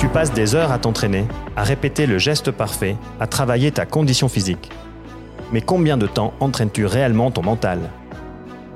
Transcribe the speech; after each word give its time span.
Tu 0.00 0.08
passes 0.08 0.32
des 0.32 0.54
heures 0.54 0.72
à 0.72 0.78
t'entraîner, 0.78 1.26
à 1.56 1.62
répéter 1.62 2.06
le 2.06 2.16
geste 2.16 2.50
parfait, 2.50 2.96
à 3.20 3.26
travailler 3.26 3.70
ta 3.70 3.84
condition 3.84 4.30
physique. 4.30 4.70
Mais 5.52 5.60
combien 5.60 5.98
de 5.98 6.06
temps 6.06 6.32
entraînes-tu 6.40 6.86
réellement 6.86 7.30
ton 7.30 7.42
mental? 7.42 7.80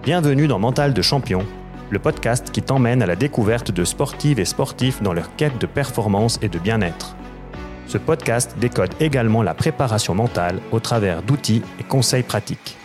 Bienvenue 0.03 0.49
dans 0.49 0.59
Mental 0.59 0.93
de 0.93 1.01
champion, 1.01 1.47
le 1.89 1.99
podcast 1.99 2.51
qui 2.51 2.61
t'emmène 2.61 3.03
à 3.03 3.07
la 3.07 3.17
découverte 3.17 3.71
de 3.71 3.87
sportives 3.87 4.39
et 4.39 4.45
sportifs 4.45 5.03
dans 5.03 5.15
leur 5.15 5.35
quête 5.35 5.59
de 5.59 5.65
performance 5.65 6.39
et 6.43 6.51
de 6.51 6.59
bien-être. 6.59 7.17
Ce 7.87 7.97
podcast 7.97 8.57
décode 8.61 8.93
également 9.01 9.43
la 9.43 9.55
préparation 9.55 10.15
mentale 10.15 10.61
au 10.73 10.79
travers 10.79 11.23
d'outils 11.23 11.63
et 11.81 11.85
conseils 11.85 12.23
pratiques. 12.23 12.77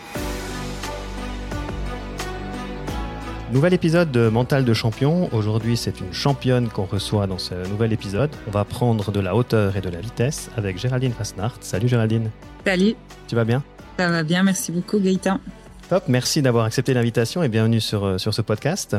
Nouvel 3.52 3.74
épisode 3.74 4.12
de 4.12 4.28
Mental 4.28 4.64
de 4.64 4.72
champion. 4.72 5.28
Aujourd'hui, 5.34 5.76
c'est 5.76 5.98
une 6.00 6.12
championne 6.12 6.68
qu'on 6.68 6.84
reçoit 6.84 7.26
dans 7.26 7.38
ce 7.38 7.68
nouvel 7.68 7.92
épisode. 7.92 8.30
On 8.46 8.52
va 8.52 8.64
prendre 8.64 9.10
de 9.10 9.18
la 9.18 9.34
hauteur 9.34 9.76
et 9.76 9.80
de 9.80 9.88
la 9.88 10.00
vitesse 10.00 10.50
avec 10.56 10.78
Géraldine 10.78 11.12
Fasnart. 11.12 11.56
Salut 11.60 11.88
Géraldine. 11.88 12.30
Salut. 12.64 12.94
Tu 13.26 13.34
vas 13.34 13.44
bien? 13.44 13.64
Ça 13.98 14.08
va 14.08 14.22
bien, 14.22 14.44
merci 14.44 14.70
beaucoup 14.70 15.00
Gaëtan. 15.00 15.40
Top, 15.88 16.04
merci 16.06 16.42
d'avoir 16.42 16.64
accepté 16.64 16.94
l'invitation 16.94 17.42
et 17.42 17.48
bienvenue 17.48 17.80
sur, 17.80 18.04
euh, 18.04 18.18
sur 18.18 18.32
ce 18.32 18.40
podcast. 18.40 18.96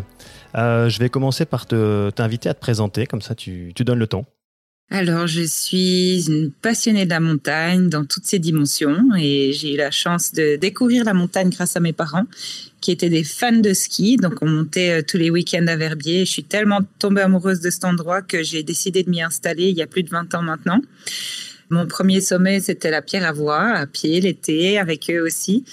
Euh, 0.58 0.90
je 0.90 1.00
vais 1.00 1.08
commencer 1.08 1.46
par 1.46 1.66
t'inviter 1.66 2.50
à 2.50 2.54
te 2.54 2.60
présenter, 2.60 3.08
comme 3.08 3.22
ça 3.22 3.36
tu, 3.36 3.72
tu 3.74 3.86
donnes 3.86 4.00
le 4.00 4.08
ton. 4.08 4.26
Alors, 4.94 5.26
je 5.26 5.44
suis 5.44 6.26
une 6.28 6.52
passionnée 6.52 7.06
de 7.06 7.12
la 7.12 7.22
montagne 7.22 7.88
dans 7.88 8.04
toutes 8.04 8.26
ses 8.26 8.40
dimensions 8.40 8.98
et 9.18 9.54
j'ai 9.54 9.76
eu 9.76 9.78
la 9.78 9.90
chance 9.90 10.34
de 10.34 10.58
découvrir 10.58 11.06
la 11.06 11.14
montagne 11.14 11.50
grâce 11.50 11.78
à 11.78 11.80
mes 11.80 11.94
parents 11.94 12.26
qui 12.82 12.92
étaient 12.92 13.10
des 13.10 13.24
fans 13.24 13.54
de 13.54 13.72
ski. 13.74 14.18
Donc, 14.18 14.42
on 14.42 14.50
montait 14.50 15.00
euh, 15.00 15.02
tous 15.02 15.16
les 15.16 15.30
week-ends 15.30 15.66
à 15.68 15.78
Verbier. 15.78 16.26
Je 16.26 16.32
suis 16.32 16.44
tellement 16.44 16.82
tombée 17.00 17.22
amoureuse 17.22 17.62
de 17.62 17.70
cet 17.70 17.86
endroit 17.86 18.22
que 18.22 18.44
j'ai 18.44 18.64
décidé 18.64 19.04
de 19.04 19.10
m'y 19.10 19.22
installer 19.22 19.70
il 19.70 19.78
y 19.78 19.82
a 19.82 19.88
plus 19.88 20.04
de 20.04 20.10
20 20.10 20.36
ans 20.36 20.42
maintenant. 20.42 20.82
Mon 21.70 21.88
premier 21.88 22.20
sommet, 22.20 22.60
c'était 22.60 22.92
la 22.92 23.02
Pierre 23.02 23.26
à 23.26 23.32
Voix, 23.32 23.70
à 23.70 23.88
pied, 23.88 24.20
l'été, 24.20 24.78
avec 24.78 25.10
eux 25.10 25.22
aussi. 25.22 25.64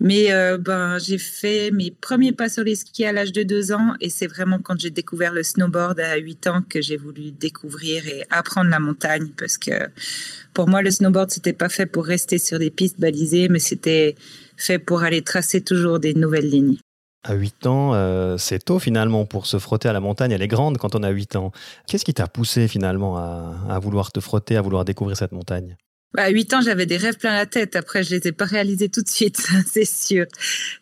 Mais 0.00 0.32
euh, 0.32 0.58
ben, 0.58 0.98
j'ai 0.98 1.18
fait 1.18 1.70
mes 1.72 1.90
premiers 1.90 2.32
pas 2.32 2.48
sur 2.48 2.62
les 2.62 2.76
skis 2.76 3.04
à 3.04 3.12
l'âge 3.12 3.32
de 3.32 3.42
deux 3.42 3.72
ans 3.72 3.94
et 4.00 4.10
c'est 4.10 4.28
vraiment 4.28 4.58
quand 4.60 4.78
j'ai 4.78 4.90
découvert 4.90 5.32
le 5.32 5.42
snowboard 5.42 5.98
à 5.98 6.16
8 6.16 6.46
ans 6.46 6.62
que 6.68 6.80
j'ai 6.80 6.96
voulu 6.96 7.32
découvrir 7.32 8.06
et 8.06 8.24
apprendre 8.30 8.70
la 8.70 8.78
montagne 8.78 9.28
parce 9.36 9.58
que 9.58 9.88
pour 10.54 10.68
moi, 10.68 10.82
le 10.82 10.90
snowboard, 10.90 11.30
c'était 11.30 11.52
pas 11.52 11.68
fait 11.68 11.86
pour 11.86 12.04
rester 12.04 12.38
sur 12.38 12.58
des 12.58 12.70
pistes 12.70 12.98
balisées, 12.98 13.48
mais 13.48 13.60
c'était 13.60 14.16
fait 14.56 14.80
pour 14.80 15.02
aller 15.02 15.22
tracer 15.22 15.60
toujours 15.60 16.00
des 16.00 16.14
nouvelles 16.14 16.50
lignes. 16.50 16.78
À 17.24 17.34
8 17.34 17.66
ans, 17.66 17.94
euh, 17.94 18.36
c'est 18.38 18.64
tôt 18.64 18.78
finalement 18.78 19.24
pour 19.24 19.46
se 19.46 19.58
frotter 19.58 19.88
à 19.88 19.92
la 19.92 20.00
montagne. 20.00 20.32
Elle 20.32 20.42
est 20.42 20.48
grande 20.48 20.78
quand 20.78 20.94
on 20.94 21.02
a 21.02 21.10
8 21.10 21.36
ans. 21.36 21.52
Qu'est-ce 21.86 22.04
qui 22.04 22.14
t'a 22.14 22.26
poussé 22.26 22.68
finalement 22.68 23.16
à, 23.18 23.78
vouloir 23.80 24.12
te 24.12 24.20
frotter, 24.20 24.56
à 24.56 24.62
vouloir 24.62 24.84
découvrir 24.84 25.16
cette 25.16 25.32
montagne? 25.32 25.76
À 26.16 26.30
8 26.30 26.54
ans, 26.54 26.60
j'avais 26.62 26.86
des 26.86 26.96
rêves 26.96 27.18
plein 27.18 27.34
la 27.34 27.46
tête. 27.46 27.76
Après, 27.76 28.02
je 28.02 28.16
les 28.16 28.28
ai 28.28 28.32
pas 28.32 28.46
réalisés 28.46 28.88
tout 28.88 29.02
de 29.02 29.08
suite, 29.08 29.46
c'est 29.66 29.84
sûr. 29.84 30.26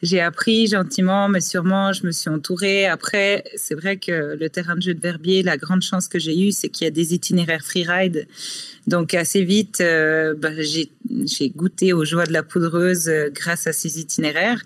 J'ai 0.02 0.20
appris 0.20 0.68
gentiment, 0.68 1.28
mais 1.28 1.40
sûrement, 1.40 1.92
je 1.92 2.06
me 2.06 2.12
suis 2.12 2.30
entourée. 2.30 2.86
Après, 2.86 3.44
c'est 3.56 3.74
vrai 3.74 3.96
que 3.96 4.36
le 4.38 4.48
terrain 4.48 4.76
de 4.76 4.82
jeu 4.82 4.94
de 4.94 5.00
Verbier, 5.00 5.42
la 5.42 5.56
grande 5.56 5.82
chance 5.82 6.06
que 6.06 6.18
j'ai 6.18 6.38
eue, 6.38 6.52
c'est 6.52 6.68
qu'il 6.68 6.84
y 6.84 6.88
a 6.88 6.92
des 6.92 7.12
itinéraires 7.12 7.64
freeride. 7.64 8.28
Donc, 8.86 9.14
assez 9.14 9.42
vite, 9.42 9.80
euh, 9.80 10.34
bah, 10.34 10.50
j'ai 10.62 11.50
goûté 11.50 11.92
aux 11.92 12.04
joies 12.04 12.26
de 12.26 12.32
la 12.32 12.44
poudreuse 12.44 13.08
euh, 13.08 13.28
grâce 13.32 13.66
à 13.66 13.72
ces 13.72 13.98
itinéraires. 13.98 14.62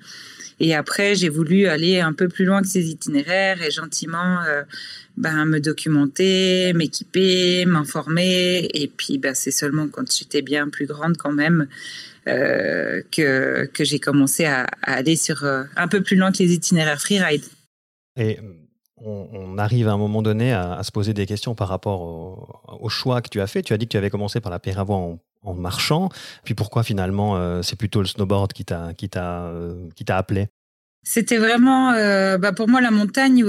Et 0.61 0.75
après, 0.75 1.15
j'ai 1.15 1.31
voulu 1.31 1.67
aller 1.67 2.01
un 2.01 2.13
peu 2.13 2.29
plus 2.29 2.45
loin 2.45 2.61
que 2.61 2.69
ces 2.69 2.91
itinéraires 2.91 3.63
et 3.63 3.71
gentiment 3.71 4.43
euh, 4.47 4.63
ben, 5.17 5.47
me 5.47 5.59
documenter, 5.59 6.75
m'équiper, 6.75 7.65
m'informer. 7.65 8.69
Et 8.75 8.87
puis, 8.87 9.17
ben, 9.17 9.35
c'est 9.35 9.51
seulement 9.51 9.89
quand 9.89 10.13
j'étais 10.13 10.43
bien 10.43 10.69
plus 10.69 10.85
grande 10.85 11.17
quand 11.17 11.33
même 11.33 11.67
euh, 12.29 13.01
que, 13.11 13.71
j'ai 13.81 13.99
commencé 13.99 14.45
à, 14.45 14.67
aller 14.83 15.17
sur 15.17 15.45
euh, 15.45 15.65
un 15.77 15.89
peu 15.89 16.03
plus 16.03 16.17
loin 16.17 16.31
que 16.31 16.39
les 16.39 16.53
itinéraires 16.53 17.01
freeride. 17.01 17.45
Et 18.19 18.39
on, 19.03 19.57
arrive 19.57 19.89
à 19.89 19.93
un 19.93 19.99
moment 19.99 20.21
donné 20.21 20.53
à, 20.53 20.83
se 20.83 20.93
poser 20.93 21.15
des 21.15 21.25
questions 21.25 21.55
par 21.55 21.69
rapport 21.69 22.03
au, 22.83 22.89
choix 22.91 23.23
que 23.23 23.31
tu 23.31 23.41
as 23.41 23.47
fait. 23.47 23.63
Tu 23.63 23.73
as 23.73 23.79
dit 23.79 23.87
que 23.87 23.93
tu 23.93 23.97
avais 23.97 24.11
commencé 24.11 24.41
par 24.41 24.53
la 24.53 24.59
Péravoie 24.59 24.97
en, 24.97 25.19
en 25.43 25.55
marchant. 25.55 26.11
Puis 26.45 26.55
pourquoi 26.55 26.83
finalement 26.83 27.63
c'est 27.63 27.77
plutôt 27.77 28.01
le 28.01 28.07
snowboard 28.07 28.53
qui 28.53 28.65
t'a 28.67 28.93
qui 28.95 29.09
t'a 29.09 29.53
qui 29.95 30.05
t'a 30.05 30.19
appelé? 30.19 30.49
C'était 31.03 31.39
vraiment 31.39 31.93
bah, 32.39 32.53
pour 32.53 32.69
moi 32.69 32.81
la 32.81 32.91
montagne 32.91 33.45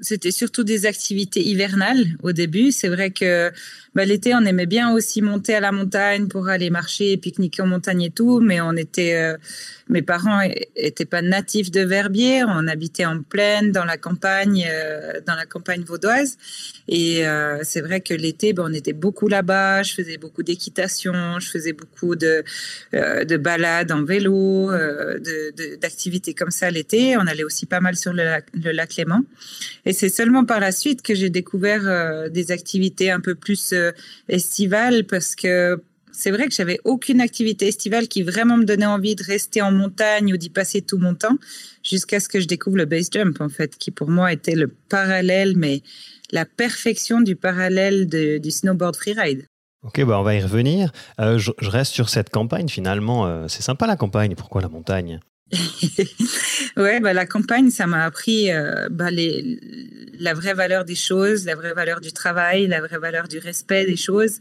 c'était 0.00 0.30
surtout 0.30 0.64
des 0.64 0.86
activités 0.86 1.42
hivernales 1.42 2.16
au 2.22 2.32
début. 2.32 2.70
C'est 2.72 2.88
vrai 2.88 3.10
que 3.10 3.50
bah, 3.96 4.04
l'été, 4.04 4.34
on 4.34 4.44
aimait 4.44 4.66
bien 4.66 4.92
aussi 4.92 5.22
monter 5.22 5.54
à 5.54 5.60
la 5.60 5.72
montagne 5.72 6.28
pour 6.28 6.50
aller 6.50 6.68
marcher, 6.68 7.16
pique-niquer 7.16 7.62
en 7.62 7.66
montagne 7.66 8.02
et 8.02 8.10
tout, 8.10 8.40
mais 8.40 8.60
on 8.60 8.72
était, 8.72 9.14
euh, 9.14 9.38
mes 9.88 10.02
parents 10.02 10.42
étaient 10.76 11.06
pas 11.06 11.22
natifs 11.22 11.70
de 11.70 11.80
Verbier, 11.80 12.44
on 12.44 12.68
habitait 12.68 13.06
en 13.06 13.22
plaine, 13.22 13.72
dans 13.72 13.86
la 13.86 13.96
campagne, 13.96 14.66
euh, 14.68 15.22
dans 15.26 15.34
la 15.34 15.46
campagne 15.46 15.82
vaudoise, 15.82 16.36
et 16.88 17.26
euh, 17.26 17.60
c'est 17.62 17.80
vrai 17.80 18.02
que 18.02 18.12
l'été, 18.12 18.52
bah, 18.52 18.64
on 18.66 18.74
était 18.74 18.92
beaucoup 18.92 19.28
là-bas. 19.28 19.82
Je 19.82 19.94
faisais 19.94 20.18
beaucoup 20.18 20.42
d'équitation, 20.42 21.40
je 21.40 21.48
faisais 21.48 21.72
beaucoup 21.72 22.16
de 22.16 22.44
de 22.92 23.36
balades 23.38 23.92
en 23.92 24.04
vélo, 24.04 24.70
d'activités 25.80 26.34
comme 26.34 26.50
ça 26.50 26.70
l'été. 26.70 27.16
On 27.16 27.26
allait 27.26 27.44
aussi 27.44 27.64
pas 27.64 27.80
mal 27.80 27.96
sur 27.96 28.12
le 28.12 28.24
lac, 28.24 28.44
le 28.52 28.72
lac 28.72 28.94
Léman, 28.96 29.22
et 29.86 29.94
c'est 29.94 30.10
seulement 30.10 30.44
par 30.44 30.60
la 30.60 30.70
suite 30.70 31.00
que 31.00 31.14
j'ai 31.14 31.30
découvert 31.30 32.30
des 32.30 32.52
activités 32.52 33.10
un 33.10 33.20
peu 33.20 33.34
plus 33.34 33.72
estivale 34.28 35.04
parce 35.04 35.34
que 35.34 35.82
c'est 36.12 36.30
vrai 36.30 36.46
que 36.46 36.54
j'avais 36.54 36.80
aucune 36.84 37.20
activité 37.20 37.68
estivale 37.68 38.08
qui 38.08 38.22
vraiment 38.22 38.56
me 38.56 38.64
donnait 38.64 38.86
envie 38.86 39.14
de 39.14 39.22
rester 39.22 39.60
en 39.60 39.70
montagne 39.70 40.32
ou 40.32 40.36
d'y 40.38 40.48
passer 40.48 40.80
tout 40.80 40.96
mon 40.96 41.14
temps 41.14 41.36
jusqu'à 41.82 42.20
ce 42.20 42.28
que 42.28 42.40
je 42.40 42.46
découvre 42.46 42.78
le 42.78 42.86
base 42.86 43.08
jump 43.12 43.40
en 43.40 43.50
fait 43.50 43.76
qui 43.76 43.90
pour 43.90 44.08
moi 44.08 44.32
était 44.32 44.54
le 44.54 44.68
parallèle 44.88 45.54
mais 45.56 45.82
la 46.32 46.44
perfection 46.44 47.20
du 47.20 47.36
parallèle 47.36 48.06
du 48.06 48.50
snowboard 48.50 48.96
freeride. 48.96 49.46
Ok, 49.82 50.02
bah 50.04 50.18
on 50.18 50.22
va 50.22 50.34
y 50.34 50.40
revenir. 50.40 50.90
Euh, 51.20 51.38
je, 51.38 51.52
reste 51.60 51.92
sur 51.92 52.08
cette 52.08 52.30
campagne 52.30 52.68
finalement. 52.68 53.26
Euh, 53.26 53.46
c'est 53.46 53.62
sympa 53.62 53.86
la 53.86 53.96
campagne. 53.96 54.34
Pourquoi 54.34 54.60
la 54.60 54.68
montagne? 54.68 55.20
ouais, 56.76 57.00
bah, 57.00 57.12
la 57.12 57.26
campagne, 57.26 57.70
ça 57.70 57.86
m'a 57.86 58.04
appris 58.04 58.50
bah, 58.90 59.10
les, 59.10 59.58
la 60.20 60.34
vraie 60.34 60.54
valeur 60.54 60.84
des 60.84 60.94
choses, 60.94 61.44
la 61.44 61.54
vraie 61.54 61.74
valeur 61.74 62.00
du 62.00 62.12
travail, 62.12 62.66
la 62.66 62.80
vraie 62.80 62.98
valeur 62.98 63.28
du 63.28 63.38
respect 63.38 63.86
des 63.86 63.96
choses. 63.96 64.40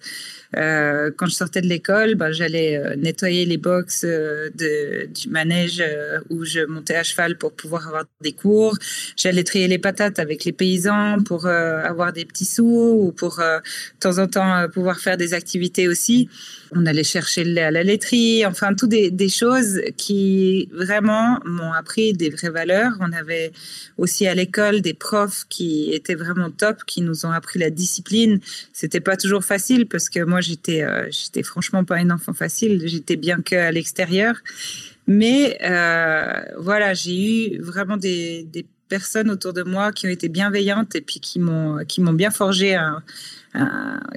Euh, 0.56 1.12
quand 1.16 1.26
je 1.26 1.34
sortais 1.34 1.62
de 1.62 1.68
l'école, 1.68 2.16
ben, 2.16 2.32
j'allais 2.32 2.78
euh, 2.78 2.96
nettoyer 2.96 3.46
les 3.46 3.58
box 3.58 4.04
euh, 4.06 4.50
de, 4.56 5.08
du 5.08 5.30
manège 5.30 5.82
euh, 5.82 6.20
où 6.30 6.46
je 6.46 6.66
montais 6.66 6.96
à 6.96 7.04
cheval 7.04 7.38
pour 7.38 7.54
pouvoir 7.54 7.88
avoir 7.88 8.06
des 8.22 8.32
cours. 8.32 8.78
J'allais 9.18 9.44
trier 9.44 9.68
les 9.68 9.80
patates 9.80 10.20
avec 10.20 10.46
les 10.46 10.54
paysans 10.54 11.18
pour 11.24 11.48
avoir 11.48 12.14
des 12.14 12.26
petits 12.26 12.46
sous 12.46 12.98
ou 13.00 13.12
pour 13.12 13.38
de 13.38 14.00
temps 14.00 14.18
en 14.18 14.28
temps 14.28 14.68
pouvoir 14.74 15.00
faire 15.00 15.18
des 15.18 15.34
activités 15.34 15.88
aussi. 15.88 16.30
On 16.72 16.86
allait 16.86 17.04
chercher 17.04 17.44
le 17.44 17.52
lait 17.52 17.64
à 17.64 17.72
la 17.72 17.84
laiterie, 17.84 18.46
enfin, 18.46 18.74
tout 18.74 18.88
des, 18.88 19.12
des 19.12 19.30
choses 19.30 19.82
qui 19.98 20.70
vraiment 20.74 20.95
m'ont 21.02 21.74
appris 21.74 22.14
des 22.14 22.30
vraies 22.30 22.50
valeurs. 22.50 22.94
On 23.00 23.12
avait 23.12 23.52
aussi 23.98 24.28
à 24.28 24.36
l'école 24.36 24.82
des 24.82 24.94
profs 24.94 25.46
qui 25.50 25.92
étaient 25.94 26.16
vraiment 26.16 26.50
top, 26.52 26.84
qui 26.86 27.02
nous 27.02 27.26
ont 27.26 27.32
appris 27.32 27.60
la 27.60 27.70
discipline. 27.70 28.40
C'était 28.74 29.00
pas 29.00 29.18
toujours 29.18 29.44
facile 29.44 29.88
parce 29.88 30.10
que 30.10 30.24
moi, 30.24 30.42
j'étais, 30.42 30.84
euh, 30.84 31.10
franchement 31.44 31.84
pas 31.84 32.00
une 32.00 32.12
enfant 32.12 32.34
facile. 32.34 32.82
J'étais 32.86 33.16
bien 33.16 33.42
que 33.42 33.56
à 33.56 33.72
l'extérieur. 33.72 34.36
Mais 35.08 35.58
euh, 35.64 36.42
voilà, 36.58 36.94
j'ai 36.94 37.56
eu 37.56 37.62
vraiment 37.62 37.98
des, 37.98 38.48
personnes 38.88 39.32
autour 39.32 39.52
de 39.52 39.64
moi 39.64 39.92
qui 39.92 40.06
ont 40.06 40.12
été 40.12 40.30
bienveillantes 40.30 40.94
et 40.94 41.02
puis 41.02 41.20
qui 41.20 41.40
m'ont, 41.40 41.84
bien 42.14 42.30
forgé, 42.30 42.80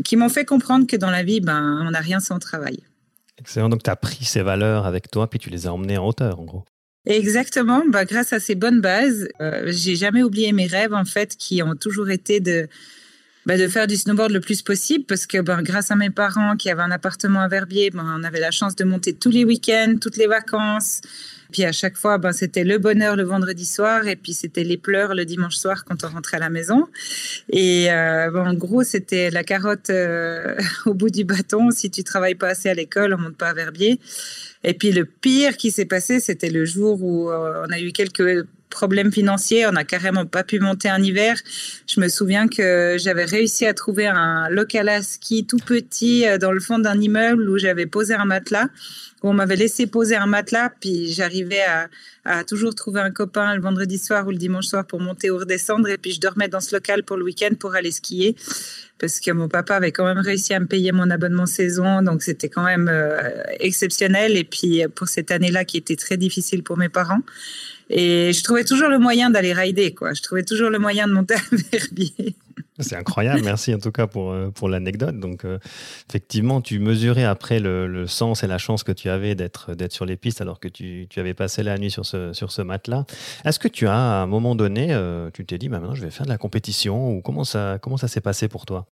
qui 0.05 0.17
m'ont 0.17 0.29
fait 0.29 0.45
comprendre 0.45 0.87
que 0.87 0.95
dans 0.95 1.11
la 1.11 1.23
vie, 1.23 1.41
ben, 1.41 1.83
on 1.87 1.91
n'a 1.91 2.01
rien 2.01 2.21
sans 2.21 2.39
travail. 2.39 2.83
Excellent. 3.39 3.69
Donc, 3.69 3.83
tu 3.83 3.91
as 3.91 3.97
pris 3.97 4.25
ces 4.25 4.43
valeurs 4.43 4.87
avec 4.87 5.11
toi, 5.11 5.29
puis 5.29 5.39
tu 5.39 5.51
les 5.51 5.67
as 5.67 5.73
emmenées 5.73 5.99
en 5.99 6.07
hauteur, 6.07 6.41
en 6.41 6.45
gros. 6.45 6.65
Exactement. 7.07 7.85
Bah, 7.89 8.05
grâce 8.05 8.33
à 8.33 8.41
ces 8.41 8.55
bonnes 8.55 8.81
bases, 8.81 9.29
euh, 9.41 9.65
j'ai 9.67 9.97
jamais 9.97 10.23
oublié 10.23 10.53
mes 10.53 10.67
rêves, 10.67 10.93
en 10.93 11.05
fait, 11.05 11.37
qui 11.37 11.63
ont 11.63 11.75
toujours 11.75 12.11
été 12.11 12.41
de, 12.41 12.69
bah, 13.47 13.57
de 13.57 13.67
faire 13.67 13.87
du 13.87 13.97
snowboard 13.97 14.31
le 14.31 14.41
plus 14.41 14.61
possible 14.61 15.07
parce 15.07 15.27
que 15.27 15.41
ben, 15.41 15.63
grâce 15.63 15.91
à 15.91 15.97
mes 15.97 16.11
parents 16.11 16.55
qui 16.57 16.69
avaient 16.69 16.83
un 16.83 16.91
appartement 16.91 17.41
à 17.41 17.49
Verbier, 17.49 17.89
ben, 17.89 18.05
on 18.19 18.23
avait 18.23 18.41
la 18.41 18.51
chance 18.51 18.77
de 18.77 18.85
monter 18.85 19.15
tous 19.15 19.31
les 19.31 19.45
week-ends, 19.45 19.95
toutes 19.99 20.19
les 20.19 20.27
vacances. 20.27 21.01
Puis 21.53 21.65
à 21.65 21.73
chaque 21.73 21.97
fois, 21.97 22.19
ben, 22.19 22.33
c'était 22.33 22.65
le 22.65 22.79
bonheur 22.79 23.17
le 23.17 23.23
vendredi 23.23 23.65
soir 23.65 24.07
et 24.07 24.17
puis 24.17 24.33
c'était 24.33 24.65
les 24.65 24.77
pleurs 24.77 25.15
le 25.15 25.25
dimanche 25.25 25.57
soir 25.57 25.85
quand 25.85 26.05
on 26.05 26.09
rentrait 26.09 26.37
à 26.37 26.41
la 26.41 26.51
maison. 26.51 26.87
Et 27.51 27.91
euh, 27.91 28.31
en 28.35 28.55
gros, 28.55 28.83
c'était 28.83 29.31
la 29.31 29.45
carotte 29.45 29.91
euh, 29.91 30.57
au 30.87 30.95
bout 30.95 31.11
du 31.11 31.25
bâton. 31.25 31.71
Si 31.71 31.91
tu 31.91 32.05
travailles 32.05 32.35
pas 32.35 32.49
assez 32.49 32.69
à 32.69 32.75
l'école, 32.75 33.15
on 33.15 33.19
monte 33.19 33.37
pas 33.37 33.49
à 33.49 33.55
Verbier. 33.55 33.99
Et 34.65 34.75
puis 34.75 34.93
le 34.93 35.05
pire 35.05 35.57
qui 35.57 35.71
s'est 35.71 35.87
passé, 35.87 36.21
c'était 36.21 36.51
le 36.51 36.65
jour 36.65 37.03
où 37.03 37.31
euh, 37.31 37.65
on 37.67 37.73
a 37.73 37.81
eu 37.81 37.93
quelques 37.93 38.47
problèmes 38.69 39.11
financiers. 39.11 39.67
On 39.67 39.73
n'a 39.73 39.85
carrément 39.85 40.27
pas 40.27 40.45
pu 40.45 40.61
monter 40.61 40.91
un 40.91 41.03
hiver. 41.03 41.41
Je 41.87 42.01
me 42.01 42.09
souviens 42.09 42.49
que 42.49 42.97
j'avais 42.99 43.25
réussi 43.25 43.65
à 43.65 43.73
trouver 43.73 44.07
un 44.07 44.51
local 44.51 44.91
à 44.91 45.03
ski 45.03 45.47
tout 45.47 45.57
petit 45.57 46.27
dans 46.39 46.53
le 46.53 46.61
fond 46.61 46.79
d'un 46.79 47.01
immeuble 47.01 47.49
où 47.49 47.57
j'avais 47.57 47.87
posé 47.87 48.13
un 48.13 48.27
matelas 48.27 48.69
on 49.23 49.33
m'avait 49.33 49.57
laissé 49.57 49.87
poser 49.87 50.17
un 50.17 50.27
matelas, 50.27 50.71
puis 50.81 51.13
j'arrivais 51.13 51.65
à, 52.25 52.45
toujours 52.45 52.75
trouver 52.75 53.01
un 53.01 53.11
copain 53.11 53.55
le 53.55 53.63
vendredi 53.63 53.99
soir 53.99 54.27
ou 54.27 54.31
le 54.31 54.37
dimanche 54.37 54.67
soir 54.67 54.87
pour 54.87 55.01
monter 55.01 55.31
ou 55.31 55.39
redescendre, 55.39 55.89
et 55.89 55.97
puis 55.97 56.13
je 56.13 56.21
dormais 56.21 56.49
dans 56.49 56.61
ce 56.61 56.75
local 56.77 57.03
pour 57.03 57.17
le 57.17 57.25
week-end 57.25 57.55
pour 57.59 57.75
aller 57.75 57.91
skier, 57.91 58.37
parce 58.99 59.19
que 59.21 59.31
mon 59.31 59.49
papa 59.49 59.77
avait 59.77 59.93
quand 59.93 60.05
même 60.05 60.19
réussi 60.19 60.53
à 60.53 60.61
me 60.61 60.67
payer 60.67 60.93
mon 60.93 61.11
abonnement 61.11 61.47
saison, 61.47 62.03
donc 62.03 62.23
c'était 62.23 62.49
quand 62.49 62.65
même 62.65 62.89
euh, 62.89 63.43
exceptionnel, 63.61 64.37
et 64.37 64.45
puis 64.45 64.83
pour 64.95 65.09
cette 65.09 65.31
année-là 65.31 65.65
qui 65.65 65.79
était 65.79 65.97
très 65.97 66.17
difficile 66.17 66.63
pour 66.63 66.77
mes 66.77 66.89
parents. 66.89 67.23
Et 67.91 68.33
je 68.33 68.43
trouvais 68.43 68.65
toujours 68.65 68.89
le 68.89 68.99
moyen 68.99 69.31
d'aller 69.31 69.53
rider, 69.53 69.95
quoi. 69.95 70.13
Je 70.13 70.23
trouvais 70.23 70.45
toujours 70.45 70.71
le 70.71 70.79
moyen 70.79 71.07
de 71.07 71.13
monter 71.13 71.35
un 71.35 71.57
verbier. 71.73 72.37
C'est 72.81 72.95
incroyable, 72.95 73.43
merci 73.43 73.75
en 73.75 73.79
tout 73.79 73.91
cas 73.91 74.07
pour, 74.07 74.31
euh, 74.31 74.51
pour 74.51 74.69
l'anecdote. 74.69 75.19
Donc, 75.19 75.45
euh, 75.45 75.59
effectivement, 76.09 76.61
tu 76.61 76.79
mesurais 76.79 77.25
après 77.25 77.59
le, 77.59 78.07
sens 78.07 78.45
et 78.45 78.47
la 78.47 78.59
chance 78.59 78.85
que 78.85 78.93
tu 78.93 79.09
avais 79.09 79.35
d'être, 79.35 79.75
sur 79.91 80.07
les 80.07 80.17
pistes 80.17 80.41
alors 80.41 80.61
que 80.61 80.69
tu, 80.69 81.07
tu, 81.11 81.19
avais 81.19 81.35
passé 81.35 81.63
la 81.63 81.77
nuit 81.77 81.91
sur 81.91 82.07
ce, 82.07 82.33
sur 82.33 82.53
ce 82.53 82.63
matelas. 82.63 83.05
Est-ce 83.45 83.59
que 83.59 83.69
tu 83.69 83.89
as, 83.89 83.95
à 83.95 84.23
un 84.23 84.27
moment 84.27 84.55
donné, 84.55 84.89
euh, 84.93 85.31
tu 85.33 85.45
t'es 85.45 85.59
dit, 85.59 85.69
bah, 85.69 85.81
maintenant 85.81 85.95
je 85.95 86.03
vais 86.03 86.11
faire 86.11 86.27
de 86.27 86.31
la 86.31 86.39
compétition 86.39 87.17
ou 87.17 87.21
comment 87.21 87.45
ça, 87.45 87.79
comment 87.83 87.97
ça 87.97 88.07
s'est 88.09 88.21
passé 88.21 88.49
pour 88.49 88.65
toi? 88.65 88.87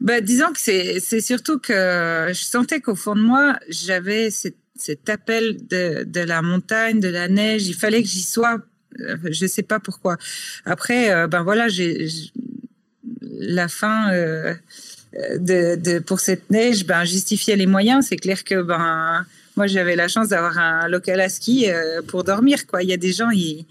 Bah, 0.00 0.20
Disons 0.20 0.52
que 0.52 0.60
c'est, 0.60 1.00
c'est 1.00 1.20
surtout 1.20 1.58
que 1.58 2.28
je 2.28 2.42
sentais 2.42 2.80
qu'au 2.80 2.94
fond 2.94 3.14
de 3.14 3.22
moi, 3.22 3.58
j'avais 3.68 4.30
cette 4.30 4.56
cet 4.80 5.08
appel 5.08 5.58
de, 5.66 6.20
la 6.20 6.42
montagne, 6.42 7.00
de 7.00 7.08
la 7.08 7.28
neige. 7.28 7.66
Il 7.66 7.74
fallait 7.74 8.02
que 8.02 8.08
j'y 8.08 8.22
sois. 8.22 8.58
Euh, 9.00 9.16
je 9.30 9.44
ne 9.44 9.48
sais 9.48 9.62
pas 9.62 9.78
pourquoi. 9.78 10.16
Après, 10.64 11.12
euh, 11.12 11.26
ben 11.26 11.42
voilà, 11.42 11.68
j'ai 11.68 12.08
la 13.22 13.68
fin 13.68 14.12
euh, 14.12 14.54
de, 15.38 15.98
pour 16.00 16.20
cette 16.20 16.50
neige, 16.50 16.86
ben 16.86 17.04
justifiait 17.04 17.56
les 17.56 17.66
moyens. 17.66 18.06
C'est 18.08 18.16
clair 18.16 18.42
que 18.42 18.62
ben 18.62 19.26
moi 19.56 19.66
j'avais 19.66 19.96
la 19.96 20.08
chance 20.08 20.28
d'avoir 20.28 20.58
un 20.58 20.88
local 20.88 21.20
à 21.20 21.28
ski 21.28 21.66
pour 22.08 22.24
dormir. 22.24 22.66
Quoi, 22.66 22.82
il 22.82 22.88
y 22.88 22.92
a 22.92 22.96
des 22.96 23.12
gens 23.12 23.30
ils 23.30 23.66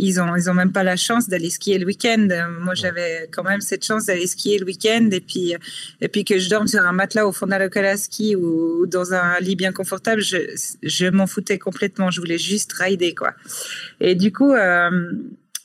ils 0.00 0.20
ont, 0.20 0.34
ils 0.34 0.48
ont 0.48 0.54
même 0.54 0.72
pas 0.72 0.82
la 0.82 0.96
chance 0.96 1.28
d'aller 1.28 1.50
skier 1.50 1.78
le 1.78 1.86
week-end. 1.86 2.28
Moi, 2.60 2.74
j'avais 2.74 3.28
quand 3.30 3.42
même 3.42 3.60
cette 3.60 3.84
chance 3.84 4.06
d'aller 4.06 4.26
skier 4.26 4.58
le 4.58 4.64
week-end 4.64 5.08
et 5.12 5.20
puis, 5.20 5.54
et 6.00 6.08
puis 6.08 6.24
que 6.24 6.38
je 6.38 6.48
dorme 6.48 6.66
sur 6.66 6.80
un 6.80 6.92
matelas 6.92 7.26
au 7.26 7.32
fond 7.32 7.46
d'un 7.46 7.58
local 7.58 7.84
à 7.84 7.96
ski 7.96 8.34
ou, 8.34 8.86
dans 8.86 9.12
un 9.12 9.38
lit 9.40 9.56
bien 9.56 9.72
confortable, 9.72 10.22
je, 10.22 10.38
je 10.82 11.06
m'en 11.06 11.26
foutais 11.26 11.58
complètement. 11.58 12.10
Je 12.10 12.20
voulais 12.20 12.38
juste 12.38 12.72
rider, 12.72 13.14
quoi. 13.14 13.34
Et 14.00 14.14
du 14.14 14.32
coup, 14.32 14.52
euh, 14.52 15.12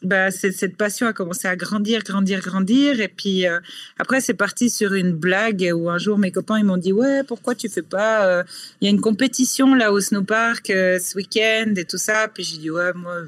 bah, 0.02 0.30
cette 0.32 0.78
passion 0.78 1.08
a 1.08 1.14
commencé 1.14 1.48
à 1.48 1.56
grandir, 1.56 2.04
grandir, 2.04 2.42
grandir. 2.42 3.00
Et 3.00 3.08
puis 3.08 3.48
euh, 3.48 3.60
après, 3.98 4.22
c'est 4.22 4.34
parti 4.34 4.70
sur 4.70 4.94
une 4.94 5.14
blague 5.14 5.72
où 5.74 5.90
un 5.90 5.98
jour 5.98 6.18
mes 6.18 6.32
copains 6.32 6.60
ils 6.60 6.66
m'ont 6.66 6.78
dit 6.78 6.94
ouais, 6.94 7.24
pourquoi 7.24 7.56
tu 7.56 7.70
fais 7.70 7.82
pas 7.82 8.28
euh, 8.28 8.44
Il 8.82 8.86
y 8.86 8.88
a 8.88 8.92
une 8.92 9.02
compétition 9.02 9.74
là 9.74 9.92
au 9.92 10.00
snowpark 10.00 10.68
ce 10.68 11.16
week-end 11.16 11.74
et 11.76 11.86
tout 11.86 11.98
ça. 11.98 12.28
Puis 12.28 12.44
j'ai 12.44 12.58
dit 12.58 12.70
ouais, 12.70 12.94
moi 12.94 13.22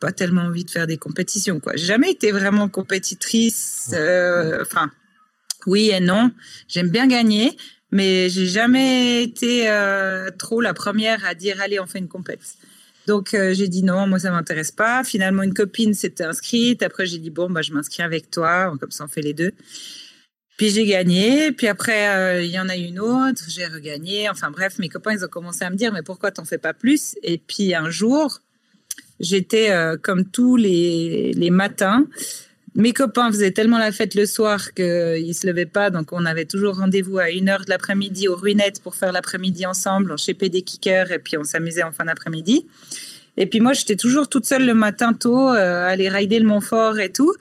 pas 0.00 0.12
tellement 0.12 0.42
envie 0.42 0.64
de 0.64 0.70
faire 0.70 0.86
des 0.86 0.96
compétitions. 0.96 1.60
Quoi. 1.60 1.74
J'ai 1.76 1.86
jamais 1.86 2.10
été 2.10 2.32
vraiment 2.32 2.68
compétitrice. 2.68 3.92
Euh, 3.92 4.62
enfin, 4.62 4.90
oui 5.66 5.90
et 5.90 6.00
non. 6.00 6.32
J'aime 6.66 6.88
bien 6.88 7.06
gagner, 7.06 7.56
mais 7.92 8.30
j'ai 8.30 8.46
jamais 8.46 9.22
été 9.22 9.68
euh, 9.68 10.30
trop 10.36 10.60
la 10.60 10.74
première 10.74 11.24
à 11.26 11.34
dire 11.34 11.60
allez, 11.60 11.78
on 11.78 11.86
fait 11.86 11.98
une 11.98 12.08
compétition. 12.08 12.58
Donc 13.06 13.34
euh, 13.34 13.54
j'ai 13.54 13.68
dit 13.68 13.82
non, 13.82 14.06
moi 14.06 14.18
ça 14.18 14.30
m'intéresse 14.30 14.72
pas. 14.72 15.04
Finalement, 15.04 15.42
une 15.42 15.54
copine 15.54 15.92
s'était 15.92 16.24
inscrite. 16.24 16.82
Après, 16.82 17.06
j'ai 17.06 17.18
dit 17.18 17.30
bon, 17.30 17.50
bah 17.50 17.62
je 17.62 17.72
m'inscris 17.72 18.02
avec 18.02 18.30
toi, 18.30 18.74
comme 18.80 18.90
ça 18.90 19.04
on 19.04 19.08
fait 19.08 19.22
les 19.22 19.34
deux. 19.34 19.52
Puis 20.56 20.70
j'ai 20.70 20.86
gagné. 20.86 21.52
Puis 21.52 21.68
après, 21.68 22.44
il 22.44 22.50
y 22.50 22.58
en 22.58 22.68
a 22.68 22.76
une 22.76 23.00
autre. 23.00 23.42
J'ai 23.48 23.66
regagné. 23.66 24.30
Enfin 24.30 24.50
bref, 24.50 24.78
mes 24.78 24.88
copains 24.88 25.12
ils 25.12 25.24
ont 25.24 25.28
commencé 25.28 25.64
à 25.64 25.70
me 25.70 25.76
dire 25.76 25.92
mais 25.92 26.02
pourquoi 26.02 26.30
t'en 26.30 26.44
fais 26.44 26.58
pas 26.58 26.72
plus? 26.72 27.16
Et 27.22 27.38
puis 27.38 27.74
un 27.74 27.90
jour, 27.90 28.40
J'étais 29.20 29.70
euh, 29.70 29.96
comme 30.00 30.24
tous 30.24 30.56
les, 30.56 31.32
les 31.34 31.50
matins. 31.50 32.06
Mes 32.74 32.92
copains 32.92 33.30
faisaient 33.30 33.50
tellement 33.50 33.78
la 33.78 33.90
fête 33.90 34.14
le 34.14 34.26
soir 34.26 34.72
qu'ils 34.74 35.26
ne 35.26 35.32
se 35.32 35.46
levaient 35.46 35.66
pas, 35.66 35.90
donc 35.90 36.12
on 36.12 36.24
avait 36.24 36.44
toujours 36.44 36.76
rendez-vous 36.76 37.18
à 37.18 37.26
1h 37.26 37.64
de 37.64 37.70
l'après-midi 37.70 38.28
aux 38.28 38.36
ruinettes 38.36 38.80
pour 38.80 38.94
faire 38.94 39.12
l'après-midi 39.12 39.66
ensemble. 39.66 40.12
On 40.12 40.16
chépait 40.16 40.48
des 40.48 40.62
kickers 40.62 41.10
et 41.10 41.18
puis 41.18 41.36
on 41.36 41.42
s'amusait 41.42 41.82
en 41.82 41.90
fin 41.90 42.04
d'après-midi. 42.04 42.66
Et 43.36 43.46
puis 43.46 43.60
moi, 43.60 43.72
j'étais 43.72 43.96
toujours 43.96 44.28
toute 44.28 44.44
seule 44.44 44.66
le 44.66 44.74
matin 44.74 45.12
tôt, 45.12 45.48
euh, 45.48 45.88
aller 45.88 46.08
rider 46.08 46.38
le 46.38 46.46
Montfort 46.46 47.00
et 47.00 47.10
tout, 47.10 47.34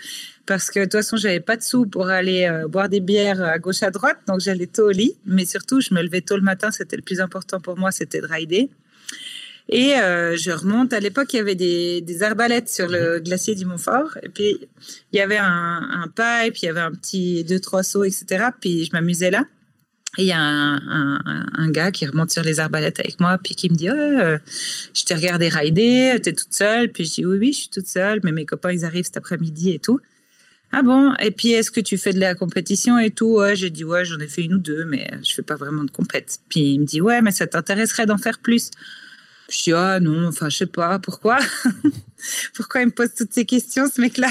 parce 0.46 0.72
que 0.72 0.80
de 0.80 0.86
toute 0.86 0.94
façon, 0.94 1.18
j'avais 1.18 1.40
pas 1.40 1.58
de 1.58 1.62
sous 1.62 1.86
pour 1.86 2.08
aller 2.08 2.46
euh, 2.46 2.68
boire 2.68 2.90
des 2.90 3.00
bières 3.00 3.42
à 3.42 3.60
gauche 3.60 3.84
à 3.84 3.92
droite, 3.92 4.18
donc 4.28 4.40
j'allais 4.40 4.68
tôt 4.68 4.88
au 4.88 4.92
lit. 4.92 5.16
Mais 5.26 5.46
surtout, 5.46 5.80
je 5.80 5.94
me 5.94 6.02
levais 6.02 6.22
tôt 6.22 6.38
le 6.38 6.42
matin, 6.42 6.72
c'était 6.72 6.96
le 6.96 7.02
plus 7.02 7.22
important 7.22 7.60
pour 7.60 7.78
moi, 7.78 7.92
c'était 7.92 8.22
de 8.22 8.28
rider. 8.28 8.70
Et 9.72 9.96
euh, 9.96 10.36
je 10.36 10.50
remonte. 10.50 10.94
À 10.94 11.00
l'époque, 11.00 11.32
il 11.34 11.38
y 11.38 11.40
avait 11.40 11.56
des, 11.56 12.02
des, 12.02 12.24
arbalètes 12.24 12.70
sur 12.70 12.88
le 12.88 13.18
mhm. 13.18 13.24
glacier 13.24 13.54
du 13.54 13.66
Montfort. 13.66 14.18
Et 14.24 14.30
puis, 14.30 14.58
il 15.14 15.18
y 15.18 15.22
avait 15.22 15.38
un, 15.38 16.04
un 16.04 16.08
pipe, 16.08 16.58
il 16.58 16.66
y 16.66 16.70
avait 16.70 16.80
un 16.80 16.92
petit 16.92 17.44
deux, 17.44 17.60
trois 17.60 17.84
sauts, 17.84 18.04
etc. 18.04 18.48
Puis, 18.60 18.86
je 18.86 18.92
m'amusais 18.94 19.30
là. 19.30 19.46
Et 20.18 20.24
il 20.24 20.28
y 20.28 20.32
a 20.32 20.40
un, 20.40 20.78
un, 20.78 21.46
un, 21.54 21.70
gars 21.70 21.92
qui 21.92 22.08
remonte 22.08 22.32
sur 22.32 22.42
les 22.42 22.60
arbalètes 22.60 23.00
avec 23.00 23.20
moi, 23.20 23.38
puis 23.38 23.54
qui 23.54 23.70
me 23.70 23.76
dit 23.76 23.92
oh, 23.92 24.38
Je 24.96 25.04
t'ai 25.06 25.14
regardé 25.14 25.50
rider, 25.50 26.18
t'es 26.24 26.34
toute 26.34 26.54
seule. 26.54 26.92
Puis 26.92 27.06
je 27.06 27.14
dis 27.14 27.26
Oui, 27.28 27.38
oui, 27.38 27.54
je 27.54 27.60
suis 27.60 27.70
toute 27.70 27.88
seule, 27.88 28.20
mais 28.24 28.32
mes 28.32 28.46
copains, 28.48 28.72
ils 28.72 28.86
arrivent 28.86 29.06
cet 29.06 29.18
après-midi 29.18 29.70
et 29.72 29.80
tout. 29.80 30.00
Ah 30.72 30.82
bon? 30.82 31.14
Et 31.20 31.30
puis, 31.30 31.52
est-ce 31.52 31.70
que 31.70 31.80
tu 31.80 31.98
fais 31.98 32.14
de 32.14 32.20
la 32.20 32.34
compétition 32.34 32.98
et 32.98 33.12
tout? 33.12 33.38
Ouais, 33.38 33.56
j'ai 33.56 33.70
dit 33.70 33.84
Ouais, 33.84 34.04
j'en 34.04 34.20
ai 34.20 34.28
fait 34.28 34.42
une 34.42 34.56
ou 34.56 34.60
deux, 34.60 34.86
mais 34.86 35.12
je 35.24 35.32
fais 35.32 35.44
pas 35.44 35.56
vraiment 35.56 35.84
de 35.84 35.92
compète. 35.92 36.40
Puis 36.50 36.74
il 36.74 36.80
me 36.80 36.86
dit 36.86 37.02
Ouais, 37.02 37.22
mais 37.22 37.32
ça 37.32 37.46
t'intéresserait 37.46 38.08
d'en 38.08 38.18
faire 38.18 38.40
plus 38.40 38.72
je 39.50 39.64
dis, 39.64 39.74
ah 39.74 40.00
non, 40.00 40.28
enfin, 40.28 40.50
je 40.50 40.58
sais 40.58 40.66
pas, 40.66 41.00
pourquoi? 41.00 41.40
Pourquoi 42.54 42.82
il 42.82 42.88
me 42.88 42.92
pose 42.92 43.14
toutes 43.18 43.34
ces 43.34 43.46
questions, 43.46 43.86
ce 43.90 44.02
mec-là? 44.02 44.30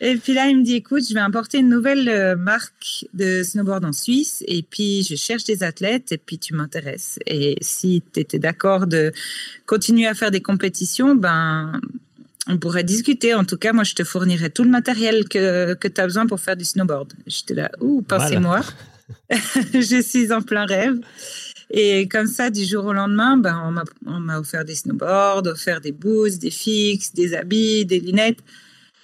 Et 0.00 0.16
puis 0.16 0.32
là, 0.32 0.46
il 0.46 0.58
me 0.58 0.64
dit, 0.64 0.76
écoute, 0.76 1.02
je 1.06 1.12
vais 1.12 1.20
importer 1.20 1.58
une 1.58 1.68
nouvelle 1.68 2.08
euh, 2.08 2.36
marque 2.36 3.06
de 3.12 3.42
snowboard 3.42 3.84
en 3.84 3.92
Suisse, 3.92 4.42
et 4.46 4.62
puis 4.62 5.02
je 5.02 5.14
cherche 5.14 5.44
des 5.44 5.62
athlètes, 5.62 6.12
et 6.12 6.18
puis 6.18 6.38
tu 6.38 6.54
m'intéresses. 6.54 7.18
Et 7.26 7.56
si 7.60 8.02
tu 8.12 8.20
étais 8.20 8.38
d'accord 8.38 8.86
de 8.86 9.12
continuer 9.66 10.06
à 10.06 10.14
faire 10.14 10.30
des 10.30 10.40
compétitions, 10.40 11.14
ben, 11.14 11.80
on 12.46 12.56
pourrait 12.56 12.84
discuter. 12.84 13.34
En 13.34 13.44
tout 13.44 13.58
cas, 13.58 13.74
moi, 13.74 13.84
je 13.84 13.94
te 13.94 14.04
fournirais 14.04 14.48
tout 14.48 14.64
le 14.64 14.70
matériel 14.70 15.28
que, 15.28 15.74
que 15.74 15.88
tu 15.88 16.00
as 16.00 16.06
besoin 16.06 16.26
pour 16.26 16.40
faire 16.40 16.56
du 16.56 16.64
snowboard. 16.64 17.12
J'étais 17.26 17.54
là, 17.54 17.70
ouh, 17.80 18.00
pensez-moi. 18.00 18.60
je 19.74 20.02
suis 20.02 20.32
en 20.32 20.40
plein 20.40 20.64
rêve. 20.64 20.98
Et 21.70 22.08
comme 22.08 22.26
ça, 22.26 22.50
du 22.50 22.64
jour 22.64 22.84
au 22.86 22.92
lendemain, 22.92 23.36
ben, 23.36 23.86
on 24.06 24.20
m'a 24.20 24.38
offert 24.38 24.64
des 24.64 24.74
snowboards, 24.74 25.46
offert 25.46 25.80
des 25.80 25.92
boots, 25.92 26.38
des 26.38 26.50
fixes, 26.50 27.12
des 27.14 27.34
habits, 27.34 27.84
des 27.86 28.00
lunettes. 28.00 28.40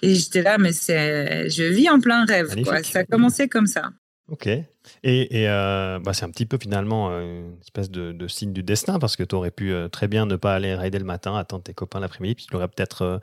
Et 0.01 0.13
j'étais 0.13 0.43
là, 0.43 0.57
mais 0.57 0.71
je 0.71 1.73
vis 1.73 1.89
en 1.89 1.99
plein 1.99 2.25
rêve. 2.25 2.53
Quoi. 2.63 2.83
Ça 2.83 2.99
a 2.99 3.03
commencé 3.03 3.47
comme 3.47 3.67
ça. 3.67 3.91
Ok. 4.29 4.47
Et, 4.47 4.65
et 5.03 5.49
euh, 5.49 5.99
bah 5.99 6.13
c'est 6.13 6.25
un 6.25 6.29
petit 6.29 6.45
peu 6.45 6.57
finalement 6.61 7.09
euh, 7.11 7.21
une 7.21 7.57
espèce 7.61 7.89
de, 7.89 8.27
signe 8.27 8.51
du 8.51 8.61
destin 8.61 8.99
parce 8.99 9.15
que 9.15 9.23
tu 9.23 9.35
aurais 9.35 9.51
pu 9.51 9.71
euh, 9.71 9.87
très 9.87 10.07
bien 10.07 10.25
ne 10.25 10.35
pas 10.35 10.53
aller 10.53 10.75
rider 10.75 10.99
le 10.99 11.05
matin, 11.05 11.35
attendre 11.35 11.63
tes 11.63 11.73
copains 11.73 11.99
l'après-midi, 11.99 12.35
puis 12.35 12.45
tu 12.45 12.53
n'aurais 12.53 12.67
peut-être 12.67 13.21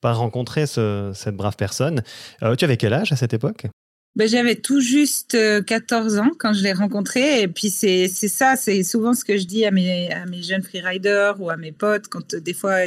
pas 0.00 0.12
rencontré 0.12 0.66
cette 0.66 1.36
brave 1.36 1.56
personne. 1.56 2.02
tu 2.58 2.64
avais 2.64 2.76
quel 2.76 2.94
âge 2.94 3.12
à 3.12 3.16
cette 3.16 3.34
époque? 3.34 3.66
Ben, 4.16 4.26
j'avais 4.26 4.54
tout 4.54 4.80
juste 4.80 5.36
14 5.66 6.16
euh, 6.16 6.20
ans 6.20 6.30
quand 6.38 6.54
je 6.54 6.62
l'ai 6.62 6.72
rencontré. 6.72 7.42
Et 7.42 7.48
puis, 7.48 7.68
c'est 7.68 8.08
ça, 8.08 8.56
c'est 8.56 8.82
souvent 8.82 9.12
ce 9.12 9.24
que 9.24 9.36
je 9.36 9.44
dis 9.44 9.66
à 9.66 9.70
mes, 9.70 10.10
à 10.10 10.24
mes 10.24 10.42
jeunes 10.42 10.62
freeriders 10.62 11.38
ou 11.38 11.50
à 11.50 11.58
mes 11.58 11.70
potes 11.70 12.08
quand 12.08 12.32
euh, 12.32 12.40
des 12.40 12.54
fois 12.54 12.78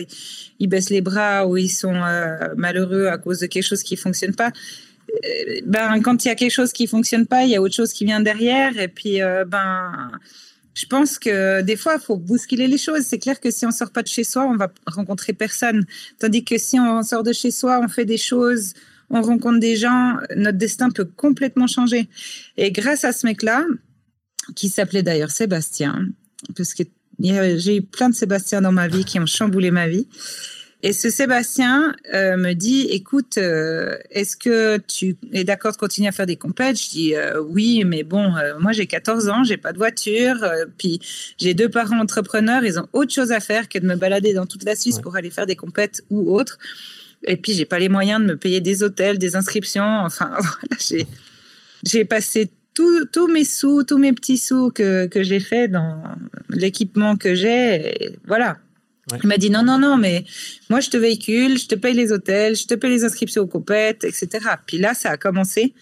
ils 0.59 0.67
baissent 0.67 0.89
les 0.89 1.01
bras 1.01 1.45
ou 1.45 1.55
ils 1.55 1.69
sont 1.69 1.93
euh, 1.93 2.55
malheureux 2.57 3.07
à 3.07 3.19
cause 3.19 3.39
de 3.39 3.45
quelque 3.45 3.63
chose 3.63 3.83
qui 3.83 3.95
fonctionne 3.95 4.33
pas. 4.33 4.51
Ben, 5.65 6.01
quand 6.01 6.23
il 6.25 6.27
y 6.27 6.31
a 6.31 6.35
quelque 6.35 6.51
chose 6.51 6.71
qui 6.71 6.85
fonctionne 6.85 7.25
pas, 7.25 7.43
il 7.43 7.49
y 7.49 7.55
a 7.55 7.61
autre 7.61 7.75
chose 7.75 7.93
qui 7.93 8.05
vient 8.05 8.19
derrière. 8.19 8.77
Et 8.79 8.87
puis, 8.87 9.19
ben, 9.47 10.11
je 10.75 10.85
pense 10.85 11.17
que 11.17 11.61
des 11.61 11.75
fois, 11.75 11.95
il 11.99 12.01
faut 12.03 12.17
bousculer 12.17 12.67
les 12.67 12.77
choses. 12.77 13.01
C'est 13.01 13.17
clair 13.17 13.39
que 13.39 13.49
si 13.49 13.65
on 13.65 13.71
sort 13.71 13.89
pas 13.89 14.03
de 14.03 14.07
chez 14.07 14.23
soi, 14.23 14.45
on 14.45 14.55
va 14.55 14.71
rencontrer 14.85 15.33
personne. 15.33 15.85
Tandis 16.19 16.43
que 16.43 16.59
si 16.59 16.79
on 16.79 17.01
sort 17.01 17.23
de 17.23 17.33
chez 17.33 17.49
soi, 17.49 17.79
on 17.83 17.87
fait 17.87 18.05
des 18.05 18.17
choses 18.17 18.73
on 19.09 19.21
rencontre 19.21 19.59
des 19.59 19.75
gens, 19.75 20.17
notre 20.35 20.57
destin 20.57 20.89
peut 20.89 21.05
complètement 21.05 21.67
changer. 21.67 22.09
Et 22.57 22.71
grâce 22.71 23.03
à 23.03 23.11
ce 23.11 23.25
mec-là, 23.25 23.65
qui 24.55 24.69
s'appelait 24.69 25.03
d'ailleurs 25.03 25.31
Sébastien, 25.31 26.07
parce 26.55 26.73
que 26.73 26.83
j'ai 27.21 27.77
eu 27.77 27.81
plein 27.81 28.09
de 28.09 28.15
Sébastien 28.15 28.61
dans 28.61 28.71
ma 28.71 28.87
vie 28.87 29.05
qui 29.05 29.19
ont 29.19 29.25
chamboulé 29.25 29.71
ma 29.71 29.87
vie. 29.87 30.07
Et 30.81 30.93
ce 30.93 31.09
Sébastien 31.09 31.93
euh, 32.13 32.37
me 32.37 32.53
dit, 32.53 32.87
écoute, 32.89 33.37
euh, 33.37 33.97
est-ce 34.11 34.37
que 34.37 34.77
tu 34.77 35.17
es 35.33 35.43
d'accord 35.43 35.73
de 35.73 35.77
continuer 35.77 36.07
à 36.07 36.13
faire 36.13 36.25
des 36.25 36.37
compètes? 36.37 36.81
Je 36.81 36.89
dis 36.89 37.15
euh, 37.15 37.41
oui, 37.41 37.83
mais 37.85 38.03
bon, 38.03 38.33
moi 38.59 38.71
j'ai 38.71 38.87
14 38.87 39.27
ans, 39.27 39.43
j'ai 39.43 39.57
pas 39.57 39.73
de 39.73 39.77
voiture, 39.77 40.37
puis 40.77 41.01
j'ai 41.37 41.53
deux 41.53 41.67
parents 41.67 41.99
entrepreneurs, 41.99 42.63
ils 42.63 42.79
ont 42.79 42.87
autre 42.93 43.13
chose 43.13 43.33
à 43.33 43.41
faire 43.41 43.67
que 43.67 43.77
de 43.77 43.85
me 43.85 43.95
balader 43.95 44.33
dans 44.33 44.45
toute 44.45 44.63
la 44.63 44.77
Suisse 44.77 44.99
pour 44.99 45.17
aller 45.17 45.29
faire 45.29 45.45
des 45.45 45.57
compètes 45.57 46.01
ou 46.09 46.33
autre. 46.33 46.57
Et 47.25 47.37
puis 47.37 47.53
j'ai 47.53 47.65
pas 47.65 47.79
les 47.79 47.89
moyens 47.89 48.21
de 48.21 48.25
me 48.25 48.37
payer 48.37 48.61
des 48.61 48.83
hôtels, 48.83 49.17
des 49.17 49.35
inscriptions. 49.35 50.01
Enfin, 50.03 50.31
voilà, 50.39 51.05
j'ai 51.85 52.05
passé 52.05 52.51
tous 52.73 53.27
mes 53.27 53.43
sous, 53.43 53.83
tous 53.83 53.97
mes 53.97 54.13
petits 54.13 54.37
sous 54.37 54.71
que, 54.71 55.07
que 55.07 55.21
j'ai 55.21 55.39
fait 55.39 55.67
dans 55.67 56.01
l'équipement 56.49 57.17
que 57.17 57.35
j'ai. 57.35 58.17
Voilà. 58.25 58.57
Il 59.23 59.27
m'a 59.27 59.37
dit 59.37 59.49
non, 59.49 59.63
non, 59.63 59.79
non, 59.79 59.97
mais 59.97 60.23
moi 60.69 60.79
je 60.79 60.89
te 60.89 60.97
véhicule, 60.97 61.57
je 61.57 61.67
te 61.67 61.75
paye 61.75 61.95
les 61.95 62.11
hôtels, 62.11 62.55
je 62.55 62.67
te 62.67 62.75
paye 62.75 62.91
les 62.91 63.03
inscriptions 63.03 63.41
aux 63.43 63.47
copettes, 63.47 64.03
etc. 64.03 64.29
Puis 64.65 64.77
là, 64.77 64.93
ça 64.93 65.09
a 65.09 65.17
commencé 65.17 65.73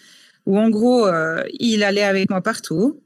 où 0.46 0.58
en 0.58 0.70
gros, 0.70 1.06
euh, 1.06 1.44
il 1.60 1.84
allait 1.84 2.03
avec 2.03 2.29
moi 2.29 2.41
partout. 2.41 3.01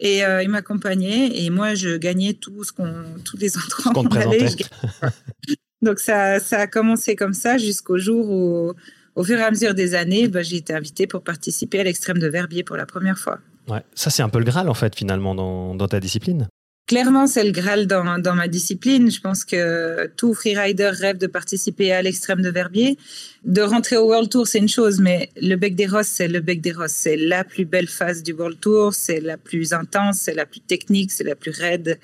Et 0.00 0.24
euh, 0.24 0.44
il 0.44 0.48
m'accompagnait 0.48 1.42
et 1.42 1.50
moi 1.50 1.74
je 1.74 1.96
gagnais 1.96 2.32
tout 2.34 2.62
ce 2.62 2.72
qu'on, 2.72 3.04
tous 3.24 3.36
les 3.36 3.56
entrants 3.58 3.92
qu'on 3.92 4.06
allait. 4.06 4.46
Donc 5.82 6.00
ça, 6.00 6.40
ça 6.40 6.60
a 6.60 6.66
commencé 6.66 7.16
comme 7.16 7.34
ça 7.34 7.58
jusqu'au 7.58 7.98
jour 7.98 8.28
où, 8.30 8.72
au 9.14 9.24
fur 9.24 9.38
et 9.38 9.42
à 9.42 9.50
mesure 9.50 9.74
des 9.74 9.94
années, 9.94 10.28
bah, 10.28 10.42
j'ai 10.42 10.56
été 10.56 10.74
invitée 10.74 11.06
pour 11.06 11.22
participer 11.22 11.80
à 11.80 11.84
l'extrême 11.84 12.18
de 12.18 12.28
Verbier 12.28 12.64
pour 12.64 12.76
la 12.76 12.86
première 12.86 13.18
fois. 13.18 13.38
Ouais, 13.68 13.82
ça 13.94 14.10
c'est 14.10 14.22
un 14.22 14.28
peu 14.28 14.38
le 14.38 14.44
Graal 14.44 14.68
en 14.68 14.74
fait 14.74 14.96
finalement 14.96 15.34
dans, 15.34 15.74
dans 15.74 15.88
ta 15.88 16.00
discipline. 16.00 16.48
Clairement, 16.88 17.26
c'est 17.26 17.44
le 17.44 17.50
Graal 17.50 17.86
dans, 17.86 18.18
dans, 18.18 18.34
ma 18.34 18.48
discipline. 18.48 19.10
Je 19.10 19.20
pense 19.20 19.44
que 19.44 20.10
tout 20.16 20.32
freerider 20.32 20.88
rêve 20.88 21.18
de 21.18 21.26
participer 21.26 21.92
à 21.92 22.00
l'extrême 22.00 22.40
de 22.40 22.48
Verbier. 22.48 22.96
De 23.44 23.60
rentrer 23.60 23.98
au 23.98 24.06
World 24.06 24.30
Tour, 24.30 24.46
c'est 24.46 24.56
une 24.56 24.70
chose, 24.70 24.98
mais 24.98 25.28
le 25.36 25.56
Bec 25.56 25.74
des 25.76 25.86
Rosses, 25.86 26.06
c'est 26.06 26.28
le 26.28 26.40
Bec 26.40 26.62
des 26.62 26.72
Rosses. 26.72 26.92
C'est 26.92 27.18
la 27.18 27.44
plus 27.44 27.66
belle 27.66 27.88
phase 27.88 28.22
du 28.22 28.32
World 28.32 28.58
Tour, 28.58 28.94
c'est 28.94 29.20
la 29.20 29.36
plus 29.36 29.74
intense, 29.74 30.20
c'est 30.20 30.32
la 30.32 30.46
plus 30.46 30.60
technique, 30.60 31.10
c'est 31.12 31.24
la 31.24 31.34
plus 31.34 31.50
raide, 31.50 31.98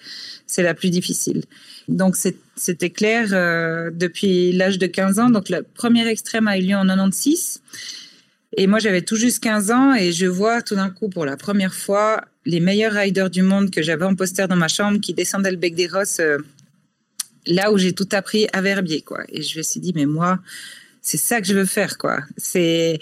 c'est 0.47 0.62
la 0.62 0.75
plus 0.75 0.91
difficile. 0.91 1.45
Donc, 1.88 2.14
c'était 2.55 2.91
clair 2.91 3.31
euh, 3.33 3.91
depuis 3.91 4.53
l'âge 4.53 4.76
de 4.76 4.87
15 4.87 5.19
ans. 5.19 5.31
Donc, 5.31 5.49
le 5.49 5.62
premier 5.62 6.07
extrême 6.09 6.47
a 6.47 6.59
eu 6.59 6.61
lieu 6.61 6.76
en 6.76 6.87
96. 6.87 7.62
Et 8.59 8.67
moi, 8.67 8.81
j'avais 8.81 9.00
tout 9.00 9.17
juste 9.17 9.43
15 9.43 9.71
ans 9.71 9.95
et 9.95 10.12
je 10.12 10.26
vois 10.26 10.61
tout 10.61 10.75
d'un 10.75 10.91
coup, 10.91 11.09
pour 11.09 11.25
la 11.25 11.38
première 11.38 11.73
fois, 11.73 12.21
les 12.47 12.61
meilleurs 12.61 12.93
riders 12.93 13.31
du 13.31 13.43
monde 13.43 13.71
que 13.71 13.83
j'avais 13.83 14.05
en 14.05 14.15
poster 14.15 14.47
dans 14.47 14.57
ma 14.57 14.69
chambre 14.69 15.01
qui 15.01 15.15
descendaient 15.15 15.51
le 15.51 15.57
bec 15.57 15.75
des 15.75 15.87
Rosses, 15.87 16.21
euh, 16.21 16.39
là 17.47 17.73
où 17.73 17.79
j'ai 17.79 17.93
tout 17.93 18.09
appris 18.13 18.47
à 18.53 18.61
Verbier, 18.61 19.03
quoi. 19.03 19.25
Et 19.29 19.43
je 19.43 19.59
me 19.59 19.63
suis 19.63 19.81
dit, 19.81 19.93
mais 19.95 20.07
moi, 20.07 20.41
c'est 21.04 21.18
ça 21.18 21.38
que 21.42 21.46
je 21.46 21.52
veux 21.52 21.66
faire, 21.66 21.99
quoi. 21.99 22.20
C'est, 22.38 22.99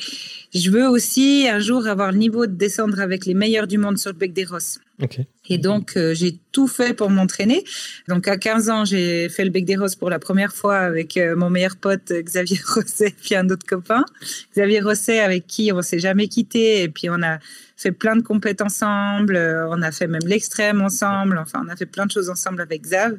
je 0.52 0.70
veux 0.70 0.88
aussi 0.88 1.46
un 1.48 1.60
jour 1.60 1.86
avoir 1.86 2.10
le 2.10 2.18
niveau 2.18 2.46
de 2.46 2.52
descendre 2.52 2.98
avec 2.98 3.26
les 3.26 3.34
meilleurs 3.34 3.68
du 3.68 3.78
monde 3.78 3.96
sur 3.96 4.10
le 4.10 4.18
bec 4.18 4.32
des 4.32 4.44
Rosses. 4.44 4.80
Et 5.48 5.58
donc, 5.58 5.96
euh, 5.96 6.12
j'ai 6.12 6.38
tout 6.50 6.66
fait 6.66 6.94
pour 6.94 7.10
m'entraîner. 7.10 7.62
Donc, 8.08 8.26
à 8.26 8.36
15 8.36 8.70
ans, 8.70 8.84
j'ai 8.84 9.28
fait 9.28 9.44
le 9.44 9.50
bec 9.50 9.64
des 9.64 9.76
roses 9.76 9.96
pour 9.96 10.10
la 10.10 10.18
première 10.18 10.52
fois 10.52 10.78
avec 10.78 11.16
euh, 11.16 11.34
mon 11.36 11.50
meilleur 11.50 11.76
pote 11.76 12.12
Xavier 12.12 12.58
Rosset, 12.74 13.14
puis 13.22 13.36
un 13.36 13.48
autre 13.50 13.66
copain. 13.66 14.04
Xavier 14.52 14.80
Rosset, 14.80 15.20
avec 15.20 15.46
qui 15.46 15.72
on 15.72 15.80
s'est 15.82 15.98
jamais 16.00 16.26
quitté. 16.26 16.82
Et 16.82 16.88
puis, 16.88 17.08
on 17.08 17.22
a 17.22 17.38
fait 17.76 17.92
plein 17.92 18.16
de 18.16 18.22
compètes 18.22 18.62
ensemble. 18.62 19.36
Euh, 19.36 19.68
on 19.70 19.80
a 19.80 19.92
fait 19.92 20.08
même 20.08 20.26
l'extrême 20.26 20.82
ensemble. 20.82 21.38
Enfin, 21.38 21.62
on 21.64 21.68
a 21.68 21.76
fait 21.76 21.86
plein 21.86 22.06
de 22.06 22.10
choses 22.10 22.30
ensemble 22.30 22.62
avec 22.62 22.82
Xav. 22.82 23.18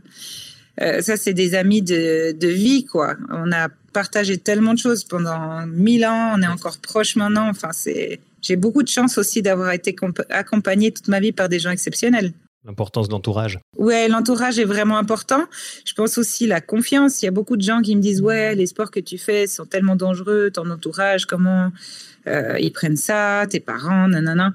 ça, 0.78 1.18
c'est 1.18 1.34
des 1.34 1.56
amis 1.56 1.82
de, 1.82 2.34
de 2.34 2.48
vie, 2.48 2.84
quoi. 2.84 3.16
On 3.30 3.52
a 3.54 3.70
partagé 3.94 4.38
tellement 4.38 4.74
de 4.74 4.80
choses 4.80 5.04
pendant 5.04 5.66
mille 5.68 6.06
ans. 6.06 6.34
On 6.36 6.42
est 6.42 6.48
encore 6.48 6.78
proches 6.80 7.16
maintenant. 7.16 7.48
Enfin, 7.50 7.70
c'est 7.72 8.20
j'ai 8.42 8.58
beaucoup 8.58 8.84
de 8.84 8.90
chance 8.90 9.18
aussi 9.18 9.42
d'avoir 9.42 9.72
été 9.72 9.96
accompagnée 10.30 10.92
toute 10.92 11.08
ma 11.08 11.20
vie 11.20 11.32
par 11.32 11.48
des 11.48 11.60
gens 11.60 11.72
exceptionnels. 11.72 12.34
L'importance 12.66 13.08
de 13.08 13.14
l'entourage. 13.14 13.60
Ouais, 13.78 14.08
l'entourage 14.08 14.58
est 14.58 14.66
vraiment 14.66 14.98
important. 14.98 15.44
Je 15.86 15.94
pense 15.94 16.18
aussi 16.18 16.46
la 16.48 16.62
confiance. 16.62 17.22
Il 17.22 17.26
y 17.26 17.28
a 17.28 17.32
beaucoup 17.32 17.58
de 17.58 17.62
gens 17.62 17.82
qui 17.82 17.96
me 17.96 18.02
disent 18.02 18.22
ouais, 18.22 18.56
les 18.56 18.68
sports 18.68 18.92
que 18.92 19.02
tu 19.02 19.18
fais 19.18 19.48
sont 19.48 19.66
tellement 19.66 19.98
dangereux. 19.98 20.50
Ton 20.54 20.70
entourage, 20.70 21.26
comment 21.26 21.72
euh, 22.28 22.58
ils 22.60 22.72
prennent 22.72 22.98
ça, 22.98 23.46
tes 23.50 23.60
parents, 23.60 24.08
nanana. 24.08 24.54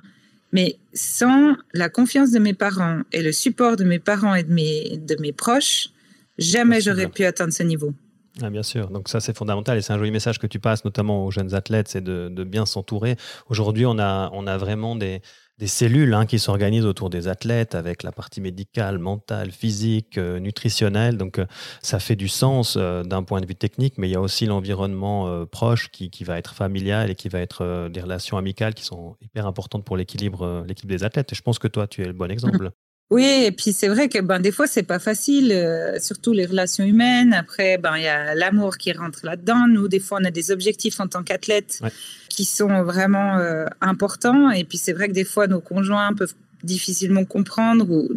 Mais 0.52 0.76
sans 0.95 1.57
la 1.75 1.90
confiance 1.90 2.30
de 2.30 2.38
mes 2.38 2.54
parents 2.54 3.00
et 3.12 3.23
le 3.23 3.33
support 3.33 3.76
de 3.76 3.85
mes 3.85 3.99
parents 3.99 4.35
et 4.35 4.42
de 4.42 4.52
mes, 4.52 4.97
de 4.97 5.16
mes 5.21 5.33
proches, 5.33 5.90
jamais 6.38 6.80
j'aurais 6.80 7.09
pu 7.09 7.25
atteindre 7.25 7.52
ce 7.52 7.62
niveau. 7.62 7.92
Ah, 8.40 8.50
bien 8.50 8.62
sûr, 8.62 8.90
donc 8.90 9.09
ça 9.09 9.18
c'est 9.18 9.37
fondamental 9.37 9.76
et 9.78 9.83
c'est 9.83 9.92
un 9.92 9.99
joli 9.99 10.12
message 10.12 10.38
que 10.38 10.47
tu 10.47 10.61
passes 10.61 10.85
notamment 10.85 11.25
aux 11.25 11.30
jeunes 11.33 11.54
athlètes, 11.54 11.88
c'est 11.88 12.02
de, 12.02 12.45
bien 12.45 12.66
s'entourer. 12.66 13.16
Aujourd'hui, 13.49 13.85
on 13.85 13.99
a, 13.99 14.30
on 14.33 14.47
a 14.47 14.57
vraiment 14.57 14.95
des, 14.95 15.23
cellules 15.66 16.14
hein, 16.14 16.25
qui 16.25 16.38
s'organisent 16.38 16.85
autour 16.87 17.11
des 17.11 17.26
athlètes 17.26 17.75
avec 17.75 18.04
la 18.04 18.12
partie 18.12 18.40
médicale, 18.40 18.99
mentale, 18.99 19.50
physique, 19.50 20.18
euh, 20.18 20.38
nutritionnelle. 20.38 21.16
Donc 21.16 21.40
euh, 21.40 21.47
ça 21.83 21.99
fait 21.99 22.14
du 22.14 22.28
sens 22.28 22.76
euh, 22.76 23.02
d'un 23.02 23.25
point 23.25 23.40
de 23.40 23.47
vue 23.47 23.57
technique, 23.57 23.99
mais 23.99 24.09
il 24.09 24.12
y 24.12 24.16
a 24.16 24.21
aussi 24.21 24.47
l'environnement 24.47 25.45
proche 25.47 25.90
qui, 25.90 26.11
qui, 26.11 26.23
va 26.23 26.38
être 26.38 26.54
familial 26.54 27.11
et 27.11 27.16
qui 27.16 27.28
va 27.28 27.40
être 27.40 27.88
des 27.88 28.00
relations 28.00 28.37
amicales 28.37 28.75
qui 28.75 28.85
sont 28.85 29.16
hyper 29.21 29.47
importantes 29.49 29.85
pour 29.85 29.97
l'équilibre 29.97 30.64
l'équipe 30.66 30.88
des 30.88 31.02
athlètes. 31.02 31.33
Et 31.33 31.35
je 31.35 31.42
pense 31.42 31.59
que 31.59 31.68
toi, 31.68 31.88
tu 31.88 32.02
es 32.02 32.07
le 32.07 32.12
bon 32.12 32.30
exemple. 32.30 32.71
Oui, 33.11 33.25
et 33.25 33.53
puis 33.53 33.73
c'est 33.73 33.88
vrai 33.88 34.11
que 34.11 34.19
ben, 34.19 34.38
des 34.38 34.53
fois, 34.53 34.67
c'est 34.67 34.83
pas 34.83 34.99
facile, 34.99 35.50
euh, 35.50 35.99
surtout 35.99 36.35
les 36.35 36.45
relations 36.45 36.85
humaines. 36.85 37.33
Après, 37.33 37.79
ben, 37.79 37.97
il 37.97 38.03
y 38.03 38.09
a 38.09 38.35
l'amour 38.35 38.77
qui 38.77 38.93
rentre 38.93 39.21
là-dedans. 39.25 39.67
Nous, 39.67 39.88
des 39.88 40.00
fois, 40.00 40.19
on 40.21 40.25
a 40.25 40.31
des 40.31 40.50
objectifs 40.50 41.00
en 41.00 41.09
tant 41.09 41.23
qu'athlète 41.23 41.81
qui 42.29 42.45
sont 42.45 42.83
vraiment 42.83 43.38
euh, 43.38 43.65
importants. 43.81 44.50
Et 44.50 44.65
puis, 44.65 44.77
c'est 44.77 44.93
vrai 44.93 45.09
que 45.09 45.15
des 45.15 45.25
fois, 45.25 45.47
nos 45.47 45.61
conjoints 45.61 46.12
peuvent 46.12 46.35
difficilement 46.62 47.25
comprendre 47.25 47.88
ou 47.88 48.09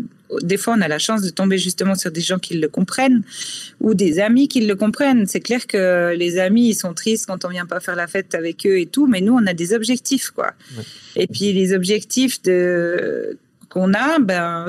des 0.41 0.57
fois 0.57 0.73
on 0.75 0.81
a 0.81 0.87
la 0.87 0.97
chance 0.97 1.21
de 1.21 1.29
tomber 1.29 1.59
justement 1.59 1.93
sur 1.93 2.11
des 2.11 2.21
gens 2.21 2.39
qui 2.39 2.57
le 2.57 2.67
comprennent 2.67 3.21
ou 3.79 3.93
des 3.93 4.19
amis 4.19 4.47
qui 4.47 4.61
le 4.61 4.75
comprennent. 4.75 5.27
C'est 5.27 5.41
clair 5.41 5.67
que 5.67 6.15
les 6.15 6.39
amis 6.39 6.69
ils 6.69 6.73
sont 6.73 6.95
tristes 6.95 7.27
quand 7.27 7.45
on 7.45 7.49
vient 7.49 7.67
pas 7.67 7.79
faire 7.79 7.95
la 7.95 8.07
fête 8.07 8.33
avec 8.33 8.65
eux 8.65 8.79
et 8.79 8.87
tout, 8.87 9.05
mais 9.05 9.21
nous 9.21 9.33
on 9.33 9.45
a 9.45 9.53
des 9.53 9.73
objectifs 9.73 10.31
quoi. 10.31 10.53
Et 11.15 11.27
puis 11.27 11.53
les 11.53 11.73
objectifs 11.73 12.41
de 12.41 13.37
qu'on 13.71 13.93
a, 13.93 14.19
ben, 14.19 14.65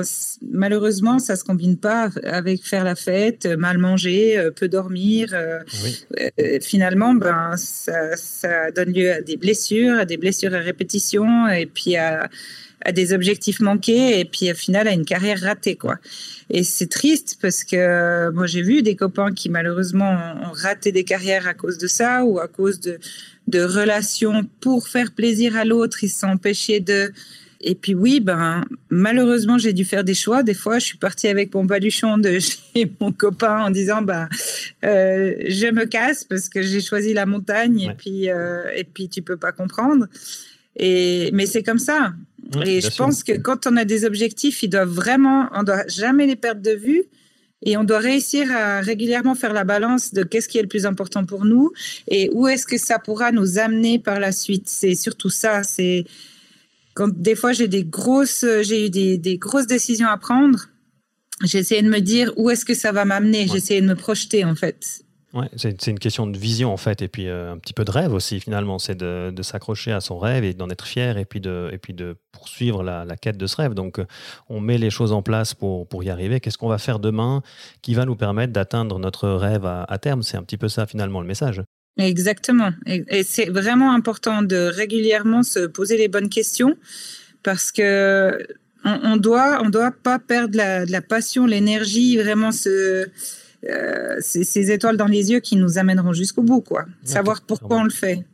malheureusement, 0.49 1.19
ça 1.19 1.35
se 1.35 1.43
combine 1.43 1.77
pas 1.77 2.09
avec 2.23 2.65
faire 2.65 2.85
la 2.85 2.95
fête, 2.95 3.45
mal 3.45 3.77
manger, 3.77 4.37
euh, 4.37 4.49
peu 4.49 4.69
dormir. 4.69 5.31
Euh, 5.33 5.59
euh, 6.39 6.59
finalement, 6.61 7.13
ben, 7.13 7.55
ça, 7.57 8.71
donne 8.71 8.93
lieu 8.93 9.11
à 9.11 9.21
des 9.21 9.35
blessures, 9.35 9.99
à 9.99 10.05
des 10.05 10.15
blessures 10.15 10.53
à 10.53 10.59
répétition, 10.59 11.49
et 11.49 11.65
puis 11.65 11.97
à, 11.97 12.29
des 12.93 13.13
objectifs 13.13 13.59
manqués, 13.61 14.19
et 14.19 14.25
puis 14.25 14.51
au 14.51 14.55
final 14.55 14.89
à 14.89 14.91
une 14.91 15.05
carrière 15.05 15.39
ratée, 15.39 15.77
quoi. 15.77 15.99
Et 16.49 16.63
c'est 16.63 16.87
triste 16.87 17.37
parce 17.41 17.63
que 17.63 18.29
moi 18.31 18.45
j'ai 18.45 18.61
vu 18.61 18.81
des 18.81 18.97
copains 18.97 19.31
qui 19.31 19.49
malheureusement 19.49 20.11
ont 20.43 20.51
raté 20.51 20.91
des 20.91 21.05
carrières 21.05 21.47
à 21.47 21.53
cause 21.53 21.77
de 21.77 21.87
ça 21.87 22.25
ou 22.25 22.39
à 22.39 22.49
cause 22.49 22.81
de, 22.81 22.99
de 23.47 23.61
relations 23.61 24.43
pour 24.59 24.89
faire 24.89 25.13
plaisir 25.13 25.55
à 25.55 25.63
l'autre, 25.63 26.03
ils 26.03 26.09
sont 26.09 26.27
empêchés 26.27 26.81
de 26.81 27.13
et 27.63 27.75
puis 27.75 27.95
oui, 27.95 28.19
ben 28.19 28.63
malheureusement 28.89 29.57
j'ai 29.57 29.73
dû 29.73 29.85
faire 29.85 30.03
des 30.03 30.13
choix. 30.13 30.43
Des 30.43 30.53
fois, 30.53 30.79
je 30.79 30.85
suis 30.85 30.97
partie 30.97 31.27
avec 31.27 31.53
mon 31.53 31.63
baluchon 31.63 32.17
de 32.17 32.39
chez 32.39 32.91
mon 32.99 33.11
copain 33.11 33.63
en 33.63 33.69
disant 33.69 34.01
bah 34.01 34.27
euh, 34.83 35.33
je 35.47 35.71
me 35.71 35.85
casse 35.85 36.25
parce 36.25 36.49
que 36.49 36.61
j'ai 36.61 36.81
choisi 36.81 37.13
la 37.13 37.25
montagne 37.25 37.79
et 37.79 37.93
puis 37.97 38.29
euh, 38.29 38.69
et 38.75 38.83
puis 38.83 39.07
tu 39.09 39.21
peux 39.21 39.37
pas 39.37 39.51
comprendre. 39.51 40.07
Et 40.75 41.29
mais 41.33 41.45
c'est 41.45 41.63
comme 41.63 41.79
ça. 41.79 42.13
et 42.65 42.81
je 42.81 42.95
pense 42.95 43.23
que 43.23 43.33
quand 43.33 43.65
on 43.65 43.77
a 43.77 43.85
des 43.85 44.05
objectifs, 44.05 44.61
ils 44.63 44.69
doivent 44.69 44.89
vraiment, 44.89 45.47
on 45.53 45.63
doit 45.63 45.87
jamais 45.87 46.27
les 46.27 46.35
perdre 46.35 46.61
de 46.61 46.75
vue. 46.75 47.03
Et 47.65 47.77
on 47.77 47.85
doit 47.85 47.99
réussir 47.99 48.51
à 48.51 48.81
régulièrement 48.81 49.35
faire 49.35 49.53
la 49.53 49.63
balance 49.63 50.13
de 50.13 50.23
qu'est-ce 50.23 50.49
qui 50.49 50.57
est 50.57 50.61
le 50.61 50.67
plus 50.67 50.85
important 50.85 51.23
pour 51.23 51.45
nous 51.45 51.71
et 52.09 52.29
où 52.33 52.45
est-ce 52.45 52.65
que 52.65 52.77
ça 52.77 52.99
pourra 52.99 53.31
nous 53.31 53.57
amener 53.57 53.99
par 53.99 54.19
la 54.19 54.33
suite. 54.33 54.67
C'est 54.67 54.95
surtout 54.95 55.29
ça. 55.29 55.63
C'est 55.63 56.03
quand 56.93 57.09
des 57.09 57.35
fois 57.35 57.53
j'ai 57.53 57.67
des 57.67 57.83
grosses, 57.83 58.45
j'ai 58.61 58.87
eu 58.87 58.89
des, 58.89 59.17
des, 59.17 59.37
grosses 59.37 59.67
décisions 59.67 60.07
à 60.07 60.17
prendre, 60.17 60.59
j'essayais 61.43 61.81
de 61.81 61.89
me 61.89 61.99
dire 61.99 62.31
où 62.37 62.49
est-ce 62.49 62.65
que 62.65 62.73
ça 62.73 62.91
va 62.91 63.05
m'amener. 63.05 63.47
J'essayais 63.47 63.81
de 63.81 63.87
me 63.87 63.95
projeter 63.95 64.45
en 64.45 64.55
fait. 64.55 65.03
Ouais, 65.33 65.49
c'est 65.55 65.87
une 65.87 65.97
question 65.97 66.27
de 66.27 66.37
vision 66.37 66.71
en 66.71 66.77
fait, 66.77 67.01
et 67.01 67.07
puis 67.07 67.27
euh, 67.27 67.53
un 67.53 67.57
petit 67.57 67.73
peu 67.73 67.83
de 67.83 67.89
rêve 67.89 68.13
aussi 68.13 68.39
finalement. 68.39 68.77
C'est 68.77 68.93
de, 68.93 69.31
de 69.31 69.41
s'accrocher 69.41 69.91
à 69.91 69.99
son 69.99 70.19
rêve 70.19 70.43
et 70.43 70.53
d'en 70.53 70.69
être 70.69 70.85
fier, 70.85 71.17
et 71.17 71.25
puis 71.25 71.41
de, 71.41 71.71
et 71.73 71.79
puis 71.79 71.95
de 71.95 72.17
poursuivre 72.31 72.83
la, 72.83 73.03
la 73.03 73.17
quête 73.17 73.37
de 73.37 73.47
ce 73.47 73.55
rêve. 73.55 73.73
Donc 73.73 73.97
euh, 73.97 74.05
on 74.47 74.59
met 74.59 74.77
les 74.77 74.91
choses 74.91 75.11
en 75.11 75.23
place 75.23 75.55
pour, 75.55 75.87
pour 75.87 76.03
y 76.03 76.11
arriver. 76.11 76.39
Qu'est-ce 76.39 76.59
qu'on 76.59 76.67
va 76.67 76.77
faire 76.77 76.99
demain 76.99 77.41
qui 77.81 77.95
va 77.95 78.05
nous 78.05 78.15
permettre 78.15 78.53
d'atteindre 78.53 78.99
notre 78.99 79.27
rêve 79.27 79.65
à, 79.65 79.85
à 79.85 79.97
terme? 79.97 80.21
C'est 80.21 80.37
un 80.37 80.43
petit 80.43 80.57
peu 80.57 80.67
ça 80.67 80.85
finalement 80.85 81.19
le 81.19 81.27
message. 81.27 81.63
Exactement. 81.97 82.71
Et, 82.85 83.23
c'est 83.23 83.49
vraiment 83.49 83.93
important 83.93 84.41
de 84.41 84.71
régulièrement 84.73 85.43
se 85.43 85.67
poser 85.67 85.97
les 85.97 86.07
bonnes 86.07 86.29
questions 86.29 86.75
parce 87.43 87.71
que 87.71 88.45
on, 88.85 89.15
doit, 89.15 89.61
on 89.63 89.69
doit 89.69 89.91
pas 89.91 90.19
perdre 90.19 90.57
la, 90.57 90.85
la 90.85 91.01
passion, 91.01 91.45
l'énergie, 91.45 92.17
vraiment 92.17 92.51
ce, 92.51 93.07
euh, 93.69 94.17
ces, 94.19 94.71
étoiles 94.71 94.97
dans 94.97 95.07
les 95.07 95.31
yeux 95.31 95.39
qui 95.39 95.55
nous 95.55 95.77
amèneront 95.77 96.11
jusqu'au 96.11 96.41
bout, 96.41 96.61
quoi. 96.61 96.85
Savoir 97.03 97.41
pourquoi 97.41 97.77
on 97.77 97.83
le 97.83 97.89
fait. 97.89 98.25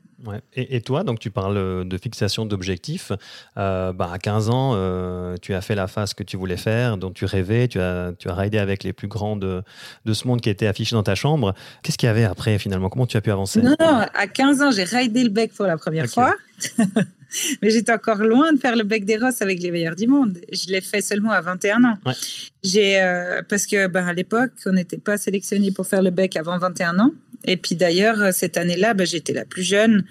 Et, 0.53 0.81
toi, 0.81 1.03
donc 1.03 1.19
tu 1.19 1.31
parles 1.31 1.87
de 1.87 1.97
fixation 1.97 2.45
d'objectifs. 2.45 3.11
Euh, 3.57 3.93
bah, 3.93 4.09
à 4.11 4.19
15 4.19 4.49
ans, 4.49 4.71
euh, 4.75 5.35
tu 5.41 5.53
as 5.53 5.61
fait 5.61 5.75
la 5.75 5.87
phase 5.87 6.13
que 6.13 6.23
tu 6.23 6.37
voulais 6.37 6.57
faire, 6.57 6.97
dont 6.97 7.11
tu 7.11 7.25
rêvais. 7.25 7.67
Tu 7.67 7.79
as, 7.79 8.11
tu 8.17 8.29
as 8.29 8.33
raidé 8.33 8.57
avec 8.57 8.83
les 8.83 8.93
plus 8.93 9.07
grands 9.07 9.35
de, 9.35 9.63
ce 10.11 10.27
monde 10.27 10.41
qui 10.41 10.49
étaient 10.49 10.67
affichés 10.67 10.95
dans 10.95 11.03
ta 11.03 11.15
chambre. 11.15 11.53
Qu'est-ce 11.83 11.97
qu'il 11.97 12.07
y 12.07 12.09
avait 12.09 12.23
après 12.23 12.57
finalement? 12.59 12.89
Comment 12.89 13.05
tu 13.05 13.17
as 13.17 13.21
pu 13.21 13.31
avancer? 13.31 13.61
Non, 13.61 13.75
non, 13.79 14.05
à 14.13 14.27
15 14.27 14.61
ans, 14.61 14.71
j'ai 14.71 14.83
raidé 14.83 15.23
le 15.23 15.29
bec 15.29 15.53
pour 15.53 15.65
la 15.65 15.77
première 15.77 16.07
fois. 16.07 16.35
Mais 17.61 17.69
j'étais 17.69 17.91
encore 17.91 18.23
loin 18.23 18.53
de 18.53 18.59
faire 18.59 18.75
le 18.75 18.83
bec 18.83 19.05
des 19.05 19.17
rosses 19.17 19.41
avec 19.41 19.61
les 19.61 19.71
meilleurs 19.71 19.95
du 19.95 20.07
monde. 20.07 20.37
Je 20.51 20.71
l'ai 20.71 20.81
fait 20.81 21.01
seulement 21.01 21.31
à 21.31 21.41
21 21.41 21.83
ans. 21.83 21.97
J'ai, 22.63 23.01
euh, 23.01 23.41
parce 23.47 23.65
que 23.65 23.87
bah, 23.87 24.05
à 24.05 24.13
l'époque, 24.13 24.51
on 24.65 24.71
n'était 24.71 24.97
pas 24.97 25.17
sélectionné 25.17 25.71
pour 25.71 25.87
faire 25.87 26.01
le 26.01 26.11
bec 26.11 26.35
avant 26.35 26.57
21 26.57 26.99
ans. 26.99 27.11
Et 27.45 27.57
puis 27.57 27.75
d'ailleurs, 27.75 28.33
cette 28.33 28.57
année-là, 28.57 28.93
bah, 28.93 29.05
j'étais 29.05 29.33
la 29.33 29.45
plus 29.45 29.63
jeune. 29.63 30.03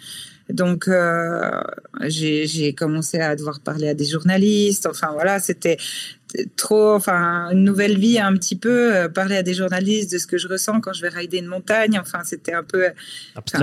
Donc, 0.50 0.88
euh, 0.88 1.60
j'ai 2.06 2.74
commencé 2.74 3.18
à 3.18 3.36
devoir 3.36 3.60
parler 3.60 3.88
à 3.88 3.94
des 3.94 4.06
journalistes. 4.06 4.86
Enfin, 4.86 5.10
voilà, 5.12 5.38
c'était 5.40 5.76
trop, 6.56 6.94
enfin, 6.94 7.50
une 7.52 7.64
nouvelle 7.64 7.98
vie 7.98 8.18
un 8.18 8.34
petit 8.34 8.56
peu, 8.56 8.94
euh, 8.94 9.08
parler 9.08 9.36
à 9.36 9.42
des 9.42 9.54
journalistes 9.54 10.12
de 10.12 10.18
ce 10.18 10.26
que 10.26 10.38
je 10.38 10.48
ressens 10.48 10.80
quand 10.80 10.92
je 10.92 11.02
vais 11.02 11.08
rider 11.08 11.38
une 11.38 11.46
montagne. 11.46 11.98
Enfin, 11.98 12.20
c'était 12.24 12.54
un 12.54 12.62
peu, 12.62 12.86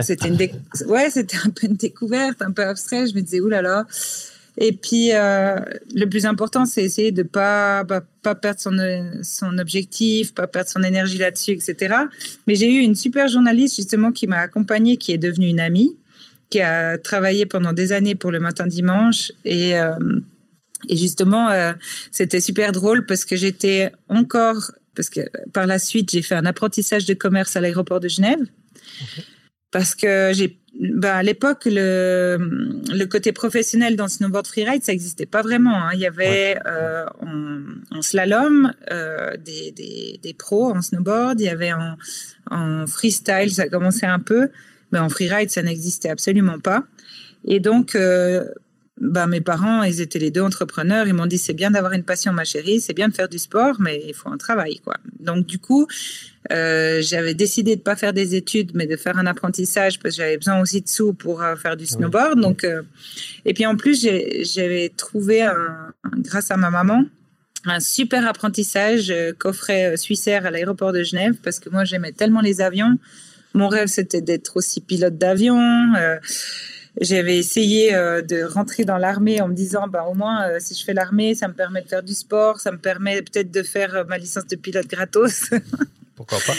c'était 0.02 0.28
une, 0.28 0.38
ouais, 0.88 1.10
c'était 1.10 1.38
un 1.44 1.50
peu 1.50 1.68
une 1.68 1.76
découverte, 1.76 2.42
un 2.42 2.52
peu 2.52 2.64
abstrait. 2.64 3.08
Je 3.08 3.16
me 3.16 3.22
disais, 3.22 3.40
oulala. 3.40 3.86
Et 4.58 4.72
puis, 4.72 5.10
euh, 5.14 5.60
le 5.94 6.06
plus 6.06 6.26
important, 6.26 6.66
c'est 6.66 6.84
essayer 6.84 7.12
de 7.12 7.24
pas, 7.24 7.84
pas, 7.84 8.02
pas 8.22 8.36
perdre 8.36 8.60
son, 8.60 8.78
son 9.22 9.58
objectif, 9.58 10.34
pas 10.34 10.48
perdre 10.48 10.70
son 10.70 10.82
énergie 10.82 11.18
là-dessus, 11.18 11.52
etc. 11.52 11.96
Mais 12.48 12.56
j'ai 12.56 12.72
eu 12.72 12.80
une 12.80 12.96
super 12.96 13.28
journaliste, 13.28 13.76
justement, 13.76 14.12
qui 14.12 14.28
m'a 14.28 14.40
accompagnée, 14.40 14.96
qui 14.98 15.12
est 15.12 15.18
devenue 15.18 15.48
une 15.48 15.60
amie, 15.60 15.98
qui 16.50 16.62
a 16.62 16.98
travaillé 16.98 17.46
pendant 17.46 17.74
des 17.74 17.92
années 17.92 18.16
pour 18.16 18.32
le 18.32 18.40
matin 18.40 18.68
dimanche. 18.68 19.32
Et, 19.44 19.78
euh, 19.78 19.98
et 20.88 20.96
justement, 20.96 21.50
euh, 21.50 21.74
c'était 22.12 22.42
super 22.42 22.72
drôle 22.72 23.06
parce 23.06 23.26
que 23.26 23.36
j'étais 23.36 23.92
encore, 24.10 24.72
parce 24.96 25.10
que 25.10 25.22
par 25.54 25.66
la 25.66 25.80
suite, 25.80 26.12
j'ai 26.12 26.22
fait 26.22 26.36
un 26.36 26.46
apprentissage 26.46 27.06
de 27.06 27.14
commerce 27.14 27.56
à 27.56 27.62
l'aéroport 27.62 28.00
de 28.00 28.08
Genève. 28.08 28.40
Parce 29.72 29.96
que 29.96 30.32
j'ai 30.34 30.58
bah, 30.78 31.16
à 31.16 31.24
l'époque, 31.24 31.64
le, 31.66 32.38
le, 32.94 33.06
côté 33.06 33.32
professionnel 33.32 33.96
dans 33.96 34.10
snowboard 34.10 34.46
freeride, 34.46 34.84
ça 34.84 34.92
n'existait 34.92 35.26
pas 35.26 35.42
vraiment. 35.42 35.74
Hein. 35.74 35.92
Il 35.94 36.02
y 36.02 36.06
avait 36.06 36.58
euh, 36.66 37.06
en, 37.92 38.02
slalom 38.02 38.74
des, 39.46 39.72
des, 39.72 40.20
des, 40.22 40.34
pros 40.34 40.76
en 40.76 40.82
snowboard, 40.82 41.40
il 41.40 41.46
y 41.46 41.50
avait 41.50 41.72
en, 41.72 41.96
en 42.52 42.88
freestyle, 42.88 43.52
ça 43.52 43.70
commençait 43.70 44.06
un 44.06 44.20
peu, 44.20 44.50
mais 44.96 45.02
en 45.02 45.10
freeride, 45.10 45.50
ça 45.50 45.62
n'existait 45.62 46.10
absolument 46.10 46.58
pas. 46.58 46.86
Et 47.46 47.60
donc, 47.60 47.96
euh, 47.96 48.46
bah, 49.02 49.28
mes 49.28 49.42
parents, 49.42 49.84
ils 49.84 50.00
étaient 50.00 50.20
les 50.20 50.32
deux 50.32 50.42
entrepreneurs. 50.42 51.06
Ils 51.06 51.14
m'ont 51.14 51.26
dit 51.26 51.38
c'est 51.38 51.54
bien 51.54 51.70
d'avoir 51.70 51.92
une 51.92 52.04
passion, 52.04 52.32
ma 52.32 52.46
chérie, 52.46 52.80
c'est 52.80 52.94
bien 52.94 53.10
de 53.10 53.14
faire 53.14 53.28
du 53.28 53.38
sport, 53.40 53.76
mais 53.82 54.02
il 54.08 54.14
faut 54.14 54.30
un 54.30 54.38
travail, 54.38 54.80
quoi. 54.80 54.96
Donc 55.20 55.46
du 55.46 55.60
coup, 55.60 55.86
euh, 56.54 57.02
j'avais 57.02 57.34
décidé 57.34 57.76
de 57.76 57.82
pas 57.82 57.98
faire 57.98 58.14
des 58.14 58.36
études, 58.36 58.72
mais 58.74 58.88
de 58.88 58.96
faire 58.96 59.18
un 59.18 59.26
apprentissage 59.26 60.00
parce 60.00 60.16
que 60.16 60.22
j'avais 60.22 60.38
besoin 60.38 60.62
aussi 60.62 60.82
de 60.82 60.88
sous 60.88 61.14
pour 61.14 61.44
euh, 61.44 61.58
faire 61.58 61.76
du 61.76 61.86
snowboard. 61.86 62.40
Donc, 62.40 62.64
euh, 62.64 62.84
et 63.44 63.54
puis 63.54 63.66
en 63.66 63.76
plus, 63.76 64.08
j'avais 64.44 64.90
trouvé, 64.96 65.42
un, 65.42 65.92
grâce 66.20 66.50
à 66.50 66.56
ma 66.56 66.70
maman, 66.70 67.04
un 67.66 67.82
super 67.82 68.26
apprentissage 68.26 69.14
coffret 69.40 69.98
suissaire 69.98 70.46
à 70.46 70.52
l'aéroport 70.52 70.94
de 70.94 71.04
Genève 71.04 71.36
parce 71.44 71.60
que 71.60 71.70
moi 71.70 71.84
j'aimais 71.84 72.12
tellement 72.14 72.42
les 72.42 72.62
avions. 72.62 72.98
Mon 73.56 73.68
rêve 73.68 73.88
c'était 73.88 74.22
d'être 74.22 74.58
aussi 74.58 74.82
pilote 74.82 75.18
d'avion. 75.18 75.60
J'avais 77.02 77.38
essayé 77.38 77.94
euh, 77.94 78.22
de 78.22 78.44
rentrer 78.44 78.86
dans 78.86 78.98
l'armée 78.98 79.42
en 79.42 79.50
me 79.50 79.54
disant, 79.54 79.88
bah, 79.88 80.06
au 80.10 80.14
moins, 80.14 80.48
euh, 80.48 80.58
si 80.60 80.74
je 80.74 80.84
fais 80.84 80.94
l'armée, 80.94 81.36
ça 81.36 81.50
me 81.50 81.54
permet 81.54 81.82
de 81.82 81.90
faire 81.90 82.04
du 82.04 82.14
sport, 82.14 82.60
ça 82.62 82.72
me 82.72 82.78
permet 82.78 83.22
peut-être 83.22 83.52
de 83.52 83.64
faire 83.64 83.96
euh, 83.96 84.04
ma 84.06 84.18
licence 84.18 84.48
de 84.48 84.56
pilote 84.56 84.88
gratos. 84.88 85.50
Pourquoi 86.16 86.38
pas? 86.48 86.54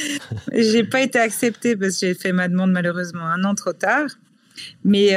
J'ai 0.52 0.84
pas 0.84 1.00
été 1.00 1.18
acceptée 1.18 1.74
parce 1.74 1.94
que 1.98 2.08
j'ai 2.08 2.14
fait 2.14 2.32
ma 2.32 2.48
demande 2.48 2.72
malheureusement 2.72 3.24
un 3.24 3.42
an 3.44 3.54
trop 3.54 3.72
tard. 3.72 4.08
Mais 4.84 5.10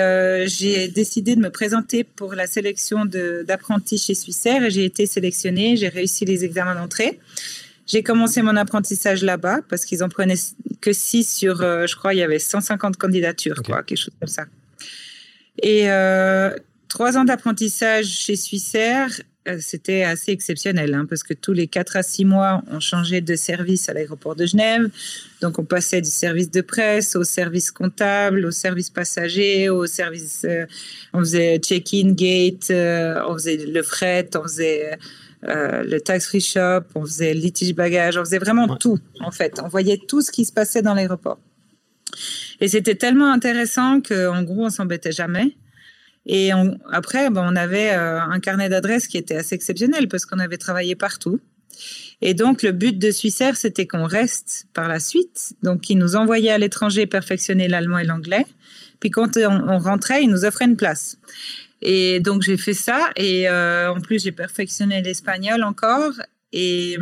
j'ai 0.48 0.90
décidé 0.90 1.38
de 1.38 1.40
me 1.40 1.50
présenter 1.50 2.04
pour 2.04 2.34
la 2.34 2.46
sélection 2.46 3.06
d'apprenti 3.06 3.98
chez 3.98 4.14
Suissair 4.14 4.64
et 4.64 4.70
j'ai 4.70 4.84
été 4.84 5.06
sélectionnée. 5.06 5.78
J'ai 5.78 5.88
réussi 5.88 6.26
les 6.26 6.44
examens 6.44 6.76
d'entrée. 6.76 7.20
J'ai 7.90 8.04
commencé 8.04 8.42
mon 8.42 8.56
apprentissage 8.56 9.24
là-bas 9.24 9.60
parce 9.68 9.84
qu'ils 9.84 10.02
en 10.04 10.08
prenaient 10.10 10.36
que 10.80 10.94
6 10.94 11.38
sur, 11.38 11.58
je 11.58 11.96
crois, 11.98 12.14
il 12.14 12.18
y 12.18 12.24
avait 12.24 12.40
150 12.40 12.96
candidatures, 12.96 13.62
quoi, 13.64 13.84
quelque 13.84 13.98
chose 13.98 14.14
comme 14.22 14.30
ça. 14.30 14.46
Et 15.62 15.90
euh, 15.90 16.52
trois 16.88 17.18
ans 17.18 17.26
d'apprentissage 17.26 18.06
chez 18.06 18.36
Suissair, 18.36 19.10
euh, 19.48 19.58
c'était 19.60 20.04
assez 20.04 20.32
exceptionnel, 20.32 20.94
hein, 20.94 21.06
parce 21.10 21.24
que 21.24 21.34
tous 21.34 21.54
les 21.54 21.68
quatre 21.68 21.96
à 21.96 22.04
six 22.04 22.26
mois, 22.26 22.62
on 22.68 22.80
changeait 22.80 23.22
de 23.22 23.36
service 23.36 23.90
à 23.90 23.94
l'aéroport 23.94 24.36
de 24.36 24.46
Genève. 24.46 24.90
Donc, 25.42 25.60
on 25.60 25.66
passait 25.66 26.02
du 26.02 26.10
service 26.10 26.52
de 26.52 26.62
presse 26.62 27.16
au 27.16 27.24
service 27.24 27.72
comptable, 27.72 28.46
au 28.46 28.52
service 28.52 28.90
passager, 28.90 29.70
au 29.70 29.86
service. 29.86 30.46
Euh, 30.46 30.66
on 31.14 31.20
faisait 31.20 31.58
check-in, 31.60 32.12
gate, 32.12 32.72
on 32.72 33.34
faisait 33.34 33.58
le 33.58 33.84
fret, 33.84 34.30
on 34.36 34.44
faisait 34.44 34.98
le 35.44 35.98
tax-free 36.00 36.42
shop, 36.42 36.82
on 36.96 37.06
faisait 37.06 37.34
litige 37.34 37.74
bagage, 37.74 38.18
on 38.18 38.26
faisait 38.26 38.40
vraiment 38.40 38.76
tout, 38.76 39.00
en 39.22 39.32
fait. 39.32 39.60
On 39.64 39.68
voyait 39.68 39.98
tout 39.98 40.22
ce 40.22 40.32
qui 40.32 40.46
se 40.46 40.52
passait 40.52 40.82
dans 40.82 40.94
l'aéroport. 40.94 41.40
Et 42.60 42.68
c'était 42.68 42.96
tellement 42.96 43.32
intéressant 43.32 44.02
qu'en 44.02 44.44
gros, 44.44 44.66
on 44.66 44.70
s'embêtait 44.70 45.12
jamais. 45.12 45.56
Et 46.26 46.52
après, 46.92 47.30
ben, 47.30 47.44
on 47.52 47.56
avait 47.56 47.92
euh, 47.92 48.22
un 48.22 48.40
carnet 48.40 48.70
d'adresses 48.70 49.08
qui 49.08 49.18
était 49.18 49.36
assez 49.36 49.56
exceptionnel 49.56 50.08
parce 50.08 50.26
qu'on 50.26 50.40
avait 50.40 50.58
travaillé 50.58 50.96
partout. 50.96 51.40
Et 52.22 52.34
donc, 52.34 52.62
le 52.62 52.72
but 52.72 53.00
de 53.00 53.12
Suissair, 53.12 53.56
c'était 53.56 53.88
qu'on 53.88 54.04
reste 54.04 54.68
par 54.74 54.88
la 54.90 55.00
suite. 55.00 55.54
Donc, 55.64 55.90
ils 55.90 55.98
nous 55.98 56.16
envoyaient 56.16 56.52
à 56.52 56.58
l'étranger 56.58 57.08
perfectionner 57.08 57.68
l'allemand 57.68 57.98
et 58.00 58.04
l'anglais. 58.04 58.46
Puis, 59.00 59.10
quand 59.10 59.38
on, 59.38 59.80
rentrait, 59.80 60.24
ils 60.24 60.30
nous 60.30 60.44
offraient 60.44 60.66
une 60.66 60.76
place. 60.76 61.18
Et 61.82 62.20
donc, 62.20 62.42
j'ai 62.42 62.58
fait 62.58 62.74
ça. 62.74 63.10
Et 63.16 63.50
euh, 63.50 63.92
en 63.92 64.02
plus, 64.02 64.24
j'ai 64.24 64.32
perfectionné 64.32 65.02
l'espagnol 65.02 65.64
encore. 65.64 66.14
Et 66.52 66.98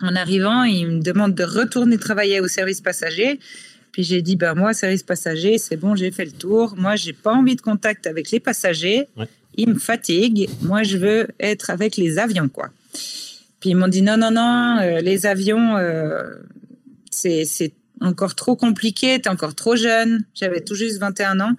en 0.00 0.14
arrivant, 0.14 0.64
ils 0.64 0.86
me 0.86 1.00
demandent 1.00 1.34
de 1.34 1.44
retourner 1.44 1.98
travailler 1.98 2.40
au 2.40 2.48
service 2.48 2.80
passager. 2.80 3.38
Puis 3.92 4.02
j'ai 4.02 4.20
dit, 4.20 4.36
ben 4.36 4.54
moi, 4.54 4.74
service 4.74 5.02
passager, 5.02 5.56
c'est 5.56 5.76
bon, 5.76 5.94
j'ai 5.96 6.10
fait 6.10 6.26
le 6.26 6.32
tour. 6.32 6.74
Moi, 6.76 6.96
j'ai 6.96 7.14
pas 7.14 7.32
envie 7.32 7.56
de 7.56 7.62
contact 7.62 8.06
avec 8.06 8.30
les 8.30 8.40
passagers. 8.40 9.08
Ils 9.56 9.70
me 9.70 9.78
fatiguent. 9.78 10.50
Moi, 10.60 10.82
je 10.82 10.98
veux 10.98 11.28
être 11.40 11.70
avec 11.70 11.96
les 11.96 12.18
avions, 12.18 12.48
quoi. 12.48 12.68
Puis 13.60 13.70
ils 13.70 13.74
m'ont 13.74 13.88
dit, 13.88 14.02
non, 14.02 14.18
non, 14.18 14.30
non, 14.30 14.78
euh, 14.82 15.00
les 15.00 15.24
avions, 15.24 15.78
euh, 15.78 16.34
c'est 17.10 17.72
encore 18.02 18.34
trop 18.34 18.54
compliqué, 18.54 19.18
tu 19.18 19.28
es 19.28 19.32
encore 19.32 19.54
trop 19.54 19.76
jeune. 19.76 20.24
J'avais 20.34 20.60
tout 20.60 20.74
juste 20.74 20.98
21 20.98 21.40
ans. 21.40 21.52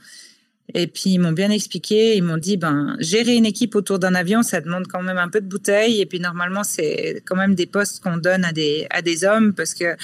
Et 0.74 0.88
puis 0.88 1.12
ils 1.12 1.20
m'ont 1.20 1.32
bien 1.32 1.50
expliqué, 1.50 2.18
ils 2.18 2.24
m'ont 2.24 2.38
dit 2.38 2.58
ben 2.58 2.98
gérer 3.00 3.36
une 3.36 3.46
équipe 3.46 3.74
autour 3.76 4.00
d'un 4.00 4.16
avion, 4.16 4.44
ça 4.44 4.60
demande 4.60 4.88
quand 4.88 5.02
même 5.02 5.18
un 5.18 5.30
peu 5.30 5.40
de 5.40 5.48
bouteille 5.48 6.02
et 6.02 6.06
puis 6.06 6.20
normalement 6.20 6.66
c'est 6.66 7.22
quand 7.26 7.38
même 7.38 7.56
des 7.56 7.66
postes 7.66 8.04
qu'on 8.04 8.18
donne 8.18 8.44
à 8.44 8.52
des 8.52 8.86
à 8.90 9.02
des 9.02 9.24
hommes 9.24 9.54
parce 9.54 9.74
que 9.74 9.96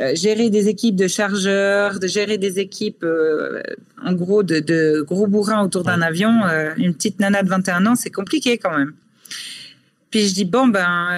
euh, 0.00 0.12
gérer 0.16 0.50
des 0.50 0.68
équipes 0.68 0.96
de 0.96 1.06
chargeurs, 1.06 2.00
de 2.00 2.08
gérer 2.08 2.36
des 2.36 2.58
équipes, 2.58 3.04
euh, 3.04 3.62
en 4.04 4.12
gros, 4.12 4.42
de, 4.42 5.02
gros 5.02 5.28
bourrins 5.28 5.62
autour 5.62 5.84
d'un 5.84 6.02
avion. 6.02 6.44
Euh, 6.46 6.72
une 6.78 6.94
petite 6.94 7.20
nana 7.20 7.44
de 7.44 7.48
21 7.48 7.86
ans, 7.86 7.94
c'est 7.94 8.10
compliqué 8.10 8.58
quand 8.58 8.76
même. 8.76 8.92
Puis 10.10 10.26
je 10.26 10.34
dis, 10.34 10.44
bon, 10.44 10.66
ben, 10.66 11.08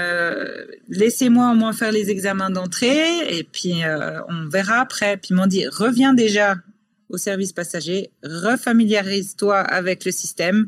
laissez-moi 0.88 1.52
au 1.52 1.54
moins 1.54 1.74
faire 1.74 1.92
les 1.92 2.08
examens 2.10 2.48
d'entrée 2.48 3.38
et 3.38 3.44
puis 3.44 3.82
on 4.30 4.48
verra 4.48 4.80
après. 4.80 5.18
Puis 5.18 5.28
ils 5.30 5.36
m'ont 5.36 5.46
dit, 5.46 5.66
reviens 5.66 6.14
déjà 6.14 6.54
au 7.08 7.16
service 7.16 7.52
passager, 7.52 8.10
refamiliarise-toi 8.22 9.58
avec 9.58 10.04
le 10.04 10.12
système, 10.12 10.66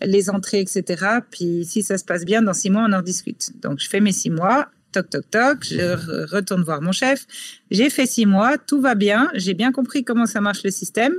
les 0.00 0.30
entrées, 0.30 0.60
etc. 0.60 1.04
Puis 1.30 1.64
si 1.64 1.82
ça 1.82 1.98
se 1.98 2.04
passe 2.04 2.24
bien, 2.24 2.42
dans 2.42 2.54
six 2.54 2.70
mois, 2.70 2.86
on 2.88 2.92
en 2.92 3.02
discute. 3.02 3.60
Donc 3.60 3.78
je 3.80 3.88
fais 3.88 4.00
mes 4.00 4.12
six 4.12 4.30
mois 4.30 4.70
toc, 4.92 5.10
toc, 5.10 5.30
toc, 5.30 5.64
je 5.64 6.26
retourne 6.30 6.62
voir 6.62 6.80
mon 6.82 6.92
chef. 6.92 7.26
J'ai 7.70 7.90
fait 7.90 8.06
six 8.06 8.26
mois, 8.26 8.58
tout 8.58 8.80
va 8.80 8.94
bien, 8.94 9.30
j'ai 9.34 9.54
bien 9.54 9.72
compris 9.72 10.04
comment 10.04 10.26
ça 10.26 10.40
marche 10.40 10.62
le 10.62 10.70
système. 10.70 11.14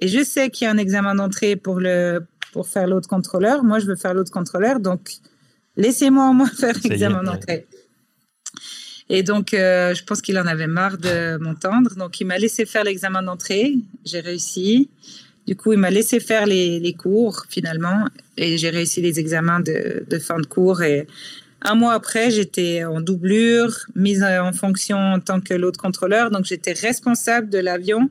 Et 0.00 0.08
je 0.08 0.22
sais 0.22 0.50
qu'il 0.50 0.66
y 0.66 0.68
a 0.68 0.70
un 0.70 0.76
examen 0.76 1.14
d'entrée 1.14 1.56
pour, 1.56 1.80
le, 1.80 2.20
pour 2.52 2.68
faire 2.68 2.86
l'autre 2.86 3.08
contrôleur. 3.08 3.64
Moi, 3.64 3.78
je 3.78 3.86
veux 3.86 3.96
faire 3.96 4.12
l'autre 4.12 4.30
contrôleur, 4.30 4.78
donc 4.78 5.10
laissez-moi 5.76 6.28
au 6.28 6.32
moins 6.34 6.48
faire 6.60 6.76
l'examen 6.84 7.22
d'entrée. 7.22 7.66
Et 9.08 9.22
donc, 9.22 9.54
euh, 9.54 9.94
je 9.94 10.02
pense 10.02 10.20
qu'il 10.20 10.38
en 10.38 10.46
avait 10.46 10.66
marre 10.66 10.98
de 10.98 11.36
m'entendre. 11.36 11.94
Donc, 11.94 12.20
il 12.20 12.26
m'a 12.26 12.38
laissé 12.38 12.66
faire 12.66 12.84
l'examen 12.84 13.22
d'entrée. 13.22 13.74
J'ai 14.04 14.20
réussi. 14.20 14.88
Du 15.46 15.54
coup, 15.54 15.72
il 15.72 15.78
m'a 15.78 15.90
laissé 15.90 16.18
faire 16.18 16.46
les, 16.46 16.94
cours 16.98 17.44
finalement. 17.48 18.06
Et 18.36 18.58
j'ai 18.58 18.70
réussi 18.70 19.00
les 19.00 19.20
examens 19.20 19.60
de, 19.60 20.04
de 20.08 20.18
fin 20.18 20.38
de 20.40 20.46
cours. 20.46 20.82
Et 20.82 21.06
un 21.62 21.76
mois 21.76 21.92
après, 21.92 22.30
j'étais 22.30 22.84
en 22.84 23.00
doublure, 23.00 23.78
mise 23.94 24.24
en 24.24 24.52
fonction 24.52 24.98
en 24.98 25.20
tant 25.20 25.40
que 25.40 25.54
l'autre 25.54 25.80
contrôleur. 25.80 26.30
Donc, 26.30 26.44
j'étais 26.44 26.72
responsable 26.72 27.48
de 27.48 27.58
l'avion 27.58 28.10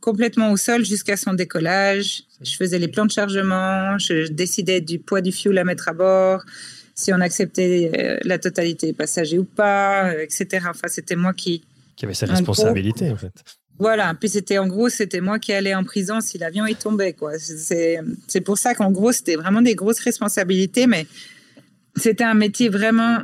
complètement 0.00 0.50
au 0.50 0.56
sol 0.56 0.84
jusqu'à 0.84 1.16
son 1.16 1.34
décollage. 1.34 2.24
Je 2.42 2.56
faisais 2.56 2.78
les 2.78 2.88
plans 2.88 3.06
de 3.06 3.10
chargement, 3.10 3.98
je 3.98 4.28
décidais 4.28 4.80
du 4.80 4.98
poids 4.98 5.20
du 5.20 5.32
fuel 5.32 5.58
à 5.58 5.64
mettre 5.64 5.88
à 5.88 5.92
bord, 5.92 6.42
si 7.00 7.12
on 7.12 7.20
acceptait 7.20 7.90
euh, 7.96 8.18
la 8.24 8.38
totalité 8.38 8.88
des 8.88 8.92
passagers 8.92 9.38
ou 9.38 9.44
pas, 9.44 10.10
euh, 10.10 10.22
etc. 10.22 10.66
Enfin, 10.68 10.88
c'était 10.88 11.16
moi 11.16 11.32
qui... 11.32 11.62
Qui 11.96 12.04
avait 12.04 12.14
ses 12.14 12.26
responsabilités, 12.26 13.10
en 13.10 13.16
fait. 13.16 13.32
Voilà, 13.78 14.14
puis 14.14 14.28
c'était 14.28 14.58
en 14.58 14.68
gros, 14.68 14.90
c'était 14.90 15.22
moi 15.22 15.38
qui 15.38 15.54
allais 15.54 15.74
en 15.74 15.84
prison 15.84 16.20
si 16.20 16.36
l'avion 16.36 16.66
y 16.66 16.74
tombait. 16.74 17.14
quoi. 17.14 17.32
C'est 17.38 18.40
pour 18.44 18.58
ça 18.58 18.74
qu'en 18.74 18.90
gros, 18.90 19.10
c'était 19.10 19.36
vraiment 19.36 19.62
des 19.62 19.74
grosses 19.74 20.00
responsabilités, 20.00 20.86
mais 20.86 21.06
c'était 21.96 22.24
un 22.24 22.34
métier 22.34 22.68
vraiment 22.68 23.20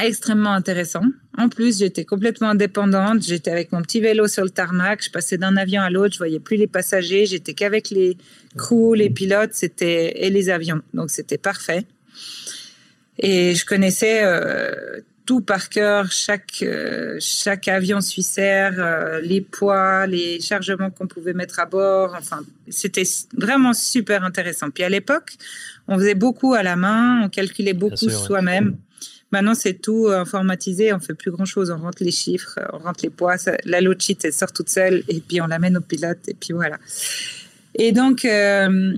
extrêmement 0.00 0.52
intéressant. 0.52 1.04
En 1.38 1.48
plus, 1.48 1.78
j'étais 1.78 2.04
complètement 2.04 2.50
indépendante. 2.50 3.22
J'étais 3.22 3.52
avec 3.52 3.70
mon 3.70 3.82
petit 3.82 4.00
vélo 4.00 4.26
sur 4.26 4.42
le 4.42 4.50
tarmac. 4.50 5.04
Je 5.04 5.10
passais 5.10 5.38
d'un 5.38 5.56
avion 5.56 5.80
à 5.80 5.90
l'autre. 5.90 6.14
Je 6.14 6.18
voyais 6.18 6.40
plus 6.40 6.56
les 6.56 6.66
passagers. 6.66 7.26
J'étais 7.26 7.54
qu'avec 7.54 7.90
les 7.90 8.16
crews, 8.56 8.94
les 8.94 9.10
pilotes, 9.10 9.52
c'était 9.52 10.24
et 10.24 10.30
les 10.30 10.50
avions. 10.50 10.82
Donc 10.92 11.10
c'était 11.10 11.38
parfait. 11.38 11.86
Et 13.18 13.54
je 13.54 13.64
connaissais 13.64 14.22
euh, 14.24 15.00
tout 15.26 15.40
par 15.40 15.68
cœur, 15.68 16.10
chaque 16.10 16.62
euh, 16.62 17.16
chaque 17.20 17.68
avion 17.68 18.00
suissaire, 18.00 18.74
euh, 18.78 19.20
les 19.20 19.40
poids, 19.40 20.06
les 20.06 20.40
chargements 20.40 20.90
qu'on 20.90 21.06
pouvait 21.06 21.34
mettre 21.34 21.60
à 21.60 21.66
bord. 21.66 22.14
Enfin, 22.18 22.40
c'était 22.68 23.04
vraiment 23.36 23.74
super 23.74 24.24
intéressant. 24.24 24.70
Puis 24.70 24.84
à 24.84 24.88
l'époque, 24.88 25.32
on 25.88 25.98
faisait 25.98 26.14
beaucoup 26.14 26.54
à 26.54 26.62
la 26.62 26.76
main, 26.76 27.22
on 27.24 27.28
calculait 27.28 27.74
beaucoup 27.74 28.08
soi-même. 28.08 28.76
Maintenant, 29.30 29.54
c'est 29.54 29.80
tout 29.80 30.08
informatisé, 30.08 30.92
on 30.92 31.00
fait 31.00 31.14
plus 31.14 31.30
grand-chose, 31.30 31.70
on 31.70 31.78
rentre 31.78 32.04
les 32.04 32.10
chiffres, 32.10 32.58
on 32.74 32.78
rentre 32.78 33.00
les 33.02 33.08
poids, 33.08 33.36
la 33.64 33.80
load 33.80 34.00
sheet, 34.00 34.18
elle 34.24 34.32
sort 34.32 34.52
toute 34.52 34.68
seule, 34.68 35.02
et 35.08 35.20
puis 35.20 35.40
on 35.40 35.46
l'amène 35.46 35.78
au 35.78 35.80
pilote, 35.80 36.18
et 36.28 36.34
puis 36.34 36.52
voilà. 36.52 36.78
Et 37.74 37.92
donc, 37.92 38.26
euh, 38.26 38.94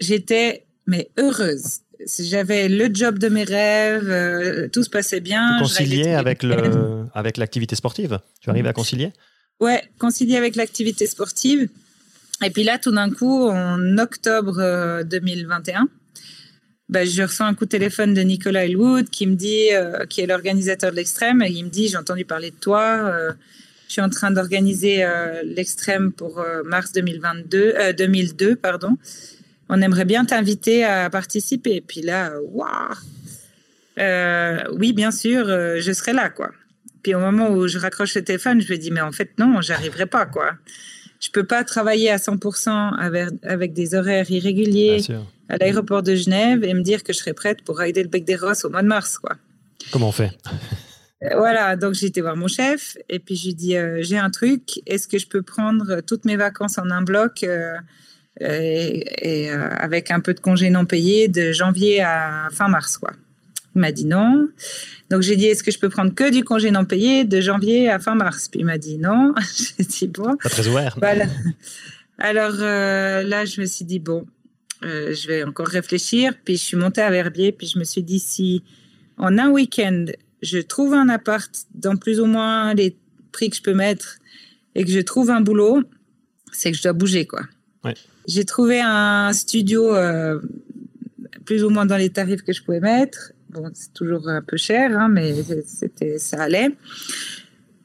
j'étais, 0.00 0.64
mais 0.86 1.10
heureuse. 1.16 1.80
J'avais 2.18 2.68
le 2.68 2.88
job 2.92 3.18
de 3.18 3.28
mes 3.28 3.44
rêves, 3.44 4.08
euh, 4.08 4.68
tout 4.68 4.82
se 4.82 4.90
passait 4.90 5.20
bien. 5.20 5.56
Tu 5.58 5.64
conciliais 5.64 6.14
avec, 6.14 6.42
le, 6.42 7.04
avec 7.14 7.36
l'activité 7.36 7.74
sportive? 7.74 8.20
Tu 8.40 8.50
arrives 8.50 8.66
à 8.66 8.72
concilier? 8.72 9.12
Ouais, 9.60 9.82
concilier 9.98 10.36
avec 10.36 10.54
l'activité 10.56 11.06
sportive. 11.06 11.68
Et 12.44 12.50
puis 12.50 12.62
là, 12.62 12.78
tout 12.78 12.92
d'un 12.92 13.10
coup, 13.10 13.48
en 13.48 13.98
octobre 13.98 15.02
2021, 15.02 15.82
euh, 15.82 15.86
bah, 16.88 17.04
je 17.04 17.22
reçois 17.22 17.46
un 17.46 17.54
coup 17.54 17.66
de 17.66 17.70
téléphone 17.70 18.14
de 18.14 18.22
Nicolas 18.22 18.64
Elwood 18.64 19.10
qui 19.10 19.26
me 19.26 19.34
dit, 19.34 19.68
euh, 19.72 20.06
qui 20.06 20.22
est 20.22 20.26
l'organisateur 20.26 20.90
de 20.90 20.96
l'extrême, 20.96 21.42
et 21.42 21.50
il 21.50 21.64
me 21.64 21.68
dit, 21.68 21.88
j'ai 21.88 21.98
entendu 21.98 22.24
parler 22.24 22.50
de 22.50 22.56
toi, 22.56 22.82
euh, 22.82 23.32
je 23.88 23.92
suis 23.92 24.00
en 24.00 24.08
train 24.08 24.30
d'organiser 24.30 25.04
euh, 25.04 25.42
l'extrême 25.44 26.12
pour 26.12 26.42
mars 26.64 26.92
2022, 26.92 27.92
2002, 27.96 28.56
pardon. 28.56 28.96
On 29.68 29.80
aimerait 29.82 30.04
bien 30.04 30.24
t'inviter 30.24 30.84
à 30.84 31.10
participer. 31.10 31.76
Et 31.76 31.80
puis 31.80 32.02
là, 32.02 32.32
waouh, 32.42 32.94
oui, 34.78 34.92
bien 34.92 35.10
sûr, 35.10 35.46
je 35.46 35.92
serai 35.92 36.12
là, 36.12 36.30
quoi. 36.30 36.50
Puis 37.02 37.14
au 37.14 37.20
moment 37.20 37.50
où 37.50 37.68
je 37.68 37.78
raccroche 37.78 38.14
le 38.14 38.24
téléphone, 38.24 38.60
je 38.60 38.72
me 38.72 38.78
dis, 38.78 38.90
mais 38.90 39.00
en 39.00 39.12
fait, 39.12 39.30
non, 39.38 39.60
j'arriverai 39.60 40.06
pas, 40.06 40.26
quoi. 40.26 40.52
Je 41.20 41.30
peux 41.30 41.44
pas 41.44 41.64
travailler 41.64 42.10
à 42.10 42.16
100% 42.16 42.96
avec, 42.96 43.28
avec 43.42 43.72
des 43.72 43.94
horaires 43.94 44.30
irréguliers 44.30 45.00
à 45.48 45.56
l'aéroport 45.56 46.02
de 46.02 46.14
Genève 46.14 46.62
et 46.64 46.74
me 46.74 46.82
dire 46.82 47.02
que 47.02 47.12
je 47.12 47.18
serais 47.18 47.32
prête 47.32 47.62
pour 47.62 47.78
rider 47.78 48.02
le 48.02 48.08
bec 48.08 48.24
des 48.24 48.36
Rosses 48.36 48.64
au 48.64 48.70
mois 48.70 48.82
de 48.82 48.88
mars, 48.88 49.18
quoi. 49.18 49.36
Comment 49.90 50.08
on 50.08 50.12
fait? 50.12 50.30
Euh, 51.24 51.30
Voilà, 51.36 51.76
donc 51.76 51.94
j'ai 51.94 52.06
été 52.06 52.20
voir 52.20 52.36
mon 52.36 52.48
chef 52.48 52.96
et 53.08 53.18
puis 53.18 53.34
j'ai 53.34 53.52
dit 53.52 53.76
euh, 53.76 53.98
j'ai 54.02 54.18
un 54.18 54.30
truc, 54.30 54.80
est-ce 54.86 55.08
que 55.08 55.18
je 55.18 55.26
peux 55.26 55.42
prendre 55.42 56.00
toutes 56.00 56.24
mes 56.24 56.36
vacances 56.36 56.78
en 56.78 56.90
un 56.90 57.02
bloc 57.02 57.42
euh, 57.42 57.74
et, 58.40 59.50
avec 59.50 60.10
un 60.10 60.20
peu 60.20 60.34
de 60.34 60.40
congés 60.40 60.70
non 60.70 60.84
payés 60.84 61.28
de 61.28 61.52
janvier 61.52 62.00
à 62.00 62.48
fin 62.52 62.68
mars, 62.68 62.98
quoi. 62.98 63.12
Il 63.74 63.80
m'a 63.80 63.92
dit 63.92 64.06
non. 64.06 64.48
Donc 65.10 65.22
j'ai 65.22 65.36
dit 65.36 65.46
est-ce 65.46 65.62
que 65.62 65.70
je 65.70 65.78
peux 65.78 65.88
prendre 65.88 66.14
que 66.14 66.30
du 66.30 66.42
congé 66.42 66.70
non 66.70 66.84
payé 66.84 67.24
de 67.24 67.40
janvier 67.40 67.88
à 67.88 67.98
fin 67.98 68.14
mars? 68.14 68.48
Puis 68.48 68.60
il 68.60 68.66
m'a 68.66 68.78
dit 68.78 68.98
non. 68.98 69.34
j'ai 69.78 69.84
dit 69.84 70.08
bon. 70.08 70.36
Pas 70.36 70.48
très 70.48 70.66
ouvert. 70.66 70.96
Voilà. 71.00 71.26
Alors 72.18 72.52
là, 72.52 73.44
je 73.44 73.60
me 73.60 73.66
suis 73.66 73.84
dit 73.84 73.98
bon, 73.98 74.26
euh, 74.84 75.14
je 75.14 75.28
vais 75.28 75.42
encore 75.44 75.66
réfléchir. 75.66 76.32
Puis 76.44 76.56
je 76.56 76.62
suis 76.62 76.76
montée 76.76 77.00
à 77.00 77.10
Verbier, 77.10 77.52
puis 77.52 77.66
je 77.66 77.78
me 77.78 77.84
suis 77.84 78.02
dit 78.02 78.18
si 78.18 78.62
en 79.16 79.38
un 79.38 79.50
week-end, 79.50 80.06
je 80.42 80.58
trouve 80.58 80.94
un 80.94 81.08
appart 81.08 81.50
dans 81.74 81.96
plus 81.96 82.20
ou 82.20 82.26
moins 82.26 82.74
les 82.74 82.96
prix 83.32 83.50
que 83.50 83.56
je 83.56 83.62
peux 83.62 83.74
mettre 83.74 84.18
et 84.74 84.84
que 84.84 84.90
je 84.90 85.00
trouve 85.00 85.30
un 85.30 85.40
boulot, 85.40 85.82
c'est 86.52 86.70
que 86.70 86.76
je 86.76 86.82
dois 86.82 86.92
bouger, 86.92 87.26
quoi. 87.26 87.42
J'ai 88.28 88.44
trouvé 88.44 88.80
un 88.80 89.32
studio 89.32 89.94
euh, 89.94 90.38
plus 91.46 91.64
ou 91.64 91.70
moins 91.70 91.86
dans 91.86 91.96
les 91.96 92.10
tarifs 92.10 92.42
que 92.42 92.52
je 92.52 92.62
pouvais 92.62 92.78
mettre. 92.78 93.32
Bon, 93.48 93.70
c'est 93.72 93.94
toujours 93.94 94.28
un 94.28 94.42
peu 94.42 94.58
cher, 94.58 94.96
hein, 94.96 95.08
mais 95.08 95.34
c'était, 95.66 96.18
ça 96.18 96.42
allait. 96.42 96.70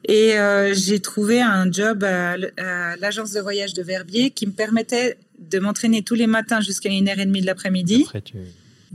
Et 0.06 0.38
euh, 0.38 0.74
j'ai 0.74 1.00
trouvé 1.00 1.40
un 1.40 1.72
job 1.72 2.04
à, 2.04 2.36
l'agence 2.98 3.32
de 3.32 3.40
voyage 3.40 3.72
de 3.72 3.82
Verbier 3.82 4.30
qui 4.30 4.46
me 4.46 4.52
permettait 4.52 5.16
de 5.38 5.58
m'entraîner 5.58 6.02
tous 6.02 6.14
les 6.14 6.26
matins 6.26 6.60
jusqu'à 6.60 6.90
1h30 6.90 7.40
de 7.40 7.46
l'après-midi. 7.46 8.06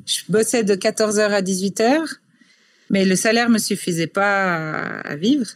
Je 0.06 0.20
bossais 0.30 0.64
de 0.64 0.76
14h 0.76 1.32
à 1.32 1.42
18h, 1.42 2.18
mais 2.92 3.06
le 3.06 3.16
salaire 3.16 3.50
ne 3.50 3.56
me 3.56 3.60
suffisait 3.60 4.08
pas 4.08 5.00
à, 5.00 5.16
vivre. 5.16 5.48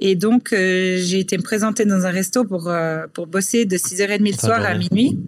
Et 0.00 0.16
donc, 0.16 0.52
euh, 0.52 0.98
j'ai 0.98 1.20
été 1.20 1.36
me 1.36 1.42
présenter 1.42 1.84
dans 1.84 2.04
un 2.04 2.10
resto 2.10 2.44
pour, 2.44 2.68
euh, 2.68 3.06
pour 3.12 3.26
bosser 3.26 3.64
de 3.64 3.76
6h30 3.76 4.20
le 4.20 4.32
soir 4.32 4.64
à 4.64 4.74
minuit. 4.74 5.18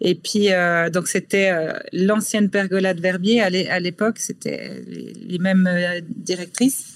Et 0.00 0.14
puis, 0.14 0.52
euh, 0.52 0.90
donc, 0.90 1.08
c'était 1.08 1.52
l'ancienne 1.92 2.50
pergola 2.50 2.94
de 2.94 3.00
Verbier. 3.00 3.40
À 3.40 3.80
l'époque, 3.80 4.18
c'était 4.18 4.82
les, 4.86 5.38
mêmes 5.38 5.68
directrices. 6.08 6.94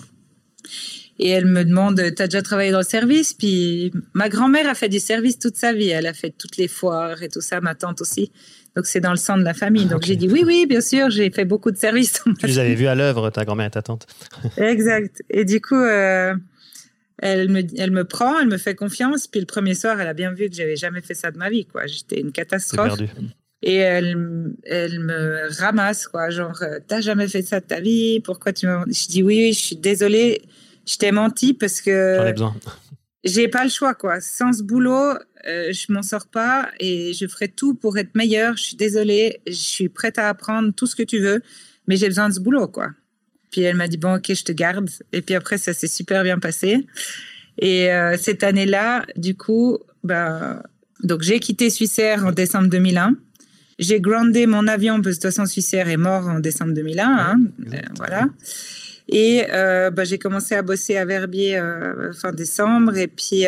Et 1.18 1.28
elle 1.28 1.46
me 1.46 1.64
demande, 1.64 2.00
t'as 2.16 2.26
déjà 2.26 2.42
travaillé 2.42 2.72
dans 2.72 2.78
le 2.78 2.84
service? 2.84 3.34
Puis 3.34 3.92
ma 4.14 4.28
grand-mère 4.28 4.68
a 4.68 4.74
fait 4.74 4.88
du 4.88 4.98
service 4.98 5.38
toute 5.38 5.56
sa 5.56 5.72
vie. 5.72 5.88
Elle 5.88 6.06
a 6.06 6.14
fait 6.14 6.34
toutes 6.36 6.56
les 6.56 6.68
foires 6.68 7.22
et 7.22 7.28
tout 7.28 7.40
ça, 7.40 7.60
ma 7.60 7.74
tante 7.74 8.00
aussi. 8.00 8.32
Donc 8.74 8.86
c'est 8.86 9.00
dans 9.00 9.10
le 9.10 9.16
sang 9.16 9.36
de 9.36 9.44
la 9.44 9.54
famille. 9.54 9.84
Donc 9.84 10.02
j'ai 10.02 10.16
dit 10.16 10.28
oui, 10.28 10.42
oui, 10.44 10.66
bien 10.66 10.80
sûr, 10.80 11.10
j'ai 11.10 11.30
fait 11.30 11.44
beaucoup 11.44 11.70
de 11.70 11.76
services. 11.76 12.22
Tu 12.38 12.46
les 12.46 12.58
avais 12.58 12.74
vus 12.74 12.86
à 12.86 12.94
l'œuvre, 12.94 13.30
ta 13.30 13.44
grand-mère 13.44 13.66
et 13.66 13.70
ta 13.70 13.82
tante. 13.82 14.06
exact. 14.56 15.22
Et 15.30 15.44
du 15.44 15.60
coup, 15.60 15.76
euh, 15.76 16.34
elle, 17.22 17.48
me, 17.48 17.62
elle 17.78 17.90
me 17.90 18.04
prend, 18.04 18.38
elle 18.38 18.48
me 18.48 18.58
fait 18.58 18.74
confiance. 18.74 19.26
Puis 19.26 19.40
le 19.40 19.46
premier 19.46 19.74
soir, 19.74 20.00
elle 20.00 20.08
a 20.08 20.14
bien 20.14 20.32
vu 20.32 20.48
que 20.48 20.54
j'avais 20.54 20.76
jamais 20.76 21.00
fait 21.00 21.14
ça 21.14 21.30
de 21.30 21.38
ma 21.38 21.48
vie. 21.50 21.64
quoi. 21.64 21.86
J'étais 21.86 22.20
une 22.20 22.32
catastrophe. 22.32 22.98
Perdu. 22.98 23.08
Et 23.64 23.76
elle, 23.76 24.54
elle 24.64 25.00
me 25.00 25.48
ramasse, 25.60 26.08
quoi. 26.08 26.30
Genre, 26.30 26.60
euh, 26.62 26.80
t'as 26.86 27.00
jamais 27.00 27.28
fait 27.28 27.42
ça 27.42 27.60
de 27.60 27.64
ta 27.64 27.80
vie? 27.80 28.20
Pourquoi 28.20 28.52
tu 28.52 28.66
m'as. 28.66 28.84
Je 28.86 29.06
dis 29.06 29.22
oui, 29.22 29.38
oui, 29.38 29.52
je 29.52 29.60
suis 29.60 29.76
désolée 29.76 30.42
je 30.86 30.96
t'ai 30.96 31.12
menti 31.12 31.54
parce 31.54 31.80
que. 31.80 32.16
J'en 32.18 32.26
ai 32.26 32.32
besoin. 32.32 32.54
J'ai 33.24 33.46
pas 33.46 33.62
le 33.62 33.70
choix, 33.70 33.94
quoi. 33.94 34.20
Sans 34.20 34.52
ce 34.52 34.64
boulot, 34.64 35.14
euh, 35.46 35.72
je 35.72 35.92
m'en 35.92 36.02
sors 36.02 36.26
pas 36.26 36.70
et 36.80 37.12
je 37.12 37.28
ferai 37.28 37.46
tout 37.46 37.74
pour 37.74 37.96
être 37.96 38.16
meilleure. 38.16 38.56
Je 38.56 38.64
suis 38.64 38.76
désolée, 38.76 39.40
je 39.46 39.52
suis 39.52 39.88
prête 39.88 40.18
à 40.18 40.28
apprendre 40.28 40.72
tout 40.74 40.88
ce 40.88 40.96
que 40.96 41.04
tu 41.04 41.20
veux, 41.20 41.40
mais 41.86 41.96
j'ai 41.96 42.08
besoin 42.08 42.28
de 42.28 42.34
ce 42.34 42.40
boulot, 42.40 42.66
quoi. 42.66 42.88
Puis 43.52 43.60
elle 43.60 43.76
m'a 43.76 43.86
dit 43.86 43.98
bon, 43.98 44.16
ok, 44.16 44.34
je 44.34 44.42
te 44.42 44.50
garde. 44.50 44.90
Et 45.12 45.22
puis 45.22 45.36
après, 45.36 45.58
ça 45.58 45.72
s'est 45.72 45.86
super 45.86 46.24
bien 46.24 46.40
passé. 46.40 46.86
Et 47.58 47.92
euh, 47.92 48.16
cette 48.18 48.42
année-là, 48.42 49.04
du 49.16 49.36
coup, 49.36 49.78
bah, 50.02 50.62
donc 51.04 51.22
j'ai 51.22 51.38
quitté 51.38 51.70
Suissair 51.70 52.24
en 52.26 52.32
décembre 52.32 52.68
2001. 52.68 53.14
J'ai 53.78 54.00
groundé 54.00 54.46
mon 54.46 54.66
avion 54.66 55.02
parce 55.02 55.04
que 55.04 55.08
de 55.10 55.14
toute 55.14 55.22
façon, 55.34 55.46
Suissair 55.46 55.88
est 55.88 55.96
mort 55.96 56.26
en 56.28 56.40
décembre 56.40 56.72
2001. 56.72 57.04
Hein, 57.04 57.40
euh, 57.72 57.78
voilà. 57.96 58.26
Et 59.08 59.44
euh, 59.52 59.90
bah, 59.90 60.04
j'ai 60.04 60.18
commencé 60.18 60.54
à 60.54 60.62
bosser 60.62 60.96
à 60.96 61.04
Verbier 61.04 61.58
euh, 61.58 62.12
fin 62.12 62.32
décembre. 62.32 62.96
Et 62.96 63.08
puis, 63.08 63.44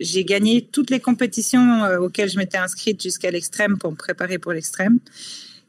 j'ai 0.00 0.24
gagné 0.24 0.68
toutes 0.72 0.90
les 0.90 0.98
compétitions 0.98 1.84
auxquelles 2.00 2.28
je 2.28 2.38
m'étais 2.38 2.58
inscrite 2.58 3.00
jusqu'à 3.00 3.30
l'extrême 3.30 3.78
pour 3.78 3.92
me 3.92 3.96
préparer 3.96 4.38
pour 4.38 4.52
l'extrême. 4.52 4.98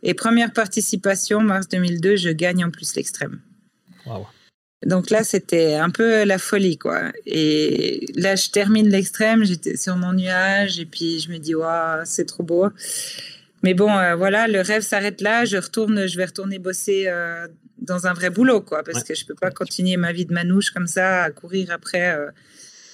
Et 0.04 0.14
première 0.14 0.54
participation, 0.54 1.42
mars 1.42 1.68
2002, 1.70 2.18
je 2.18 2.30
gagne 2.30 2.64
en 2.64 2.70
plus 2.70 2.96
l'extrême. 2.96 3.40
Donc 4.86 5.10
là, 5.10 5.24
c'était 5.24 5.76
un 5.76 5.90
peu 5.90 6.26
la 6.26 6.38
folie, 6.38 6.78
quoi. 6.78 7.12
Et 7.26 8.06
là, 8.16 8.36
je 8.36 8.50
termine 8.50 8.90
l'extrême, 8.90 9.46
j'étais 9.46 9.78
sur 9.78 9.96
mon 9.96 10.12
nuage, 10.14 10.80
et 10.80 10.86
puis 10.86 11.20
je 11.20 11.32
me 11.32 11.38
dis, 11.38 11.56
waouh, 11.56 12.02
c'est 12.04 12.26
trop 12.26 12.44
beau. 12.44 12.68
Mais 13.64 13.74
bon, 13.74 13.88
voilà, 14.18 14.50
le 14.50 14.60
rêve 14.60 14.82
s'arrête 14.82 15.22
là. 15.22 15.46
Je 15.46 15.56
retourne, 15.56 16.06
je 16.06 16.18
vais 16.18 16.26
retourner 16.26 16.60
bosser 16.60 17.10
dans 17.84 18.08
un 18.08 18.14
vrai 18.14 18.30
boulot, 18.30 18.62
quoi, 18.62 18.84
parce 18.84 19.04
que 19.04 19.14
je 19.14 19.26
peux 19.26 19.36
pas 19.36 19.52
continuer 19.52 19.98
ma 19.98 20.12
vie 20.12 20.26
de 20.26 20.34
manouche 20.34 20.72
comme 20.72 20.88
ça, 20.88 21.24
à 21.24 21.32
courir 21.32 21.70
après, 21.72 22.16
euh, 22.16 22.30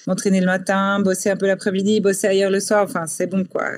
m'entraîner 0.08 0.39
le 0.39 0.48
matin, 0.48 1.00
bosser 1.00 1.30
un 1.30 1.38
peu 1.38 1.48
l'après-midi, 1.48 2.02
bosser 2.02 2.28
ailleurs 2.28 2.52
le 2.52 2.60
soir. 2.60 2.84
Enfin, 2.84 3.06
c'est 3.08 3.28
bon, 3.28 3.45
quoi. 3.45 3.72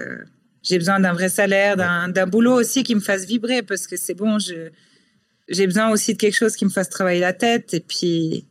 J'ai 0.63 0.77
besoin 0.77 0.99
d'un 0.99 1.13
vrai 1.13 1.29
salaire, 1.29 1.75
d'un 1.77 2.27
boulot 2.27 2.53
aussi 2.53 2.83
qui 2.83 2.95
me 2.95 2.99
fasse 2.99 3.25
vibrer, 3.25 3.61
parce 3.63 3.87
que 3.87 3.97
c'est 3.97 4.13
bon, 4.13 4.37
j'ai 4.39 5.65
besoin 5.67 5.89
aussi 5.89 6.13
de 6.13 6.19
quelque 6.19 6.37
chose 6.37 6.55
qui 6.55 6.65
me 6.65 6.69
fasse 6.69 6.89
travailler 6.89 7.19
la 7.19 7.33
tête. 7.33 7.73
Et 7.73 7.79
puis, 7.79 8.45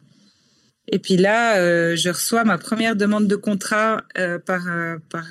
Et 0.93 0.99
puis 0.99 1.17
là, 1.17 1.57
euh, 1.59 1.95
je 1.95 2.11
reçois 2.11 2.43
ma 2.45 2.59
première 2.59 2.97
demande 2.97 3.29
de 3.29 3.37
contrat 3.37 4.03
euh, 4.19 4.39
par, 4.41 4.67
euh, 4.67 4.99
par 5.09 5.27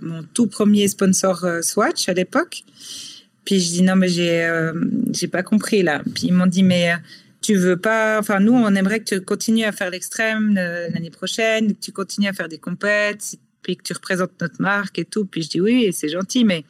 mon 0.00 0.22
tout 0.22 0.46
premier 0.46 0.88
sponsor 0.88 1.46
Swatch 1.62 2.08
à 2.08 2.14
l'époque. 2.14 2.64
Puis 3.44 3.60
je 3.60 3.68
dis 3.72 3.82
non, 3.82 3.96
mais 3.96 4.08
j'ai 4.08 4.48
j'ai 5.12 5.28
pas 5.28 5.42
compris 5.42 5.82
là. 5.82 6.00
Puis 6.14 6.28
ils 6.28 6.32
m'ont 6.32 6.46
dit 6.46 6.62
mais 6.62 6.94
tu 7.42 7.56
veux 7.56 7.76
pas. 7.76 8.18
Enfin, 8.18 8.40
nous, 8.40 8.54
on 8.54 8.74
aimerait 8.74 9.00
que 9.00 9.14
tu 9.16 9.20
continues 9.20 9.64
à 9.64 9.72
faire 9.72 9.90
l'extrême 9.90 10.54
l'année 10.54 11.10
prochaine, 11.10 11.74
que 11.74 11.80
tu 11.80 11.92
continues 11.92 12.28
à 12.28 12.32
faire 12.32 12.48
des 12.48 12.58
compètes, 12.58 13.36
puis 13.64 13.76
que 13.76 13.82
tu 13.82 13.92
représentes 13.92 14.40
notre 14.40 14.62
marque 14.62 15.00
et 15.00 15.04
tout. 15.04 15.24
Puis 15.24 15.42
je 15.42 15.48
dis 15.48 15.60
oui, 15.60 15.92
c'est 15.92 16.08
gentil, 16.08 16.44
mais 16.44 16.64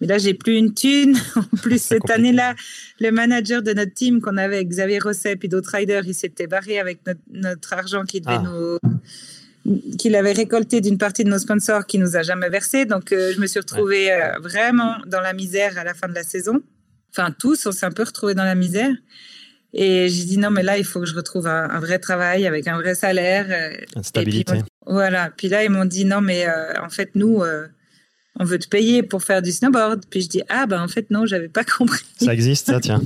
mais 0.00 0.08
là, 0.08 0.18
j'ai 0.18 0.34
plus 0.34 0.56
une 0.56 0.74
thune. 0.74 1.16
En 1.36 1.56
plus, 1.56 1.80
cette 1.80 2.10
année-là, 2.10 2.54
le 3.00 3.10
manager 3.10 3.62
de 3.62 3.72
notre 3.72 3.94
team 3.94 4.20
qu'on 4.20 4.36
avait 4.36 4.56
avec 4.56 4.68
Xavier 4.68 4.98
Rosset 4.98 5.38
et 5.42 5.48
d'autres 5.48 5.70
riders, 5.72 6.06
il 6.06 6.14
s'était 6.14 6.46
barré 6.46 6.78
avec 6.78 7.00
notre, 7.30 7.72
argent 7.72 8.02
devait 8.04 8.22
ah. 8.26 8.78
qu'il 9.98 10.14
avait 10.16 10.32
récolté 10.32 10.80
d'une 10.80 10.98
partie 10.98 11.24
de 11.24 11.30
nos 11.30 11.38
sponsors 11.38 11.86
qui 11.86 11.98
nous 11.98 12.16
a 12.16 12.22
jamais 12.22 12.48
versé. 12.48 12.86
Donc, 12.86 13.12
euh, 13.12 13.32
je 13.34 13.40
me 13.40 13.46
suis 13.46 13.60
retrouvée 13.60 14.12
euh, 14.12 14.38
vraiment 14.40 14.96
dans 15.06 15.20
la 15.20 15.32
misère 15.32 15.78
à 15.78 15.84
la 15.84 15.94
fin 15.94 16.08
de 16.08 16.14
la 16.14 16.24
saison. 16.24 16.60
Enfin, 17.10 17.30
tous, 17.30 17.66
on 17.66 17.72
s'est 17.72 17.86
un 17.86 17.92
peu 17.92 18.02
retrouvés 18.02 18.34
dans 18.34 18.44
la 18.44 18.56
misère. 18.56 18.92
Et 19.76 20.08
j'ai 20.08 20.24
dit 20.24 20.38
non, 20.38 20.50
mais 20.50 20.62
là, 20.62 20.78
il 20.78 20.84
faut 20.84 21.00
que 21.00 21.06
je 21.06 21.14
retrouve 21.14 21.46
un, 21.48 21.80
vrai 21.80 21.98
travail 21.98 22.46
avec 22.46 22.68
un 22.68 22.76
vrai 22.76 22.94
salaire. 22.94 23.46
Euh, 23.50 23.76
Une 23.96 24.04
stabilité. 24.04 24.62
voilà. 24.86 25.30
Puis 25.36 25.48
là, 25.48 25.64
ils 25.64 25.70
m'ont 25.70 25.84
dit 25.84 26.04
non, 26.04 26.20
mais 26.20 26.46
en 26.80 26.88
fait, 26.88 27.10
nous, 27.16 27.42
on 28.38 28.44
veut 28.44 28.58
te 28.58 28.68
payer 28.68 29.02
pour 29.02 29.22
faire 29.22 29.42
du 29.42 29.52
snowboard. 29.52 30.04
Puis 30.08 30.22
je 30.22 30.28
dis, 30.28 30.42
ah 30.48 30.66
ben 30.66 30.82
en 30.82 30.88
fait 30.88 31.10
non, 31.10 31.26
j'avais 31.26 31.48
pas 31.48 31.64
compris. 31.78 32.04
Ça 32.20 32.32
existe, 32.32 32.66
ça, 32.66 32.80
tiens. 32.80 33.02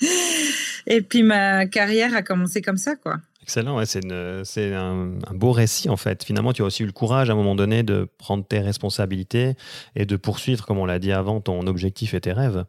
et 0.86 1.02
puis 1.02 1.22
ma 1.22 1.66
carrière 1.66 2.14
a 2.14 2.22
commencé 2.22 2.62
comme 2.62 2.76
ça, 2.76 2.96
quoi. 2.96 3.18
Excellent, 3.42 3.84
c'est 3.84 4.74
un, 4.74 5.16
beau 5.32 5.50
récit 5.50 5.88
en 5.88 5.96
fait. 5.96 6.22
Finalement, 6.22 6.52
tu 6.52 6.62
as 6.62 6.64
aussi 6.64 6.84
eu 6.84 6.86
le 6.86 6.92
courage 6.92 7.28
à 7.28 7.32
un 7.32 7.36
moment 7.36 7.56
donné 7.56 7.82
de 7.82 8.08
prendre 8.18 8.46
tes 8.46 8.60
responsabilités 8.60 9.54
et 9.96 10.06
de 10.06 10.16
poursuivre, 10.16 10.64
comme 10.64 10.78
on 10.78 10.86
l'a 10.86 11.00
dit 11.00 11.12
avant, 11.12 11.40
ton 11.40 11.66
objectif 11.66 12.14
et 12.14 12.20
tes 12.20 12.32
rêves. 12.32 12.64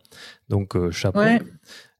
Donc, 0.50 0.76
euh, 0.76 0.90
chapeau. 0.90 1.22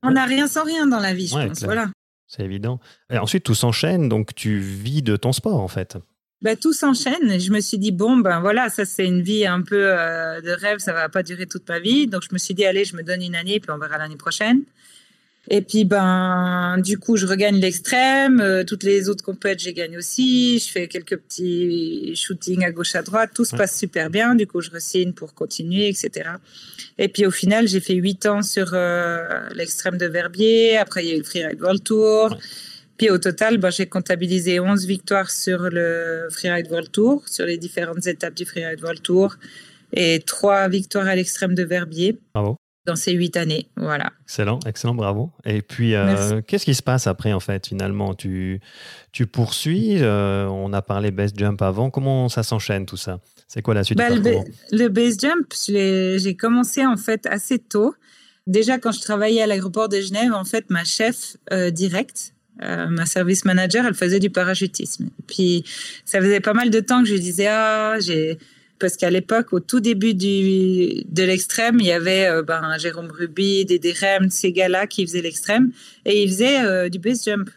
On 0.02 0.12
n'a 0.12 0.26
rien 0.26 0.48
sans 0.48 0.64
rien 0.64 0.88
dans 0.88 1.00
la 1.00 1.14
vie, 1.14 1.28
je 1.28 1.36
pense. 1.36 1.64
Voilà. 1.64 1.90
C'est 2.28 2.44
évident. 2.44 2.80
Et 3.12 3.20
ensuite, 3.20 3.44
tout 3.44 3.54
s'enchaîne, 3.54 4.10
donc 4.10 4.34
tu 4.34 4.58
vis 4.58 5.04
de 5.04 5.16
ton 5.16 5.34
sport 5.34 5.60
en 5.60 5.68
fait. 5.68 5.98
Ben, 6.42 6.58
tout 6.58 6.74
s'enchaîne. 6.74 7.40
Je 7.40 7.52
me 7.52 7.62
suis 7.62 7.78
dit, 7.78 7.92
bon, 7.92 8.18
ben 8.18 8.42
voilà, 8.42 8.70
ça 8.70 8.86
c'est 8.86 9.06
une 9.06 9.22
vie 9.22 9.46
un 9.46 9.62
peu 9.62 9.86
euh, 9.88 10.42
de 10.42 10.50
rêve, 10.50 10.80
ça 10.80 10.92
va 10.92 11.08
pas 11.08 11.24
durer 11.24 11.46
toute 11.46 11.70
ma 11.70 11.80
vie. 11.80 12.08
Donc 12.08 12.24
je 12.28 12.34
me 12.34 12.40
suis 12.40 12.54
dit, 12.54 12.66
allez, 12.66 12.86
je 12.86 12.96
me 12.96 13.04
donne 13.04 13.22
une 13.22 13.36
année, 13.36 13.60
puis 13.60 13.72
on 13.72 13.78
verra 13.78 13.98
l'année 13.98 14.18
prochaine. 14.18 14.64
Et 15.50 15.62
puis, 15.62 15.84
ben, 15.84 16.78
du 16.78 16.98
coup, 16.98 17.18
je 17.18 17.26
regagne 17.26 17.58
l'extrême. 17.60 18.40
Euh, 18.40 18.64
toutes 18.64 18.84
les 18.84 19.10
autres 19.10 19.24
compètes, 19.24 19.60
j'ai 19.60 19.74
gagné 19.74 19.98
aussi. 19.98 20.58
Je 20.60 20.72
fais 20.72 20.88
quelques 20.88 21.18
petits 21.18 22.14
shootings 22.16 22.64
à 22.64 22.72
gauche, 22.72 22.96
à 22.96 23.02
droite. 23.02 23.32
Tout 23.36 23.44
se 23.44 23.56
passe 23.56 23.78
super 23.78 24.10
bien. 24.10 24.36
Du 24.36 24.48
coup, 24.48 24.62
je 24.62 24.72
resigne 24.72 25.12
pour 25.12 25.34
continuer, 25.34 25.90
etc. 25.90 26.30
Et 26.98 27.10
puis, 27.10 27.26
au 27.26 27.32
final, 27.32 27.68
j'ai 27.68 27.82
fait 27.82 27.96
huit 27.96 28.26
ans 28.26 28.42
sur 28.42 28.72
euh, 28.74 29.50
l'extrême 29.54 29.98
de 29.98 30.06
Verbier. 30.06 30.78
Après, 30.78 31.04
il 31.04 31.10
y 31.10 31.12
a 31.12 31.16
eu 31.16 31.20
le 31.20 31.26
Freeride 31.26 31.62
World 31.62 31.84
Tour. 31.84 32.38
Puis 32.98 33.10
au 33.10 33.18
total, 33.18 33.58
ben, 33.58 33.72
j'ai 33.72 33.88
comptabilisé 33.88 34.60
11 34.60 34.86
victoires 34.86 35.32
sur 35.32 35.70
le 35.70 36.28
Freeride 36.30 36.68
World 36.70 36.92
Tour, 36.92 37.24
sur 37.28 37.46
les 37.46 37.58
différentes 37.58 38.06
étapes 38.08 38.36
du 38.36 38.46
Freeride 38.46 38.82
World 38.82 39.02
Tour, 39.02 39.36
et 39.92 40.22
3 40.26 40.70
victoires 40.70 41.08
à 41.08 41.16
l'extrême 41.16 41.56
de 41.56 41.64
Verbier. 41.64 42.18
Bravo. 42.34 42.56
Dans 42.86 42.96
ces 42.98 43.14
8 43.14 43.38
années, 43.38 43.68
voilà. 43.78 44.12
Excellent, 44.24 44.60
excellent, 44.66 44.94
bravo. 44.94 45.32
Et 45.46 45.62
puis, 45.62 45.96
euh, 45.96 46.42
qu'est-ce 46.46 46.66
qui 46.66 46.76
se 46.76 46.84
passe 46.84 47.08
après, 47.08 47.32
en 47.32 47.40
fait, 47.40 47.68
finalement? 47.68 48.14
Tu, 48.14 48.60
tu 49.14 49.26
poursuis, 49.26 50.02
euh, 50.02 50.48
on 50.48 50.74
a 50.74 50.82
parlé 50.82 51.12
base 51.12 51.32
jump 51.36 51.62
avant, 51.62 51.90
comment 51.90 52.28
ça 52.28 52.44
s'enchaîne 52.44 52.86
tout 52.86 52.98
ça? 52.98 53.20
C'est 53.48 53.62
quoi 53.62 53.74
la 53.74 53.84
suite 53.84 53.98
bah, 53.98 54.10
le, 54.10 54.88
base 54.90 55.18
jump, 55.20 55.54
j'ai 55.68 56.36
commencé 56.36 56.86
en 56.86 56.98
fait 56.98 57.26
assez 57.28 57.60
tôt. 57.60 57.94
Déjà, 58.48 58.78
quand 58.78 58.92
je 58.92 59.00
travaillais 59.00 59.42
à 59.42 59.48
l'aéroport 59.48 59.88
de 59.90 60.02
Genève, 60.02 60.34
en 60.34 60.44
fait, 60.44 60.70
ma 60.70 60.84
chef 60.84 61.38
euh, 61.52 61.70
directe, 61.70 62.34
euh, 62.62 62.88
ma 62.88 63.06
service 63.06 63.46
manager, 63.46 63.86
elle 63.86 63.94
faisait 63.94 64.20
du 64.20 64.30
parachutisme. 64.30 65.06
Et 65.06 65.24
puis, 65.28 65.64
ça 66.04 66.20
faisait 66.20 66.40
pas 66.40 66.54
mal 66.54 66.70
de 66.70 66.80
temps 66.80 67.02
que 67.04 67.10
je 67.10 67.16
disais, 67.16 67.48
ah, 67.48 67.98
j'ai, 68.00 68.38
parce 68.84 68.98
qu'à 68.98 69.10
l'époque, 69.10 69.54
au 69.54 69.62
tout 69.62 69.80
début 69.80 70.14
du, 70.14 71.06
de 71.08 71.24
l'extrême, 71.24 71.78
il 71.80 71.86
y 71.86 71.94
avait 71.94 72.28
euh, 72.28 72.44
ben, 72.44 72.78
Jérôme 72.78 73.10
Ruby, 73.10 73.64
Dédé 73.64 73.94
Rem, 73.94 74.30
ces 74.30 74.52
gars-là 74.52 74.88
qui 74.88 75.08
faisaient 75.08 75.22
l'extrême, 75.22 75.72
et 76.04 76.22
ils 76.22 76.28
faisaient 76.28 76.66
euh, 76.66 76.90
du 76.90 77.00
base 77.00 77.24
jump. 77.24 77.50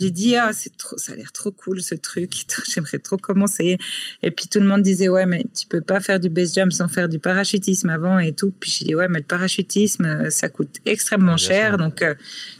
J'ai 0.00 0.10
dit, 0.10 0.34
ah, 0.34 0.50
c'est 0.52 0.76
trop, 0.76 0.98
ça 0.98 1.12
a 1.12 1.14
l'air 1.14 1.30
trop 1.30 1.52
cool 1.52 1.80
ce 1.80 1.94
truc, 1.94 2.32
j'aimerais 2.74 2.98
trop 2.98 3.16
commencer. 3.16 3.78
Et 4.24 4.32
puis 4.32 4.48
tout 4.48 4.58
le 4.58 4.66
monde 4.66 4.82
disait, 4.82 5.08
ouais, 5.08 5.24
mais 5.24 5.44
tu 5.56 5.68
peux 5.68 5.82
pas 5.82 6.00
faire 6.00 6.18
du 6.18 6.30
base 6.30 6.52
jump 6.52 6.72
sans 6.72 6.88
faire 6.88 7.08
du 7.08 7.20
parachutisme 7.20 7.88
avant 7.88 8.18
et 8.18 8.32
tout. 8.32 8.52
Puis 8.58 8.74
j'ai 8.76 8.86
dit, 8.86 8.96
ouais, 8.96 9.06
mais 9.06 9.20
le 9.20 9.24
parachutisme, 9.24 10.30
ça 10.30 10.48
coûte 10.48 10.78
extrêmement 10.84 11.36
cher. 11.36 11.78
Donc 11.78 12.04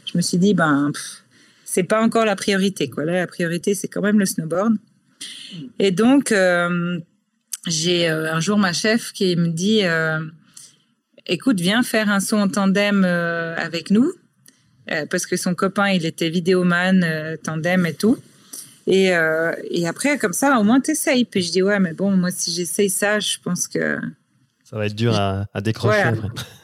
je 0.05 0.17
me 0.17 0.21
suis 0.21 0.37
dit, 0.37 0.53
ben, 0.53 0.93
c'est 1.65 1.83
pas 1.83 2.01
encore 2.01 2.23
la 2.23 2.37
priorité. 2.37 2.89
Quoi. 2.89 3.03
Là, 3.03 3.11
la 3.11 3.27
priorité, 3.27 3.75
c'est 3.75 3.89
quand 3.89 4.01
même 4.01 4.17
le 4.17 4.25
snowboard. 4.25 4.77
Et 5.79 5.91
donc, 5.91 6.31
euh, 6.31 6.99
j'ai 7.67 8.09
euh, 8.09 8.33
un 8.33 8.39
jour 8.39 8.57
ma 8.57 8.73
chef 8.73 9.11
qui 9.11 9.35
me 9.35 9.49
dit 9.49 9.81
euh, 9.83 10.19
Écoute, 11.25 11.59
viens 11.59 11.83
faire 11.83 12.09
un 12.09 12.19
saut 12.19 12.37
en 12.37 12.47
tandem 12.47 13.03
avec 13.03 13.91
nous. 13.91 14.13
parce 15.11 15.25
que 15.25 15.35
son 15.35 15.53
copain, 15.53 15.89
il 15.89 16.05
était 16.05 16.29
vidéoman, 16.29 17.05
tandem 17.43 17.85
et 17.85 17.93
tout. 17.93 18.17
Et, 18.87 19.11
et, 19.69 19.87
après, 19.87 20.17
comme 20.17 20.31
ça, 20.31 20.57
au 20.57 20.63
moins, 20.63 20.79
t'essayes. 20.79 21.25
Puis 21.25 21.41
je 21.41 21.51
dis 21.51 21.61
Ouais, 21.61 21.79
mais 21.79 21.91
bon, 21.91 22.11
moi, 22.11 22.31
si 22.31 22.51
j'essaye 22.51 22.89
ça, 22.89 23.19
je 23.19 23.37
pense 23.43 23.67
que. 23.67 23.99
Ça 24.63 24.77
va 24.77 24.85
être 24.85 24.95
dur 24.95 25.13
à, 25.19 25.45
décrocher. 25.61 26.11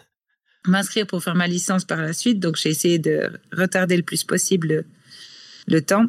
M'inscrire 0.66 1.08
pour 1.08 1.22
faire 1.22 1.36
ma 1.36 1.48
licence 1.48 1.84
par 1.84 2.02
la 2.02 2.13
suite. 2.13 2.39
Donc, 2.39 2.56
j'ai 2.56 2.70
essayé 2.70 3.00
de 3.00 3.34
retarder 3.52 3.98
le 3.98 4.04
plus 4.04 4.24
possible 4.24 4.86
le 5.68 5.82
temps, 5.82 6.06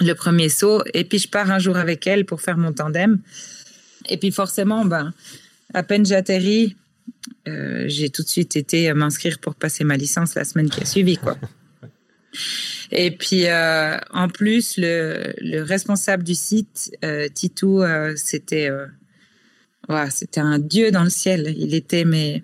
le 0.00 0.12
premier 0.14 0.48
saut, 0.48 0.82
et 0.94 1.04
puis 1.04 1.18
je 1.18 1.28
pars 1.28 1.50
un 1.50 1.58
jour 1.58 1.76
avec 1.76 2.06
elle 2.06 2.24
pour 2.24 2.40
faire 2.40 2.56
mon 2.56 2.72
tandem. 2.72 3.20
Et 4.08 4.16
puis 4.16 4.30
forcément, 4.30 4.84
ben, 4.84 5.12
à 5.74 5.82
peine 5.82 6.04
j'atterris, 6.04 6.76
euh, 7.46 7.84
j'ai 7.86 8.10
tout 8.10 8.22
de 8.22 8.28
suite 8.28 8.56
été 8.56 8.92
m'inscrire 8.92 9.38
pour 9.38 9.54
passer 9.54 9.84
ma 9.84 9.96
licence 9.96 10.34
la 10.34 10.44
semaine 10.44 10.70
qui 10.70 10.82
a 10.82 10.84
suivi, 10.84 11.16
quoi. 11.16 11.36
Et 12.90 13.10
puis 13.10 13.46
euh, 13.46 13.98
en 14.12 14.28
plus, 14.28 14.76
le, 14.78 15.62
responsable 15.62 16.22
du 16.22 16.34
site, 16.34 16.90
euh, 17.04 17.28
Titou, 17.28 17.82
c'était 18.16 18.70
c'était 20.10 20.40
un 20.40 20.58
dieu 20.58 20.90
dans 20.90 21.04
le 21.04 21.10
ciel. 21.10 21.54
Il 21.56 21.74
était 21.74 22.04
mais 22.04 22.42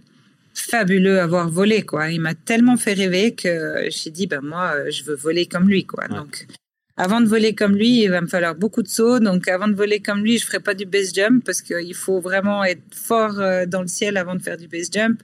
fabuleux 0.54 1.20
à 1.20 1.26
voir 1.26 1.48
voler 1.48 1.82
quoi. 1.82 2.10
Il 2.10 2.20
m'a 2.20 2.34
tellement 2.34 2.76
fait 2.76 2.94
rêver 2.94 3.34
que 3.34 3.86
j'ai 3.88 4.10
dit 4.10 4.26
ben 4.26 4.40
moi 4.40 4.90
je 4.90 5.04
veux 5.04 5.14
voler 5.14 5.46
comme 5.46 5.68
lui 5.68 5.84
quoi. 5.84 6.08
Donc 6.08 6.46
avant 6.96 7.20
de 7.20 7.26
voler 7.26 7.54
comme 7.54 7.74
lui, 7.76 8.02
il 8.02 8.10
va 8.10 8.20
me 8.20 8.26
falloir 8.26 8.54
beaucoup 8.54 8.82
de 8.82 8.88
sauts. 8.88 9.18
Donc 9.18 9.48
avant 9.48 9.66
de 9.68 9.74
voler 9.74 10.00
comme 10.00 10.22
lui, 10.22 10.38
je 10.38 10.46
ferai 10.46 10.60
pas 10.60 10.74
du 10.74 10.86
base 10.86 11.12
jump 11.12 11.44
parce 11.44 11.60
qu'il 11.60 11.94
faut 11.94 12.20
vraiment 12.20 12.62
être 12.64 12.82
fort 12.92 13.40
euh, 13.40 13.66
dans 13.66 13.82
le 13.82 13.88
ciel 13.88 14.16
avant 14.16 14.34
de 14.34 14.42
faire 14.42 14.56
du 14.56 14.68
base 14.68 14.90
jump. 14.92 15.20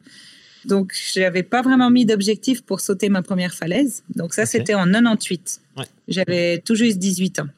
Donc 0.65 0.93
je 1.15 1.21
n'avais 1.21 1.43
pas 1.43 1.63
vraiment 1.63 1.91
mis 1.91 2.05
d'objectif 2.05 2.63
pour 2.63 2.81
sauter 2.81 3.09
ma 3.09 3.23
première 3.23 3.55
falaise. 3.55 4.03
Donc 4.15 4.35
ça 4.35 4.47
c'était 4.47 4.75
en 4.75 4.87
98. 4.91 5.61
J'avais 6.09 6.59
tout 6.59 6.75
juste 6.75 6.99
18 6.99 7.41
ans. 7.41 7.49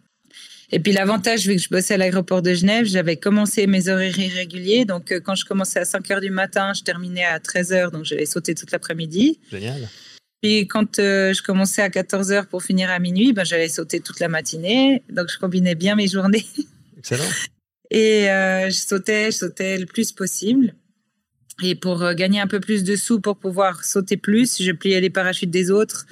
Et 0.75 0.79
puis 0.79 0.93
l'avantage, 0.93 1.47
vu 1.47 1.57
que 1.57 1.63
je 1.63 1.69
bossais 1.69 1.95
à 1.95 1.97
l'aéroport 1.99 2.41
de 2.41 2.55
Genève, 2.55 2.87
j'avais 2.87 3.17
commencé 3.17 3.67
mes 3.67 3.89
horaires 3.89 4.19
irréguliers. 4.19 4.85
Donc 4.85 5.13
euh, 5.13 5.21
quand 5.21 5.35
je 5.35 5.45
commençais 5.45 5.81
à 5.81 5.85
5 5.85 6.11
heures 6.11 6.21
du 6.21 6.31
matin, 6.31 6.73
je 6.75 6.83
terminais 6.83 7.25
à 7.25 7.41
13 7.41 7.73
heures, 7.73 7.91
donc 7.91 8.05
j'allais 8.05 8.27
sauter 8.27 8.55
toute 8.55 8.71
l'après-midi. 8.73 9.39
Génial. 9.51 9.89
Puis 10.43 10.67
quand 10.67 10.99
euh, 10.99 11.33
je 11.33 11.43
commençais 11.43 11.83
à 11.83 11.91
14 11.91 12.33
heures 12.33 12.47
pour 12.47 12.63
finir 12.63 12.91
à 12.91 12.99
minuit, 12.99 13.33
ben, 13.33 13.45
j'allais 13.45 13.69
sauter 13.69 14.01
toute 14.01 14.21
la 14.21 14.29
matinée. 14.29 15.03
Donc 15.11 15.29
je 15.31 15.39
combinais 15.39 15.75
bien 15.75 15.95
mes 15.95 16.09
journées. 16.09 16.47
Excellent. 16.99 17.25
Et 17.91 18.31
euh, 18.31 18.71
je 18.71 18.77
sautais, 18.77 19.31
je 19.31 19.37
sautais 19.37 19.79
le 19.79 19.87
plus 19.87 20.13
possible. 20.13 20.75
Et 21.63 21.75
pour 21.75 22.15
gagner 22.15 22.41
un 22.41 22.47
peu 22.47 22.59
plus 22.59 22.83
de 22.83 22.97
sous, 22.97 23.21
pour 23.21 23.37
pouvoir 23.37 23.85
sauter 23.85 24.17
plus, 24.17 24.61
je 24.63 24.73
pliais 24.73 25.01
les 25.01 25.11
parachutes 25.11 25.51
des 25.51 25.71
autres. 25.71 26.07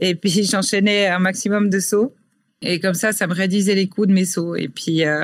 Et 0.00 0.14
puis 0.14 0.44
j'enchaînais 0.50 1.08
un 1.08 1.18
maximum 1.18 1.68
de 1.68 1.80
sauts. 1.80 2.14
Et 2.62 2.80
comme 2.80 2.94
ça, 2.94 3.12
ça 3.12 3.26
me 3.26 3.34
réduisait 3.34 3.74
les 3.74 3.88
coûts 3.88 4.06
de 4.06 4.12
mes 4.12 4.24
sauts. 4.24 4.56
Et 4.56 4.68
puis, 4.68 5.04
euh, 5.04 5.22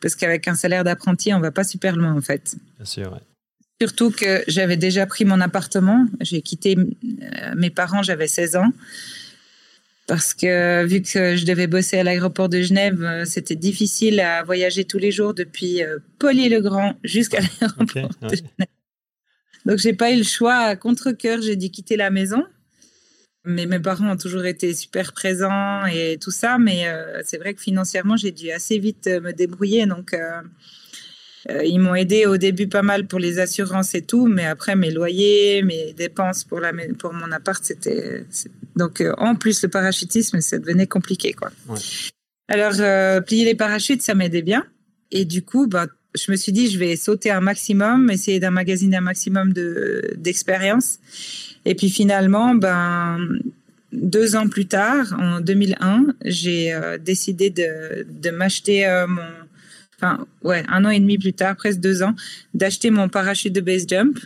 parce 0.00 0.16
qu'avec 0.16 0.48
un 0.48 0.54
salaire 0.54 0.84
d'apprenti, 0.84 1.34
on 1.34 1.40
va 1.40 1.50
pas 1.50 1.64
super 1.64 1.96
loin, 1.96 2.14
en 2.14 2.22
fait. 2.22 2.56
Bien 2.78 2.86
sûr, 2.86 3.20
Surtout 3.80 4.10
que 4.10 4.44
j'avais 4.46 4.76
déjà 4.76 5.04
pris 5.06 5.24
mon 5.24 5.40
appartement. 5.40 6.06
J'ai 6.20 6.42
quitté 6.42 6.76
euh, 6.78 7.54
mes 7.56 7.70
parents, 7.70 8.02
j'avais 8.02 8.28
16 8.28 8.56
ans. 8.56 8.72
Parce 10.06 10.34
que 10.34 10.84
vu 10.84 11.00
que 11.02 11.34
je 11.34 11.44
devais 11.46 11.66
bosser 11.66 11.98
à 11.98 12.04
l'aéroport 12.04 12.48
de 12.48 12.60
Genève, 12.60 13.02
euh, 13.02 13.24
c'était 13.24 13.56
difficile 13.56 14.20
à 14.20 14.42
voyager 14.44 14.84
tous 14.84 14.98
les 14.98 15.10
jours 15.10 15.34
depuis 15.34 15.82
Polier-le-Grand 16.18 16.94
jusqu'à 17.02 17.40
l'aéroport 17.40 18.10
de 18.22 18.36
Genève. 18.36 18.68
Donc, 19.66 19.78
j'ai 19.78 19.94
pas 19.94 20.12
eu 20.12 20.18
le 20.18 20.24
choix. 20.24 20.56
À 20.56 20.76
contre-coeur, 20.76 21.40
j'ai 21.40 21.56
dû 21.56 21.70
quitter 21.70 21.96
la 21.96 22.10
maison. 22.10 22.44
Mais 23.46 23.66
mes 23.66 23.80
parents 23.80 24.12
ont 24.12 24.16
toujours 24.16 24.44
été 24.44 24.72
super 24.72 25.12
présents 25.12 25.84
et 25.86 26.18
tout 26.20 26.30
ça. 26.30 26.58
Mais 26.58 26.86
euh, 26.86 27.22
c'est 27.24 27.38
vrai 27.38 27.54
que 27.54 27.60
financièrement, 27.60 28.16
j'ai 28.16 28.30
dû 28.30 28.50
assez 28.50 28.78
vite 28.78 29.06
me 29.06 29.32
débrouiller. 29.32 29.86
Donc, 29.86 30.14
ils 31.64 31.78
m'ont 31.78 31.94
aidé 31.94 32.26
au 32.26 32.36
début 32.36 32.68
pas 32.68 32.82
mal 32.82 33.06
pour 33.06 33.18
les 33.18 33.38
assurances 33.38 33.94
et 33.94 34.02
tout. 34.02 34.26
Mais 34.26 34.46
après, 34.46 34.76
mes 34.76 34.90
loyers, 34.90 35.62
mes 35.62 35.92
dépenses 35.92 36.44
pour, 36.44 36.60
la, 36.60 36.72
pour 36.98 37.12
mon 37.12 37.30
appart, 37.32 37.62
c'était. 37.62 38.24
Donc, 38.76 39.02
en 39.18 39.34
plus, 39.34 39.62
le 39.62 39.68
parachutisme, 39.68 40.40
ça 40.40 40.58
devenait 40.58 40.86
compliqué. 40.86 41.32
Quoi. 41.32 41.50
Alors, 42.48 42.72
plier 43.24 43.44
les 43.44 43.54
parachutes, 43.54 44.02
ça 44.02 44.14
m'aidait 44.14 44.42
bien. 44.42 44.64
Et 45.10 45.24
du 45.24 45.42
coup, 45.42 45.66
bah, 45.66 45.86
je 46.14 46.30
me 46.30 46.36
suis 46.36 46.52
dit, 46.52 46.70
je 46.70 46.78
vais 46.78 46.96
sauter 46.96 47.30
un 47.30 47.40
maximum, 47.40 48.10
essayer 48.10 48.40
d'emmagasiner 48.40 48.96
un 48.96 49.02
maximum 49.02 49.52
d'expérience. 50.16 50.98
et 51.64 51.74
puis 51.74 51.90
finalement, 51.90 52.54
ben, 52.54 53.18
deux 53.92 54.36
ans 54.36 54.48
plus 54.48 54.66
tard, 54.66 55.14
en 55.18 55.40
2001, 55.40 56.06
j'ai 56.24 56.72
euh, 56.72 56.98
décidé 56.98 57.50
de, 57.50 58.06
de 58.08 58.30
m'acheter 58.30 58.86
euh, 58.86 59.06
mon, 59.06 59.22
enfin, 60.04 60.26
ouais, 60.42 60.62
un 60.68 60.84
an 60.84 60.90
et 60.90 61.00
demi 61.00 61.18
plus 61.18 61.32
tard, 61.32 61.56
presque 61.56 61.80
deux 61.80 62.02
ans, 62.02 62.14
d'acheter 62.52 62.90
mon 62.90 63.08
parachute 63.08 63.52
de 63.52 63.60
base 63.60 63.86
jump. 63.88 64.18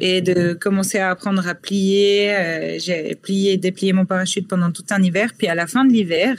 Et 0.00 0.20
de 0.20 0.52
commencer 0.52 0.98
à 0.98 1.10
apprendre 1.10 1.48
à 1.48 1.54
plier. 1.54 2.34
Euh, 2.36 2.78
j'ai 2.78 3.14
plié 3.16 3.52
et 3.52 3.56
déplié 3.56 3.92
mon 3.92 4.04
parachute 4.04 4.46
pendant 4.46 4.70
tout 4.70 4.84
un 4.90 5.02
hiver. 5.02 5.32
Puis 5.36 5.48
à 5.48 5.54
la 5.54 5.66
fin 5.66 5.84
de 5.84 5.92
l'hiver, 5.92 6.36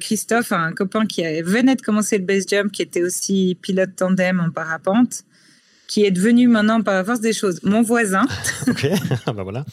Christophe, 0.00 0.52
un 0.52 0.72
copain 0.72 1.06
qui 1.06 1.22
venait 1.42 1.74
de 1.74 1.82
commencer 1.82 2.18
le 2.18 2.24
base 2.24 2.46
jump, 2.48 2.70
qui 2.70 2.82
était 2.82 3.02
aussi 3.02 3.58
pilote 3.60 3.90
tandem 3.96 4.40
en 4.40 4.50
parapente, 4.50 5.24
qui 5.86 6.04
est 6.04 6.10
devenu 6.10 6.48
maintenant 6.48 6.82
par 6.82 6.94
la 6.94 7.04
force 7.04 7.20
des 7.20 7.32
choses 7.32 7.62
mon 7.62 7.82
voisin. 7.82 8.26
ok, 8.68 8.86
ah 9.26 9.32
bah 9.32 9.42
voilà. 9.42 9.64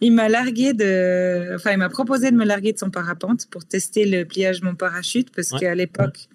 il 0.00 0.12
m'a 0.12 0.28
largué 0.28 0.74
de, 0.74 1.54
enfin 1.56 1.72
il 1.72 1.78
m'a 1.78 1.88
proposé 1.88 2.30
de 2.30 2.36
me 2.36 2.44
larguer 2.44 2.72
de 2.72 2.78
son 2.78 2.90
parapente 2.90 3.46
pour 3.50 3.64
tester 3.64 4.06
le 4.06 4.24
pliage 4.24 4.60
de 4.60 4.66
mon 4.66 4.74
parachute 4.74 5.30
parce 5.34 5.50
qu'à 5.50 5.74
l'époque 5.74 6.28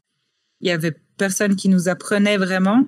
il 0.62 0.68
y 0.68 0.72
avait 0.72 0.96
personne 1.18 1.56
qui 1.56 1.70
nous 1.70 1.90
apprenait 1.90 2.38
vraiment. 2.38 2.86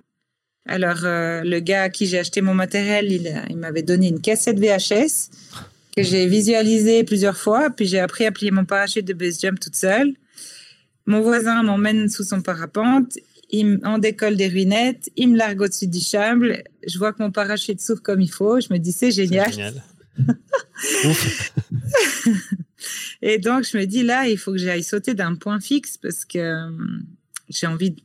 Alors 0.66 1.04
euh, 1.04 1.42
le 1.44 1.60
gars 1.60 1.84
à 1.84 1.90
qui 1.90 2.06
j'ai 2.08 2.20
acheté 2.20 2.42
mon 2.42 2.54
matériel, 2.54 3.12
il, 3.12 3.44
il 3.50 3.58
m'avait 3.58 3.82
donné 3.84 4.08
une 4.08 4.22
cassette 4.22 4.60
VHS 4.60 5.30
que 5.96 6.04
j'ai 6.04 6.26
visualisé 6.28 7.04
plusieurs 7.04 7.38
fois, 7.38 7.70
puis 7.70 7.86
j'ai 7.86 8.00
appris 8.00 8.26
à 8.26 8.32
plier 8.32 8.52
mon 8.52 8.66
parachute 8.66 9.06
de 9.06 9.14
base 9.14 9.40
jump 9.40 9.60
toute 9.60 9.76
seule. 9.76 10.14
Mon 11.06 11.22
voisin 11.22 11.62
m'emmène 11.64 12.10
sous 12.10 12.24
son 12.24 12.42
parapente, 12.42 13.18
il 13.50 13.80
en 13.84 14.00
décolle 14.00 14.36
des 14.38 14.48
ruinettes, 14.48 15.12
il 15.16 15.30
me 15.32 15.38
largue 15.38 15.62
au-dessus 15.62 15.88
du 15.88 16.00
chambre, 16.00 16.48
je 16.88 16.98
vois 16.98 17.14
que 17.14 17.22
mon 17.22 17.32
parachute 17.32 17.80
s'ouvre 17.82 18.02
comme 18.02 18.22
il 18.22 18.32
faut, 18.32 18.60
je 18.60 18.74
me 18.74 18.80
dis 18.80 18.92
c'est 18.92 19.12
génial. 19.12 19.52
génial. 19.52 19.84
Et 23.22 23.38
donc 23.38 23.64
je 23.66 23.78
me 23.78 23.86
dis 23.86 24.04
là, 24.04 24.28
il 24.28 24.38
faut 24.38 24.52
que 24.52 24.58
j'aille 24.58 24.84
sauter 24.84 25.14
d'un 25.14 25.36
point 25.36 25.60
fixe 25.60 25.98
parce 25.98 26.26
que 26.26 26.40
euh, 26.40 26.72
j'ai 27.50 27.68
envie, 27.68 27.96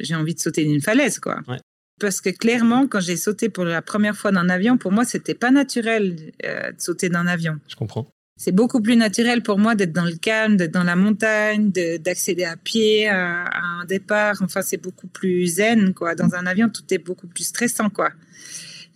j'ai 0.00 0.14
envie 0.14 0.34
de 0.34 0.40
sauter 0.40 0.64
d'une 0.64 0.80
falaise, 0.80 1.18
quoi. 1.18 1.40
Ouais. 1.48 1.58
Parce 1.98 2.20
que 2.20 2.28
clairement, 2.28 2.86
quand 2.86 3.00
j'ai 3.00 3.16
sauté 3.16 3.48
pour 3.48 3.64
la 3.64 3.80
première 3.80 4.16
fois 4.16 4.30
d'un 4.30 4.48
avion, 4.48 4.76
pour 4.76 4.92
moi, 4.92 5.04
c'était 5.04 5.34
pas 5.34 5.50
naturel 5.50 6.32
euh, 6.44 6.72
de 6.72 6.80
sauter 6.80 7.08
d'un 7.08 7.26
avion. 7.26 7.58
Je 7.68 7.76
comprends. 7.76 8.06
C'est 8.38 8.52
beaucoup 8.52 8.82
plus 8.82 8.96
naturel 8.96 9.42
pour 9.42 9.58
moi 9.58 9.74
d'être 9.74 9.92
dans 9.92 10.04
le 10.04 10.16
calme, 10.16 10.58
d'être 10.58 10.74
dans 10.74 10.84
la 10.84 10.94
montagne, 10.94 11.70
d'accéder 11.70 12.44
à 12.44 12.56
pied 12.58 13.08
à, 13.08 13.46
un 13.80 13.86
départ. 13.86 14.36
Enfin, 14.42 14.60
c'est 14.60 14.76
beaucoup 14.76 15.06
plus 15.06 15.46
zen, 15.46 15.94
quoi. 15.94 16.14
Dans 16.14 16.34
un 16.34 16.44
avion, 16.44 16.68
tout 16.68 16.82
est 16.90 16.98
beaucoup 16.98 17.28
plus 17.28 17.44
stressant, 17.44 17.88
quoi. 17.88 18.10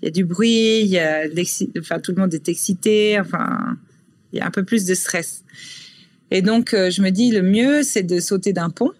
Il 0.02 0.04
y 0.04 0.08
a 0.08 0.10
du 0.10 0.26
bruit, 0.26 0.80
il 0.80 0.88
y 0.88 0.98
a 0.98 1.22
enfin, 1.78 2.00
tout 2.00 2.12
le 2.12 2.20
monde 2.20 2.34
est 2.34 2.50
excité. 2.50 3.18
Enfin, 3.18 3.78
il 4.34 4.40
y 4.40 4.42
a 4.42 4.46
un 4.46 4.50
peu 4.50 4.62
plus 4.62 4.84
de 4.84 4.92
stress. 4.92 5.42
Et 6.30 6.42
donc, 6.42 6.74
euh, 6.74 6.90
je 6.90 7.00
me 7.00 7.08
dis, 7.08 7.30
le 7.30 7.40
mieux, 7.40 7.82
c'est 7.82 8.02
de 8.02 8.20
sauter 8.20 8.52
d'un 8.52 8.68
pont 8.68 8.92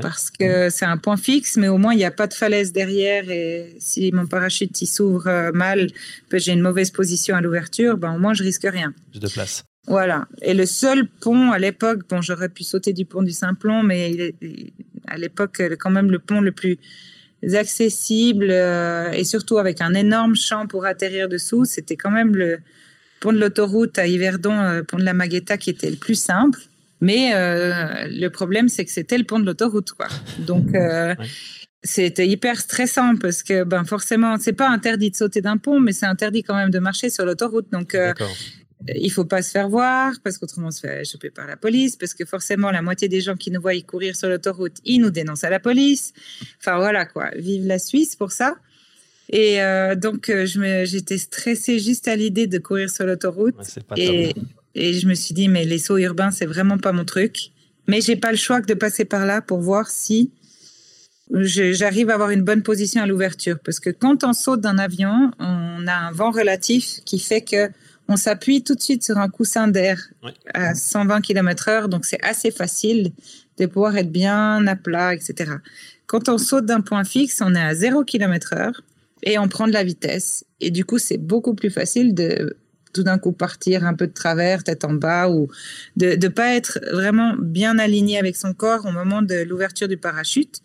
parce 0.00 0.30
que 0.30 0.70
c'est 0.70 0.84
un 0.84 0.96
point 0.96 1.16
fixe, 1.16 1.56
mais 1.56 1.68
au 1.68 1.78
moins 1.78 1.92
il 1.92 1.98
n'y 1.98 2.04
a 2.04 2.10
pas 2.10 2.26
de 2.26 2.34
falaise 2.34 2.72
derrière 2.72 3.30
et 3.30 3.74
si 3.78 4.12
mon 4.12 4.26
parachute 4.26 4.76
s'ouvre 4.76 5.26
euh, 5.26 5.52
mal, 5.52 5.88
que 6.28 6.38
j'ai 6.38 6.52
une 6.52 6.60
mauvaise 6.60 6.90
position 6.90 7.36
à 7.36 7.40
l'ouverture, 7.40 7.96
ben 7.96 8.14
au 8.14 8.18
moins 8.18 8.34
je 8.34 8.42
risque 8.42 8.66
rien. 8.70 8.94
J'ai 9.12 9.20
de 9.20 9.28
place. 9.28 9.64
Voilà. 9.86 10.26
Et 10.42 10.54
le 10.54 10.66
seul 10.66 11.06
pont 11.06 11.52
à 11.52 11.58
l'époque, 11.58 12.08
bon, 12.08 12.20
j'aurais 12.20 12.48
pu 12.48 12.64
sauter 12.64 12.92
du 12.92 13.04
pont 13.04 13.22
du 13.22 13.30
Simplon, 13.30 13.82
mais 13.82 14.10
il 14.10 14.20
est, 14.20 14.34
à 15.06 15.16
l'époque, 15.16 15.62
quand 15.78 15.90
même 15.90 16.10
le 16.10 16.18
pont 16.18 16.40
le 16.40 16.50
plus 16.50 16.78
accessible 17.54 18.48
euh, 18.50 19.12
et 19.12 19.24
surtout 19.24 19.58
avec 19.58 19.80
un 19.80 19.94
énorme 19.94 20.34
champ 20.34 20.66
pour 20.66 20.86
atterrir 20.86 21.28
dessous, 21.28 21.64
c'était 21.64 21.96
quand 21.96 22.10
même 22.10 22.34
le 22.34 22.58
pont 23.20 23.32
de 23.32 23.38
l'autoroute 23.38 23.98
à 23.98 24.06
Yverdon, 24.06 24.58
euh, 24.58 24.82
pont 24.82 24.98
de 24.98 25.04
la 25.04 25.14
Maguetta, 25.14 25.56
qui 25.56 25.70
était 25.70 25.90
le 25.90 25.96
plus 25.96 26.14
simple. 26.14 26.60
Mais 27.00 27.34
euh, 27.34 28.06
le 28.08 28.28
problème, 28.28 28.68
c'est 28.68 28.84
que 28.84 28.90
c'était 28.90 29.18
le 29.18 29.24
pont 29.24 29.38
de 29.38 29.44
l'autoroute, 29.44 29.92
quoi. 29.92 30.08
Donc, 30.38 30.74
euh, 30.74 31.14
c'était 31.82 32.26
hyper 32.26 32.58
stressant 32.58 33.16
parce 33.16 33.42
que, 33.42 33.64
ben, 33.64 33.84
forcément, 33.84 34.36
c'est 34.38 34.54
pas 34.54 34.68
interdit 34.68 35.10
de 35.10 35.16
sauter 35.16 35.40
d'un 35.40 35.58
pont, 35.58 35.78
mais 35.78 35.92
c'est 35.92 36.06
interdit 36.06 36.42
quand 36.42 36.56
même 36.56 36.70
de 36.70 36.78
marcher 36.78 37.10
sur 37.10 37.26
l'autoroute. 37.26 37.70
Donc, 37.70 37.94
euh, 37.94 38.14
il 38.94 39.10
faut 39.10 39.24
pas 39.24 39.42
se 39.42 39.50
faire 39.50 39.68
voir 39.68 40.12
parce 40.22 40.38
qu'autrement 40.38 40.68
on 40.68 40.70
se 40.70 40.80
fait 40.80 41.02
choper 41.04 41.30
par 41.30 41.46
la 41.46 41.56
police 41.56 41.96
parce 41.96 42.12
que 42.12 42.26
forcément 42.26 42.70
la 42.70 42.82
moitié 42.82 43.08
des 43.08 43.22
gens 43.22 43.34
qui 43.34 43.50
nous 43.50 43.60
voient 43.60 43.72
courir 43.80 44.14
sur 44.14 44.28
l'autoroute 44.28 44.76
ils 44.84 45.00
nous 45.00 45.08
dénoncent 45.08 45.44
à 45.44 45.50
la 45.50 45.58
police. 45.58 46.12
Enfin 46.60 46.76
voilà 46.76 47.06
quoi. 47.06 47.30
Vive 47.36 47.66
la 47.66 47.78
Suisse 47.78 48.14
pour 48.14 48.32
ça. 48.32 48.54
Et 49.32 49.58
donc 49.96 50.26
je 50.28 50.84
j'étais 50.84 51.18
stressée 51.18 51.78
juste 51.78 52.06
à 52.06 52.14
l'idée 52.16 52.46
de 52.46 52.58
courir 52.58 52.90
sur 52.90 53.06
l'autoroute. 53.06 53.56
Et 53.96 54.34
et 54.76 54.92
je 54.92 55.08
me 55.08 55.14
suis 55.14 55.32
dit, 55.32 55.48
mais 55.48 55.64
les 55.64 55.78
sauts 55.78 55.96
urbains, 55.96 56.30
c'est 56.30 56.44
vraiment 56.44 56.76
pas 56.76 56.92
mon 56.92 57.06
truc. 57.06 57.50
Mais 57.88 58.02
j'ai 58.02 58.14
pas 58.16 58.30
le 58.30 58.36
choix 58.36 58.60
que 58.60 58.66
de 58.66 58.74
passer 58.74 59.06
par 59.06 59.24
là 59.24 59.40
pour 59.40 59.60
voir 59.60 59.88
si 59.88 60.30
j'arrive 61.30 62.10
à 62.10 62.14
avoir 62.14 62.30
une 62.30 62.42
bonne 62.42 62.62
position 62.62 63.02
à 63.02 63.06
l'ouverture. 63.06 63.58
Parce 63.64 63.80
que 63.80 63.88
quand 63.88 64.22
on 64.22 64.34
saute 64.34 64.60
d'un 64.60 64.76
avion, 64.76 65.30
on 65.38 65.86
a 65.86 65.94
un 65.94 66.12
vent 66.12 66.30
relatif 66.30 67.00
qui 67.06 67.18
fait 67.18 67.40
que 67.40 67.70
on 68.08 68.16
s'appuie 68.16 68.62
tout 68.62 68.74
de 68.74 68.80
suite 68.80 69.02
sur 69.02 69.16
un 69.16 69.28
coussin 69.28 69.66
d'air 69.66 69.98
à 70.52 70.74
120 70.74 71.22
km 71.22 71.68
heure. 71.68 71.88
Donc, 71.88 72.04
c'est 72.04 72.22
assez 72.22 72.50
facile 72.50 73.12
de 73.58 73.64
pouvoir 73.66 73.96
être 73.96 74.12
bien 74.12 74.64
à 74.66 74.76
plat, 74.76 75.14
etc. 75.14 75.52
Quand 76.06 76.28
on 76.28 76.36
saute 76.36 76.66
d'un 76.66 76.82
point 76.82 77.02
fixe, 77.04 77.40
on 77.42 77.54
est 77.54 77.60
à 77.60 77.74
0 77.74 78.04
km 78.04 78.52
heure 78.54 78.82
et 79.22 79.38
on 79.38 79.48
prend 79.48 79.66
de 79.66 79.72
la 79.72 79.82
vitesse. 79.82 80.44
Et 80.60 80.70
du 80.70 80.84
coup, 80.84 80.98
c'est 80.98 81.16
beaucoup 81.16 81.54
plus 81.54 81.70
facile 81.70 82.14
de 82.14 82.56
tout 82.96 83.02
d'un 83.02 83.18
coup 83.18 83.32
partir 83.32 83.84
un 83.84 83.94
peu 83.94 84.06
de 84.06 84.12
travers, 84.12 84.64
tête 84.64 84.84
en 84.84 84.94
bas, 84.94 85.28
ou 85.28 85.48
de 85.96 86.16
ne 86.16 86.28
pas 86.28 86.54
être 86.54 86.80
vraiment 86.92 87.34
bien 87.38 87.78
aligné 87.78 88.18
avec 88.18 88.36
son 88.36 88.54
corps 88.54 88.86
au 88.86 88.90
moment 88.90 89.22
de 89.22 89.42
l'ouverture 89.42 89.86
du 89.86 89.98
parachute. 89.98 90.62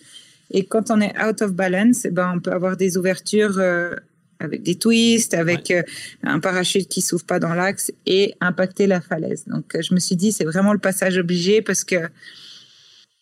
Et 0.51 0.65
quand 0.65 0.91
on 0.91 1.01
est 1.01 1.13
out 1.21 1.41
of 1.41 1.53
balance, 1.53 2.05
eh 2.05 2.11
ben, 2.11 2.33
on 2.35 2.39
peut 2.39 2.51
avoir 2.51 2.77
des 2.77 2.97
ouvertures 2.97 3.57
euh, 3.57 3.95
avec 4.39 4.63
des 4.63 4.75
twists, 4.75 5.33
avec 5.33 5.71
euh, 5.71 5.83
un 6.23 6.39
parachute 6.39 6.87
qui 6.87 7.01
s'ouvre 7.01 7.25
pas 7.25 7.39
dans 7.39 7.53
l'axe 7.53 7.91
et 8.05 8.35
impacter 8.41 8.87
la 8.87 9.01
falaise. 9.01 9.45
Donc, 9.47 9.75
euh, 9.75 9.81
je 9.81 9.93
me 9.93 9.99
suis 9.99 10.15
dit, 10.15 10.31
c'est 10.31 10.45
vraiment 10.45 10.73
le 10.73 10.79
passage 10.79 11.17
obligé 11.17 11.61
parce 11.61 11.83
que, 11.83 12.09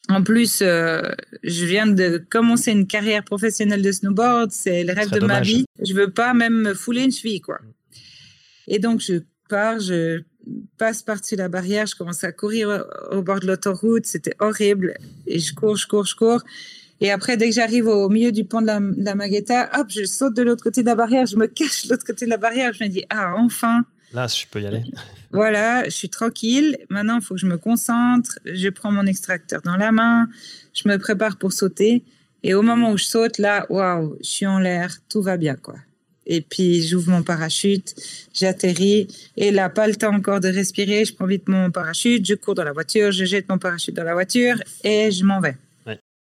en 0.08 0.24
plus, 0.24 0.64
je 0.64 1.66
viens 1.66 1.86
de 1.86 2.18
commencer 2.32 2.72
une 2.72 2.88
carrière 2.88 3.24
professionnelle 3.24 3.84
de 3.84 3.92
snowboard, 3.92 4.52
c'est 4.52 4.84
le 4.84 4.92
rêve 4.94 5.12
de 5.12 5.24
ma 5.24 5.40
vie. 5.42 5.66
Je 5.88 5.94
veux 5.94 6.10
pas 6.10 6.34
même 6.34 6.64
me 6.64 6.74
fouler 6.74 7.04
une 7.04 7.12
cheville, 7.12 7.42
quoi. 7.42 7.60
Et 8.70 8.80
donc, 8.80 9.02
je 9.02 9.20
pars, 9.50 9.80
je 9.80 10.22
passe 10.78 11.04
par-dessus 11.04 11.36
la 11.36 11.50
barrière, 11.50 11.86
je 11.86 11.96
commence 11.96 12.24
à 12.24 12.32
courir 12.32 12.86
au 13.12 13.22
bord 13.22 13.40
de 13.40 13.48
l'autoroute, 13.48 14.06
c'était 14.06 14.36
horrible. 14.40 14.94
Et 15.28 15.40
je 15.40 15.54
cours, 15.54 15.76
je 15.76 15.88
cours, 15.88 16.06
je 16.06 16.16
cours. 16.16 16.44
Et 17.02 17.12
après, 17.12 17.38
dès 17.38 17.50
que 17.50 17.56
j'arrive 17.56 17.88
au 17.88 18.10
milieu 18.10 18.32
du 18.32 18.46
pont 18.46 18.62
de 18.62 18.68
la, 18.68 18.80
de 18.80 19.14
Maguetta, 19.14 19.70
hop, 19.78 19.88
je 19.90 20.04
saute 20.04 20.36
de 20.36 20.44
l'autre 20.44 20.64
côté 20.64 20.82
de 20.82 20.88
la 20.88 20.96
barrière, 20.96 21.26
je 21.26 21.38
me 21.38 21.48
cache 21.48 21.86
de 21.86 21.92
l'autre 21.92 22.06
côté 22.06 22.26
de 22.26 22.30
la 22.30 22.38
barrière, 22.38 22.74
je 22.74 22.84
me 22.84 22.90
dis, 22.90 23.06
ah, 23.10 23.36
enfin. 23.38 23.86
Là, 24.14 24.28
je 24.28 24.46
peux 24.50 24.62
y 24.62 24.66
aller. 24.66 24.84
Voilà, 25.32 25.84
je 25.86 25.92
suis 25.92 26.10
tranquille. 26.10 26.76
Maintenant, 26.90 27.18
il 27.20 27.22
faut 27.22 27.36
que 27.36 27.40
je 27.40 27.46
me 27.46 27.58
concentre. 27.58 28.40
Je 28.46 28.68
prends 28.70 28.92
mon 28.92 29.06
extracteur 29.06 29.62
dans 29.62 29.78
la 29.78 29.92
main. 29.92 30.28
Je 30.74 30.90
me 30.90 30.98
prépare 30.98 31.38
pour 31.38 31.54
sauter. 31.54 32.04
Et 32.42 32.56
au 32.56 32.64
moment 32.64 32.92
où 32.92 32.98
je 32.98 33.04
saute, 33.04 33.38
là, 33.38 33.68
waouh, 33.70 34.18
je 34.24 34.28
suis 34.28 34.48
en 34.48 34.58
l'air. 34.58 34.98
Tout 35.08 35.22
va 35.22 35.38
bien, 35.38 35.54
quoi 35.54 35.76
et 36.30 36.42
puis 36.42 36.88
j'ouvre 36.88 37.10
mon 37.10 37.24
parachute, 37.24 37.96
j'atterris 38.34 39.08
et 39.36 39.52
là 39.52 39.68
pas 39.68 39.88
le 39.88 39.96
temps 39.96 40.14
encore 40.14 40.40
de 40.40 40.48
respirer, 40.48 41.04
je 41.04 41.14
prends 41.14 41.26
vite 41.26 41.50
mon 41.50 41.72
parachute, 41.72 42.26
je 42.26 42.36
cours 42.36 42.54
dans 42.54 42.64
la 42.64 42.72
voiture, 42.72 43.12
je 43.12 43.26
jette 43.26 43.50
mon 43.50 43.58
parachute 43.58 43.96
dans 43.96 44.04
la 44.04 44.14
voiture 44.14 44.56
et 44.84 45.12
je 45.12 45.26
m'en 45.26 45.42
vais. 45.42 45.58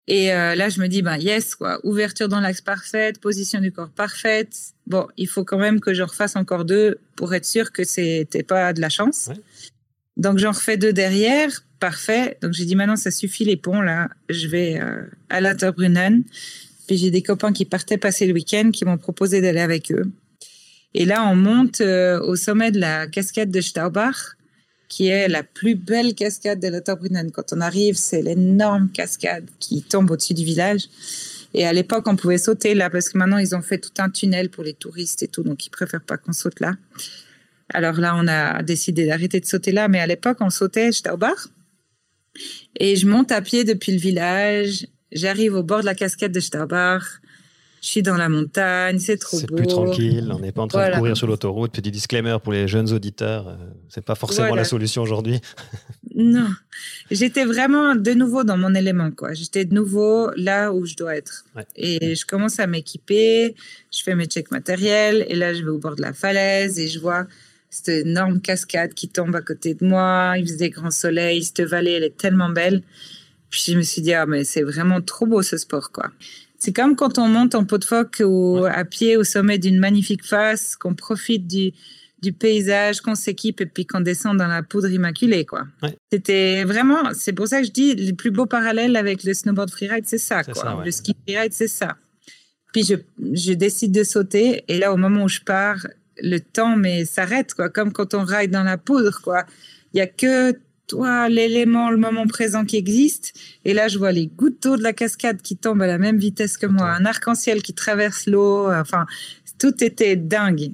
Et 0.07 0.31
euh, 0.31 0.53
là 0.53 0.69
je 0.69 0.79
me 0.79 0.87
dis 0.87 1.01
ben 1.01 1.17
yes 1.17 1.55
quoi, 1.55 1.79
ouverture 1.83 2.29
dans 2.29 2.39
l'axe 2.39 2.61
parfaite, 2.61 3.19
position 3.19 3.59
du 3.59 3.71
corps 3.71 3.89
parfaite. 3.89 4.55
Bon, 4.85 5.07
il 5.17 5.27
faut 5.27 5.43
quand 5.43 5.57
même 5.57 5.79
que 5.79 5.95
je 5.95 6.03
refasse 6.03 6.35
encore 6.35 6.63
deux 6.63 6.99
pour 7.15 7.33
être 7.33 7.45
sûr 7.45 7.71
que 7.71 7.83
c'était 7.83 8.43
pas 8.43 8.71
de 8.73 8.81
la 8.81 8.89
chance. 8.89 9.31
Donc 10.17 10.37
j'en 10.37 10.51
refais 10.51 10.77
deux 10.77 10.93
derrière, 10.93 11.49
parfait. 11.79 12.37
Donc 12.43 12.53
j'ai 12.53 12.65
dit 12.65 12.75
maintenant 12.75 12.95
ça 12.95 13.09
suffit 13.09 13.45
les 13.45 13.57
ponts 13.57 13.81
là, 13.81 14.09
je 14.29 14.47
vais 14.47 14.79
euh, 14.79 15.01
à 15.29 15.41
la 15.41 15.55
Brunnen. 15.55 16.23
Puis 16.87 16.97
j'ai 16.97 17.11
des 17.11 17.21
copains 17.21 17.53
qui 17.53 17.65
partaient 17.65 17.97
passer 17.97 18.25
le 18.25 18.33
week-end 18.33 18.71
qui 18.71 18.85
m'ont 18.85 18.97
proposé 18.97 19.41
d'aller 19.41 19.61
avec 19.61 19.91
eux. 19.91 20.05
Et 20.93 21.05
là, 21.05 21.27
on 21.27 21.35
monte 21.35 21.81
euh, 21.81 22.19
au 22.21 22.35
sommet 22.35 22.71
de 22.71 22.79
la 22.79 23.07
cascade 23.07 23.51
de 23.51 23.59
Staubach, 23.59 24.37
qui 24.87 25.07
est 25.07 25.27
la 25.27 25.43
plus 25.43 25.75
belle 25.75 26.15
cascade 26.15 26.59
de 26.59 26.67
l'Otterbrunnen. 26.67 27.31
Quand 27.31 27.51
on 27.51 27.59
arrive, 27.59 27.95
c'est 27.95 28.21
l'énorme 28.21 28.89
cascade 28.91 29.49
qui 29.59 29.83
tombe 29.83 30.09
au-dessus 30.11 30.33
du 30.33 30.45
village. 30.45 30.87
Et 31.53 31.65
à 31.65 31.73
l'époque, 31.73 32.05
on 32.07 32.15
pouvait 32.15 32.37
sauter 32.37 32.75
là 32.75 32.89
parce 32.89 33.09
que 33.09 33.17
maintenant, 33.17 33.37
ils 33.37 33.55
ont 33.55 33.61
fait 33.61 33.77
tout 33.77 33.91
un 33.97 34.09
tunnel 34.09 34.49
pour 34.49 34.63
les 34.63 34.73
touristes 34.73 35.23
et 35.23 35.27
tout, 35.27 35.43
donc 35.43 35.65
ils 35.65 35.69
préfèrent 35.69 36.03
pas 36.03 36.17
qu'on 36.17 36.33
saute 36.33 36.59
là. 36.59 36.75
Alors 37.73 37.99
là, 37.99 38.15
on 38.15 38.27
a 38.27 38.61
décidé 38.61 39.05
d'arrêter 39.05 39.39
de 39.39 39.45
sauter 39.45 39.71
là, 39.71 39.87
mais 39.87 39.99
à 39.99 40.07
l'époque, 40.07 40.37
on 40.41 40.49
sautait 40.49 40.91
Staubach. 40.91 41.47
Et 42.79 42.95
je 42.95 43.07
monte 43.07 43.31
à 43.31 43.41
pied 43.41 43.63
depuis 43.63 43.93
le 43.93 43.99
village. 43.99 44.85
J'arrive 45.15 45.55
au 45.55 45.63
bord 45.63 45.79
de 45.79 45.85
la 45.85 45.95
cascade 45.95 46.33
de 46.33 46.41
Staubach. 46.41 47.03
Je 47.81 47.87
suis 47.87 48.01
dans 48.01 48.17
la 48.17 48.29
montagne, 48.29 48.99
c'est 48.99 49.17
trop 49.17 49.37
beau. 49.37 49.45
C'est 49.47 49.55
plus 49.55 49.67
tranquille, 49.67 50.29
on 50.33 50.39
n'est 50.39 50.51
pas 50.51 50.63
en 50.63 50.67
train 50.67 50.89
de 50.89 50.95
courir 50.95 51.15
sur 51.15 51.27
l'autoroute. 51.27 51.71
Petit 51.71 51.91
disclaimer 51.91 52.35
pour 52.43 52.51
les 52.51 52.67
jeunes 52.67 52.91
auditeurs, 52.91 53.47
euh, 53.47 53.55
c'est 53.89 54.03
pas 54.03 54.15
forcément 54.15 54.55
la 54.55 54.63
solution 54.63 55.03
aujourd'hui. 55.03 55.39
non, 56.15 56.49
j'étais 57.11 57.45
vraiment 57.45 57.95
de 57.95 58.11
nouveau 58.11 58.43
dans 58.43 58.57
mon 58.57 58.73
élément, 58.73 59.11
quoi. 59.11 59.33
J'étais 59.33 59.65
de 59.65 59.73
nouveau 59.73 60.31
là 60.35 60.73
où 60.73 60.85
je 60.85 60.95
dois 60.95 61.15
être. 61.15 61.45
Et 61.75 62.15
je 62.15 62.25
commence 62.25 62.59
à 62.59 62.65
m'équiper, 62.65 63.55
je 63.95 64.01
fais 64.03 64.15
mes 64.15 64.25
checks 64.25 64.51
matériels, 64.51 65.23
et 65.29 65.35
là 65.35 65.53
je 65.53 65.63
vais 65.63 65.69
au 65.69 65.77
bord 65.77 65.95
de 65.95 66.01
la 66.01 66.11
falaise 66.11 66.79
et 66.79 66.87
je 66.87 66.99
vois 66.99 67.27
cette 67.69 68.07
énorme 68.07 68.41
cascade 68.41 68.93
qui 68.95 69.09
tombe 69.09 69.35
à 69.35 69.41
côté 69.41 69.75
de 69.75 69.85
moi. 69.85 70.33
Il 70.37 70.47
faisait 70.47 70.71
grand 70.71 70.91
soleil, 70.91 71.43
cette 71.43 71.61
vallée, 71.61 71.91
elle 71.91 72.03
est 72.03 72.17
tellement 72.17 72.49
belle. 72.49 72.81
Puis 73.49 73.63
je 73.67 73.77
me 73.77 73.83
suis 73.83 74.01
dit, 74.01 74.13
ah, 74.13 74.25
mais 74.25 74.43
c'est 74.43 74.63
vraiment 74.63 75.01
trop 75.01 75.25
beau 75.25 75.41
ce 75.41 75.57
sport, 75.57 75.91
quoi. 75.91 76.11
C'est 76.57 76.73
comme 76.73 76.95
quand 76.95 77.17
on 77.17 77.27
monte 77.27 77.53
en 77.53 77.65
pot 77.65 77.77
de 77.77 77.85
phoque 77.85 78.21
ou 78.25 78.65
à 78.65 78.85
pied 78.85 79.17
au 79.17 79.23
sommet 79.23 79.57
d'une 79.57 79.77
magnifique 79.77 80.25
face, 80.25 80.75
qu'on 80.75 80.95
profite 80.95 81.45
du, 81.47 81.73
du 82.21 82.33
paysage, 82.33 83.01
qu'on 83.01 83.15
s'équipe 83.15 83.61
et 83.61 83.65
puis 83.65 83.85
qu'on 83.85 84.01
descend 84.01 84.37
dans 84.37 84.47
la 84.47 84.63
poudre 84.63 84.89
immaculée, 84.89 85.45
quoi. 85.45 85.67
C'était 86.11 86.63
vraiment, 86.63 87.13
c'est 87.13 87.33
pour 87.33 87.47
ça 87.47 87.61
que 87.61 87.67
je 87.67 87.71
dis, 87.71 87.95
le 87.95 88.13
plus 88.13 88.31
beau 88.31 88.45
parallèle 88.45 88.95
avec 88.95 89.23
le 89.23 89.33
snowboard 89.33 89.69
freeride, 89.69 90.05
c'est 90.07 90.17
ça, 90.17 90.43
quoi. 90.43 90.81
Le 90.83 90.91
ski 90.91 91.15
freeride, 91.27 91.53
c'est 91.53 91.67
ça. 91.67 91.97
Puis 92.73 92.83
je, 92.83 92.95
je 93.33 93.53
décide 93.53 93.91
de 93.91 94.03
sauter 94.03 94.63
et 94.67 94.79
là, 94.79 94.91
au 94.91 94.97
moment 94.97 95.23
où 95.23 95.29
je 95.29 95.41
pars, 95.41 95.85
le 96.21 96.39
temps 96.39 96.75
mais 96.75 97.05
s'arrête, 97.05 97.53
quoi. 97.53 97.69
Comme 97.69 97.91
quand 97.91 98.13
on 98.13 98.23
ride 98.23 98.51
dans 98.51 98.63
la 98.63 98.77
poudre, 98.77 99.21
quoi. 99.21 99.45
Il 99.93 99.97
y 99.97 100.01
a 100.01 100.07
que 100.07 100.53
toi, 100.87 101.29
l'élément, 101.29 101.89
le 101.89 101.97
moment 101.97 102.27
présent 102.27 102.65
qui 102.65 102.77
existe. 102.77 103.33
Et 103.63 103.73
là, 103.73 103.87
je 103.87 103.97
vois 103.97 104.11
les 104.11 104.27
gouttes 104.27 104.63
d'eau 104.63 104.77
de 104.77 104.83
la 104.83 104.93
cascade 104.93 105.41
qui 105.41 105.57
tombent 105.57 105.81
à 105.81 105.87
la 105.87 105.97
même 105.97 106.17
vitesse 106.17 106.57
que 106.57 106.65
moi, 106.65 106.89
un 106.89 107.05
arc-en-ciel 107.05 107.61
qui 107.61 107.73
traverse 107.73 108.27
l'eau. 108.27 108.71
Enfin, 108.71 109.05
tout 109.57 109.83
était 109.83 110.15
dingue. 110.15 110.71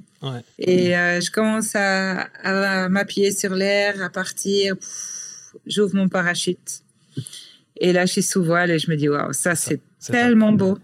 Et 0.58 0.96
euh, 0.96 1.20
je 1.20 1.30
commence 1.30 1.74
à, 1.74 2.88
m'appuyer 2.88 3.32
sur 3.32 3.54
l'air, 3.54 4.02
à 4.02 4.10
partir. 4.10 4.76
J'ouvre 5.66 5.96
mon 5.96 6.08
parachute. 6.08 6.82
Et 7.80 7.92
là, 7.92 8.06
je 8.06 8.12
suis 8.12 8.22
sous 8.22 8.44
voile 8.44 8.70
et 8.70 8.78
je 8.78 8.90
me 8.90 8.96
dis, 8.96 9.08
waouh, 9.08 9.32
ça, 9.32 9.54
c'est 9.54 9.80
tellement 10.06 10.52
beau. 10.52 10.78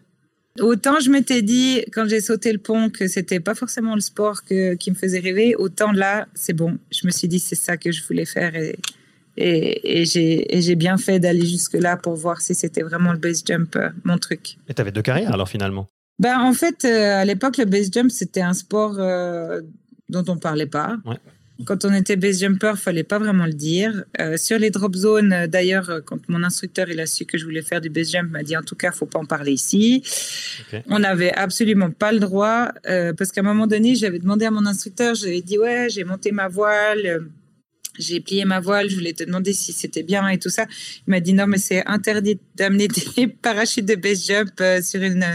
Autant 0.60 0.98
je 0.98 1.08
m'étais 1.10 1.40
dit 1.40 1.84
quand 1.92 2.08
j'ai 2.08 2.20
sauté 2.20 2.50
le 2.50 2.58
pont 2.58 2.90
que 2.90 3.06
c'était 3.06 3.38
pas 3.38 3.54
forcément 3.54 3.94
le 3.94 4.00
sport 4.00 4.42
qui 4.42 4.90
me 4.90 4.96
faisait 4.96 5.20
rêver, 5.20 5.54
autant 5.54 5.92
là, 5.92 6.26
c'est 6.34 6.52
bon. 6.52 6.78
Je 6.90 7.06
me 7.06 7.12
suis 7.12 7.28
dit 7.28 7.38
c'est 7.38 7.54
ça 7.54 7.76
que 7.76 7.92
je 7.92 8.02
voulais 8.04 8.24
faire 8.24 8.56
et, 8.56 8.76
et, 9.40 10.04
j'ai 10.04 10.74
bien 10.74 10.98
fait 10.98 11.20
d'aller 11.20 11.46
jusque-là 11.46 11.96
pour 11.96 12.14
voir 12.14 12.40
si 12.40 12.54
c'était 12.54 12.82
vraiment 12.82 13.12
le 13.12 13.18
base 13.18 13.42
jump, 13.46 13.76
euh, 13.76 13.90
mon 14.04 14.18
truc. 14.18 14.58
Et 14.68 14.74
tu 14.74 14.80
avais 14.80 14.92
deux 14.92 15.02
carrières 15.02 15.32
alors 15.32 15.48
finalement? 15.48 15.86
Ben, 16.18 16.40
En 16.40 16.52
fait, 16.52 16.84
euh, 16.84 17.20
à 17.20 17.24
l'époque, 17.24 17.56
le 17.58 17.64
base 17.64 17.90
jump, 17.92 18.10
c'était 18.10 18.40
un 18.40 18.54
sport 18.54 18.96
euh, 18.98 19.60
dont 20.08 20.24
on 20.28 20.36
parlait 20.36 20.66
pas. 20.66 20.96
Quand 21.64 21.84
on 21.84 21.92
était 21.92 22.14
base 22.14 22.38
jumper, 22.38 22.74
fallait 22.76 23.02
pas 23.02 23.18
vraiment 23.18 23.44
le 23.44 23.52
dire. 23.52 24.04
sur 24.36 24.60
les 24.60 24.70
drop 24.70 24.94
zones, 24.94 25.48
d'ailleurs, 25.48 26.02
quand 26.04 26.28
mon 26.28 26.44
instructeur 26.44 26.88
il 26.88 27.00
a 27.00 27.06
su 27.06 27.24
que 27.24 27.36
je 27.36 27.44
voulais 27.44 27.62
faire 27.62 27.80
du 27.80 27.90
base 27.90 28.12
jump, 28.12 28.30
m'a 28.30 28.44
dit 28.44 28.56
en 28.56 28.62
tout 28.62 28.76
cas, 28.76 28.92
faut 28.92 29.06
pas 29.06 29.18
en 29.18 29.24
parler 29.24 29.52
ici. 29.52 30.04
On 30.88 31.00
n'avait 31.00 31.32
absolument 31.32 31.90
pas 31.90 32.12
le 32.12 32.20
droit 32.20 32.70
parce 33.16 33.32
qu'à 33.32 33.40
un 33.40 33.44
moment 33.44 33.66
donné, 33.66 33.96
j'avais 33.96 34.20
demandé 34.20 34.44
à 34.44 34.52
mon 34.52 34.66
instructeur, 34.66 35.16
j'avais 35.16 35.42
dit 35.42 35.58
ouais, 35.58 35.88
j'ai 35.90 36.04
monté 36.04 36.30
ma 36.30 36.46
voile 36.46 37.28
j'ai 37.98 38.20
plié 38.20 38.44
ma 38.44 38.60
voile, 38.60 38.88
je 38.88 38.94
voulais 38.94 39.12
te 39.12 39.24
demander 39.24 39.52
si 39.52 39.72
c'était 39.72 40.02
bien 40.02 40.26
et 40.28 40.38
tout 40.38 40.50
ça. 40.50 40.66
Il 41.06 41.10
m'a 41.10 41.20
dit 41.20 41.32
non, 41.32 41.46
mais 41.46 41.58
c'est 41.58 41.84
interdit 41.86 42.38
d'amener 42.54 42.88
des 43.16 43.26
parachutes 43.26 43.86
de 43.86 43.94
base 43.94 44.26
jump 44.26 44.52
euh, 44.60 44.80
sur 44.82 45.02
une, 45.02 45.26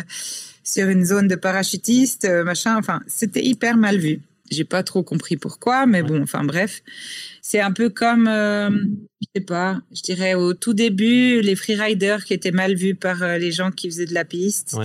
sur 0.64 0.88
une 0.88 1.06
zone 1.06 1.28
de 1.28 1.36
parachutiste, 1.36 2.26
euh, 2.26 2.44
machin. 2.44 2.78
Enfin, 2.78 3.02
c'était 3.08 3.44
hyper 3.44 3.78
mal 3.78 3.98
vu. 3.98 4.22
J'ai 4.52 4.66
pas 4.66 4.84
trop 4.84 5.04
compris 5.04 5.38
pourquoi, 5.38 5.86
mais 5.86 6.04
bon, 6.04 6.22
enfin 6.22 6.44
bref. 6.44 6.82
C'est 7.42 7.60
un 7.60 7.72
peu 7.72 7.90
comme, 7.90 8.28
euh, 8.28 8.70
je 9.22 9.28
sais 9.36 9.44
pas, 9.44 9.82
je 9.94 10.02
dirais 10.02 10.36
au 10.36 10.54
tout 10.54 10.74
début, 10.74 11.42
les 11.42 11.56
freeriders 11.56 12.24
qui 12.24 12.34
étaient 12.34 12.52
mal 12.52 12.76
vus 12.76 12.94
par 12.94 13.38
les 13.38 13.52
gens 13.52 13.72
qui 13.72 13.90
faisaient 13.90 14.06
de 14.06 14.14
la 14.14 14.26
piste. 14.26 14.78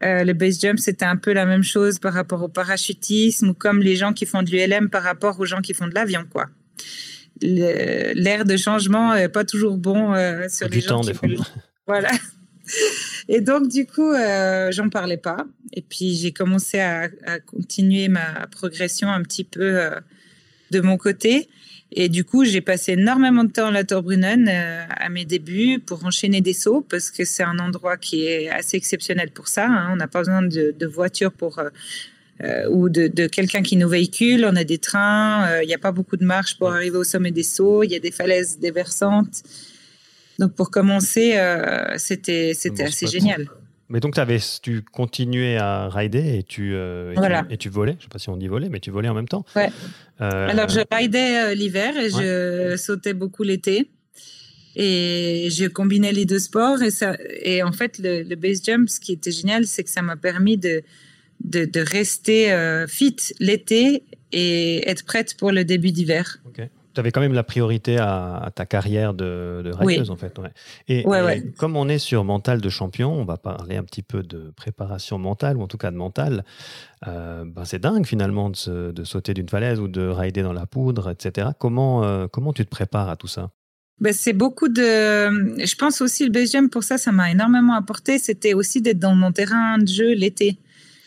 le 0.00 0.32
base 0.32 0.60
jump, 0.60 0.80
c'était 0.80 1.04
un 1.04 1.16
peu 1.16 1.32
la 1.32 1.46
même 1.46 1.62
chose 1.62 1.98
par 1.98 2.12
rapport 2.12 2.42
au 2.42 2.48
parachutisme 2.48 3.50
ou 3.50 3.54
comme 3.54 3.80
les 3.80 3.94
gens 3.94 4.12
qui 4.12 4.26
font 4.26 4.42
du 4.42 4.56
LM 4.56 4.90
par 4.90 5.02
rapport 5.02 5.38
aux 5.38 5.46
gens 5.46 5.60
qui 5.60 5.74
font 5.74 5.86
de 5.86 5.94
l'avion, 5.94 6.24
quoi 6.28 6.48
l'air 7.40 8.44
de 8.44 8.56
changement 8.56 9.14
n'est 9.14 9.28
pas 9.28 9.44
toujours 9.44 9.76
bon 9.76 10.14
euh, 10.14 10.48
sur 10.48 10.68
les 10.68 10.80
gens. 10.80 11.00
Temps, 11.00 11.12
qui 11.12 11.36
Voilà. 11.86 12.10
Et 13.28 13.40
donc, 13.40 13.68
du 13.68 13.86
coup, 13.86 14.12
euh, 14.12 14.70
j'en 14.70 14.88
parlais 14.88 15.16
pas. 15.16 15.46
Et 15.72 15.82
puis, 15.82 16.14
j'ai 16.14 16.32
commencé 16.32 16.80
à, 16.80 17.08
continuer 17.46 18.08
ma 18.08 18.46
progression 18.50 19.08
un 19.08 19.22
petit 19.22 19.44
peu 19.44 19.80
euh, 19.80 19.90
de 20.70 20.80
mon 20.80 20.96
côté. 20.96 21.48
Et 21.92 22.08
du 22.08 22.24
coup, 22.24 22.44
j'ai 22.44 22.60
passé 22.60 22.92
énormément 22.92 23.44
de 23.44 23.52
temps 23.52 23.66
à 23.66 23.70
la 23.70 23.84
Torbrunnen 23.84 24.48
euh, 24.48 24.84
à 24.88 25.08
mes 25.08 25.24
débuts 25.24 25.78
pour 25.78 26.04
enchaîner 26.04 26.40
des 26.40 26.52
sauts 26.52 26.80
parce 26.80 27.10
que 27.10 27.24
c'est 27.24 27.44
un 27.44 27.58
endroit 27.58 27.96
qui 27.96 28.26
est 28.26 28.50
assez 28.50 28.76
exceptionnel 28.76 29.30
pour 29.30 29.48
ça. 29.48 29.66
Hein. 29.66 29.90
On 29.92 29.96
n'a 29.96 30.08
pas 30.08 30.20
besoin 30.20 30.42
de, 30.42 30.74
de 30.76 30.86
voiture 30.86 31.32
pour 31.32 31.62
euh, 32.42 32.68
ou 32.68 32.88
de, 32.88 33.26
quelqu'un 33.28 33.62
qui 33.62 33.76
nous 33.76 33.88
véhicule. 33.88 34.44
On 34.44 34.56
a 34.56 34.64
des 34.64 34.78
trains, 34.78 35.46
euh, 35.46 35.62
il 35.62 35.68
n'y 35.68 35.74
a 35.74 35.78
pas 35.78 35.92
beaucoup 35.92 36.16
de 36.16 36.24
marches 36.24 36.58
pour 36.58 36.72
arriver 36.72 36.96
au 36.96 37.04
sommet 37.04 37.30
des 37.30 37.44
sauts, 37.44 37.84
il 37.84 37.92
y 37.92 37.94
a 37.94 38.00
des 38.00 38.10
falaises 38.10 38.58
déversantes. 38.58 39.42
Donc 40.40 40.52
pour 40.54 40.72
commencer, 40.72 41.36
euh, 41.36 41.94
c'était 41.96 42.52
c'était 42.54 42.84
assez 42.84 43.06
génial. 43.06 43.46
Mais 43.88 44.00
donc 44.00 44.18
avais, 44.18 44.38
tu 44.62 44.82
continuais 44.82 45.58
à 45.58 45.88
rider 45.88 46.38
et 46.38 46.42
tu, 46.42 46.74
et, 46.74 47.56
tu, 47.56 47.68
volais. 47.68 47.92
Je 47.92 47.96
ne 47.98 48.02
sais 48.02 48.08
pas 48.10 48.18
si 48.18 48.30
on 48.30 48.36
dit 48.36 48.48
voler, 48.48 48.68
mais 48.68 48.80
tu 48.80 48.90
volais 48.90 49.08
en 49.08 49.14
même 49.14 49.28
temps. 49.28 49.44
Ouais. 49.54 49.70
Alors 50.18 50.68
je 50.70 50.80
ridais 50.90 51.54
l'hiver 51.54 51.96
et 51.96 52.10
je 52.10 52.76
sautais 52.76 53.14
beaucoup 53.14 53.44
l'été. 53.44 53.90
Et 54.76 55.50
je 55.52 55.66
combinais 55.66 56.10
les 56.10 56.24
deux 56.24 56.40
sports. 56.40 56.82
Et, 56.82 56.90
ça, 56.90 57.16
et 57.42 57.62
en 57.62 57.70
fait, 57.70 58.00
le, 58.00 58.24
le 58.24 58.34
base 58.34 58.60
jump, 58.64 58.88
ce 58.88 58.98
qui 58.98 59.12
était 59.12 59.30
génial, 59.30 59.66
c'est 59.66 59.84
que 59.84 59.90
ça 59.90 60.02
m'a 60.02 60.16
permis 60.16 60.56
de, 60.56 60.82
de, 61.44 61.80
rester 61.80 62.52
euh, 62.52 62.86
fit 62.86 63.16
l'été 63.38 64.04
et 64.32 64.88
être 64.88 65.04
prête 65.04 65.36
pour 65.36 65.52
le 65.52 65.64
début 65.64 65.92
d'hiver. 65.92 66.38
Tu 66.94 67.00
avais 67.00 67.10
quand 67.10 67.20
même 67.20 67.32
la 67.32 67.42
priorité 67.42 67.98
à, 67.98 68.52
ta 68.54 68.66
carrière 68.66 69.14
de, 69.14 69.62
de 69.64 70.10
en 70.10 70.16
fait. 70.16 70.32
Et, 70.86 71.04
comme 71.58 71.76
on 71.76 71.88
est 71.88 71.98
sur 71.98 72.22
mental 72.22 72.60
de 72.60 72.68
champion, 72.68 73.12
on 73.12 73.24
va 73.24 73.36
parler 73.36 73.76
un 73.76 73.82
petit 73.82 74.02
peu 74.02 74.22
de 74.22 74.52
préparation 74.54 75.18
mentale, 75.18 75.56
ou 75.56 75.62
en 75.62 75.66
tout 75.66 75.76
cas 75.76 75.90
de 75.90 75.96
mental. 75.96 76.44
Euh, 77.08 77.44
ben 77.44 77.64
c'est 77.64 77.80
dingue 77.80 78.06
finalement 78.06 78.48
de, 78.48 79.04
sauter 79.04 79.34
d'une 79.34 79.48
falaise 79.48 79.80
ou 79.80 79.88
de 79.88 80.06
rider 80.06 80.42
dans 80.42 80.52
la 80.52 80.66
poudre, 80.66 81.10
etc. 81.10 81.48
Comment, 81.58 82.04
euh, 82.04 82.28
comment 82.28 82.52
tu 82.52 82.64
te 82.64 82.70
prépares 82.70 83.08
à 83.08 83.16
tout 83.16 83.26
ça? 83.26 83.50
Ben, 84.00 84.12
c'est 84.12 84.32
beaucoup 84.32 84.68
de. 84.68 85.64
Je 85.64 85.74
pense 85.76 86.00
aussi 86.00 86.24
le 86.24 86.30
BGM 86.30 86.68
pour 86.68 86.84
ça, 86.84 86.96
ça 86.96 87.10
m'a 87.10 87.30
énormément 87.30 87.74
apporté. 87.74 88.18
C'était 88.18 88.54
aussi 88.54 88.82
d'être 88.82 88.98
dans 88.98 89.14
mon 89.14 89.32
terrain 89.32 89.78
de 89.78 89.86
jeu 89.86 90.14
l'été. 90.14 90.58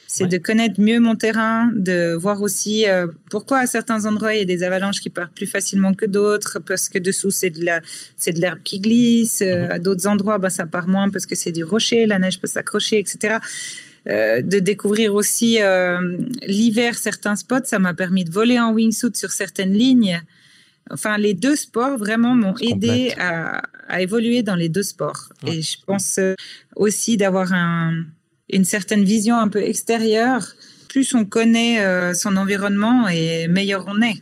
C'est 0.09 0.27
de 0.27 0.37
connaître 0.37 0.79
mieux 0.79 1.01
mon 1.01 1.15
terrain, 1.17 1.69
de 1.75 2.13
voir 2.13 2.41
aussi 2.41 2.87
euh, 2.87 3.07
pourquoi 3.29 3.59
à 3.59 3.67
certains 3.67 4.05
endroits 4.05 4.33
il 4.33 4.39
y 4.39 4.41
a 4.41 4.45
des 4.45 4.63
avalanches 4.63 5.01
qui 5.01 5.09
partent 5.09 5.35
plus 5.35 5.47
facilement 5.47 5.93
que 5.93 6.05
d'autres, 6.05 6.59
parce 6.59 6.87
que 6.87 6.97
dessous 6.97 7.29
c'est 7.29 7.49
de 7.49 7.65
la, 7.65 7.81
c'est 8.15 8.31
de 8.31 8.39
l'herbe 8.39 8.59
qui 8.63 8.79
glisse. 8.79 9.41
Euh, 9.41 9.65
mhm. 9.65 9.71
À 9.71 9.79
d'autres 9.79 10.07
endroits, 10.07 10.37
bah, 10.37 10.49
ça 10.49 10.65
part 10.65 10.87
moins 10.87 11.09
parce 11.09 11.25
que 11.25 11.35
c'est 11.35 11.51
du 11.51 11.65
rocher, 11.65 12.05
la 12.05 12.19
neige 12.19 12.39
peut 12.39 12.47
s'accrocher, 12.47 12.99
etc. 12.99 13.39
Euh, 14.07 14.41
de 14.41 14.59
découvrir 14.59 15.13
aussi 15.13 15.59
l'hiver 16.43 16.97
certains 16.97 17.35
spots, 17.35 17.65
ça 17.65 17.77
m'a 17.77 17.93
permis 17.93 18.23
de 18.23 18.31
voler 18.31 18.59
en 18.59 18.71
wingsuit 18.71 19.11
sur 19.13 19.31
certaines 19.31 19.73
lignes. 19.73 20.21
Enfin, 20.89 21.17
les 21.17 21.33
deux 21.33 21.57
sports 21.57 21.97
vraiment 21.97 22.33
m'ont 22.33 22.55
aidé 22.61 23.13
à, 23.19 23.61
à, 23.89 24.01
évoluer 24.01 24.41
dans 24.41 24.55
les 24.55 24.69
deux 24.69 24.83
sports. 24.83 25.33
Et 25.45 25.61
je 25.61 25.75
pense 25.85 26.17
aussi 26.77 27.17
d'avoir 27.17 27.51
un, 27.51 28.05
une 28.49 28.65
certaine 28.65 29.03
vision 29.03 29.37
un 29.37 29.47
peu 29.47 29.61
extérieure, 29.61 30.55
plus 30.89 31.13
on 31.13 31.25
connaît 31.25 31.81
euh, 31.81 32.13
son 32.13 32.37
environnement 32.37 33.07
et 33.07 33.47
meilleur 33.47 33.85
on 33.87 34.01
est. 34.01 34.21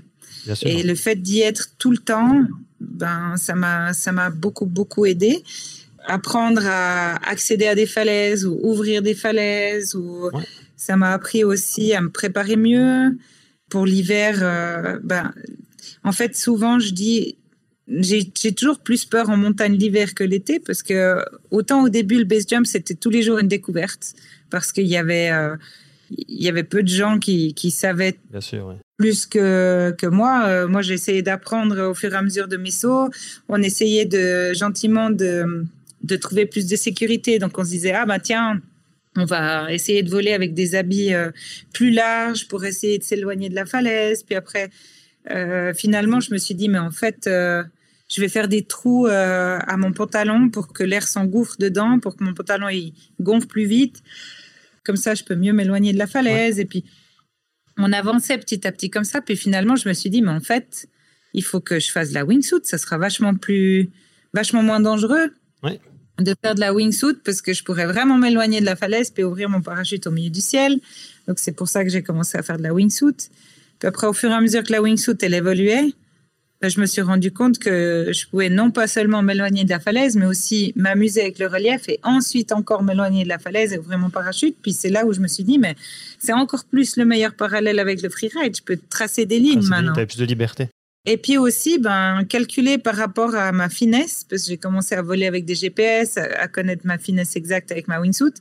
Et 0.62 0.84
le 0.84 0.96
fait 0.96 1.16
d'y 1.16 1.42
être 1.42 1.70
tout 1.78 1.92
le 1.92 1.98
temps, 1.98 2.46
ben 2.80 3.36
ça 3.38 3.56
m'a 3.56 4.30
beaucoup 4.30 4.66
beaucoup 4.66 5.06
aidé. 5.06 5.44
Apprendre 6.08 6.62
à 6.66 7.16
accéder 7.28 7.66
à 7.66 7.74
des 7.74 7.88
falaises 7.88 8.46
ou 8.46 8.60
ouvrir 8.62 9.02
des 9.02 9.16
falaises 9.16 9.96
ou 9.96 10.30
Ça 10.78 10.96
m'a 10.98 11.14
appris 11.14 11.44
aussi 11.44 11.94
à 11.94 12.02
me 12.02 12.10
préparer 12.10 12.58
mieux 12.58 13.18
pour 13.70 13.86
l'hiver. 13.86 14.40
Euh, 14.42 15.00
ben, 15.04 15.34
en 16.04 16.12
fait, 16.12 16.36
souvent, 16.36 16.80
je 16.80 16.92
dis, 16.92 17.38
j'ai 17.88 18.54
toujours 18.54 18.80
plus 18.80 19.06
peur 19.06 19.30
en 19.30 19.38
montagne 19.38 19.76
l'hiver 19.76 20.16
que 20.16 20.24
l'été 20.24 20.60
parce 20.60 20.82
que 20.82 21.24
autant 21.52 21.84
au 21.84 21.90
début, 21.90 22.18
le 22.18 22.24
base 22.24 22.48
jump, 22.48 22.66
c'était 22.66 22.96
tous 22.96 23.12
les 23.12 23.22
jours 23.22 23.38
une 23.38 23.48
découverte 23.48 24.14
parce 24.50 24.72
qu'il 24.72 24.88
y 24.88 24.98
avait, 24.98 25.30
euh, 25.30 25.56
il 26.10 26.42
y 26.42 26.50
avait 26.50 26.64
peu 26.64 26.82
de 26.82 26.88
gens 26.88 27.20
qui, 27.20 27.54
qui 27.54 27.70
savaient 27.70 28.18
Bien 28.32 28.42
sûr, 28.42 28.76
plus 28.98 29.26
que, 29.26 29.94
que 29.98 30.08
moi. 30.08 30.46
Euh, 30.48 30.68
moi, 30.68 30.82
j'ai 30.82 30.94
essayé 30.96 31.22
d'apprendre 31.22 31.90
au 31.90 31.94
fur 31.94 32.14
et 32.14 32.16
à 32.16 32.22
mesure 32.22 32.48
de 32.48 32.58
mes 32.58 32.72
sauts. 32.72 33.10
On 33.50 33.62
essayait 33.62 34.06
de 34.06 34.54
gentiment 34.54 35.10
de, 35.10 35.66
de 36.02 36.16
trouver 36.16 36.46
plus 36.46 36.68
de 36.68 36.76
sécurité. 36.76 37.38
Donc, 37.38 37.58
on 37.60 37.64
se 37.64 37.70
disait, 37.70 37.92
ah 37.92 38.06
ben 38.06 38.20
tiens, 38.20 38.62
on 39.18 39.26
va 39.26 39.72
essayer 39.72 40.02
de 40.02 40.10
voler 40.10 40.34
avec 40.34 40.54
des 40.54 40.76
habits 40.76 41.14
euh, 41.14 41.30
plus 41.74 41.92
larges 41.92 42.48
pour 42.48 42.66
essayer 42.66 42.98
de 42.98 43.04
s'éloigner 43.04 43.50
de 43.50 43.56
la 43.56 43.66
falaise. 43.66 44.24
Puis 44.24 44.36
après, 44.36 44.70
finalement, 45.76 46.20
je 46.20 46.32
me 46.32 46.38
suis 46.38 46.54
dit, 46.56 46.70
mais 46.70 46.78
en 46.78 46.92
fait, 46.92 47.28
je 48.08 48.22
vais 48.22 48.30
faire 48.30 48.48
des 48.48 48.64
trous 48.64 49.08
à 49.08 49.78
mon 49.78 49.92
pantalon 49.92 50.50
pour 50.50 50.74
que 50.74 50.84
l'air 50.84 51.08
s'engouffre 51.08 51.56
dedans, 51.60 52.00
pour 52.00 52.16
que 52.16 52.24
mon 52.24 52.34
pantalon 52.34 52.70
il 52.70 52.94
gonfle 53.20 53.48
plus 53.48 53.66
vite. 53.66 54.04
Comme 54.84 54.98
ça, 54.98 55.16
je 55.16 55.24
peux 55.24 55.36
mieux 55.36 55.54
m'éloigner 55.54 55.94
de 55.94 55.98
la 55.98 56.06
falaise. 56.06 56.60
Et 56.60 56.66
puis, 56.66 56.86
on 57.78 57.92
avançait 57.92 58.38
petit 58.38 58.68
à 58.68 58.72
petit 58.72 58.92
comme 58.92 59.04
ça. 59.04 59.20
Puis 59.22 59.36
finalement, 59.36 59.76
je 59.76 59.90
me 59.90 59.94
suis 59.94 60.12
dit, 60.12 60.22
mais 60.22 60.32
en 60.32 60.40
fait, 60.40 60.88
il 61.34 61.44
faut 61.44 61.60
que 61.60 61.80
je 61.80 61.92
fasse 61.92 62.10
de 62.10 62.14
la 62.14 62.24
wingsuit. 62.24 62.60
Ça 62.64 62.78
sera 62.78 63.00
vachement 63.00 63.34
plus, 63.34 63.90
vachement 64.34 64.62
moins 64.62 64.80
dangereux 64.80 65.34
de 66.20 66.34
faire 66.42 66.56
de 66.56 66.62
la 66.62 66.74
wingsuit 66.74 67.16
parce 67.26 67.42
que 67.42 67.52
je 67.52 67.64
pourrais 67.64 67.88
vraiment 67.88 68.18
m'éloigner 68.18 68.62
de 68.62 68.66
la 68.66 68.78
falaise 68.78 69.10
puis 69.10 69.24
ouvrir 69.24 69.50
mon 69.50 69.62
parachute 69.62 70.08
au 70.08 70.12
milieu 70.12 70.30
du 70.30 70.40
ciel. 70.40 70.80
Donc 71.28 71.40
c'est 71.40 71.52
pour 71.52 71.68
ça 71.68 71.84
que 71.84 71.90
j'ai 71.90 72.04
commencé 72.04 72.38
à 72.38 72.44
faire 72.44 72.58
de 72.58 72.64
la 72.64 72.74
wingsuit. 72.74 73.30
Puis 73.80 73.88
après, 73.88 74.08
au 74.08 74.14
fur 74.14 74.30
et 74.30 74.34
à 74.34 74.40
mesure 74.40 74.64
que 74.64 74.72
la 74.72 74.82
wingsuit 74.82 75.18
elle 75.22 75.34
évoluait, 75.34 75.94
je 76.70 76.80
me 76.80 76.86
suis 76.86 77.02
rendu 77.02 77.32
compte 77.32 77.60
que 77.60 78.12
je 78.14 78.28
pouvais 78.28 78.50
non 78.50 78.72
pas 78.72 78.88
seulement 78.88 79.22
m'éloigner 79.22 79.64
de 79.64 79.70
la 79.70 79.80
falaise, 79.80 80.16
mais 80.16 80.26
aussi 80.26 80.74
m'amuser 80.76 81.22
avec 81.22 81.40
le 81.40 81.48
relief 81.48 81.88
et 81.90 82.00
ensuite 82.04 82.52
encore 82.52 82.84
m'éloigner 82.84 83.24
de 83.24 83.30
la 83.30 83.40
falaise 83.40 83.74
et 83.74 83.78
ouvrir 83.78 83.98
mon 83.98 84.10
parachute. 84.10 84.56
Puis 84.62 84.74
c'est 84.74 84.90
là 84.90 85.06
où 85.06 85.14
je 85.14 85.20
me 85.20 85.28
suis 85.28 85.44
dit, 85.44 85.58
mais 85.58 85.76
c'est 86.20 86.34
encore 86.34 86.66
plus 86.66 86.98
le 86.98 87.06
meilleur 87.06 87.34
parallèle 87.34 87.80
avec 87.80 88.02
le 88.02 88.10
freeride. 88.10 88.56
Je 88.56 88.64
peux 88.64 88.78
tracer 88.90 89.26
des 89.26 89.40
lignes 89.40 89.66
maintenant. 89.68 89.94
Tu 89.94 90.00
as 90.00 90.06
plus 90.06 90.18
de 90.18 90.26
liberté. 90.26 90.70
Et 91.06 91.18
puis 91.18 91.38
aussi, 91.38 91.78
ben, 91.78 92.24
calculer 92.28 92.78
par 92.78 92.96
rapport 92.96 93.36
à 93.36 93.52
ma 93.52 93.70
finesse, 93.70 94.26
parce 94.28 94.44
que 94.44 94.50
j'ai 94.50 94.58
commencé 94.58 94.96
à 94.96 95.02
voler 95.02 95.28
avec 95.28 95.46
des 95.46 95.54
GPS, 95.54 96.18
à 96.18 96.48
connaître 96.48 96.82
ma 96.86 96.98
finesse 96.98 97.36
exacte 97.36 97.72
avec 97.72 97.88
ma 97.88 98.00
wingsuit. 98.00 98.34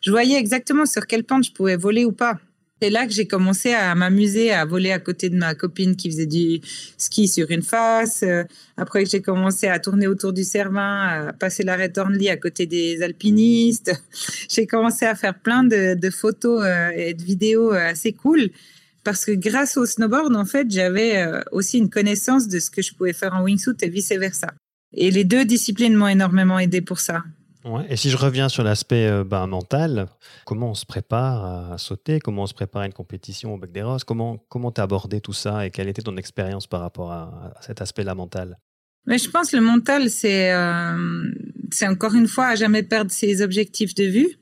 Je 0.00 0.10
voyais 0.10 0.38
exactement 0.38 0.86
sur 0.86 1.06
quelle 1.06 1.24
pente 1.24 1.44
je 1.44 1.52
pouvais 1.52 1.76
voler 1.76 2.04
ou 2.04 2.12
pas. 2.12 2.38
C'est 2.82 2.90
là 2.90 3.06
que 3.06 3.12
j'ai 3.12 3.26
commencé 3.26 3.72
à 3.72 3.94
m'amuser 3.94 4.52
à 4.52 4.66
voler 4.66 4.92
à 4.92 4.98
côté 4.98 5.30
de 5.30 5.36
ma 5.36 5.54
copine 5.54 5.96
qui 5.96 6.10
faisait 6.10 6.26
du 6.26 6.60
ski 6.98 7.26
sur 7.26 7.50
une 7.50 7.62
face. 7.62 8.22
Euh, 8.22 8.44
après 8.76 9.06
j'ai 9.06 9.22
commencé 9.22 9.66
à 9.66 9.78
tourner 9.78 10.06
autour 10.06 10.34
du 10.34 10.44
Cervin, 10.44 11.28
à 11.28 11.32
passer 11.32 11.62
l'arrêt 11.62 11.88
Thornley 11.88 12.28
à 12.28 12.36
côté 12.36 12.66
des 12.66 13.02
alpinistes. 13.02 13.92
j'ai 14.50 14.66
commencé 14.66 15.06
à 15.06 15.14
faire 15.14 15.38
plein 15.40 15.64
de, 15.64 16.10
photos 16.10 16.62
euh, 16.64 16.90
et 16.94 17.14
de 17.14 17.22
vidéos 17.22 17.72
euh, 17.72 17.92
assez 17.92 18.12
cool 18.12 18.50
parce 19.04 19.24
que 19.24 19.32
grâce 19.32 19.78
au 19.78 19.86
snowboard, 19.86 20.36
en 20.36 20.44
fait, 20.44 20.66
j'avais 20.68 21.24
aussi 21.52 21.78
une 21.78 21.88
connaissance 21.88 22.48
de 22.48 22.58
ce 22.58 22.70
que 22.70 22.82
je 22.82 22.92
pouvais 22.92 23.12
faire 23.12 23.34
en 23.34 23.44
wingsuit 23.44 23.76
et 23.82 23.88
vice 23.88 24.10
versa. 24.10 24.48
Et 24.92 25.12
les 25.12 25.22
deux 25.22 25.44
disciplines 25.44 25.94
m'ont 25.94 26.08
énormément 26.08 26.58
aidé 26.58 26.80
pour 26.80 26.98
ça. 26.98 27.22
Et 27.88 27.96
si 27.96 28.10
je 28.10 28.16
reviens 28.16 28.48
sur 28.48 28.62
l'aspect 28.62 29.06
euh, 29.06 29.24
ben, 29.24 29.46
mental, 29.46 30.06
comment 30.44 30.70
on 30.70 30.74
se 30.74 30.86
prépare 30.86 31.72
à 31.72 31.78
sauter? 31.78 32.20
Comment 32.20 32.42
on 32.42 32.46
se 32.46 32.54
prépare 32.54 32.82
à 32.82 32.86
une 32.86 32.92
compétition 32.92 33.54
au 33.54 33.58
Bec 33.58 33.72
des 33.72 33.82
Roses? 33.82 34.04
Comment 34.04 34.38
comment 34.48 34.70
as 34.70 34.82
abordé 34.82 35.20
tout 35.20 35.32
ça 35.32 35.66
et 35.66 35.70
quelle 35.70 35.88
était 35.88 36.02
ton 36.02 36.16
expérience 36.16 36.66
par 36.66 36.80
rapport 36.80 37.10
à, 37.10 37.54
cet 37.60 37.80
aspect-là 37.80 38.14
mental? 38.14 38.58
Mais 39.06 39.18
je 39.18 39.30
pense 39.30 39.50
que 39.50 39.56
le 39.56 39.62
mental, 39.62 40.10
c'est 40.10 40.52
euh, 40.52 41.24
c'est 41.72 41.88
encore 41.88 42.14
une 42.14 42.28
fois 42.28 42.46
à 42.48 42.54
jamais 42.54 42.82
perdre 42.82 43.10
ses 43.10 43.42
objectifs 43.42 43.94
de 43.94 44.04
vue 44.04 44.38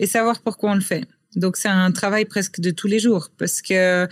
et 0.00 0.06
savoir 0.06 0.40
pourquoi 0.42 0.70
on 0.70 0.74
le 0.74 0.80
fait. 0.80 1.06
Donc 1.36 1.56
c'est 1.56 1.68
un 1.68 1.92
travail 1.92 2.24
presque 2.24 2.60
de 2.60 2.70
tous 2.70 2.88
les 2.88 2.98
jours 2.98 3.28
parce 3.38 3.62
que 3.62 4.08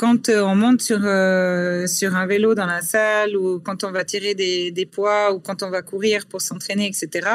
quand 0.00 0.30
euh, 0.30 0.40
on 0.40 0.54
monte 0.54 0.80
sur, 0.80 0.96
sur 0.96 2.16
un 2.16 2.26
vélo 2.26 2.54
dans 2.54 2.64
la 2.64 2.80
salle 2.80 3.36
ou 3.36 3.60
quand 3.60 3.84
on 3.84 3.92
va 3.92 4.02
tirer 4.02 4.34
des, 4.34 4.70
des 4.70 4.86
poids 4.86 5.34
ou 5.34 5.40
quand 5.40 5.62
on 5.62 5.68
va 5.68 5.82
courir 5.82 6.24
pour 6.26 6.40
s'entraîner, 6.40 6.86
etc., 6.86 7.28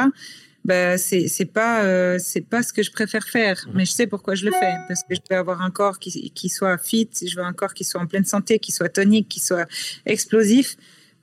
ben, 0.64 0.98
c'est, 0.98 1.28
c'est 1.28 1.44
pas, 1.44 1.84
euh, 1.84 2.16
c'est 2.18 2.40
pas 2.40 2.64
ce 2.64 2.72
que 2.72 2.82
je 2.82 2.90
préfère 2.90 3.22
faire. 3.22 3.56
Mmh. 3.56 3.70
Mais 3.76 3.84
je 3.84 3.92
sais 3.92 4.08
pourquoi 4.08 4.34
je 4.34 4.44
le 4.44 4.50
fais. 4.50 4.74
Parce 4.88 5.02
que 5.04 5.14
je 5.14 5.20
veux 5.30 5.36
avoir 5.36 5.62
un 5.62 5.70
corps 5.70 6.00
qui, 6.00 6.32
qui 6.32 6.48
soit 6.48 6.76
fit, 6.76 7.08
je 7.24 7.36
veux 7.36 7.44
un 7.44 7.52
corps 7.52 7.72
qui 7.72 7.84
soit 7.84 8.00
en 8.00 8.08
pleine 8.08 8.24
santé, 8.24 8.58
qui 8.58 8.72
soit 8.72 8.88
tonique, 8.88 9.28
qui 9.28 9.38
soit 9.38 9.68
explosif 10.06 10.76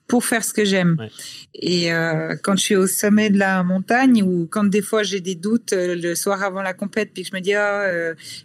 pour 0.08 0.24
faire 0.24 0.46
ce 0.46 0.54
que 0.54 0.64
j'aime. 0.64 0.96
Et 1.56 1.92
euh, 1.92 2.38
quand 2.42 2.56
je 2.56 2.64
suis 2.64 2.76
au 2.78 2.88
sommet 2.88 3.30
de 3.30 3.38
la 3.38 3.64
montagne 3.64 4.24
ou 4.24 4.48
quand 4.50 4.64
des 4.64 4.82
fois 4.82 5.04
j'ai 5.04 5.20
des 5.20 5.36
doutes 5.36 5.74
le 5.76 6.16
soir 6.16 6.42
avant 6.42 6.62
la 6.62 6.74
compète, 6.74 7.12
puis 7.14 7.24
que 7.24 7.30
je 7.30 7.36
me 7.36 7.42
dis 7.42 7.54
ah, 7.54 7.86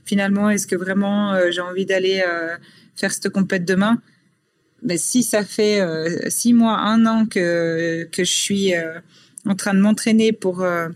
finalement 0.04 0.50
est-ce 0.50 0.66
que 0.66 0.76
vraiment 0.76 1.38
j'ai 1.50 1.60
envie 1.60 1.86
d'aller 1.86 2.24
faire 2.98 3.12
cette 3.12 3.30
compète 3.30 3.64
demain. 3.64 4.00
Mais 4.82 4.96
si 4.96 5.22
ça 5.22 5.44
fait 5.44 5.80
euh, 5.80 6.08
six 6.28 6.52
mois, 6.52 6.78
un 6.78 7.04
an 7.06 7.26
que, 7.26 8.08
que 8.12 8.24
je 8.24 8.32
suis 8.32 8.74
euh, 8.74 8.98
en 9.46 9.54
train 9.54 9.74
de 9.74 9.80
m'entraîner 9.80 10.32
pour, 10.32 10.62
euh, 10.62 10.88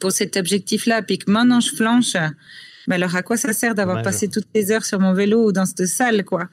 pour 0.00 0.12
cet 0.12 0.36
objectif-là, 0.36 1.02
puis 1.02 1.18
que 1.18 1.30
maintenant 1.30 1.60
je 1.60 1.74
flanche, 1.74 2.16
mais 2.86 2.94
alors 2.94 3.14
à 3.16 3.22
quoi 3.22 3.36
ça 3.36 3.52
sert 3.52 3.74
d'avoir 3.74 4.02
passé 4.02 4.28
toutes 4.28 4.46
les 4.54 4.70
heures 4.70 4.84
sur 4.84 5.00
mon 5.00 5.12
vélo 5.12 5.48
ou 5.48 5.52
dans 5.52 5.66
cette 5.66 5.86
salle, 5.86 6.24
quoi? 6.24 6.48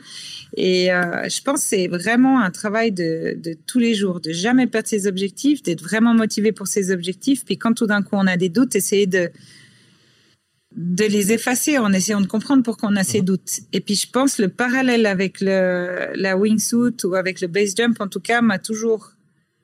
Et 0.55 0.87
je 0.87 1.41
pense 1.41 1.61
que 1.61 1.67
c'est 1.67 1.87
vraiment 1.87 2.41
un 2.41 2.51
travail 2.51 2.91
de, 2.91 3.37
de, 3.41 3.55
tous 3.65 3.79
les 3.79 3.95
jours, 3.95 4.19
de 4.19 4.31
jamais 4.31 4.67
perdre 4.67 4.87
ses 4.87 5.07
objectifs, 5.07 5.63
d'être 5.63 5.81
vraiment 5.81 6.13
motivé 6.13 6.51
pour 6.51 6.67
ses 6.67 6.91
objectifs, 6.91 7.45
puis 7.45 7.57
quand 7.57 7.73
tout 7.73 7.87
d'un 7.87 8.03
coup 8.03 8.15
on 8.15 8.27
a 8.27 8.37
des 8.37 8.49
doutes, 8.49 8.75
essayer 8.75 9.07
de 9.07 9.31
de 10.75 11.05
les 11.05 11.31
effacer 11.31 11.77
en 11.77 11.93
essayant 11.93 12.21
de 12.21 12.27
comprendre 12.27 12.63
pourquoi 12.63 12.89
on 12.89 12.95
a 12.95 13.03
ces 13.03 13.21
doutes. 13.21 13.61
Et 13.73 13.79
puis 13.79 13.95
je 13.95 14.09
pense 14.09 14.37
le 14.37 14.49
parallèle 14.49 15.05
avec 15.05 15.41
le, 15.41 16.09
la 16.15 16.37
wingsuit 16.37 17.05
ou 17.05 17.15
avec 17.15 17.41
le 17.41 17.47
base 17.47 17.73
jump, 17.75 17.99
en 18.01 18.07
tout 18.07 18.19
cas, 18.19 18.41
m'a 18.41 18.59
toujours 18.59 19.11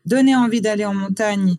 donné 0.06 0.36
envie 0.36 0.62
d'aller 0.62 0.86
en 0.86 0.94
montagne 0.94 1.56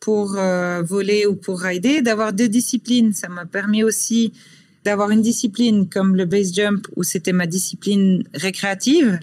pour 0.00 0.36
euh, 0.36 0.82
voler 0.82 1.26
ou 1.26 1.34
pour 1.34 1.60
rider, 1.60 2.02
d'avoir 2.02 2.32
deux 2.32 2.48
disciplines. 2.48 3.12
Ça 3.12 3.28
m'a 3.28 3.46
permis 3.46 3.82
aussi 3.82 4.32
d'avoir 4.84 5.10
une 5.10 5.22
discipline 5.22 5.88
comme 5.88 6.14
le 6.14 6.24
base 6.24 6.54
jump 6.54 6.86
où 6.96 7.02
c'était 7.02 7.32
ma 7.32 7.46
discipline 7.46 8.22
récréative. 8.34 9.18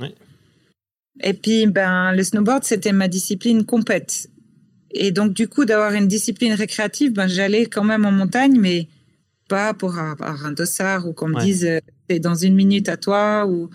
Et 1.22 1.34
puis, 1.34 1.66
ben, 1.68 2.12
le 2.12 2.24
snowboard, 2.24 2.64
c'était 2.66 2.92
ma 2.92 3.08
discipline 3.08 3.66
compète. 3.66 4.30
Et 4.92 5.12
donc, 5.12 5.34
du 5.34 5.48
coup, 5.48 5.66
d'avoir 5.66 5.94
une 5.94 6.08
discipline 6.08 6.54
récréative, 6.54 7.14
ben, 7.14 7.28
j'allais 7.28 7.68
quand 7.68 7.84
même 7.84 8.06
en 8.06 8.12
montagne, 8.12 8.60
mais 8.60 8.88
pas 9.48 9.74
pour 9.74 9.98
avoir 9.98 10.46
un 10.46 10.52
dossard 10.52 11.08
ou 11.08 11.14
qu'on 11.14 11.30
me 11.30 11.40
dise 11.40 11.66
euh, 11.66 11.80
c'est 12.10 12.20
dans 12.20 12.36
une 12.36 12.56
minute 12.56 12.90
à 12.90 12.98
toi 12.98 13.46
ou, 13.46 13.70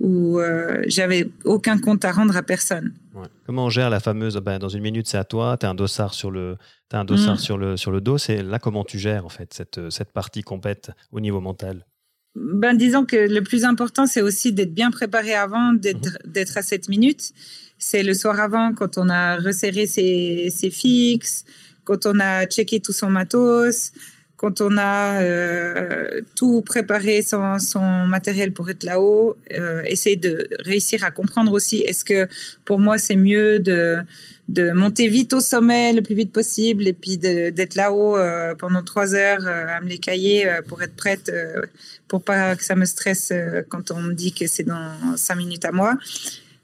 ou 0.00 0.38
euh, 0.38 0.82
j'avais 0.86 1.28
aucun 1.44 1.78
compte 1.78 2.04
à 2.04 2.12
rendre 2.12 2.36
à 2.36 2.42
personne. 2.42 2.92
Comment 3.46 3.66
on 3.66 3.70
gère 3.70 3.90
la 3.90 4.00
fameuse 4.00 4.36
ben, 4.36 4.58
dans 4.58 4.68
une 4.68 4.82
minute 4.82 5.06
c'est 5.06 5.18
à 5.18 5.24
toi, 5.24 5.56
tu 5.58 5.66
as 5.66 5.70
un 5.70 5.74
dossard 5.74 6.14
sur 6.14 6.30
le 6.30 6.56
as 6.92 6.98
un 6.98 7.04
dossard 7.04 7.34
mm. 7.34 7.38
sur 7.38 7.58
le 7.58 7.76
sur 7.76 7.90
le 7.90 8.00
dos, 8.00 8.18
c'est 8.18 8.42
là 8.42 8.58
comment 8.58 8.84
tu 8.84 8.98
gères 8.98 9.24
en 9.24 9.28
fait 9.28 9.52
cette 9.54 9.90
cette 9.90 10.12
partie 10.12 10.42
compète 10.42 10.90
au 11.10 11.20
niveau 11.20 11.40
mental? 11.40 11.86
Ben 12.34 12.74
disons 12.74 13.04
que 13.04 13.16
le 13.16 13.42
plus 13.42 13.64
important 13.64 14.06
c'est 14.06 14.22
aussi 14.22 14.52
d'être 14.52 14.74
bien 14.74 14.90
préparé 14.90 15.34
avant 15.34 15.72
d'être 15.72 16.18
mhm. 16.24 16.32
d'être 16.32 16.56
à 16.56 16.62
cette 16.62 16.88
minute. 16.88 17.32
C'est 17.78 18.02
le 18.02 18.14
soir 18.14 18.38
avant 18.40 18.74
quand 18.74 18.96
on 18.96 19.08
a 19.08 19.36
resserré 19.36 19.86
ses, 19.86 20.50
ses 20.50 20.70
fixes, 20.70 21.44
quand 21.84 22.06
on 22.06 22.20
a 22.20 22.46
checké 22.46 22.80
tout 22.80 22.92
son 22.92 23.10
matos, 23.10 23.92
quand 24.42 24.60
on 24.60 24.76
a 24.76 25.22
euh, 25.22 26.20
tout 26.34 26.62
préparé 26.62 27.22
son, 27.22 27.58
matériel 28.08 28.52
pour 28.52 28.68
être 28.70 28.82
là-haut, 28.82 29.36
euh, 29.56 29.82
essayer 29.86 30.16
de 30.16 30.48
réussir 30.58 31.04
à 31.04 31.12
comprendre 31.12 31.52
aussi 31.52 31.78
est-ce 31.78 32.04
que 32.04 32.26
pour 32.64 32.80
moi 32.80 32.98
c'est 32.98 33.14
mieux 33.14 33.60
de, 33.60 33.98
de 34.48 34.72
monter 34.72 35.06
vite 35.06 35.32
au 35.32 35.38
sommet 35.38 35.92
le 35.92 36.02
plus 36.02 36.16
vite 36.16 36.32
possible 36.32 36.88
et 36.88 36.92
puis 36.92 37.18
d'être 37.18 37.76
là-haut 37.76 38.16
euh, 38.16 38.56
pendant 38.56 38.82
trois 38.82 39.14
heures 39.14 39.46
à 39.46 39.80
me 39.80 39.88
les 39.88 39.98
cahier 39.98 40.50
pour 40.66 40.82
être 40.82 40.96
prête 40.96 41.30
pour 42.08 42.24
pas 42.24 42.56
que 42.56 42.64
ça 42.64 42.74
me 42.74 42.84
stresse 42.84 43.32
quand 43.68 43.92
on 43.92 44.02
me 44.02 44.12
dit 44.12 44.32
que 44.32 44.48
c'est 44.48 44.64
dans 44.64 45.16
cinq 45.16 45.36
minutes 45.36 45.64
à 45.64 45.70
moi. 45.70 45.96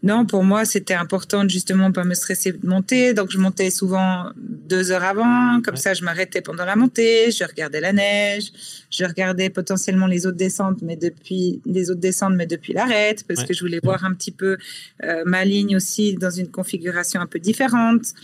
Non, 0.05 0.27
pour 0.27 0.45
moi, 0.45 0.65
c'était 0.65 0.95
important 0.95 1.43
de 1.43 1.51
justement 1.51 1.91
pas 1.91 2.05
me 2.05 2.15
stresser 2.15 2.53
de 2.53 2.65
monter. 2.65 3.15
Donc, 3.15 3.33
je 3.33 3.39
montais 3.39 3.69
souvent 3.71 4.31
deux 4.37 4.93
heures 4.93 5.03
avant. 5.03 5.61
Comme 5.61 5.77
ça, 5.77 5.93
je 5.93 6.05
m'arrêtais 6.05 6.41
pendant 6.41 6.65
la 6.65 6.77
montée. 6.77 7.33
Je 7.33 7.43
regardais 7.43 7.81
la 7.81 7.93
neige. 7.93 8.53
Je 8.91 9.05
regardais 9.05 9.51
potentiellement 9.51 10.07
les 10.07 10.25
autres 10.25 10.37
descentes, 10.37 10.83
mais 10.83 10.95
depuis 10.95 11.61
les 11.67 11.91
autres 11.91 12.01
descentes, 12.01 12.35
mais 12.35 12.47
depuis 12.47 12.73
l'arête, 12.73 13.25
parce 13.27 13.43
que 13.43 13.53
je 13.53 13.61
voulais 13.61 13.81
voir 13.83 14.05
un 14.05 14.15
petit 14.15 14.31
peu 14.31 14.57
euh, 15.03 15.25
ma 15.27 15.45
ligne 15.45 15.75
aussi 15.75 16.15
dans 16.15 16.31
une 16.31 16.49
configuration 16.49 17.21
un 17.21 17.27
peu 17.27 17.41
différente. 17.41 18.15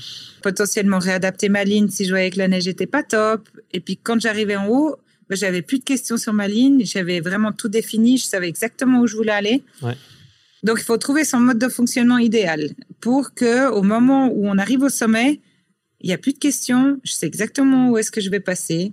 Potentiellement 0.42 1.00
réadapter 1.00 1.48
ma 1.48 1.64
ligne 1.64 1.88
si 1.88 2.04
je 2.04 2.10
voyais 2.10 2.30
que 2.30 2.38
la 2.38 2.46
neige 2.46 2.68
était 2.68 2.86
pas 2.86 3.02
top. 3.02 3.48
Et 3.72 3.80
puis, 3.80 3.98
quand 4.00 4.20
j'arrivais 4.20 4.56
en 4.56 4.68
haut, 4.68 4.96
ben, 5.28 5.36
j'avais 5.36 5.62
plus 5.62 5.80
de 5.80 5.84
questions 5.84 6.18
sur 6.18 6.34
ma 6.34 6.46
ligne. 6.46 6.84
J'avais 6.84 7.18
vraiment 7.18 7.50
tout 7.50 7.68
défini. 7.68 8.16
Je 8.16 8.26
savais 8.26 8.48
exactement 8.48 9.00
où 9.00 9.08
je 9.08 9.16
voulais 9.16 9.32
aller. 9.32 9.64
Donc, 10.64 10.78
il 10.80 10.84
faut 10.84 10.96
trouver 10.96 11.24
son 11.24 11.40
mode 11.40 11.58
de 11.58 11.68
fonctionnement 11.68 12.18
idéal 12.18 12.70
pour 13.00 13.34
que, 13.34 13.70
au 13.70 13.82
moment 13.82 14.28
où 14.28 14.48
on 14.48 14.58
arrive 14.58 14.82
au 14.82 14.88
sommet, 14.88 15.40
il 16.00 16.08
n'y 16.08 16.14
a 16.14 16.18
plus 16.18 16.32
de 16.32 16.38
questions. 16.38 16.98
Je 17.04 17.12
sais 17.12 17.26
exactement 17.26 17.90
où 17.90 17.98
est-ce 17.98 18.10
que 18.10 18.22
je 18.22 18.30
vais 18.30 18.40
passer. 18.40 18.92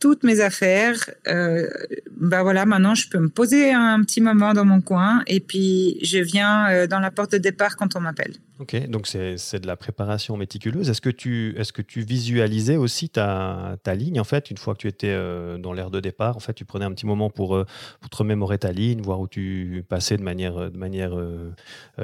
Toutes 0.00 0.22
mes 0.22 0.40
affaires. 0.40 1.10
Euh, 1.26 1.68
ben 2.10 2.42
voilà, 2.42 2.66
maintenant 2.66 2.94
je 2.94 3.08
peux 3.08 3.18
me 3.18 3.28
poser 3.28 3.72
un 3.72 4.00
petit 4.02 4.20
moment 4.20 4.54
dans 4.54 4.64
mon 4.64 4.80
coin 4.80 5.22
et 5.26 5.40
puis 5.40 5.98
je 6.02 6.18
viens 6.18 6.70
euh, 6.70 6.86
dans 6.86 7.00
la 7.00 7.10
porte 7.10 7.32
de 7.32 7.38
départ 7.38 7.76
quand 7.76 7.96
on 7.96 8.00
m'appelle. 8.00 8.34
Ok, 8.60 8.88
donc 8.88 9.06
c'est 9.06 9.60
de 9.60 9.66
la 9.66 9.76
préparation 9.76 10.36
méticuleuse. 10.36 10.90
Est-ce 10.90 11.00
que, 11.00 11.10
tu, 11.10 11.54
est 11.56 11.70
que 11.70 11.82
tu 11.82 12.00
visualisais 12.00 12.76
aussi 12.76 13.08
ta, 13.08 13.76
ta, 13.84 13.94
ligne 13.94 14.20
en 14.20 14.24
fait, 14.24 14.50
une 14.50 14.56
fois 14.56 14.74
que 14.74 14.80
tu 14.80 14.88
étais 14.88 15.10
euh, 15.10 15.58
dans 15.58 15.72
l'air 15.72 15.90
de 15.90 16.00
départ? 16.00 16.36
En 16.36 16.40
fait, 16.40 16.54
tu 16.54 16.64
prenais 16.64 16.84
un 16.84 16.92
petit 16.92 17.06
moment 17.06 17.30
pour, 17.30 17.54
euh, 17.54 17.66
pour 18.00 18.10
te 18.10 18.16
remémorer 18.16 18.58
ta 18.58 18.72
ligne, 18.72 19.00
voir 19.00 19.20
où 19.20 19.28
tu 19.28 19.84
passais 19.88 20.16
de 20.16 20.22
manière, 20.22 20.70
de 20.70 20.76
manière 20.76 21.12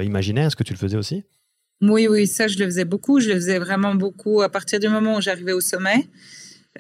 imaginaire. 0.01 0.47
Est-ce 0.47 0.57
que 0.57 0.63
tu 0.63 0.73
le 0.73 0.79
faisais 0.79 0.97
aussi? 0.97 1.25
Oui, 1.83 2.07
oui, 2.09 2.27
ça 2.27 2.47
je 2.47 2.59
le 2.59 2.65
faisais 2.67 2.85
beaucoup. 2.85 3.21
Je 3.21 3.29
le 3.29 3.35
faisais 3.35 3.59
vraiment 3.59 3.95
beaucoup 3.95 4.43
à 4.43 4.49
partir 4.49 4.79
du 4.79 4.89
moment 4.89 5.17
où 5.17 5.21
j'arrivais 5.21 5.53
au 5.53 5.61
sommet. 5.61 6.09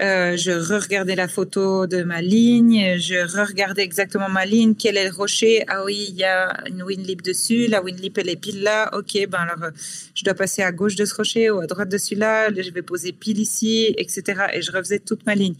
Euh, 0.03 0.37
je 0.37 0.51
re-regardais 0.51 1.15
la 1.15 1.29
photo 1.29 1.87
de 1.87 2.03
ma 2.03 2.21
ligne, 2.21 2.99
je 2.99 3.15
re-regardais 3.15 3.85
exactement 3.85 4.29
ma 4.29 4.45
ligne, 4.45 4.75
quel 4.75 4.97
est 4.97 5.09
le 5.09 5.15
rocher? 5.15 5.65
Ah 5.69 5.85
oui, 5.85 6.07
il 6.09 6.17
y 6.17 6.25
a 6.25 6.53
une 6.69 6.83
Winlip 6.83 7.23
dessus, 7.23 7.69
la 7.69 7.81
Winlip 7.81 8.19
elle 8.19 8.29
est 8.29 8.37
pile 8.37 8.65
là. 8.65 8.91
Ok, 8.93 9.17
ben 9.29 9.39
alors 9.39 9.63
euh, 9.63 9.71
je 10.15 10.25
dois 10.25 10.35
passer 10.35 10.63
à 10.63 10.73
gauche 10.73 10.97
de 10.97 11.05
ce 11.05 11.15
rocher 11.15 11.49
ou 11.51 11.61
à 11.61 11.69
droite 11.69 11.89
de 11.89 11.99
celui-là. 11.99 12.53
Je 12.53 12.73
vais 12.73 12.83
poser 12.83 13.13
pile 13.13 13.39
ici, 13.39 13.95
etc. 13.97 14.47
Et 14.53 14.63
je 14.63 14.73
refaisais 14.73 14.99
toute 14.99 15.25
ma 15.27 15.37
ligne. 15.37 15.55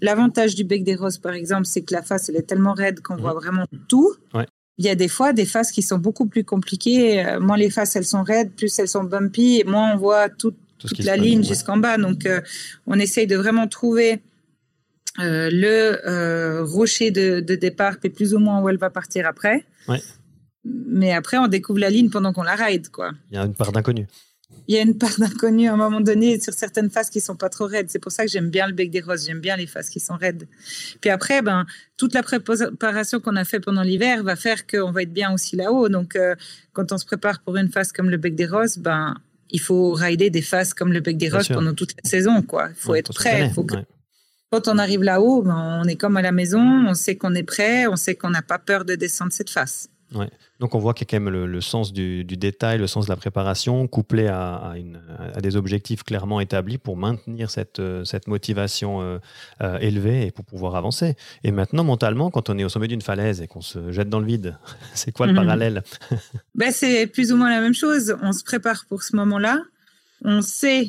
L'avantage 0.00 0.56
du 0.56 0.64
bec 0.64 0.82
des 0.82 0.96
roses, 0.96 1.18
par 1.18 1.34
exemple, 1.34 1.66
c'est 1.66 1.82
que 1.82 1.94
la 1.94 2.02
face 2.02 2.28
elle 2.28 2.36
est 2.36 2.42
tellement 2.42 2.74
raide 2.74 3.00
qu'on 3.02 3.16
voit 3.16 3.34
vraiment 3.34 3.66
tout. 3.86 4.16
Il 4.78 4.84
y 4.84 4.88
a 4.88 4.94
des 4.96 5.08
fois 5.08 5.32
des 5.32 5.46
faces 5.46 5.70
qui 5.70 5.80
sont 5.80 5.98
beaucoup 5.98 6.26
plus 6.26 6.44
compliquées. 6.44 7.24
Euh, 7.24 7.38
moins 7.38 7.56
les 7.56 7.70
faces 7.70 7.94
elles 7.94 8.04
sont 8.04 8.24
raides, 8.24 8.50
plus 8.50 8.76
elles 8.80 8.88
sont 8.88 9.04
bumpy, 9.04 9.60
et 9.60 9.64
moins 9.64 9.94
on 9.94 9.96
voit 9.96 10.28
tout 10.28 10.54
toute 10.86 11.04
la 11.04 11.16
ligne 11.16 11.44
jusqu'en 11.44 11.76
bas. 11.76 11.98
Donc, 11.98 12.26
euh, 12.26 12.40
on 12.86 12.98
essaye 12.98 13.26
de 13.26 13.36
vraiment 13.36 13.66
trouver 13.66 14.22
euh, 15.18 15.48
le 15.50 16.06
euh, 16.06 16.64
rocher 16.64 17.10
de, 17.10 17.40
départ, 17.40 17.96
et 18.04 18.10
plus 18.10 18.34
ou 18.34 18.38
moins 18.38 18.60
où 18.60 18.68
elle 18.68 18.76
va 18.76 18.90
partir 18.90 19.26
après. 19.26 19.64
Mais 20.64 21.12
après, 21.12 21.38
on 21.38 21.46
découvre 21.46 21.78
la 21.78 21.90
ligne 21.90 22.10
pendant 22.10 22.32
qu'on 22.32 22.42
la 22.42 22.54
ride, 22.54 22.88
quoi. 22.90 23.12
Il 23.30 23.36
y 23.36 23.38
a 23.38 23.44
une 23.44 23.54
part 23.54 23.72
d'inconnu. 23.72 24.06
Il 24.68 24.74
y 24.74 24.78
a 24.78 24.82
une 24.82 24.98
part 24.98 25.18
d'inconnu 25.18 25.68
à 25.68 25.72
un 25.72 25.76
moment 25.76 26.00
donné 26.00 26.40
sur 26.40 26.52
certaines 26.52 26.90
faces 26.90 27.08
qui 27.08 27.20
sont 27.20 27.36
pas 27.36 27.48
trop 27.48 27.66
raides. 27.66 27.86
C'est 27.88 28.00
pour 28.00 28.12
ça 28.12 28.24
que 28.24 28.30
j'aime 28.30 28.50
bien 28.50 28.66
le 28.66 28.72
bec 28.72 28.90
des 28.90 29.00
roses. 29.00 29.26
J'aime 29.26 29.40
bien 29.40 29.56
les 29.56 29.66
faces 29.66 29.88
qui 29.88 30.00
sont 30.00 30.16
raides. 30.16 30.46
Puis 31.00 31.10
après, 31.10 31.40
ben, 31.40 31.66
toute 31.96 32.14
la 32.14 32.22
préparation 32.22 33.20
qu'on 33.20 33.36
a 33.36 33.44
fait 33.44 33.60
pendant 33.60 33.82
l'hiver 33.82 34.24
va 34.24 34.34
faire 34.34 34.66
qu'on 34.66 34.90
va 34.90 35.02
être 35.02 35.12
bien 35.12 35.32
aussi 35.32 35.56
là-haut. 35.56 35.88
Donc, 35.88 36.18
quand 36.72 36.92
on 36.92 36.98
se 36.98 37.06
prépare 37.06 37.40
pour 37.40 37.56
une 37.56 37.70
face 37.70 37.92
comme 37.92 38.10
le 38.10 38.16
bec 38.16 38.34
des 38.34 38.46
roses, 38.46 38.78
ben, 38.78 39.16
il 39.50 39.60
faut 39.60 39.92
rider 39.92 40.30
des 40.30 40.42
phases 40.42 40.74
comme 40.74 40.92
le 40.92 41.00
bec 41.00 41.16
des 41.16 41.28
roses 41.28 41.48
pendant 41.48 41.74
toute 41.74 41.94
la 42.02 42.08
saison. 42.08 42.42
Quoi. 42.42 42.68
Il 42.70 42.74
faut 42.74 42.94
être 42.94 43.12
prêt. 43.12 43.50
Quand 44.50 44.68
on 44.68 44.78
arrive 44.78 45.02
là-haut, 45.02 45.42
ben, 45.42 45.80
on 45.82 45.88
est 45.88 45.96
comme 45.96 46.16
à 46.16 46.22
la 46.22 46.32
maison, 46.32 46.60
on 46.60 46.94
sait 46.94 47.16
qu'on 47.16 47.34
est 47.34 47.42
prêt, 47.42 47.86
on 47.86 47.96
sait 47.96 48.14
qu'on 48.14 48.30
n'a 48.30 48.42
pas 48.42 48.58
peur 48.58 48.84
de 48.84 48.94
descendre 48.94 49.32
cette 49.32 49.50
face. 49.50 49.88
Ouais. 50.14 50.30
Donc 50.58 50.74
on 50.74 50.78
voit 50.78 50.94
qu'il 50.94 51.06
y 51.06 51.08
a 51.08 51.18
quand 51.18 51.22
même 51.22 51.44
le, 51.44 51.60
sens 51.60 51.92
du, 51.92 52.24
détail, 52.24 52.78
le 52.78 52.86
sens 52.86 53.06
de 53.06 53.10
la 53.10 53.16
préparation, 53.16 53.86
couplé 53.86 54.26
à, 54.26 54.74
des 55.42 55.56
objectifs 55.56 56.02
clairement 56.02 56.40
établis 56.40 56.78
pour 56.78 56.96
maintenir 56.96 57.50
cette, 57.50 57.78
euh, 57.78 58.04
motivation 58.26 59.02
euh, 59.02 59.18
euh, 59.62 59.78
élevée 59.78 60.26
et 60.26 60.30
pour 60.30 60.44
pouvoir 60.44 60.76
avancer. 60.76 61.14
Et 61.44 61.50
maintenant, 61.50 61.84
mentalement, 61.84 62.30
quand 62.30 62.48
on 62.48 62.58
est 62.58 62.64
au 62.64 62.68
sommet 62.68 62.88
d'une 62.88 63.02
falaise 63.02 63.42
et 63.42 63.46
qu'on 63.46 63.60
se 63.60 63.92
jette 63.92 64.08
dans 64.08 64.20
le 64.20 64.26
vide, 64.26 64.56
c'est 64.94 65.12
quoi 65.12 65.26
le 65.26 65.32
mhm. 65.32 65.38
parallèle? 65.38 65.82
Ben, 66.54 66.72
C'est 66.72 67.06
plus 67.06 67.32
ou 67.32 67.36
moins 67.36 67.50
la 67.50 67.60
même 67.60 67.74
chose. 67.74 68.16
On 68.22 68.32
se 68.32 68.42
prépare 68.42 68.86
pour 68.88 69.02
ce 69.02 69.14
moment-là. 69.16 69.62
On 70.24 70.40
sait 70.40 70.88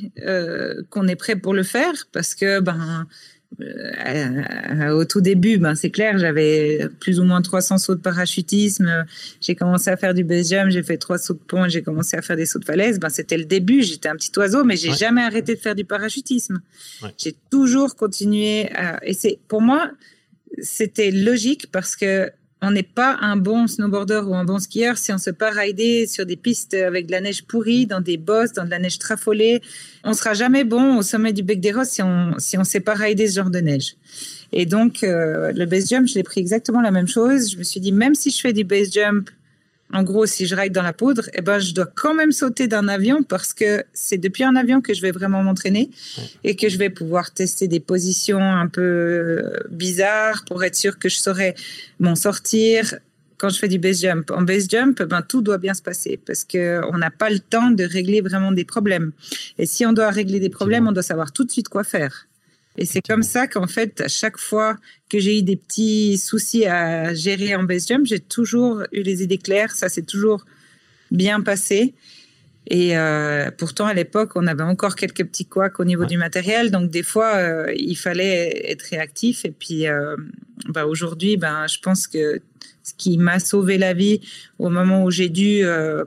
qu'on 0.89 1.07
est 1.09 1.17
prêt 1.17 1.35
pour 1.35 1.53
le 1.53 1.63
faire 1.63 1.93
parce 2.13 2.33
que 2.33 2.61
ben, 2.61 3.05
au 3.59 5.05
tout 5.05 5.21
début, 5.21 5.57
ben, 5.57 5.73
c'est 5.75 5.89
clair, 5.89 6.17
j'avais 6.17 6.87
plus 6.99 7.19
ou 7.19 7.23
moins 7.23 7.41
300 7.41 7.77
sauts 7.77 7.95
de 7.95 8.01
parachutisme. 8.01 9.05
J'ai 9.41 9.55
commencé 9.55 9.89
à 9.89 9.97
faire 9.97 10.13
du 10.13 10.23
base 10.23 10.49
jump, 10.49 10.69
j'ai 10.69 10.83
fait 10.83 10.97
trois 10.97 11.17
sauts 11.17 11.33
de 11.33 11.39
pont, 11.39 11.67
j'ai 11.67 11.81
commencé 11.81 12.17
à 12.17 12.21
faire 12.21 12.35
des 12.35 12.45
sauts 12.45 12.59
de 12.59 12.65
falaise. 12.65 12.99
Ben, 12.99 13.09
c'était 13.09 13.37
le 13.37 13.45
début, 13.45 13.81
j'étais 13.83 14.09
un 14.09 14.15
petit 14.15 14.31
oiseau, 14.37 14.63
mais 14.63 14.75
j'ai 14.75 14.93
jamais 14.93 15.21
arrêté 15.23 15.55
de 15.55 15.59
faire 15.59 15.75
du 15.75 15.85
parachutisme. 15.85 16.61
J'ai 17.17 17.35
toujours 17.49 17.95
continué 17.95 18.71
à... 18.75 18.99
Et 19.03 19.13
c'est, 19.13 19.39
pour 19.47 19.61
moi, 19.61 19.91
c'était 20.59 21.11
logique 21.11 21.71
parce 21.71 21.95
que 21.95 22.31
on 22.61 22.71
n'est 22.71 22.83
pas 22.83 23.17
un 23.21 23.37
bon 23.37 23.67
snowboarder 23.67 24.21
ou 24.25 24.35
un 24.35 24.43
bon 24.43 24.59
skieur 24.59 24.97
si 24.97 25.11
on 25.11 25.17
se 25.17 25.29
pas 25.29 25.51
rider 25.51 26.07
sur 26.07 26.25
des 26.25 26.35
pistes 26.35 26.73
avec 26.73 27.05
de 27.05 27.11
la 27.11 27.21
neige 27.21 27.43
pourrie, 27.43 27.85
dans 27.85 28.01
des 28.01 28.17
bosses, 28.17 28.53
dans 28.53 28.65
de 28.65 28.69
la 28.69 28.79
neige 28.79 28.97
trafolée. 28.97 29.61
On 30.03 30.13
sera 30.13 30.33
jamais 30.33 30.63
bon 30.63 30.97
au 30.97 31.01
sommet 31.03 31.33
du 31.33 31.43
Bec 31.43 31.59
des 31.59 31.71
Roses 31.71 31.89
si 31.89 32.01
on 32.01 32.33
si 32.39 32.57
on 32.57 32.63
sait 32.63 32.79
pas 32.79 32.95
rider 32.95 33.27
ce 33.27 33.35
genre 33.35 33.51
de 33.51 33.59
neige. 33.59 33.95
Et 34.51 34.65
donc 34.65 35.03
euh, 35.03 35.51
le 35.51 35.65
base 35.65 35.89
jump, 35.89 36.07
je 36.07 36.15
l'ai 36.15 36.23
pris 36.23 36.39
exactement 36.39 36.81
la 36.81 36.91
même 36.91 37.07
chose. 37.07 37.51
Je 37.51 37.57
me 37.57 37.63
suis 37.63 37.79
dit 37.79 37.91
même 37.91 38.15
si 38.15 38.31
je 38.31 38.39
fais 38.39 38.53
du 38.53 38.63
base 38.63 38.91
jump 38.91 39.29
en 39.93 40.03
gros, 40.03 40.25
si 40.25 40.45
je 40.45 40.55
ride 40.55 40.73
dans 40.73 40.83
la 40.83 40.93
poudre, 40.93 41.23
eh 41.33 41.41
ben, 41.41 41.59
je 41.59 41.73
dois 41.73 41.85
quand 41.85 42.13
même 42.13 42.31
sauter 42.31 42.67
d'un 42.67 42.87
avion 42.87 43.23
parce 43.23 43.53
que 43.53 43.85
c'est 43.93 44.17
depuis 44.17 44.43
un 44.43 44.55
avion 44.55 44.81
que 44.81 44.93
je 44.93 45.01
vais 45.01 45.11
vraiment 45.11 45.41
m'entraîner 45.43 45.89
et 46.43 46.55
que 46.55 46.67
je 46.67 46.77
vais 46.77 46.89
pouvoir 46.89 47.31
tester 47.31 47.67
des 47.67 47.79
positions 47.79 48.41
un 48.41 48.67
peu 48.67 48.81
euh, 48.81 49.59
bizarres 49.69 50.43
pour 50.45 50.63
être 50.63 50.75
sûr 50.75 50.99
que 50.99 51.07
je 51.07 51.17
saurais 51.17 51.55
m'en 51.99 52.15
sortir 52.15 52.95
quand 53.37 53.49
je 53.49 53.59
fais 53.59 53.67
du 53.67 53.79
base 53.79 54.01
jump. 54.01 54.29
En 54.31 54.41
base 54.41 54.67
jump, 54.69 55.01
ben, 55.03 55.21
tout 55.21 55.41
doit 55.41 55.57
bien 55.57 55.73
se 55.73 55.81
passer 55.81 56.19
parce 56.25 56.43
qu'on 56.43 56.97
n'a 56.97 57.11
pas 57.11 57.29
le 57.29 57.39
temps 57.39 57.71
de 57.71 57.83
régler 57.85 58.19
vraiment 58.19 58.51
des 58.51 58.65
problèmes. 58.65 59.11
Et 59.57 59.65
si 59.65 59.85
on 59.85 59.93
doit 59.93 60.09
régler 60.09 60.39
des 60.39 60.49
problèmes, 60.49 60.87
on 60.87 60.91
doit 60.91 61.03
savoir 61.03 61.31
tout 61.31 61.45
de 61.45 61.51
suite 61.51 61.69
quoi 61.69 61.83
faire. 61.83 62.26
Et 62.77 62.85
c'est 62.85 63.01
comme 63.01 63.23
ça 63.23 63.47
qu'en 63.47 63.67
fait, 63.67 64.01
à 64.01 64.07
chaque 64.07 64.37
fois 64.37 64.77
que 65.09 65.19
j'ai 65.19 65.39
eu 65.39 65.41
des 65.41 65.55
petits 65.55 66.17
soucis 66.17 66.65
à 66.65 67.13
gérer 67.13 67.55
en 67.55 67.63
base 67.63 67.87
jump, 67.87 68.05
j'ai 68.05 68.19
toujours 68.19 68.83
eu 68.91 69.01
les 69.01 69.23
idées 69.23 69.39
claires. 69.39 69.71
Ça 69.71 69.89
s'est 69.89 70.03
toujours 70.03 70.45
bien 71.09 71.41
passé. 71.41 71.95
Et 72.69 72.97
euh, 72.97 73.49
pourtant, 73.57 73.85
à 73.85 73.93
l'époque, 73.93 74.31
on 74.35 74.45
avait 74.45 74.63
encore 74.63 74.95
quelques 74.95 75.25
petits 75.25 75.45
couacs 75.45 75.79
au 75.79 75.85
niveau 75.85 76.05
du 76.05 76.17
matériel. 76.17 76.69
Donc, 76.69 76.91
des 76.91 77.03
fois, 77.03 77.35
euh, 77.35 77.73
il 77.77 77.95
fallait 77.95 78.69
être 78.69 78.81
réactif. 78.81 79.45
Et 79.45 79.51
puis, 79.51 79.87
euh, 79.87 80.17
bah, 80.67 80.85
aujourd'hui, 80.85 81.37
ben, 81.37 81.65
je 81.67 81.79
pense 81.79 82.07
que 82.07 82.41
ce 82.83 82.93
qui 82.97 83.17
m'a 83.17 83.39
sauvé 83.39 83.77
la 83.77 83.93
vie 83.93 84.19
au 84.59 84.69
moment 84.69 85.03
où 85.03 85.11
j'ai 85.11 85.29
dû 85.29 85.63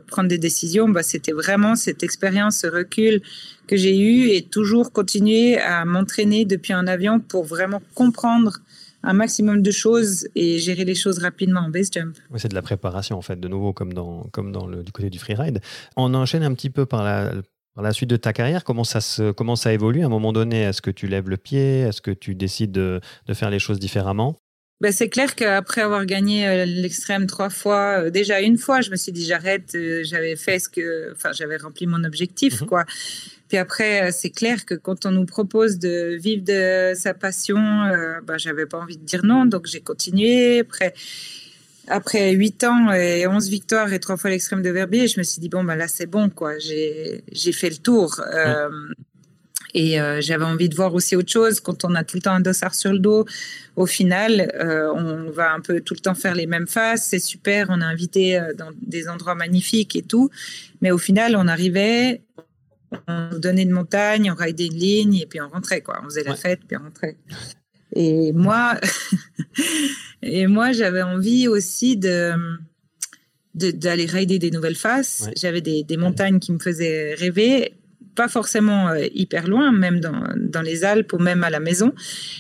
prendre 0.07 0.29
des 0.29 0.39
décisions, 0.39 0.89
bah, 0.89 1.03
c'était 1.03 1.33
vraiment 1.33 1.77
cette 1.77 2.03
expérience, 2.03 2.59
ce 2.59 2.67
recul 2.67 3.21
que 3.67 3.77
j'ai 3.77 3.99
eu 3.99 4.29
et 4.31 4.43
toujours 4.43 4.91
continuer 4.91 5.59
à 5.59 5.85
m'entraîner 5.85 6.47
depuis 6.47 6.73
un 6.73 6.87
avion 6.87 7.21
pour 7.21 7.45
vraiment 7.45 7.83
comprendre 7.95 8.61
un 9.03 9.12
maximum 9.12 9.62
de 9.62 9.70
choses 9.70 10.28
et 10.34 10.59
gérer 10.59 10.84
les 10.84 10.94
choses 10.94 11.18
rapidement 11.18 11.61
en 11.61 11.70
base 11.70 11.90
jump. 11.92 12.16
Oui, 12.30 12.38
c'est 12.40 12.48
de 12.48 12.55
la 12.55 12.62
préparation 12.62 13.16
en 13.16 13.22
fait, 13.22 13.38
de 13.38 13.48
nouveau 13.48 13.72
comme 13.72 13.92
dans, 13.92 14.24
comme 14.32 14.53
dans 14.53 14.66
le, 14.66 14.82
du 14.82 14.92
côté 14.92 15.11
du 15.11 15.18
freeride. 15.18 15.61
On 15.96 16.12
enchaîne 16.14 16.42
un 16.42 16.55
petit 16.55 16.70
peu 16.70 16.86
par 16.86 17.03
la, 17.03 17.32
par 17.74 17.84
la 17.84 17.92
suite 17.92 18.11
de 18.11 18.16
ta 18.16 18.32
carrière. 18.32 18.64
Comment 18.64 18.84
ça, 18.84 19.01
se, 19.01 19.32
comment 19.32 19.57
ça 19.57 19.72
évolue? 19.72 20.03
À 20.03 20.07
un 20.07 20.11
moment 20.11 20.32
donné 20.32 20.62
Est-ce 20.62 20.82
que 20.82 20.90
tu 20.90 21.07
lèves 21.07 21.28
le 21.28 21.36
pied? 21.36 21.80
Est-ce 21.80 22.03
que 22.03 22.11
tu 22.11 22.34
décides 22.34 22.72
de, 22.72 23.01
de 23.26 23.34
faire 23.34 23.51
les 23.51 23.59
choses 23.59 23.78
différemment? 23.78 24.36
Ben, 24.80 24.92
c'est 24.92 25.11
clair 25.11 25.34
qu'après 25.34 25.82
avoir 25.82 26.07
gagné 26.07 26.48
euh, 26.48 26.64
l'extrême 26.64 27.26
trois 27.26 27.51
fois, 27.51 28.05
euh, 28.05 28.11
déjà 28.11 28.40
une 28.40 28.57
fois, 28.57 28.80
je 28.80 28.90
me 28.90 28.96
suis 28.96 29.12
dit 29.12 29.26
j'arrête, 29.26 29.74
euh, 29.74 30.01
j'avais 30.05 30.36
fait 30.36 30.59
ce 30.59 30.70
que, 30.70 31.12
enfin, 31.12 31.32
j'avais 31.32 31.59
rempli 31.59 31.86
mon 31.86 32.03
objectif, 32.03 32.62
mhm. 32.62 32.66
quoi. 32.66 32.84
Puis 33.51 33.59
après, 33.59 34.11
c'est 34.12 34.30
clair 34.30 34.64
que 34.64 34.74
quand 34.74 35.05
on 35.05 35.11
nous 35.11 35.26
propose 35.26 35.78
de 35.78 36.16
vivre 36.16 36.42
de 36.42 36.94
sa 36.94 37.12
passion, 37.12 37.59
ben, 38.24 38.38
j'avais 38.38 38.64
pas 38.64 38.78
envie 38.78 38.96
de 38.96 39.05
dire 39.05 39.24
non, 39.24 39.44
donc 39.44 39.66
j'ai 39.66 39.80
continué. 39.80 40.61
Après, 40.61 40.94
après 41.88 42.30
8 42.30 42.64
ans 42.64 42.92
et 42.92 43.26
11 43.26 43.48
victoires 43.51 43.92
et 43.92 43.98
trois 43.98 44.16
fois 44.16 44.30
l'extrême 44.30 44.62
de 44.62 44.70
Verbier, 44.70 45.09
je 45.09 45.18
me 45.18 45.24
suis 45.24 45.40
dit 45.40 45.48
bon, 45.48 45.64
ben 45.64 45.74
là 45.74 45.88
c'est 45.88 46.07
bon, 46.07 46.30
quoi. 46.30 46.59
J'ai, 46.59 47.24
j'ai 47.32 47.53
fait 47.53 47.70
le 47.70 47.76
tour. 47.76 48.22
Et 49.74 50.01
euh, 50.01 50.20
j'avais 50.20 50.44
envie 50.44 50.68
de 50.68 50.74
voir 50.74 50.94
aussi 50.94 51.16
autre 51.16 51.30
chose. 51.30 51.61
Quand 51.61 51.84
on 51.84 51.94
a 51.94 52.05
tout 52.05 52.16
le 52.16 52.22
temps 52.22 52.32
un 52.32 52.40
dossard 52.40 52.74
sur 52.74 52.92
le 52.92 52.98
dos, 52.98 53.24
au 53.76 53.86
final, 53.86 54.53
euh, 54.61 54.92
on 54.94 55.30
va 55.30 55.53
un 55.53 55.61
peu 55.61 55.80
tout 55.80 55.94
le 55.94 56.01
temps 56.01 56.14
faire 56.14 56.34
les 56.34 56.46
mêmes 56.46 56.66
faces. 56.66 57.05
C'est 57.05 57.20
super, 57.20 57.66
on 57.70 57.80
est 57.80 57.84
invité 57.84 58.38
euh, 58.38 58.53
dans 58.55 58.70
des 58.82 59.09
endroits 59.09 59.34
magnifiques 59.34 59.96
et 59.96 60.03
tout. 60.03 60.30
Mais 60.80 60.90
au 60.90 60.98
final, 60.98 61.36
on 61.36 61.46
arrivait, 61.46 62.22
on 63.07 63.38
donnait 63.38 63.62
une 63.62 63.70
montagne, 63.70 64.30
on 64.30 64.34
raidait 64.34 64.66
une 64.66 64.78
ligne 64.78 65.14
et 65.16 65.26
puis 65.26 65.41
on 65.41 65.49
rentrait. 65.49 65.80
Quoi. 65.80 66.01
On 66.03 66.05
faisait 66.05 66.24
la 66.24 66.36
fête, 66.36 66.61
puis 66.66 66.76
on 66.76 66.84
rentrait. 66.84 67.16
Et 67.95 68.32
moi, 68.32 68.78
et 70.22 70.47
moi 70.47 70.72
j'avais 70.72 71.03
envie 71.03 71.49
aussi 71.49 71.97
de 71.97 72.32
d'aller 73.55 74.07
rider 74.07 74.38
des 74.38 74.53
nouvelles 74.53 74.76
faces. 74.76 75.28
J'avais 75.36 75.61
des, 75.61 75.82
des, 75.82 75.97
montagnes 75.97 76.38
qui 76.38 76.53
me 76.53 76.61
faisaient 76.61 77.14
rêver 77.14 77.74
pas 78.15 78.29
forcément 78.29 78.89
euh, 78.89 79.07
hyper 79.15 79.49
loin, 79.49 79.73
même 79.73 80.01
dans, 80.01 80.23
dans, 80.37 80.63
les 80.63 80.85
Alpes 80.85 81.13
ou 81.13 81.19
même 81.19 81.45
à 81.45 81.51
la 81.51 81.61
maison. 81.61 81.93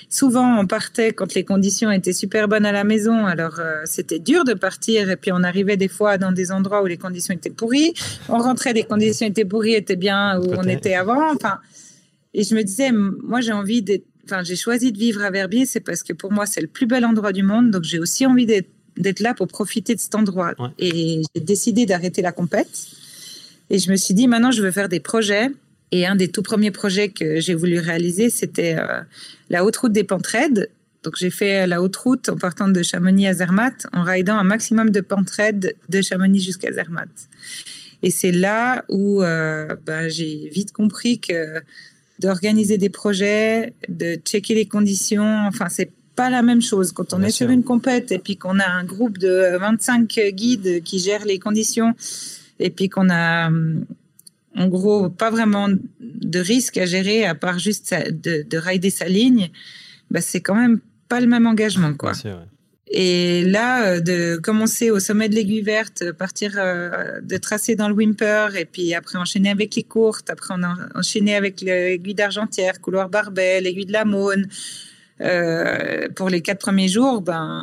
Souvent, 0.08 0.58
on 0.58 0.66
partait 0.66 1.12
quand 1.12 1.34
les 1.34 1.44
conditions 1.44 1.90
étaient 1.90 2.12
super 2.12 2.48
bonnes 2.48 2.66
à 2.66 2.72
la 2.72 2.84
maison, 2.84 3.26
alors 3.26 3.60
euh, 3.60 3.82
c'était 3.84 4.18
dur 4.18 4.44
de 4.44 4.54
partir, 4.54 5.10
et 5.10 5.16
puis 5.16 5.32
on 5.32 5.42
arrivait 5.42 5.76
des 5.76 5.88
fois 5.88 6.18
dans 6.18 6.32
des 6.32 6.52
endroits 6.52 6.82
où 6.82 6.86
les 6.86 6.96
conditions 6.96 7.34
étaient 7.34 7.50
pourries. 7.50 7.94
On 8.28 8.38
rentrait, 8.38 8.72
les 8.72 8.84
conditions 8.84 9.26
étaient 9.26 9.44
pourries, 9.44 9.74
étaient 9.74 9.96
bien 9.96 10.38
où 10.40 10.52
on 10.56 10.64
était 10.64 10.94
avant. 10.94 11.32
Enfin, 11.34 11.58
et 12.34 12.44
je 12.44 12.54
me 12.54 12.62
disais, 12.62 12.92
moi, 12.92 13.40
j'ai 13.40 13.52
envie 13.52 13.82
d'être. 13.82 14.06
Enfin, 14.24 14.42
j'ai 14.44 14.56
choisi 14.56 14.92
de 14.92 14.98
vivre 14.98 15.22
à 15.22 15.30
Verbier, 15.30 15.66
c'est 15.66 15.80
parce 15.80 16.04
que 16.04 16.12
pour 16.12 16.30
moi, 16.30 16.46
c'est 16.46 16.60
le 16.60 16.68
plus 16.68 16.86
bel 16.86 17.04
endroit 17.04 17.32
du 17.32 17.42
monde, 17.42 17.70
donc 17.70 17.82
j'ai 17.82 17.98
aussi 17.98 18.26
envie 18.26 18.46
d'être 18.46 19.20
là 19.20 19.34
pour 19.34 19.48
profiter 19.48 19.94
de 19.94 20.00
cet 20.00 20.14
endroit. 20.14 20.54
Et 20.78 21.22
j'ai 21.34 21.40
décidé 21.40 21.84
d'arrêter 21.84 22.22
la 22.22 22.30
compète. 22.30 22.90
Et 23.70 23.78
je 23.78 23.90
me 23.90 23.96
suis 23.96 24.14
dit, 24.14 24.26
maintenant, 24.26 24.50
je 24.50 24.62
veux 24.62 24.70
faire 24.70 24.88
des 24.88 25.00
projets. 25.00 25.48
Et 25.92 26.06
un 26.06 26.14
des 26.14 26.28
tout 26.28 26.42
premiers 26.42 26.70
projets 26.70 27.08
que 27.08 27.40
j'ai 27.40 27.54
voulu 27.54 27.78
réaliser, 27.78 28.30
c'était 28.30 28.76
euh, 28.78 29.00
la 29.48 29.64
haute 29.64 29.76
route 29.76 29.92
des 29.92 30.04
Pentraides. 30.04 30.70
Donc, 31.02 31.14
j'ai 31.16 31.30
fait 31.30 31.66
la 31.66 31.80
haute 31.80 31.96
route 31.96 32.28
en 32.28 32.36
partant 32.36 32.68
de 32.68 32.82
Chamonix 32.82 33.26
à 33.26 33.34
Zermatt, 33.34 33.86
en 33.92 34.02
ridant 34.02 34.36
un 34.36 34.44
maximum 34.44 34.90
de 34.90 35.00
Pentraides 35.00 35.74
de 35.88 36.02
Chamonix 36.02 36.40
jusqu'à 36.40 36.72
Zermatt. 36.72 37.08
Et 38.02 38.10
c'est 38.10 38.32
là 38.32 38.84
où 38.88 39.22
euh, 39.22 39.74
ben, 39.86 40.08
j'ai 40.08 40.48
vite 40.52 40.72
compris 40.72 41.18
que 41.18 41.60
d'organiser 42.18 42.76
des 42.76 42.90
projets, 42.90 43.72
de 43.88 44.14
checker 44.16 44.54
les 44.54 44.66
conditions, 44.66 45.46
enfin, 45.46 45.68
c'est 45.68 45.90
pas 46.16 46.28
la 46.28 46.42
même 46.42 46.60
chose. 46.60 46.92
Quand 46.92 47.14
on 47.14 47.22
est 47.22 47.30
sur 47.30 47.50
une 47.50 47.64
compète 47.64 48.12
et 48.12 48.18
puis 48.18 48.36
qu'on 48.36 48.58
a 48.58 48.68
un 48.68 48.84
groupe 48.84 49.16
de 49.18 49.56
25 49.58 50.20
guides 50.30 50.82
qui 50.82 50.98
gèrent 50.98 51.24
les 51.24 51.38
conditions 51.38 51.94
et 52.60 52.70
puis 52.70 52.88
qu'on 52.88 53.10
a 53.10 53.50
en 54.56 54.68
gros 54.68 55.08
pas 55.08 55.30
vraiment 55.30 55.68
de 56.00 56.38
risque 56.38 56.76
à 56.76 56.86
gérer 56.86 57.24
à 57.24 57.34
part 57.34 57.58
juste 57.58 57.94
de, 57.94 58.42
de 58.48 58.58
rider 58.58 58.90
sa 58.90 59.06
ligne, 59.06 59.50
bah, 60.10 60.20
c'est 60.20 60.40
quand 60.40 60.54
même 60.54 60.80
pas 61.08 61.20
le 61.20 61.26
même 61.26 61.46
engagement 61.46 61.94
quoi. 61.94 62.12
Et 62.92 63.44
là, 63.44 63.84
euh, 63.84 64.00
de 64.00 64.36
commencer 64.36 64.90
au 64.90 64.98
sommet 64.98 65.28
de 65.28 65.36
l'aiguille 65.36 65.62
verte, 65.62 66.10
partir 66.10 66.54
euh, 66.56 67.20
de 67.22 67.36
tracer 67.36 67.76
dans 67.76 67.88
le 67.88 67.94
Wimper, 67.94 68.56
et 68.56 68.64
puis 68.64 68.94
après 68.94 69.16
enchaîner 69.16 69.48
avec 69.50 69.76
les 69.76 69.84
courtes, 69.84 70.28
après 70.28 70.54
on 70.58 70.62
a 70.64 70.74
enchaîné 70.96 71.36
avec 71.36 71.60
l'aiguille 71.60 72.14
d'Argentière, 72.14 72.80
couloir 72.80 73.08
Barbet, 73.08 73.60
l'aiguille 73.60 73.86
de 73.86 73.92
la 73.92 74.04
Maune. 74.04 74.48
Euh, 75.20 76.08
pour 76.16 76.30
les 76.30 76.40
quatre 76.40 76.58
premiers 76.58 76.88
jours, 76.88 77.20
ben 77.20 77.62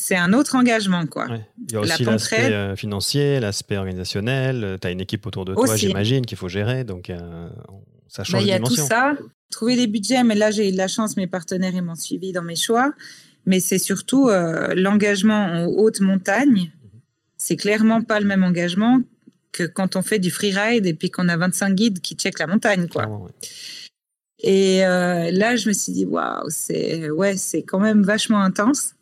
c'est 0.00 0.16
un 0.16 0.32
autre 0.32 0.54
engagement. 0.54 1.06
Quoi. 1.06 1.26
Il 1.58 1.72
y 1.72 1.76
a 1.76 1.80
aussi 1.80 2.04
l'aspect 2.04 2.52
euh, 2.52 2.76
financier, 2.76 3.40
l'aspect 3.40 3.76
organisationnel. 3.76 4.64
Euh, 4.64 4.78
tu 4.80 4.86
as 4.86 4.90
une 4.90 5.00
équipe 5.00 5.26
autour 5.26 5.44
de 5.44 5.54
toi, 5.54 5.76
j'imagine, 5.76 6.24
qu'il 6.24 6.38
faut 6.38 6.48
gérer. 6.48 6.84
Donc, 6.84 7.10
euh, 7.10 7.48
ça 8.06 8.22
change 8.22 8.40
bah. 8.40 8.46
Il 8.46 8.48
y 8.48 8.52
a 8.52 8.60
tout 8.60 8.76
ça. 8.76 9.16
Trouver 9.50 9.76
les 9.76 9.86
budgets, 9.86 10.22
mais 10.24 10.34
là, 10.34 10.50
j'ai 10.50 10.68
eu 10.68 10.72
de 10.72 10.76
la 10.76 10.88
chance, 10.88 11.16
mes 11.16 11.26
partenaires 11.26 11.82
m'ont 11.82 11.94
suivi 11.94 12.32
dans 12.32 12.42
mes 12.42 12.56
choix. 12.56 12.92
Mais 13.46 13.60
c'est 13.60 13.78
surtout 13.78 14.28
l'engagement 14.74 15.46
en 15.46 15.64
haute 15.64 16.00
montagne. 16.00 16.70
C'est 17.38 17.56
clairement 17.56 18.02
pas 18.02 18.20
le 18.20 18.26
même 18.26 18.44
engagement 18.44 19.00
que 19.52 19.64
quand 19.64 19.96
on 19.96 20.02
fait 20.02 20.18
du 20.18 20.30
freeride 20.30 20.84
et 20.84 20.92
puis 20.92 21.10
qu'on 21.10 21.28
a 21.30 21.36
25 21.38 21.74
guides 21.74 22.00
qui 22.00 22.14
checkent 22.14 22.40
la 22.40 22.46
montagne. 22.46 22.88
Quoi. 22.88 23.08
Et 24.40 24.80
là, 24.80 25.56
je 25.56 25.68
me 25.68 25.72
suis 25.72 25.92
dit, 25.92 26.04
waouh, 26.04 26.44
c'est 26.48 27.08
ouais, 27.08 27.36
quand 27.66 27.80
même 27.80 28.02
vachement 28.02 28.42
intense. 28.42 28.94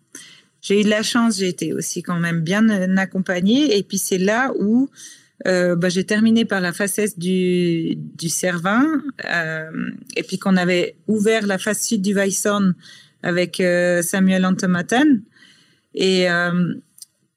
J'ai 0.60 0.80
eu 0.80 0.84
de 0.84 0.90
la 0.90 1.02
chance, 1.02 1.38
j'ai 1.38 1.48
été 1.48 1.72
aussi 1.72 2.02
quand 2.02 2.18
même 2.18 2.40
bien 2.40 2.68
accompagnée. 2.96 3.76
Et 3.76 3.82
puis 3.82 3.98
c'est 3.98 4.18
là 4.18 4.52
où 4.58 4.88
euh, 5.46 5.76
bah, 5.76 5.88
j'ai 5.88 6.04
terminé 6.04 6.44
par 6.44 6.60
la 6.60 6.72
face 6.72 7.18
du, 7.18 7.96
du 7.96 8.28
Cervin. 8.28 9.02
Euh, 9.24 9.70
et 10.16 10.22
puis 10.22 10.38
qu'on 10.38 10.56
avait 10.56 10.96
ouvert 11.06 11.46
la 11.46 11.58
face 11.58 11.86
sud 11.86 12.02
du 12.02 12.14
Weisshorn 12.14 12.74
avec 13.22 13.60
euh, 13.60 14.02
Samuel 14.02 14.46
Antomaten. 14.46 15.22
Et 15.94 16.26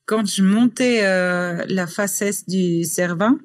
quand 0.06 0.26
je 0.26 0.44
montais 0.44 1.02
la 1.02 1.88
face 1.88 2.22
est 2.22 2.50
du 2.50 2.84
Cervin, 2.84 3.40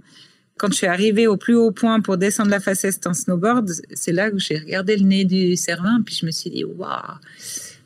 quand 0.57 0.69
je 0.69 0.75
suis 0.75 0.87
arrivée 0.89 1.29
au 1.29 1.37
plus 1.37 1.55
haut 1.55 1.71
point 1.71 2.01
pour 2.01 2.17
descendre 2.17 2.51
la 2.51 2.59
face 2.59 2.85
est 2.85 3.07
en 3.07 3.15
snowboard, 3.15 3.71
c'est 3.93 4.11
là 4.11 4.31
que 4.31 4.39
j'ai 4.39 4.59
regardé 4.59 4.97
le 4.97 5.05
nez 5.05 5.25
du 5.25 5.55
Cervin. 5.55 6.03
Puis 6.05 6.17
je 6.21 6.27
me 6.27 6.33
suis 6.33 6.51
dit, 6.51 6.65
waouh! 6.65 7.19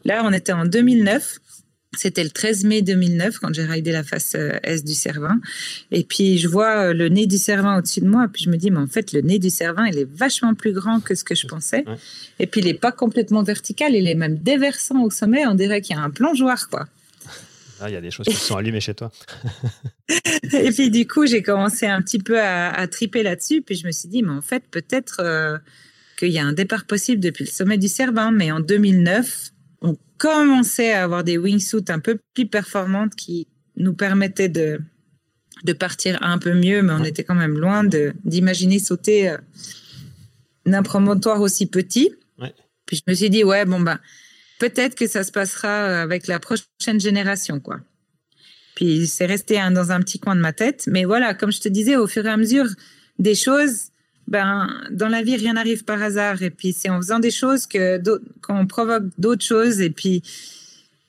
Là, 0.07 0.23
on 0.25 0.33
était 0.33 0.53
en 0.53 0.65
2009. 0.65 1.39
C'était 1.97 2.23
le 2.23 2.31
13 2.31 2.65
mai 2.65 2.83
2009 2.83 3.39
quand 3.39 3.53
j'ai 3.55 3.65
raidé 3.65 3.93
la 3.93 4.05
face 4.05 4.35
euh, 4.35 4.59
est 4.63 4.85
du 4.85 4.93
Cervin. 4.93 5.41
Et 5.91 6.05
puis 6.05 6.39
je 6.39 6.47
vois 6.47 6.89
euh, 6.89 6.93
le 6.93 7.09
nez 7.09 7.27
du 7.27 7.39
Cervin 7.39 7.79
au-dessus 7.79 8.01
de 8.01 8.09
moi. 8.09 8.29
Puis 8.31 8.45
je 8.45 8.51
me 8.51 8.57
dis, 8.57 8.71
mais 8.71 8.79
en 8.79 8.87
fait, 8.87 9.13
le 9.13 9.23
nez 9.23 9.39
du 9.39 9.49
Cervin, 9.49 9.87
il 9.87 9.99
est 9.99 10.09
vachement 10.09 10.55
plus 10.55 10.73
grand 10.73 11.01
que 11.01 11.15
ce 11.15 11.25
que 11.25 11.35
je 11.35 11.47
pensais. 11.47 11.85
Et 12.39 12.47
puis 12.47 12.61
il 12.61 12.67
n'est 12.67 12.75
pas 12.75 12.93
complètement 12.93 13.43
vertical, 13.43 13.95
il 13.95 14.07
est 14.07 14.15
même 14.15 14.37
déversant 14.37 15.03
au 15.03 15.11
sommet. 15.11 15.47
On 15.47 15.55
dirait 15.55 15.81
qu'il 15.81 15.97
y 15.97 15.99
a 15.99 16.03
un 16.03 16.11
plongeoir, 16.11 16.69
quoi. 16.69 16.87
Ah, 17.81 17.89
il 17.89 17.93
y 17.93 17.97
a 17.97 18.01
des 18.01 18.11
choses 18.11 18.27
qui 18.27 18.35
sont 18.35 18.57
allumées 18.57 18.81
chez 18.81 18.95
toi. 18.95 19.11
et 20.53 20.71
puis 20.73 20.91
du 20.91 21.07
coup, 21.07 21.27
j'ai 21.27 21.43
commencé 21.43 21.87
un 21.87 22.03
petit 22.03 22.19
peu 22.19 22.41
à, 22.41 22.87
triper 22.89 23.23
là-dessus. 23.23 23.63
Puis 23.63 23.77
je 23.77 23.87
me 23.87 23.93
suis 23.93 24.09
dit, 24.09 24.23
mais 24.23 24.33
en 24.33 24.43
fait, 24.43 24.65
peut-être 24.71 25.21
euh, 25.21 25.59
qu'il 26.19 26.31
y 26.31 26.39
a 26.39 26.45
un 26.45 26.53
départ 26.53 26.85
possible 26.85 27.21
depuis 27.21 27.45
le 27.45 27.51
sommet 27.51 27.79
du 27.79 27.89
Cervin. 27.89 28.33
Mais 28.33 28.51
en 28.51 28.61
2009, 28.61 29.53
on 29.83 29.97
commençait 30.17 30.93
à 30.93 31.05
avoir 31.05 31.25
des 31.25 31.39
wingsuits 31.39 31.85
un 31.89 32.01
peu 32.01 32.19
plus 32.35 32.47
performantes 32.47 33.15
qui 33.15 33.47
nous 33.77 33.95
permettaient 33.95 34.49
de, 34.49 34.81
de 35.65 35.73
partir 35.73 36.19
un 36.23 36.39
peu 36.39 36.55
mieux, 36.55 36.83
mais 36.83 36.93
on 36.93 37.05
était 37.05 37.25
quand 37.25 37.35
même 37.35 37.59
loin 37.59 37.85
d'imaginer 38.25 38.79
sauter 38.79 39.31
euh, 39.31 39.39
d'un 40.67 40.83
promontoire 40.83 41.41
aussi 41.41 41.67
petit. 41.67 42.11
Puis 42.87 42.97
je 42.97 43.03
me 43.07 43.15
suis 43.15 43.29
dit, 43.29 43.45
ouais, 43.45 43.67
bon, 43.67 43.81
bah, 43.81 44.01
peut-être 44.59 44.95
que 44.95 45.07
ça 45.07 45.23
se 45.23 45.31
passera 45.31 46.01
avec 46.01 46.27
la 46.27 46.39
prochaine 46.39 46.99
génération, 46.99 47.61
quoi. 47.61 47.81
Puis 48.75 49.07
c'est 49.07 49.27
resté 49.27 49.61
dans 49.73 49.93
un 49.93 50.01
petit 50.01 50.19
coin 50.19 50.35
de 50.35 50.41
ma 50.41 50.53
tête. 50.53 50.89
Mais 50.91 51.05
voilà, 51.05 51.35
comme 51.35 51.53
je 51.53 51.61
te 51.61 51.69
disais, 51.69 51.97
au 51.97 52.07
fur 52.07 52.25
et 52.25 52.31
à 52.31 52.37
mesure 52.37 52.67
des 53.19 53.35
choses, 53.35 53.91
ben, 54.29 54.69
dans 54.91 55.09
la 55.09 55.23
vie, 55.23 55.37
rien 55.37 55.55
n'arrive 55.55 55.85
par 55.85 56.03
hasard. 56.03 56.43
Et 56.43 56.51
puis, 56.51 56.75
c'est 56.75 56.91
en 56.91 56.99
faisant 56.99 57.19
des 57.19 57.31
choses 57.31 57.67
que 57.67 58.01
qu'on 58.43 58.67
provoque 58.67 59.05
d'autres 59.17 59.45
choses. 59.45 59.81
Et 59.81 59.89
puis, 59.89 60.23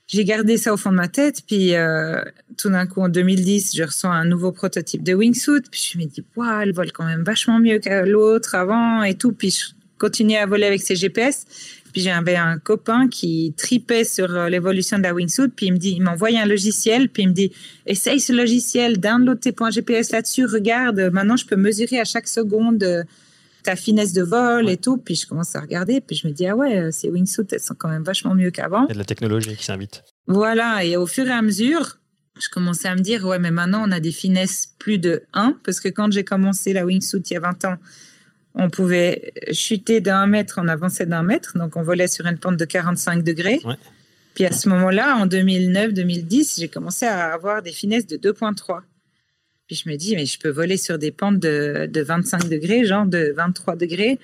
j'ai 0.08 0.24
gardé 0.24 0.56
ça 0.56 0.74
au 0.74 0.78
fond 0.78 0.92
de 0.92 0.96
ma 0.96 1.10
tête. 1.10 1.42
Puis, 1.46 1.76
euh, 1.76 2.24
tout 2.58 2.70
d'un 2.70 2.88
coup, 2.88 3.02
en 3.02 3.10
2010, 3.10 3.76
je 3.76 3.84
reçois 3.84 4.12
un 4.12 4.24
nouveau 4.24 4.54
prototype 4.54 5.04
de 5.04 5.14
wingsuit. 5.14 5.62
Puis, 5.70 5.92
je 5.94 5.98
me 6.00 6.06
dis, 6.06 6.24
waouh, 6.38 6.62
elle 6.62 6.74
vole 6.74 6.94
quand 6.94 7.06
même 7.06 7.24
vachement 7.24 7.60
mieux 7.60 7.80
que 7.80 8.06
l'autre 8.06 8.56
avant 8.56 9.04
et 9.04 9.16
tout. 9.16 9.34
Puis, 9.34 9.52
je 9.52 9.74
continue 10.00 10.38
à 10.38 10.46
voler 10.46 10.66
avec 10.66 10.82
ses 10.82 10.96
GPS. 10.96 11.46
Puis 11.92 12.02
j'avais 12.02 12.36
un 12.36 12.58
copain 12.58 13.08
qui 13.08 13.54
tripait 13.58 14.04
sur 14.04 14.34
euh, 14.34 14.50
l'évolution 14.50 14.98
de 14.98 15.04
la 15.04 15.14
wingsuit, 15.14 15.50
puis 15.50 15.68
il 15.68 15.74
me 15.74 15.78
dit, 15.78 15.92
il 15.92 16.02
m'envoie 16.02 16.30
un 16.30 16.46
logiciel, 16.46 17.10
puis 17.10 17.24
il 17.24 17.30
me 17.30 17.34
dit, 17.34 17.52
essaye 17.86 18.20
ce 18.20 18.34
logiciel, 18.34 19.00
download 19.00 19.40
tes 19.40 19.52
points 19.52 19.72
GPS 19.72 20.12
là-dessus, 20.12 20.46
regarde, 20.46 21.00
maintenant 21.12 21.38
je 21.38 21.46
peux 21.46 21.56
mesurer 21.56 22.00
à 22.00 22.06
chaque 22.06 22.28
seconde 22.28 22.84
euh, 22.84 23.04
ta 23.64 23.76
finesse 23.76 24.14
de 24.14 24.22
vol 24.22 24.70
et 24.70 24.78
tout. 24.78 24.98
Puis 24.98 25.16
je 25.16 25.28
commence 25.28 25.56
à 25.56 25.62
regarder, 25.62 26.02
puis 26.02 26.16
je 26.16 26.28
me 26.28 26.34
dis, 26.34 26.48
ah 26.48 26.56
ouais, 26.56 26.78
euh, 26.78 26.92
ces 26.92 27.10
wingsuits, 27.10 27.48
elles 27.52 27.60
sont 27.60 27.76
quand 27.76 27.90
même 27.90 28.04
vachement 28.04 28.36
mieux 28.36 28.52
qu'avant. 28.52 28.86
Il 28.86 28.90
y 28.90 28.92
a 28.92 28.94
de 28.94 29.00
la 29.00 29.06
technologie 29.06 29.56
qui 29.56 29.64
s'invite. 29.64 30.04
Voilà, 30.28 30.84
et 30.86 30.96
au 30.98 31.08
fur 31.08 31.26
et 31.28 31.32
à 31.32 31.42
mesure, 31.42 31.98
je 32.40 32.50
commençais 32.50 32.88
à 32.88 32.96
me 32.96 33.02
dire, 33.02 33.26
ouais, 33.26 33.40
mais 33.40 33.52
maintenant 33.52 33.84
on 33.86 33.92
a 33.92 34.00
des 34.00 34.12
finesses 34.12 34.74
plus 34.80 34.98
de 34.98 35.24
1, 35.34 35.58
parce 35.64 35.80
que 35.80 35.90
quand 35.90 36.12
j'ai 36.12 36.24
commencé 36.24 36.74
la 36.74 36.86
wingsuit 36.86 37.22
il 37.30 37.34
y 37.34 37.38
a 37.38 37.40
20 37.40 37.66
ans, 37.66 37.76
on 38.60 38.70
pouvait 38.70 39.34
chuter 39.51 40.01
d'un 40.01 40.28
mètre, 40.28 40.60
on 40.62 40.68
avançait 40.68 41.05
d'un 41.05 41.24
mètre, 41.24 41.57
donc 41.57 41.76
on 41.76 41.82
volait 41.82 42.07
sur 42.07 42.26
une 42.26 42.38
pente 42.38 42.57
de 42.57 42.66
45 42.66 43.24
degrés. 43.24 43.62
Puis 44.36 44.45
à 44.45 44.51
ce 44.51 44.70
moment-là, 44.70 45.18
en 45.18 45.28
2009-2010, 45.28 46.60
j'ai 46.60 46.68
commencé 46.68 47.05
à 47.05 47.34
avoir 47.34 47.62
des 47.62 47.72
finesses 47.72 48.07
de 48.07 48.18
2.3. 48.18 48.82
Puis 49.68 49.76
je 49.76 49.89
me 49.89 49.95
dis, 49.95 50.16
mais 50.16 50.26
je 50.26 50.39
peux 50.39 50.49
voler 50.49 50.78
sur 50.78 50.97
des 50.97 51.12
pentes 51.12 51.39
de, 51.39 51.89
25 51.95 52.49
degrés, 52.49 52.86
genre 52.86 53.05
de 53.05 53.34
23 53.36 53.76
degrés. 53.76 54.20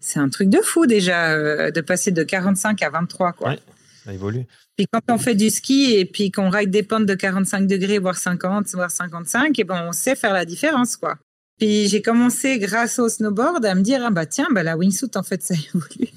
C'est 0.00 0.18
un 0.18 0.28
truc 0.28 0.48
de 0.48 0.60
fou 0.62 0.86
déjà 0.86 1.32
euh, 1.32 1.70
de 1.70 1.80
passer 1.80 2.10
de 2.10 2.22
45 2.22 2.82
à 2.82 2.90
23. 2.90 3.32
Quoi. 3.32 3.56
ça 4.04 4.12
évolue. 4.12 4.44
Puis 4.76 4.86
quand 4.92 5.00
on 5.08 5.18
fait 5.18 5.34
du 5.34 5.50
ski 5.50 5.94
et 5.94 6.04
puis 6.04 6.30
qu'on 6.30 6.50
ride 6.50 6.70
des 6.70 6.82
pentes 6.82 7.06
de 7.06 7.14
45 7.14 7.66
degrés, 7.66 7.98
voire 7.98 8.16
50, 8.16 8.68
voire 8.74 8.90
55, 8.90 9.58
et 9.58 9.64
ben 9.64 9.86
on 9.88 9.92
sait 9.92 10.14
faire 10.14 10.34
la 10.34 10.44
différence. 10.44 10.96
quoi. 10.96 11.16
Puis 11.58 11.88
j'ai 11.88 12.02
commencé, 12.02 12.58
grâce 12.58 12.98
au 12.98 13.08
snowboard, 13.08 13.64
à 13.64 13.74
me 13.74 13.80
dire 13.80 14.00
ah 14.04 14.10
bah 14.10 14.26
tiens, 14.26 14.48
bah 14.52 14.62
la 14.62 14.76
wingsuit 14.76 15.10
en 15.14 15.22
fait 15.22 15.42
ça 15.42 15.54
évolue. 15.54 16.10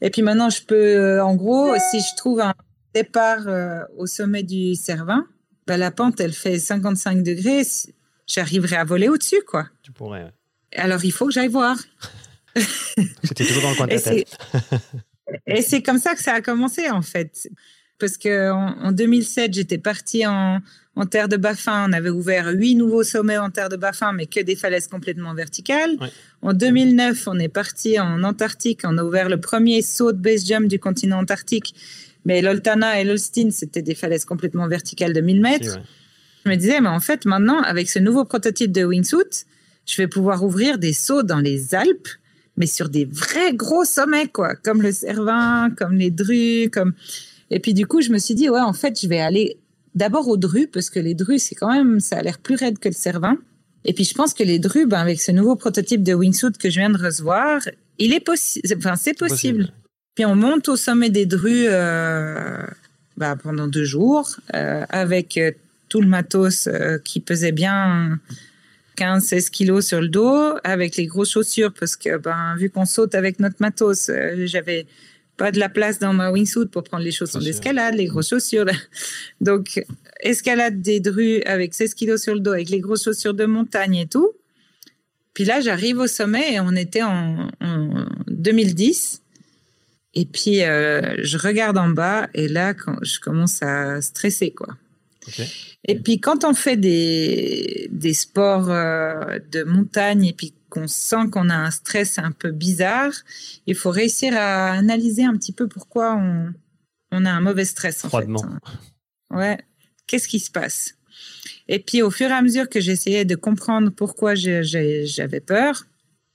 Et 0.00 0.10
puis 0.10 0.22
maintenant 0.22 0.50
je 0.50 0.62
peux, 0.62 0.96
euh, 0.96 1.24
en 1.24 1.34
gros, 1.34 1.74
si 1.90 2.00
je 2.00 2.16
trouve 2.16 2.40
un 2.40 2.54
départ 2.94 3.48
euh, 3.48 3.80
au 3.96 4.06
sommet 4.06 4.42
du 4.42 4.74
Cervin, 4.74 5.26
bah 5.66 5.76
la 5.76 5.90
pente 5.90 6.20
elle 6.20 6.32
fait 6.32 6.58
55 6.58 7.22
degrés, 7.22 7.62
j'arriverai 8.26 8.76
à 8.76 8.84
voler 8.84 9.08
au-dessus 9.08 9.42
quoi. 9.46 9.68
Tu 9.82 9.92
pourrais. 9.92 10.32
Alors 10.76 11.04
il 11.04 11.12
faut 11.12 11.26
que 11.26 11.32
j'aille 11.32 11.48
voir. 11.48 11.76
C'était 13.24 13.44
toujours 13.44 13.62
dans 13.62 13.70
le 13.70 13.76
coin 13.76 13.86
de 13.86 13.96
ta 13.96 14.10
tête. 14.10 14.38
Et 15.46 15.62
c'est 15.62 15.82
comme 15.82 15.98
ça 15.98 16.14
que 16.14 16.22
ça 16.22 16.34
a 16.34 16.40
commencé 16.40 16.90
en 16.90 17.02
fait. 17.02 17.48
Parce 17.98 18.18
que 18.18 18.50
en, 18.50 18.92
2007, 18.92 19.54
j'étais 19.54 19.78
partie 19.78 20.26
en, 20.26 20.60
En 20.96 21.04
terre 21.04 21.28
de 21.28 21.36
Baffin, 21.36 21.86
on 21.88 21.92
avait 21.92 22.08
ouvert 22.08 22.48
huit 22.48 22.74
nouveaux 22.74 23.04
sommets 23.04 23.36
en 23.36 23.50
terre 23.50 23.68
de 23.68 23.76
Baffin, 23.76 24.12
mais 24.12 24.24
que 24.24 24.40
des 24.40 24.56
falaises 24.56 24.88
complètement 24.88 25.34
verticales. 25.34 25.96
En 26.40 26.54
2009, 26.54 27.28
on 27.28 27.38
est 27.38 27.48
parti 27.48 28.00
en 28.00 28.22
Antarctique. 28.24 28.80
On 28.84 28.96
a 28.96 29.04
ouvert 29.04 29.28
le 29.28 29.38
premier 29.38 29.82
saut 29.82 30.12
de 30.12 30.18
base 30.18 30.46
jump 30.46 30.68
du 30.68 30.78
continent 30.78 31.18
antarctique. 31.18 31.74
Mais 32.24 32.40
l'Oltana 32.40 32.98
et 32.98 33.04
l'Olstein, 33.04 33.50
c'était 33.50 33.82
des 33.82 33.94
falaises 33.94 34.24
complètement 34.24 34.68
verticales 34.68 35.12
de 35.12 35.20
1000 35.20 35.40
mètres. 35.42 35.78
Je 36.44 36.50
me 36.50 36.56
disais, 36.56 36.80
mais 36.80 36.88
en 36.88 37.00
fait, 37.00 37.26
maintenant, 37.26 37.60
avec 37.60 37.90
ce 37.90 37.98
nouveau 37.98 38.24
prototype 38.24 38.72
de 38.72 38.84
wingsuit, 38.84 39.44
je 39.84 39.96
vais 39.98 40.08
pouvoir 40.08 40.42
ouvrir 40.44 40.78
des 40.78 40.94
sauts 40.94 41.22
dans 41.22 41.40
les 41.40 41.74
Alpes, 41.74 42.08
mais 42.56 42.66
sur 42.66 42.88
des 42.88 43.04
vrais 43.04 43.52
gros 43.52 43.84
sommets, 43.84 44.28
quoi, 44.28 44.54
comme 44.56 44.80
le 44.80 44.92
Cervin, 44.92 45.70
comme 45.76 45.96
les 45.96 46.10
Drues, 46.10 46.70
comme. 46.72 46.94
Et 47.50 47.60
puis 47.60 47.74
du 47.74 47.86
coup, 47.86 48.00
je 48.00 48.10
me 48.10 48.18
suis 48.18 48.34
dit, 48.34 48.48
ouais, 48.48 48.60
en 48.60 48.72
fait, 48.72 48.98
je 49.00 49.06
vais 49.06 49.20
aller 49.20 49.58
d'abord 49.96 50.28
aux 50.28 50.36
Drues, 50.36 50.68
parce 50.68 50.90
que 50.90 51.00
les 51.00 51.14
Drues, 51.14 51.40
c'est 51.40 51.56
quand 51.56 51.72
même, 51.72 51.98
ça 51.98 52.18
a 52.18 52.22
l'air 52.22 52.38
plus 52.38 52.54
raide 52.54 52.78
que 52.78 52.88
le 52.88 52.94
Cervin. 52.94 53.38
Et 53.84 53.92
puis 53.92 54.04
je 54.04 54.14
pense 54.14 54.34
que 54.34 54.44
les 54.44 54.58
Drues, 54.58 54.86
ben, 54.86 54.98
avec 54.98 55.20
ce 55.20 55.32
nouveau 55.32 55.56
prototype 55.56 56.02
de 56.02 56.14
wingsuit 56.14 56.52
que 56.52 56.70
je 56.70 56.78
viens 56.78 56.90
de 56.90 56.98
recevoir, 56.98 57.60
il 57.98 58.12
est 58.12 58.20
possible, 58.20 58.68
enfin 58.76 58.94
c'est 58.96 59.16
possible. 59.16 59.72
Puis 60.14 60.24
on 60.24 60.36
monte 60.36 60.68
au 60.68 60.76
sommet 60.76 61.10
des 61.10 61.26
Drues 61.26 61.66
euh, 61.68 62.62
bah, 63.16 63.36
pendant 63.42 63.66
deux 63.66 63.84
jours 63.84 64.36
euh, 64.54 64.84
avec 64.90 65.38
euh, 65.38 65.52
tout 65.88 66.00
le 66.00 66.08
matos 66.08 66.68
qui 67.04 67.20
pesait 67.20 67.52
bien 67.52 68.18
15-16 68.98 69.50
kilos 69.50 69.86
sur 69.86 70.00
le 70.00 70.08
dos, 70.08 70.56
avec 70.64 70.96
les 70.96 71.06
grosses 71.06 71.30
chaussures 71.30 71.72
parce 71.72 71.96
que 71.96 72.18
ben 72.18 72.56
vu 72.58 72.70
qu'on 72.70 72.86
saute 72.86 73.14
avec 73.14 73.38
notre 73.38 73.56
matos, 73.60 74.10
j'avais 74.46 74.86
pas 75.36 75.52
de 75.52 75.58
la 75.58 75.68
place 75.68 75.98
dans 75.98 76.12
ma 76.12 76.30
wingsuit 76.30 76.66
pour 76.66 76.82
prendre 76.82 77.04
les 77.04 77.12
chaussures 77.12 77.40
d'escalade, 77.40 77.94
les 77.94 78.06
grosses 78.06 78.30
chaussures. 78.30 78.66
Donc 79.40 79.82
escalade 80.20 80.80
des 80.80 81.00
Drues 81.00 81.42
avec 81.42 81.74
16 81.74 81.94
kilos 81.94 82.22
sur 82.22 82.34
le 82.34 82.40
dos, 82.40 82.52
avec 82.52 82.70
les 82.70 82.80
grosses 82.80 83.04
chaussures 83.04 83.34
de 83.34 83.44
montagne 83.44 83.96
et 83.96 84.06
tout. 84.06 84.32
Puis 85.34 85.44
là, 85.44 85.60
j'arrive 85.60 85.98
au 85.98 86.06
sommet 86.06 86.54
et 86.54 86.60
on 86.60 86.72
était 86.72 87.02
en, 87.02 87.50
en 87.60 88.06
2010. 88.28 89.22
Et 90.14 90.24
puis, 90.24 90.62
euh, 90.62 91.22
je 91.22 91.36
regarde 91.36 91.76
en 91.76 91.90
bas 91.90 92.28
et 92.32 92.48
là, 92.48 92.72
quand 92.72 92.96
je 93.02 93.20
commence 93.20 93.62
à 93.62 94.00
stresser, 94.00 94.52
quoi. 94.52 94.74
Et 95.84 95.96
puis, 95.96 96.20
quand 96.20 96.44
on 96.44 96.54
fait 96.54 96.76
des, 96.78 97.88
des 97.90 98.14
sports 98.14 98.70
euh, 98.70 99.38
de 99.52 99.64
montagne 99.64 100.24
et 100.24 100.32
puis 100.32 100.54
qu'on 100.76 100.86
sent 100.86 101.30
qu'on 101.32 101.48
a 101.48 101.56
un 101.56 101.70
stress 101.70 102.18
un 102.18 102.32
peu 102.32 102.50
bizarre, 102.50 103.12
il 103.66 103.74
faut 103.74 103.90
réussir 103.90 104.34
à 104.36 104.72
analyser 104.72 105.24
un 105.24 105.36
petit 105.36 105.52
peu 105.52 105.66
pourquoi 105.68 106.16
on, 106.16 106.52
on 107.12 107.24
a 107.24 107.30
un 107.30 107.40
mauvais 107.40 107.64
stress. 107.64 108.04
En 108.04 108.10
Fait. 108.10 108.26
Ouais. 109.30 109.58
Qu'est-ce 110.06 110.28
qui 110.28 110.38
se 110.38 110.50
passe? 110.50 110.94
Et 111.68 111.78
puis, 111.78 112.02
au 112.02 112.10
fur 112.10 112.28
et 112.28 112.32
à 112.32 112.42
mesure 112.42 112.68
que 112.68 112.80
j'essayais 112.80 113.24
de 113.24 113.34
comprendre 113.34 113.90
pourquoi 113.90 114.34
j'avais 114.34 115.40
peur, 115.40 115.86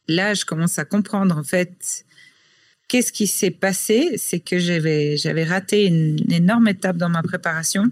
là, 0.08 0.34
je 0.34 0.44
commence 0.44 0.80
à 0.80 0.86
comprendre, 0.86 1.38
en 1.38 1.44
fait, 1.44 2.04
qu'est-ce 2.88 3.14
qui 3.14 3.28
s'est 3.28 3.52
passé 3.52 4.16
C'est 4.18 4.40
que 4.40 4.60
j'avais, 4.60 5.18
j'avais 5.18 5.44
raté 5.44 5.86
une, 5.86 6.20
énorme 6.32 6.68
étape 6.68 6.98
dans 6.98 7.10
ma 7.10 7.24
préparation. 7.24 7.86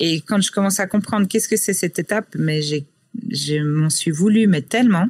Et 0.00 0.20
quand 0.22 0.40
je 0.40 0.50
commence 0.50 0.80
à 0.80 0.86
comprendre 0.86 1.28
qu'est-ce 1.28 1.48
que 1.48 1.56
c'est 1.56 1.74
cette 1.74 1.98
étape, 1.98 2.34
mais 2.36 2.62
j'ai, 2.62 2.86
je 3.30 3.56
m'en 3.62 3.90
suis 3.90 4.10
voulu, 4.10 4.46
mais 4.46 4.62
tellement. 4.62 5.08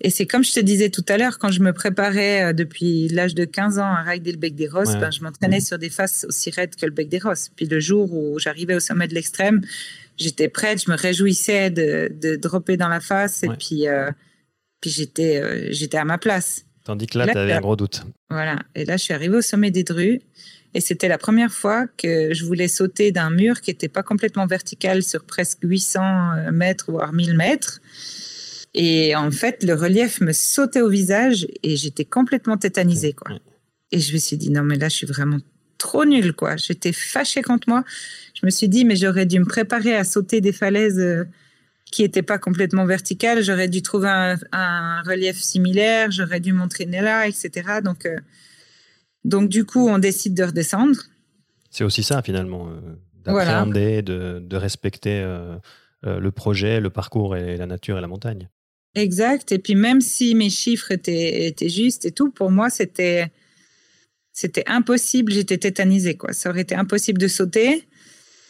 Et 0.00 0.10
c'est 0.10 0.26
comme 0.26 0.44
je 0.44 0.52
te 0.52 0.60
disais 0.60 0.90
tout 0.90 1.04
à 1.08 1.16
l'heure, 1.16 1.38
quand 1.38 1.50
je 1.50 1.60
me 1.60 1.72
préparais 1.72 2.44
euh, 2.44 2.52
depuis 2.52 3.08
l'âge 3.08 3.34
de 3.34 3.44
15 3.44 3.78
ans 3.78 3.94
à 3.94 4.02
rider 4.02 4.32
le 4.32 4.38
bec 4.38 4.54
des 4.54 4.68
Rosses, 4.68 4.94
ben, 4.96 5.10
je 5.10 5.22
m'entraînais 5.22 5.60
sur 5.60 5.78
des 5.78 5.88
faces 5.88 6.26
aussi 6.28 6.50
raides 6.50 6.76
que 6.76 6.84
le 6.84 6.92
bec 6.92 7.08
des 7.08 7.18
Rosses. 7.18 7.50
Puis 7.56 7.66
le 7.66 7.80
jour 7.80 8.12
où 8.12 8.38
j'arrivais 8.38 8.74
au 8.74 8.80
sommet 8.80 9.08
de 9.08 9.14
l'extrême, 9.14 9.62
j'étais 10.18 10.48
prête, 10.48 10.84
je 10.84 10.90
me 10.90 10.96
réjouissais 10.96 11.70
de, 11.70 12.12
de 12.20 12.36
dropper 12.36 12.76
dans 12.76 12.88
la 12.88 13.00
face 13.00 13.42
et 13.42 13.48
puis, 13.48 13.88
euh, 13.88 14.10
puis 14.80 14.90
j'étais, 14.90 15.40
euh, 15.42 15.68
j'étais 15.70 15.98
à 15.98 16.04
ma 16.04 16.18
place. 16.18 16.66
Tandis 16.84 17.06
que 17.06 17.18
là, 17.18 17.26
tu 17.26 17.38
avais 17.38 17.54
un 17.54 17.60
gros 17.60 17.74
doute. 17.74 18.04
Voilà. 18.30 18.58
Et 18.74 18.84
là, 18.84 18.96
je 18.96 19.02
suis 19.02 19.14
arrivée 19.14 19.36
au 19.36 19.42
sommet 19.42 19.70
des 19.70 19.82
Drues. 19.82 20.20
Et 20.74 20.80
c'était 20.80 21.08
la 21.08 21.16
première 21.16 21.50
fois 21.50 21.86
que 21.96 22.34
je 22.34 22.44
voulais 22.44 22.68
sauter 22.68 23.10
d'un 23.10 23.30
mur 23.30 23.62
qui 23.62 23.70
n'était 23.70 23.88
pas 23.88 24.02
complètement 24.02 24.46
vertical 24.46 25.02
sur 25.02 25.24
presque 25.24 25.60
800 25.62 26.00
euh, 26.00 26.52
mètres, 26.52 26.92
voire 26.92 27.14
1000 27.14 27.34
mètres. 27.34 27.80
Et 28.78 29.16
en 29.16 29.30
fait, 29.30 29.64
le 29.64 29.74
relief 29.74 30.20
me 30.20 30.32
sautait 30.32 30.82
au 30.82 30.90
visage 30.90 31.46
et 31.62 31.76
j'étais 31.76 32.04
complètement 32.04 32.58
tétanisée. 32.58 33.14
Quoi. 33.14 33.38
Et 33.90 33.98
je 34.00 34.12
me 34.12 34.18
suis 34.18 34.36
dit, 34.36 34.50
non, 34.50 34.62
mais 34.62 34.76
là, 34.76 34.90
je 34.90 34.96
suis 34.96 35.06
vraiment 35.06 35.38
trop 35.78 36.04
nulle. 36.04 36.34
quoi. 36.34 36.56
J'étais 36.56 36.92
fâchée 36.92 37.40
contre 37.40 37.70
moi. 37.70 37.84
Je 38.34 38.44
me 38.44 38.50
suis 38.50 38.68
dit, 38.68 38.84
mais 38.84 38.94
j'aurais 38.94 39.24
dû 39.24 39.40
me 39.40 39.46
préparer 39.46 39.96
à 39.96 40.04
sauter 40.04 40.42
des 40.42 40.52
falaises 40.52 40.98
euh, 40.98 41.24
qui 41.90 42.02
n'était 42.02 42.22
pas 42.22 42.36
complètement 42.36 42.84
vertical. 42.84 43.42
J'aurais 43.42 43.68
dû 43.68 43.80
trouver 43.80 44.36
un, 44.52 45.02
relief 45.06 45.40
similaire, 45.40 46.10
j'aurais 46.10 46.40
dû 46.40 46.52
m'entraîner 46.52 47.00
là, 47.00 47.26
etc. 47.26 47.80
Donc, 47.82 48.04
euh, 48.04 48.18
donc, 49.24 49.48
du 49.48 49.64
coup, 49.64 49.88
on 49.88 49.98
décide 49.98 50.34
de 50.34 50.44
redescendre. 50.44 50.98
C'est 51.70 51.82
aussi 51.82 52.02
ça, 52.02 52.20
finalement, 52.20 52.68
euh, 52.68 52.98
d'appréhender, 53.24 54.02
de, 54.02 54.38
de, 54.44 54.56
respecter 54.56 55.22
euh, 55.22 55.56
le 56.04 56.30
projet, 56.30 56.78
le 56.78 56.90
parcours 56.90 57.36
et 57.36 57.56
la 57.56 57.66
nature 57.66 57.96
et 57.96 58.00
la 58.02 58.06
montagne. 58.06 58.50
Exact. 58.96 59.52
Et 59.52 59.58
puis, 59.58 59.74
même 59.74 60.00
si 60.00 60.34
mes 60.34 60.48
chiffres 60.48 60.90
étaient, 60.90 61.46
étaient 61.46 61.68
justes 61.68 62.06
et 62.06 62.12
tout, 62.12 62.30
pour 62.30 62.50
moi, 62.50 62.70
c'était. 62.70 63.30
C'était 64.32 64.64
impossible, 64.66 65.32
j'étais 65.32 65.56
tétanisée. 65.56 66.14
Quoi. 66.14 66.34
Ça 66.34 66.50
aurait 66.50 66.60
été 66.60 66.74
impossible 66.74 67.18
de 67.18 67.26
sauter. 67.26 67.86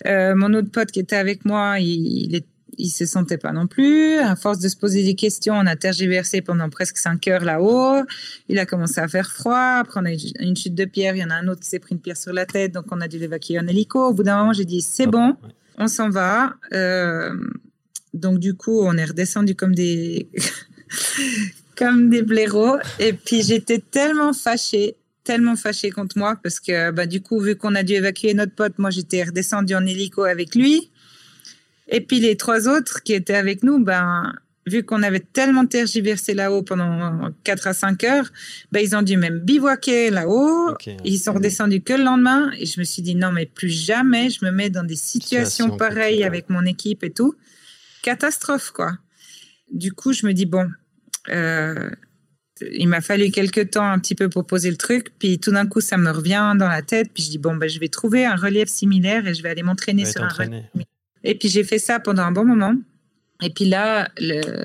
mon 0.04 0.52
autre 0.54 0.70
pote 0.70 0.90
qui 0.90 0.98
était 0.98 1.14
avec 1.14 1.44
moi, 1.44 1.78
il, 1.78 2.42
il, 2.76 2.88
se 2.88 3.06
sentait 3.06 3.38
pas 3.38 3.52
non 3.52 3.68
plus. 3.68 4.18
À 4.18 4.34
force 4.34 4.58
de 4.58 4.68
se 4.68 4.76
poser 4.76 5.04
des 5.04 5.14
questions, 5.14 5.54
on 5.54 5.64
a 5.64 5.76
tergiversé 5.76 6.40
pendant 6.40 6.68
presque 6.70 6.96
cinq 6.96 7.28
heures 7.28 7.44
là-haut. 7.44 8.02
Il 8.48 8.58
a 8.58 8.66
commencé 8.66 9.00
à 9.00 9.06
faire 9.06 9.30
froid. 9.30 9.78
Après, 9.78 10.00
on 10.00 10.06
a 10.06 10.12
eu 10.12 10.18
une 10.40 10.56
chute 10.56 10.74
de 10.74 10.86
pierre. 10.86 11.14
Il 11.14 11.20
y 11.20 11.24
en 11.24 11.30
a 11.30 11.36
un 11.36 11.46
autre 11.46 11.60
qui 11.60 11.68
s'est 11.68 11.78
pris 11.78 11.94
une 11.94 12.00
pierre 12.00 12.16
sur 12.16 12.32
la 12.32 12.46
tête, 12.46 12.72
donc 12.72 12.86
on 12.90 13.00
a 13.00 13.06
dû 13.06 13.18
l'évacuer 13.18 13.60
en 13.60 13.66
hélico. 13.68 14.08
Au 14.08 14.12
bout 14.12 14.24
d'un 14.24 14.38
moment, 14.38 14.52
j'ai 14.52 14.64
dit 14.64 14.80
c'est 14.80 15.06
bon, 15.06 15.36
on 15.78 15.86
s'en 15.86 16.10
va. 16.10 16.54
Euh, 16.72 17.32
donc 18.16 18.38
du 18.38 18.54
coup, 18.54 18.80
on 18.82 18.96
est 18.96 19.04
redescendu 19.04 19.54
comme 19.54 19.74
des 19.74 20.28
comme 21.76 22.10
des 22.10 22.22
blaireaux. 22.22 22.76
Et 22.98 23.12
puis 23.12 23.42
j'étais 23.42 23.78
tellement 23.78 24.32
fâchée 24.32 24.96
tellement 25.26 25.56
fâchée 25.56 25.90
contre 25.90 26.16
moi 26.16 26.36
parce 26.42 26.60
que 26.60 26.92
bah, 26.92 27.06
du 27.06 27.20
coup, 27.20 27.40
vu 27.40 27.56
qu'on 27.56 27.74
a 27.74 27.82
dû 27.82 27.94
évacuer 27.94 28.32
notre 28.32 28.54
pote, 28.54 28.78
moi 28.78 28.90
j'étais 28.90 29.24
redescendu 29.24 29.74
en 29.74 29.84
hélico 29.84 30.22
avec 30.22 30.54
lui. 30.54 30.90
Et 31.88 32.00
puis 32.00 32.20
les 32.20 32.36
trois 32.36 32.68
autres 32.68 33.02
qui 33.02 33.12
étaient 33.12 33.34
avec 33.34 33.62
nous, 33.62 33.78
ben, 33.78 34.32
vu 34.66 34.82
qu'on 34.84 35.02
avait 35.02 35.20
tellement 35.20 35.66
tergiversé 35.66 36.34
là-haut 36.34 36.62
pendant 36.62 37.30
4 37.44 37.66
à 37.66 37.74
5 37.74 38.04
heures, 38.04 38.32
ben, 38.72 38.80
ils 38.80 38.96
ont 38.96 39.02
dû 39.02 39.16
même 39.16 39.38
bivouaquer 39.38 40.10
là-haut. 40.10 40.74
Ils 41.04 41.18
sont 41.18 41.34
redescendus 41.34 41.82
que 41.82 41.92
le 41.92 42.04
lendemain. 42.04 42.50
Et 42.58 42.66
je 42.66 42.80
me 42.80 42.84
suis 42.84 43.02
dit, 43.02 43.14
non, 43.14 43.32
mais 43.32 43.46
plus 43.46 43.70
jamais 43.70 44.30
je 44.30 44.44
me 44.44 44.50
mets 44.50 44.70
dans 44.70 44.84
des 44.84 44.96
situations 44.96 45.76
pareilles 45.76 46.24
avec 46.24 46.50
mon 46.50 46.64
équipe 46.64 47.04
et 47.04 47.10
tout. 47.10 47.34
Catastrophe, 48.06 48.70
quoi. 48.70 48.92
Du 49.72 49.92
coup, 49.92 50.12
je 50.12 50.26
me 50.26 50.32
dis, 50.32 50.46
bon, 50.46 50.70
euh, 51.28 51.90
il 52.72 52.88
m'a 52.88 53.00
fallu 53.00 53.30
quelques 53.30 53.72
temps 53.72 53.90
un 53.90 53.98
petit 53.98 54.14
peu 54.14 54.28
pour 54.28 54.46
poser 54.46 54.70
le 54.70 54.76
truc. 54.76 55.12
Puis 55.18 55.38
tout 55.38 55.50
d'un 55.50 55.66
coup, 55.66 55.80
ça 55.80 55.96
me 55.96 56.10
revient 56.10 56.54
dans 56.56 56.68
la 56.68 56.82
tête. 56.82 57.10
Puis 57.12 57.24
je 57.24 57.30
dis, 57.30 57.38
bon, 57.38 57.56
ben, 57.56 57.68
je 57.68 57.78
vais 57.80 57.88
trouver 57.88 58.24
un 58.24 58.36
relief 58.36 58.68
similaire 58.68 59.26
et 59.26 59.34
je 59.34 59.42
vais 59.42 59.50
aller 59.50 59.62
m'entraîner 59.62 60.04
sur 60.04 60.22
un 60.22 60.28
relief 60.28 60.64
et 61.26 61.34
puis 61.34 61.48
j'ai 61.48 61.64
fait 61.64 61.78
ça 61.78 61.98
pendant 62.00 62.22
un 62.22 62.32
bon 62.32 62.44
moment. 62.44 62.74
Et 63.42 63.50
puis 63.50 63.66
là, 63.66 64.08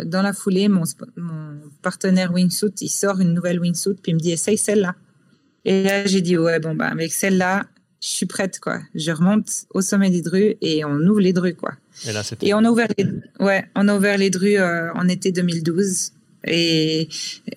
dans 0.06 0.22
la 0.22 0.32
foulée, 0.32 0.70
mon, 0.70 0.84
mon, 1.18 1.60
partenaire 1.82 2.32
wingsuit, 2.32 2.74
il 2.80 2.90
sort 2.90 3.20
une 3.20 3.34
nouvelle 3.34 3.60
wingsuit, 3.60 3.96
puis 4.02 4.12
il 4.12 4.16
me 4.16 4.20
dit 4.20 4.32
essaye 4.32 4.58
celle-là. 4.58 4.96
Et 5.66 5.84
là, 5.84 6.06
j'ai 6.06 6.22
dit 6.22 6.38
ouais, 6.38 6.60
bon, 6.60 6.76
bah, 6.76 6.88
avec 6.88 7.12
celle-là, 7.12 7.66
je 8.02 8.08
suis 8.08 8.26
prête, 8.26 8.60
quoi. 8.60 8.80
Je 8.96 9.12
remonte 9.12 9.66
au 9.74 9.82
sommet 9.82 10.10
des 10.10 10.22
drues 10.22 10.56
et 10.62 10.84
on 10.84 10.98
ouvre 10.98 11.22
les 11.22 11.34
drues, 11.34 11.54
quoi. 11.54 11.74
Et 12.08 12.12
là, 12.12 12.24
c'était. 12.24 12.48
Et 12.48 12.54
on 12.54 12.66
a 12.66 12.72
ouvert 12.72 12.88
les, 12.98 13.06
ouais, 13.40 13.66
on 13.76 13.88
a 13.88 13.96
ouvert 13.96 14.18
les 14.18 14.32
drues 14.32 14.58
euh, 14.58 14.92
en 14.94 15.08
été 15.08 15.32
2012. 15.32 16.12
Et 16.48 17.08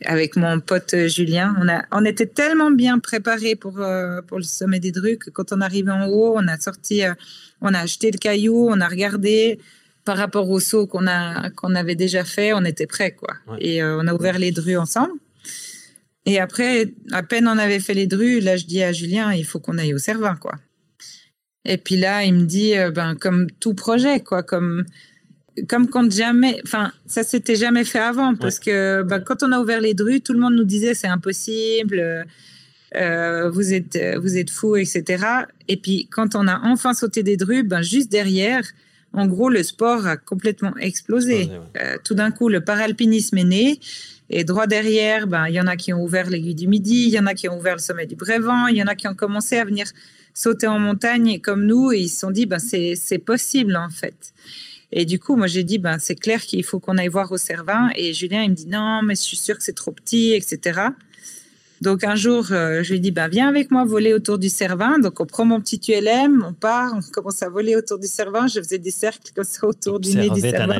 avec 0.04 0.36
mon 0.36 0.60
pote 0.60 0.94
Julien, 1.06 1.56
on 1.58 1.68
a, 1.68 1.84
on 1.90 2.04
était 2.04 2.26
tellement 2.26 2.70
bien 2.70 2.98
préparés 2.98 3.56
pour 3.56 3.80
euh, 3.80 4.20
pour 4.20 4.36
le 4.36 4.44
sommet 4.44 4.78
des 4.78 4.92
drues 4.92 5.16
que 5.16 5.30
quand 5.30 5.52
on 5.52 5.62
arrive 5.62 5.88
en 5.88 6.06
haut, 6.08 6.34
on 6.36 6.46
a 6.48 6.58
sorti 6.58 7.02
euh, 7.02 7.14
on 7.62 7.72
a 7.72 7.78
acheté 7.78 8.10
le 8.10 8.18
caillou, 8.18 8.68
on 8.68 8.80
a 8.82 8.88
regardé 8.88 9.58
par 10.04 10.18
rapport 10.18 10.50
au 10.50 10.60
saut 10.60 10.86
qu'on 10.86 11.06
a 11.06 11.48
qu'on 11.50 11.74
avait 11.74 11.94
déjà 11.94 12.24
fait, 12.24 12.52
on 12.52 12.62
était 12.66 12.86
prêt 12.86 13.12
quoi. 13.12 13.34
Et 13.58 13.82
euh, 13.82 13.98
on 13.98 14.06
a 14.06 14.12
ouvert 14.12 14.38
les 14.38 14.52
drues 14.52 14.76
ensemble. 14.76 15.14
Et 16.26 16.38
après, 16.38 16.94
à 17.12 17.22
peine 17.22 17.46
on 17.48 17.58
avait 17.58 17.80
fait 17.80 17.94
les 17.94 18.06
drues, 18.06 18.40
là 18.40 18.56
je 18.56 18.64
dis 18.64 18.82
à 18.82 18.92
Julien, 18.92 19.32
il 19.32 19.44
faut 19.44 19.60
qu'on 19.60 19.78
aille 19.78 19.94
au 19.94 19.98
Cervin 19.98 20.36
quoi. 20.36 20.54
Et 21.66 21.78
puis 21.78 21.96
là, 21.96 22.24
il 22.24 22.34
me 22.34 22.44
dit, 22.44 22.76
euh, 22.76 22.90
ben 22.90 23.14
comme 23.14 23.50
tout 23.60 23.74
projet 23.74 24.20
quoi, 24.20 24.42
comme 24.42 24.84
comme 25.68 25.88
quand 25.88 26.10
jamais, 26.10 26.60
enfin 26.64 26.92
ça 27.06 27.22
s'était 27.22 27.56
jamais 27.56 27.84
fait 27.84 28.00
avant 28.00 28.34
parce 28.34 28.58
que 28.58 29.02
ben, 29.02 29.20
quand 29.20 29.42
on 29.42 29.52
a 29.52 29.60
ouvert 29.60 29.80
les 29.80 29.94
drues, 29.94 30.20
tout 30.20 30.32
le 30.32 30.40
monde 30.40 30.54
nous 30.54 30.64
disait 30.64 30.94
c'est 30.94 31.08
impossible. 31.08 32.26
Euh, 32.96 33.50
vous 33.50 33.72
êtes 33.72 33.98
vous 34.20 34.36
êtes 34.36 34.50
fou, 34.50 34.76
etc. 34.76 35.24
Et 35.68 35.76
puis 35.76 36.08
quand 36.10 36.34
on 36.34 36.48
a 36.48 36.60
enfin 36.64 36.92
sauté 36.92 37.22
des 37.22 37.36
drues, 37.36 37.62
ben 37.62 37.82
juste 37.82 38.10
derrière, 38.10 38.64
en 39.14 39.26
gros, 39.26 39.48
le 39.48 39.62
sport 39.62 40.06
a 40.06 40.16
complètement 40.16 40.76
explosé. 40.80 41.48
Euh, 41.80 41.96
tout 42.02 42.14
d'un 42.14 42.32
coup, 42.32 42.48
le 42.48 42.62
paralpinisme 42.62 43.38
est 43.38 43.44
né. 43.44 43.80
Et 44.30 44.44
droit 44.44 44.66
derrière, 44.66 45.26
ben, 45.26 45.46
il 45.48 45.54
y 45.54 45.60
en 45.60 45.66
a 45.66 45.76
qui 45.76 45.92
ont 45.92 46.02
ouvert 46.02 46.30
l'aiguille 46.30 46.54
du 46.54 46.66
Midi, 46.66 47.04
il 47.06 47.10
y 47.10 47.18
en 47.18 47.26
a 47.26 47.34
qui 47.34 47.48
ont 47.48 47.58
ouvert 47.58 47.74
le 47.74 47.80
sommet 47.80 48.06
du 48.06 48.16
Brévent, 48.16 48.66
il 48.68 48.76
y 48.76 48.82
en 48.82 48.86
a 48.86 48.94
qui 48.94 49.06
ont 49.06 49.14
commencé 49.14 49.58
à 49.58 49.64
venir 49.64 49.86
sauter 50.32 50.66
en 50.66 50.78
montagne 50.78 51.40
comme 51.40 51.66
nous 51.66 51.92
et 51.92 52.00
ils 52.00 52.08
se 52.08 52.20
sont 52.20 52.30
dit, 52.30 52.46
ben, 52.46 52.58
c'est 52.58 53.18
possible 53.18 53.76
en 53.76 53.90
fait. 53.90 54.32
Et 54.96 55.04
du 55.04 55.18
coup, 55.18 55.34
moi, 55.34 55.48
j'ai 55.48 55.64
dit, 55.64 55.78
ben, 55.78 55.98
c'est 55.98 56.14
clair 56.14 56.40
qu'il 56.40 56.62
faut 56.64 56.78
qu'on 56.78 56.98
aille 56.98 57.08
voir 57.08 57.30
au 57.32 57.36
Cervin. 57.36 57.90
Et 57.96 58.12
Julien, 58.14 58.42
il 58.42 58.50
me 58.50 58.54
dit, 58.54 58.68
non, 58.68 59.02
mais 59.02 59.16
je 59.16 59.22
suis 59.22 59.36
sûr 59.36 59.58
que 59.58 59.64
c'est 59.64 59.72
trop 59.72 59.90
petit, 59.90 60.34
etc. 60.34 60.82
Donc 61.80 62.04
un 62.04 62.14
jour, 62.14 62.46
euh, 62.50 62.82
je 62.82 62.92
lui 62.92 63.00
dis, 63.00 63.10
bah, 63.10 63.28
viens 63.28 63.48
avec 63.48 63.70
moi 63.70 63.84
voler 63.84 64.14
autour 64.14 64.38
du 64.38 64.48
Cervin. 64.48 64.98
Donc 64.98 65.20
on 65.20 65.26
prend 65.26 65.44
mon 65.44 65.60
petit 65.60 65.80
ULM, 65.88 66.44
on 66.46 66.52
part, 66.52 66.94
on 66.96 67.00
commence 67.12 67.42
à 67.42 67.48
voler 67.48 67.76
autour 67.76 67.98
du 67.98 68.06
Cervin. 68.06 68.46
Je 68.46 68.60
faisais 68.60 68.78
des 68.78 68.90
cercles 68.90 69.32
comme 69.34 69.44
ça 69.44 69.66
autour 69.66 70.00
du 70.00 70.14
nez 70.14 70.30
du 70.30 70.40
Cervin. 70.40 70.78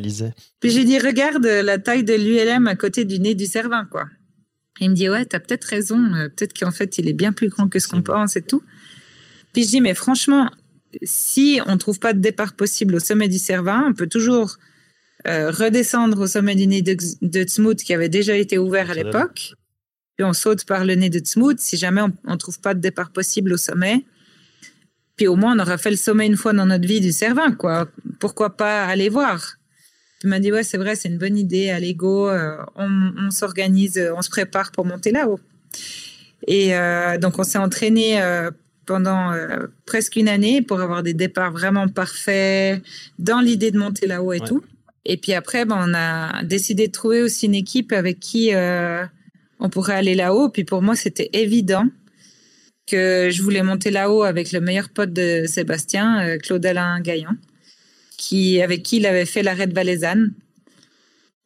Puis 0.60 0.70
j'ai 0.70 0.84
dit, 0.84 0.98
regarde 0.98 1.44
la 1.44 1.78
taille 1.78 2.04
de 2.04 2.14
l'ULM 2.14 2.66
à 2.68 2.76
côté 2.76 3.04
du 3.04 3.18
nez 3.18 3.34
du 3.34 3.46
Cervin, 3.46 3.86
quoi. 3.90 4.06
il 4.80 4.90
me 4.90 4.94
dit, 4.94 5.08
ouais, 5.08 5.24
t'as 5.24 5.40
peut-être 5.40 5.64
raison. 5.64 5.98
Euh, 6.14 6.28
peut-être 6.28 6.58
qu'en 6.58 6.70
fait, 6.70 6.98
il 6.98 7.08
est 7.08 7.12
bien 7.12 7.32
plus 7.32 7.48
grand 7.48 7.68
que 7.68 7.78
ce 7.78 7.88
qu'on 7.88 8.02
pense 8.02 8.36
et 8.36 8.42
tout. 8.42 8.62
Puis 9.52 9.64
je 9.64 9.68
dis, 9.68 9.80
mais 9.80 9.94
franchement, 9.94 10.50
si 11.02 11.60
on 11.66 11.72
ne 11.72 11.78
trouve 11.78 11.98
pas 11.98 12.12
de 12.12 12.20
départ 12.20 12.54
possible 12.54 12.94
au 12.94 13.00
sommet 13.00 13.28
du 13.28 13.38
Cervin, 13.38 13.84
on 13.88 13.94
peut 13.94 14.08
toujours 14.08 14.56
euh, 15.26 15.50
redescendre 15.50 16.20
au 16.20 16.26
sommet 16.26 16.54
du 16.54 16.66
nez 16.66 16.82
de, 16.82 16.96
de 17.22 17.74
qui 17.74 17.94
avait 17.94 18.08
déjà 18.08 18.36
été 18.36 18.58
ouvert 18.58 18.90
à 18.90 18.94
l'époque 18.94 19.54
puis 20.16 20.24
on 20.24 20.32
saute 20.32 20.64
par 20.64 20.84
le 20.84 20.94
nez 20.94 21.10
de 21.10 21.18
Tsmout 21.18 21.58
si 21.58 21.76
jamais 21.76 22.02
on 22.02 22.32
ne 22.32 22.36
trouve 22.36 22.60
pas 22.60 22.74
de 22.74 22.80
départ 22.80 23.10
possible 23.10 23.52
au 23.52 23.56
sommet. 23.56 24.04
Puis 25.16 25.26
au 25.26 25.36
moins, 25.36 25.56
on 25.56 25.60
aura 25.60 25.78
fait 25.78 25.90
le 25.90 25.96
sommet 25.96 26.26
une 26.26 26.36
fois 26.36 26.52
dans 26.52 26.66
notre 26.66 26.86
vie 26.86 27.00
du 27.00 27.12
Cervin, 27.12 27.52
quoi. 27.52 27.88
Pourquoi 28.18 28.56
pas 28.56 28.84
aller 28.84 29.08
voir? 29.08 29.56
Tu 30.20 30.26
m'as 30.26 30.40
dit, 30.40 30.50
ouais, 30.50 30.62
c'est 30.62 30.78
vrai, 30.78 30.96
c'est 30.96 31.08
une 31.08 31.18
bonne 31.18 31.36
idée, 31.36 31.70
à 31.70 31.78
l'ego, 31.78 32.28
euh, 32.28 32.56
on, 32.74 33.30
s'organise, 33.30 34.00
on 34.16 34.22
se 34.22 34.30
prépare 34.30 34.72
pour 34.72 34.86
monter 34.86 35.12
là-haut. 35.12 35.38
Et 36.46 36.74
euh, 36.74 37.18
donc, 37.18 37.38
on 37.38 37.44
s'est 37.44 37.58
entraîné 37.58 38.20
euh, 38.20 38.50
pendant 38.86 39.32
presque 39.86 40.16
une 40.16 40.28
année 40.28 40.62
pour 40.62 40.80
avoir 40.80 41.02
des 41.02 41.14
départs 41.14 41.52
vraiment 41.52 41.88
parfaits, 41.88 42.82
dans 43.18 43.40
l'idée 43.40 43.70
de 43.70 43.78
monter 43.78 44.06
là-haut 44.06 44.32
et 44.32 44.40
tout. 44.40 44.64
Et 45.04 45.16
puis 45.16 45.32
après, 45.32 45.64
ben, 45.64 45.76
on 45.78 45.94
a 45.94 46.42
décidé 46.42 46.88
de 46.88 46.92
trouver 46.92 47.22
aussi 47.22 47.46
une 47.46 47.54
équipe 47.54 47.92
avec 47.92 48.18
qui 48.18 48.52
on 49.60 49.68
pourrait 49.68 49.94
aller 49.94 50.14
là-haut. 50.14 50.48
Puis 50.48 50.64
pour 50.64 50.82
moi, 50.82 50.96
c'était 50.96 51.30
évident 51.32 51.86
que 52.86 53.28
je 53.30 53.42
voulais 53.42 53.62
monter 53.62 53.90
là-haut 53.90 54.22
avec 54.22 54.52
le 54.52 54.60
meilleur 54.60 54.90
pote 54.90 55.12
de 55.12 55.44
Sébastien, 55.46 56.26
euh, 56.26 56.38
Claude 56.38 56.64
Alain 56.66 57.00
Gaillan, 57.00 57.36
qui, 58.18 58.60
avec 58.60 58.82
qui 58.82 58.98
il 58.98 59.06
avait 59.06 59.26
fait 59.26 59.42
l'arrêt 59.42 59.66
de 59.66 59.74
Valaisanne. 59.74 60.34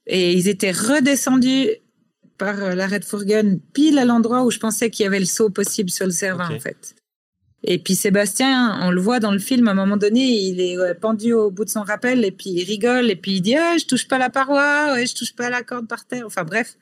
Et 0.07 0.33
ils 0.33 0.49
étaient 0.49 0.73
redescendus 0.73 1.69
par 2.39 2.63
euh, 2.63 2.75
l'arrêt 2.75 2.99
de 2.99 3.05
Fourgon, 3.05 3.61
pile 3.73 3.99
à 3.99 4.05
l'endroit 4.05 4.45
où 4.45 4.51
je 4.51 4.59
pensais 4.59 4.91
qu'il 4.91 5.05
y 5.05 5.07
avait 5.07 5.21
le 5.21 5.27
saut 5.27 5.51
possible 5.51 5.91
sur 5.91 6.07
le 6.07 6.13
Cervin, 6.13 6.49
en 6.55 6.61
fait. 6.61 6.95
Et 7.65 7.79
puis 7.79 7.97
Sébastien, 7.97 8.79
on 8.83 8.91
le 8.91 9.01
voit 9.01 9.19
dans 9.19 9.33
le 9.33 9.41
film, 9.41 9.67
à 9.67 9.73
un 9.73 9.75
moment 9.75 9.97
donné, 9.97 10.21
il 10.21 10.61
est 10.61 10.95
pendu 10.95 11.33
au 11.33 11.51
bout 11.51 11.65
de 11.65 11.71
son 11.71 11.83
rappel, 11.83 12.25
et 12.25 12.31
puis 12.31 12.51
il 12.51 12.65
rigole, 12.65 13.11
et 13.11 13.17
puis 13.17 13.33
il 13.33 13.41
dit 13.41 13.57
ah, 13.57 13.77
Je 13.79 13.85
touche 13.85 14.07
pas 14.07 14.19
la 14.19 14.31
paroi, 14.31 15.05
je 15.05 15.13
touche 15.13 15.35
pas 15.35 15.51
la 15.51 15.63
corde 15.63 15.89
par 15.89 16.07
terre. 16.07 16.25
Enfin 16.27 16.45
bref. 16.45 16.77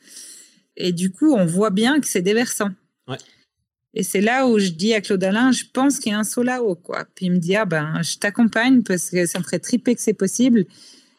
Et 0.77 0.93
du 0.93 1.11
coup, 1.11 1.35
on 1.35 1.47
voit 1.47 1.71
bien 1.71 2.01
que 2.01 2.07
c'est 2.07 2.23
déversant. 2.23 2.71
Ouais. 3.09 3.17
Et 3.95 4.03
c'est 4.03 4.21
là 4.21 4.47
où 4.47 4.59
je 4.59 4.69
dis 4.69 4.93
à 4.93 5.01
Claude 5.01 5.25
Alain, 5.25 5.53
je 5.53 5.65
pense 5.73 5.99
qu'il 5.99 6.13
y 6.13 6.15
a 6.15 6.19
un 6.19 6.25
saut 6.25 6.43
là-haut, 6.43 6.75
quoi. 6.75 7.07
Puis 7.15 7.27
il 7.27 7.33
me 7.33 7.39
dit, 7.39 7.57
ah 7.57 7.65
ben, 7.65 8.03
je 8.03 8.19
t'accompagne 8.19 8.83
parce 8.83 9.09
que 9.09 9.25
ça 9.25 9.39
me 9.39 9.45
ferait 9.45 9.59
triper 9.59 9.95
que 9.95 10.03
c'est 10.03 10.13
possible, 10.13 10.67
que 10.67 10.71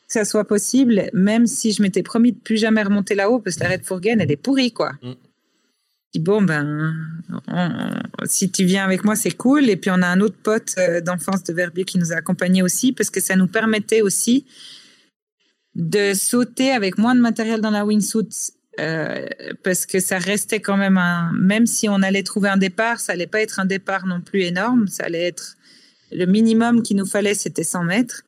ça 0.07 0.25
soit 0.25 0.45
possible, 0.45 1.09
même 1.11 1.47
si 1.47 1.71
je 1.71 1.81
m'étais 1.81 2.03
promis 2.03 2.33
de 2.33 2.37
plus 2.37 2.57
jamais 2.57 2.83
remonter 2.83 3.15
là-haut 3.15 3.39
parce 3.39 3.55
que 3.55 3.63
la 3.63 3.69
Red 3.69 3.83
Fourgaine, 3.83 4.21
elle 4.21 4.31
est 4.31 4.37
pourrie, 4.37 4.71
quoi. 4.71 4.91
Mm. 5.01 5.09
Je 5.11 6.11
dis, 6.13 6.19
bon, 6.19 6.43
ben, 6.43 6.93
si 8.25 8.51
tu 8.51 8.63
viens 8.63 8.85
avec 8.85 9.03
moi, 9.03 9.15
c'est 9.15 9.31
cool. 9.31 9.69
Et 9.69 9.75
puis 9.75 9.89
on 9.89 10.01
a 10.03 10.07
un 10.07 10.21
autre 10.21 10.37
pote 10.41 10.75
euh, 10.77 11.01
d'enfance 11.01 11.43
de 11.43 11.53
Verbier 11.53 11.83
qui 11.83 11.97
nous 11.97 12.13
a 12.13 12.17
accompagnés 12.17 12.61
aussi 12.61 12.93
parce 12.93 13.09
que 13.09 13.19
ça 13.19 13.35
nous 13.35 13.47
permettait 13.47 14.01
aussi 14.01 14.45
de 15.73 16.13
sauter 16.13 16.71
avec 16.71 16.99
moins 16.99 17.15
de 17.15 17.21
matériel 17.21 17.59
dans 17.59 17.71
la 17.71 17.85
wingsuit 17.85 18.53
euh, 18.79 19.25
parce 19.63 19.85
que 19.85 19.99
ça 19.99 20.17
restait 20.17 20.59
quand 20.59 20.77
même 20.77 20.97
un. 20.97 21.31
Même 21.33 21.65
si 21.65 21.89
on 21.89 22.01
allait 22.01 22.23
trouver 22.23 22.49
un 22.49 22.57
départ, 22.57 22.99
ça 22.99 23.13
allait 23.13 23.27
pas 23.27 23.41
être 23.41 23.59
un 23.59 23.65
départ 23.65 24.05
non 24.05 24.21
plus 24.21 24.41
énorme. 24.41 24.87
Ça 24.87 25.05
allait 25.05 25.27
être 25.27 25.57
le 26.11 26.25
minimum 26.25 26.83
qu'il 26.83 26.97
nous 26.97 27.05
fallait, 27.05 27.33
c'était 27.33 27.63
100 27.63 27.83
mètres. 27.83 28.23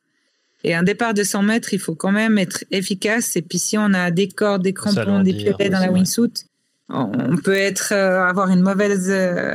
Et 0.62 0.74
un 0.74 0.82
départ 0.82 1.14
de 1.14 1.22
100 1.22 1.42
mètres, 1.42 1.72
il 1.72 1.78
faut 1.78 1.94
quand 1.94 2.12
même 2.12 2.36
être 2.36 2.64
efficace. 2.70 3.36
Et 3.36 3.42
puis 3.42 3.58
si 3.58 3.78
on 3.78 3.94
a 3.94 4.10
des 4.10 4.28
cordes, 4.28 4.62
des 4.62 4.74
crampons, 4.74 5.22
des 5.22 5.32
piolets 5.32 5.70
dans 5.70 5.80
la 5.80 5.90
wingsuit, 5.90 6.44
on 6.90 7.36
peut 7.36 7.54
être 7.54 7.92
euh, 7.92 8.24
avoir 8.24 8.50
une 8.50 8.62
mauvaise 8.62 9.08
euh, 9.10 9.54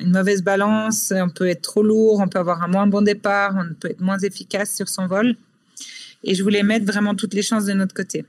une 0.00 0.10
mauvaise 0.10 0.42
balance, 0.42 1.12
on 1.14 1.28
peut 1.28 1.48
être 1.48 1.62
trop 1.62 1.82
lourd, 1.82 2.20
on 2.20 2.28
peut 2.28 2.40
avoir 2.40 2.62
un 2.62 2.68
moins 2.68 2.86
bon 2.88 3.02
départ, 3.02 3.54
on 3.56 3.74
peut 3.74 3.90
être 3.90 4.00
moins 4.00 4.18
efficace 4.18 4.74
sur 4.74 4.88
son 4.88 5.06
vol. 5.06 5.36
Et 6.24 6.34
je 6.34 6.42
voulais 6.42 6.62
mettre 6.62 6.84
vraiment 6.84 7.14
toutes 7.14 7.34
les 7.34 7.42
chances 7.42 7.64
de 7.64 7.72
notre 7.72 7.94
côté. 7.94 8.24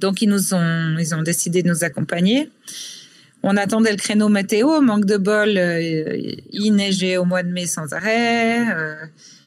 Donc, 0.00 0.22
ils 0.22 0.28
nous 0.28 0.54
ont, 0.54 0.96
ils 0.98 1.14
ont 1.14 1.22
décidé 1.22 1.62
de 1.62 1.68
nous 1.68 1.84
accompagner. 1.84 2.50
On 3.42 3.56
attendait 3.56 3.90
le 3.90 3.96
créneau 3.96 4.28
météo, 4.28 4.80
manque 4.80 5.04
de 5.04 5.16
bol, 5.16 5.56
euh, 5.56 5.80
il 6.50 6.72
neigeait 6.72 7.16
au 7.16 7.24
mois 7.24 7.42
de 7.42 7.50
mai 7.50 7.66
sans 7.66 7.92
arrêt. 7.92 8.68
Euh, 8.68 8.96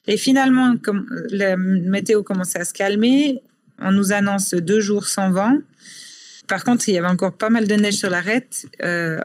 et 0.07 0.17
finalement, 0.17 0.75
comme 0.81 1.05
la 1.29 1.57
météo 1.57 2.23
commençait 2.23 2.59
à 2.59 2.65
se 2.65 2.73
calmer, 2.73 3.41
on 3.79 3.91
nous 3.91 4.13
annonce 4.13 4.53
deux 4.53 4.79
jours 4.79 5.07
sans 5.07 5.31
vent. 5.31 5.57
Par 6.47 6.63
contre, 6.63 6.87
il 6.89 6.95
y 6.95 6.97
avait 6.97 7.07
encore 7.07 7.33
pas 7.33 7.49
mal 7.49 7.67
de 7.67 7.75
neige 7.75 7.95
sur 7.95 8.09
l'arête, 8.09 8.67
euh, 8.83 9.19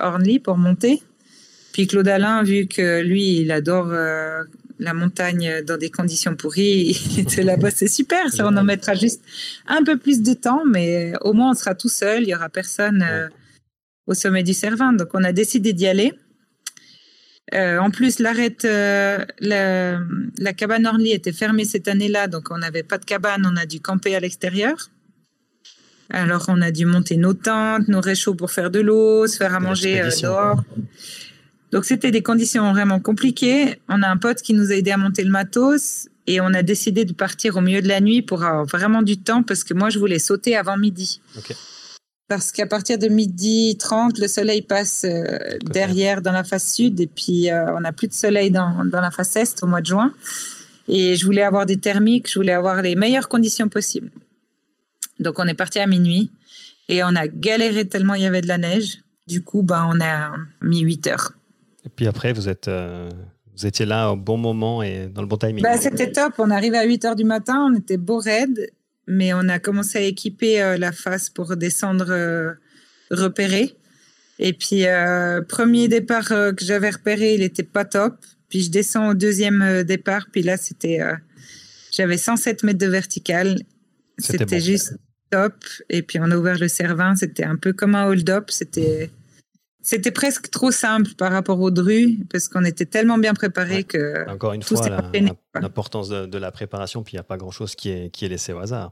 pour 0.44 0.56
monter. 0.56 1.02
Puis 1.72 1.86
Claude 1.86 2.08
Alain, 2.08 2.42
vu 2.42 2.66
que 2.66 3.02
lui, 3.02 3.40
il 3.40 3.50
adore 3.50 3.88
euh, 3.90 4.42
la 4.78 4.94
montagne 4.94 5.62
dans 5.66 5.76
des 5.76 5.90
conditions 5.90 6.34
pourries, 6.36 6.96
il 7.10 7.20
était 7.20 7.42
là-bas, 7.42 7.70
c'est 7.70 7.88
super, 7.88 8.32
ça, 8.32 8.46
on 8.46 8.56
en 8.56 8.64
mettra 8.64 8.94
juste 8.94 9.22
un 9.66 9.82
peu 9.82 9.96
plus 9.96 10.22
de 10.22 10.34
temps, 10.34 10.64
mais 10.66 11.12
au 11.22 11.32
moins 11.32 11.50
on 11.52 11.54
sera 11.54 11.74
tout 11.74 11.88
seul, 11.88 12.22
il 12.22 12.28
y 12.28 12.34
aura 12.34 12.48
personne 12.48 13.02
euh, 13.02 13.28
au 14.06 14.14
sommet 14.14 14.42
du 14.42 14.54
Cervin. 14.54 14.92
Donc 14.92 15.08
on 15.14 15.24
a 15.24 15.32
décidé 15.32 15.72
d'y 15.72 15.86
aller. 15.86 16.12
Euh, 17.54 17.78
en 17.78 17.90
plus, 17.90 18.18
l'arrête, 18.18 18.64
euh, 18.64 19.24
la, 19.38 20.00
la, 20.38 20.52
cabane 20.52 20.84
Orly 20.84 21.12
était 21.12 21.32
fermée 21.32 21.64
cette 21.64 21.86
année-là, 21.86 22.26
donc 22.26 22.48
on 22.50 22.58
n'avait 22.58 22.82
pas 22.82 22.98
de 22.98 23.04
cabane, 23.04 23.46
on 23.46 23.56
a 23.56 23.66
dû 23.66 23.80
camper 23.80 24.16
à 24.16 24.20
l'extérieur. 24.20 24.90
Alors 26.10 26.44
on 26.48 26.60
a 26.62 26.70
dû 26.70 26.86
monter 26.86 27.16
nos 27.16 27.34
tentes, 27.34 27.88
nos 27.88 28.00
réchauds 28.00 28.34
pour 28.34 28.50
faire 28.50 28.70
de 28.70 28.80
l'eau, 28.80 29.26
se 29.26 29.36
faire 29.36 29.54
à 29.54 29.60
manger 29.60 30.00
dehors. 30.00 30.62
Donc 31.76 31.84
c'était 31.84 32.10
des 32.10 32.22
conditions 32.22 32.72
vraiment 32.72 33.00
compliquées. 33.00 33.78
On 33.90 34.02
a 34.02 34.08
un 34.08 34.16
pote 34.16 34.40
qui 34.40 34.54
nous 34.54 34.72
a 34.72 34.76
aidé 34.76 34.92
à 34.92 34.96
monter 34.96 35.22
le 35.22 35.28
matos 35.28 36.08
et 36.26 36.40
on 36.40 36.46
a 36.54 36.62
décidé 36.62 37.04
de 37.04 37.12
partir 37.12 37.58
au 37.58 37.60
milieu 37.60 37.82
de 37.82 37.88
la 37.88 38.00
nuit 38.00 38.22
pour 38.22 38.42
avoir 38.44 38.64
vraiment 38.64 39.02
du 39.02 39.18
temps 39.18 39.42
parce 39.42 39.62
que 39.62 39.74
moi 39.74 39.90
je 39.90 39.98
voulais 39.98 40.18
sauter 40.18 40.56
avant 40.56 40.78
midi. 40.78 41.20
Parce 42.28 42.50
qu'à 42.50 42.66
partir 42.66 42.98
de 42.98 43.08
midi 43.08 43.76
30, 43.78 44.18
le 44.18 44.26
soleil 44.26 44.62
passe 44.62 45.04
euh, 45.04 45.36
derrière 45.66 46.22
dans 46.22 46.32
la 46.32 46.44
face 46.44 46.76
sud 46.76 46.98
et 46.98 47.06
puis 47.06 47.50
euh, 47.50 47.76
on 47.76 47.80
n'a 47.80 47.92
plus 47.92 48.08
de 48.08 48.14
soleil 48.14 48.50
dans, 48.50 48.86
dans 48.86 49.02
la 49.02 49.10
face 49.10 49.36
est 49.36 49.62
au 49.62 49.66
mois 49.66 49.82
de 49.82 49.86
juin. 49.86 50.14
Et 50.88 51.14
je 51.14 51.26
voulais 51.26 51.42
avoir 51.42 51.66
des 51.66 51.76
thermiques, 51.76 52.30
je 52.32 52.38
voulais 52.38 52.54
avoir 52.54 52.80
les 52.80 52.96
meilleures 52.96 53.28
conditions 53.28 53.68
possibles. 53.68 54.12
Donc 55.20 55.38
on 55.38 55.46
est 55.46 55.52
parti 55.52 55.78
à 55.78 55.86
minuit 55.86 56.30
et 56.88 57.04
on 57.04 57.14
a 57.14 57.28
galéré 57.28 57.86
tellement 57.86 58.14
il 58.14 58.22
y 58.22 58.26
avait 58.26 58.40
de 58.40 58.48
la 58.48 58.56
neige. 58.56 59.02
Du 59.26 59.42
coup, 59.42 59.62
bah, 59.62 59.86
on 59.92 60.00
a 60.00 60.32
mis 60.62 60.80
8 60.80 61.08
heures. 61.08 61.32
Et 61.86 61.88
puis 61.88 62.06
après, 62.08 62.32
vous, 62.32 62.48
êtes, 62.48 62.68
euh, 62.68 63.08
vous 63.56 63.64
étiez 63.64 63.86
là 63.86 64.10
au 64.10 64.16
bon 64.16 64.36
moment 64.36 64.82
et 64.82 65.06
dans 65.06 65.22
le 65.22 65.28
bon 65.28 65.36
timing. 65.36 65.62
Bah, 65.62 65.78
C'était 65.78 66.10
top. 66.10 66.34
On 66.38 66.50
arrivait 66.50 66.78
à 66.78 66.84
8 66.84 67.04
heures 67.04 67.16
du 67.16 67.24
matin, 67.24 67.68
on 67.70 67.76
était 67.76 67.96
beau 67.96 68.18
raide, 68.18 68.70
mais 69.06 69.32
on 69.32 69.48
a 69.48 69.60
commencé 69.60 69.98
à 69.98 70.02
équiper 70.02 70.60
euh, 70.60 70.76
la 70.76 70.90
face 70.90 71.30
pour 71.30 71.56
descendre 71.56 72.10
euh, 72.10 72.52
repéré. 73.10 73.76
Et 74.38 74.52
puis, 74.52 74.84
premier 75.48 75.88
départ 75.88 76.28
que 76.28 76.62
j'avais 76.62 76.90
repéré, 76.90 77.36
il 77.36 77.40
n'était 77.40 77.62
pas 77.62 77.86
top. 77.86 78.16
Puis 78.50 78.64
je 78.64 78.70
descends 78.70 79.08
au 79.08 79.14
deuxième 79.14 79.82
départ, 79.82 80.26
puis 80.30 80.42
là, 80.42 80.58
c'était. 80.58 81.00
j'avais 81.90 82.18
107 82.18 82.62
mètres 82.62 82.78
de 82.78 82.86
vertical. 82.86 83.56
C'était 84.18 84.60
juste 84.60 84.94
top. 85.30 85.54
Et 85.88 86.02
puis 86.02 86.18
on 86.20 86.30
a 86.30 86.36
ouvert 86.36 86.58
le 86.58 86.68
Cervin, 86.68 87.16
c'était 87.16 87.44
un 87.44 87.56
peu 87.56 87.72
comme 87.72 87.94
un 87.94 88.04
hold-up. 88.04 88.50
C'était 88.50 89.10
c'était 89.86 90.10
presque 90.10 90.50
trop 90.50 90.72
simple 90.72 91.12
par 91.16 91.30
rapport 91.30 91.60
aux 91.60 91.70
Dru, 91.70 92.18
parce 92.28 92.48
qu'on 92.48 92.64
était 92.64 92.86
tellement 92.86 93.18
bien 93.18 93.34
préparés 93.34 93.84
que. 93.84 94.28
Encore 94.28 94.52
une 94.52 94.64
fois, 94.64 94.80
l'importance 95.54 96.08
de, 96.08 96.38
la 96.38 96.50
préparation, 96.50 97.04
puis 97.04 97.12
il 97.12 97.16
n'y 97.16 97.20
a 97.20 97.22
pas 97.22 97.36
grand-chose 97.36 97.76
qui 97.76 97.90
est, 97.90 98.10
qui 98.10 98.24
est 98.24 98.28
laissé 98.28 98.52
au 98.52 98.58
hasard. 98.58 98.90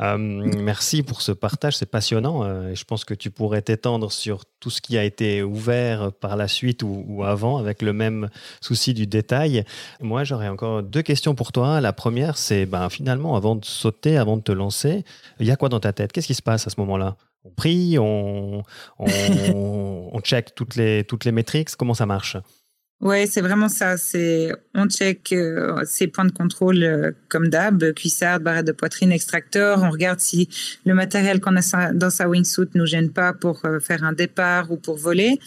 Euh, 0.00 0.16
merci 0.18 1.04
pour 1.04 1.22
ce 1.22 1.30
partage, 1.30 1.76
c'est 1.76 1.86
passionnant. 1.86 2.42
Euh, 2.42 2.70
et 2.70 2.74
je 2.74 2.84
pense 2.84 3.04
que 3.04 3.14
tu 3.14 3.30
pourrais 3.30 3.62
t'étendre 3.62 4.10
sur 4.10 4.44
tout 4.58 4.70
ce 4.70 4.80
qui 4.80 4.98
a 4.98 5.04
été 5.04 5.44
ouvert 5.44 6.10
par 6.10 6.34
la 6.34 6.48
suite 6.48 6.82
ou, 6.82 7.22
avant, 7.22 7.58
avec 7.58 7.80
le 7.80 7.92
même 7.92 8.28
souci 8.60 8.92
du 8.92 9.06
détail. 9.06 9.64
Moi, 10.00 10.24
j'aurais 10.24 10.48
encore 10.48 10.82
deux 10.82 11.02
questions 11.02 11.36
pour 11.36 11.52
toi. 11.52 11.80
La 11.80 11.92
première, 11.92 12.38
c'est 12.38 12.66
ben, 12.66 12.90
finalement, 12.90 13.36
avant 13.36 13.54
de 13.54 13.64
sauter, 13.64 14.16
avant 14.16 14.36
de 14.36 14.42
te 14.42 14.52
lancer, 14.52 15.04
il 15.38 15.46
y 15.46 15.52
a 15.52 15.56
quoi 15.56 15.68
dans 15.68 15.80
ta 15.80 15.92
tête? 15.92 16.10
Qu'est-ce 16.10 16.26
qui 16.26 16.34
se 16.34 16.42
passe 16.42 16.66
à 16.66 16.70
ce 16.70 16.80
moment-là? 16.80 17.16
On 17.44 17.50
prie, 17.50 17.96
on, 17.98 18.62
check 20.22 20.54
toutes 20.54 20.76
les, 20.76 21.04
toutes 21.04 21.24
les 21.24 21.32
métriques, 21.32 21.76
comment 21.76 21.94
ça 21.94 22.06
marche? 22.06 22.36
Oui, 23.00 23.26
c'est 23.26 23.42
vraiment 23.42 23.68
ça. 23.68 23.96
On 24.74 24.88
check 24.88 25.32
euh, 25.32 25.82
ces 25.84 26.06
points 26.06 26.24
de 26.24 26.32
contrôle 26.32 26.82
euh, 26.82 27.10
comme 27.28 27.48
d'hab, 27.48 27.92
cuissard, 27.92 28.40
barrette 28.40 28.66
de 28.66 28.72
poitrine, 28.72 29.12
extracteur. 29.12 29.82
On 29.82 29.90
regarde 29.90 30.20
si 30.20 30.48
le 30.86 30.94
matériel 30.94 31.40
qu'on 31.40 31.56
a 31.56 31.92
dans 31.92 32.08
sa 32.08 32.28
wingsuit 32.28 32.70
nous 32.74 32.86
gêne 32.86 33.10
pas 33.10 33.34
pour 33.34 33.60
euh, 33.66 33.78
faire 33.78 34.04
un 34.04 34.14
départ 34.14 34.70
ou 34.70 34.76
pour 34.76 34.96
voler. 34.96 35.38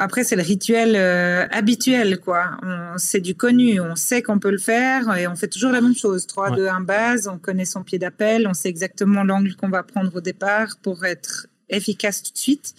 Après, 0.00 0.22
c'est 0.22 0.36
le 0.36 0.42
rituel 0.42 0.94
euh, 0.94 1.46
habituel, 1.50 2.18
quoi. 2.20 2.52
C'est 2.96 3.20
du 3.20 3.34
connu, 3.34 3.80
on 3.80 3.96
sait 3.96 4.22
qu'on 4.22 4.38
peut 4.38 4.50
le 4.50 4.58
faire 4.58 5.14
et 5.16 5.26
on 5.26 5.34
fait 5.34 5.48
toujours 5.48 5.72
la 5.72 5.80
même 5.80 5.96
chose. 5.96 6.26
3, 6.26 6.52
2, 6.52 6.68
1 6.68 6.80
base, 6.80 7.28
on 7.28 7.38
connaît 7.38 7.64
son 7.64 7.82
pied 7.82 7.98
d'appel, 7.98 8.46
on 8.46 8.54
sait 8.54 8.68
exactement 8.68 9.24
l'angle 9.24 9.54
qu'on 9.56 9.68
va 9.68 9.82
prendre 9.82 10.14
au 10.14 10.20
départ 10.20 10.76
pour 10.82 11.04
être 11.04 11.48
efficace 11.68 12.22
tout 12.22 12.32
de 12.32 12.38
suite. 12.38 12.74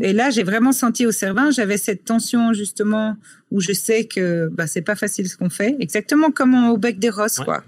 Et 0.00 0.12
là, 0.12 0.30
j'ai 0.30 0.42
vraiment 0.42 0.72
senti 0.72 1.06
au 1.06 1.12
cervin, 1.12 1.50
j'avais 1.50 1.76
cette 1.76 2.04
tension 2.04 2.52
justement 2.52 3.16
où 3.50 3.60
je 3.60 3.72
sais 3.72 4.04
que 4.04 4.48
bah, 4.52 4.66
c'est 4.66 4.82
pas 4.82 4.96
facile 4.96 5.28
ce 5.28 5.36
qu'on 5.36 5.50
fait, 5.50 5.76
exactement 5.80 6.30
comme 6.30 6.54
au 6.68 6.76
bec 6.76 6.98
des 6.98 7.10
Rosses, 7.10 7.38
quoi. 7.38 7.62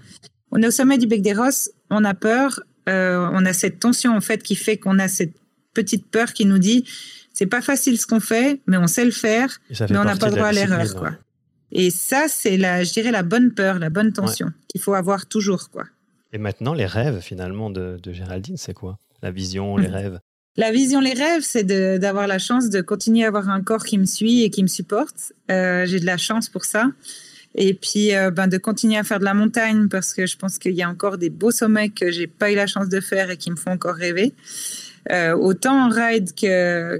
On 0.51 0.61
est 0.61 0.67
au 0.67 0.71
sommet 0.71 0.97
du 0.97 1.07
bec 1.07 1.21
des 1.21 1.33
Rosses, 1.33 1.71
on 1.89 2.03
a 2.03 2.13
peur, 2.13 2.61
euh, 2.87 3.27
on 3.31 3.45
a 3.45 3.53
cette 3.53 3.79
tension 3.79 4.15
en 4.15 4.21
fait 4.21 4.41
qui 4.41 4.55
fait 4.55 4.77
qu'on 4.77 4.99
a 4.99 5.07
cette 5.07 5.33
petite 5.73 6.05
peur 6.05 6.33
qui 6.33 6.45
nous 6.45 6.59
dit 6.59 6.85
c'est 7.35 7.45
pas 7.45 7.61
facile 7.61 7.99
ce 7.99 8.07
qu'on 8.07 8.21
fait, 8.21 8.61
mais 8.65 8.77
on 8.77 8.87
sait 8.87 9.05
le 9.05 9.11
faire, 9.11 9.59
mais 9.69 9.97
on 9.97 10.05
n'a 10.05 10.15
pas 10.15 10.31
droit 10.31 10.47
à 10.47 10.51
l'erreur, 10.51 10.95
quoi. 10.95 11.11
Et 11.71 11.91
ça, 11.91 12.27
c'est 12.29 12.55
la, 12.55 12.83
je 12.83 12.93
dirais, 12.93 13.11
la 13.11 13.23
bonne 13.23 13.51
peur, 13.51 13.77
la 13.79 13.89
bonne 13.89 14.13
tension 14.13 14.51
qu'il 14.69 14.79
faut 14.79 14.93
avoir 14.93 15.25
toujours, 15.25 15.69
quoi. 15.69 15.83
Et 16.31 16.37
maintenant, 16.37 16.73
les 16.73 16.85
rêves, 16.85 17.19
finalement, 17.19 17.69
de, 17.69 17.99
Géraldine, 18.07 18.57
c'est 18.57 18.73
quoi? 18.73 18.97
La 19.21 19.31
vision, 19.31 19.77
les 19.77 19.87
rêves? 19.87 20.19
La 20.57 20.71
vision, 20.71 21.01
les 21.01 21.13
rêves, 21.13 21.41
c'est 21.41 21.65
d'avoir 21.99 22.27
la 22.27 22.39
chance 22.39 22.69
de 22.69 22.79
continuer 22.79 23.25
à 23.25 23.27
avoir 23.27 23.49
un 23.49 23.61
corps 23.61 23.83
qui 23.83 23.97
me 23.97 24.05
suit 24.05 24.43
et 24.43 24.49
qui 24.49 24.63
me 24.63 24.69
supporte. 24.69 25.33
Euh, 25.51 25.85
j'ai 25.85 25.99
de 25.99 26.05
la 26.05 26.17
chance 26.17 26.47
pour 26.47 26.63
ça. 26.63 26.87
Et 27.55 27.73
puis, 27.73 28.15
euh, 28.15 28.31
ben, 28.31 28.47
de 28.47 28.57
continuer 28.57 28.97
à 28.97 29.03
faire 29.03 29.19
de 29.19 29.25
la 29.25 29.33
montagne 29.33 29.89
parce 29.89 30.13
que 30.13 30.25
je 30.25 30.37
pense 30.37 30.57
qu'il 30.57 30.73
y 30.73 30.83
a 30.83 30.89
encore 30.89 31.17
des 31.17 31.29
beaux 31.29 31.51
sommets 31.51 31.89
que 31.89 32.11
j'ai 32.11 32.27
pas 32.27 32.51
eu 32.51 32.55
la 32.55 32.67
chance 32.67 32.87
de 32.87 33.01
faire 33.01 33.29
et 33.29 33.37
qui 33.37 33.51
me 33.51 33.55
font 33.57 33.71
encore 33.71 33.95
rêver. 33.95 34.33
Euh, 35.11 35.35
autant 35.35 35.85
en 35.85 35.89
ride 35.89 36.31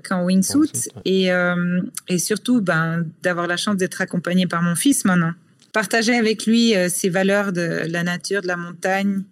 qu'en 0.07 0.23
wingsuit. 0.25 0.89
Et, 1.05 1.31
euh, 1.31 1.81
et 2.07 2.19
surtout, 2.19 2.61
ben, 2.61 3.03
d'avoir 3.23 3.47
la 3.47 3.57
chance 3.57 3.77
d'être 3.77 3.99
accompagné 4.01 4.45
par 4.45 4.61
mon 4.61 4.75
fils 4.75 5.05
maintenant. 5.05 5.33
Partager 5.73 6.15
avec 6.15 6.45
lui 6.45 6.75
euh, 6.75 6.87
ces 6.87 7.09
valeurs 7.09 7.51
de 7.51 7.81
la 7.87 8.03
nature, 8.03 8.41
de 8.41 8.47
la 8.47 8.57
montagne 8.57 9.23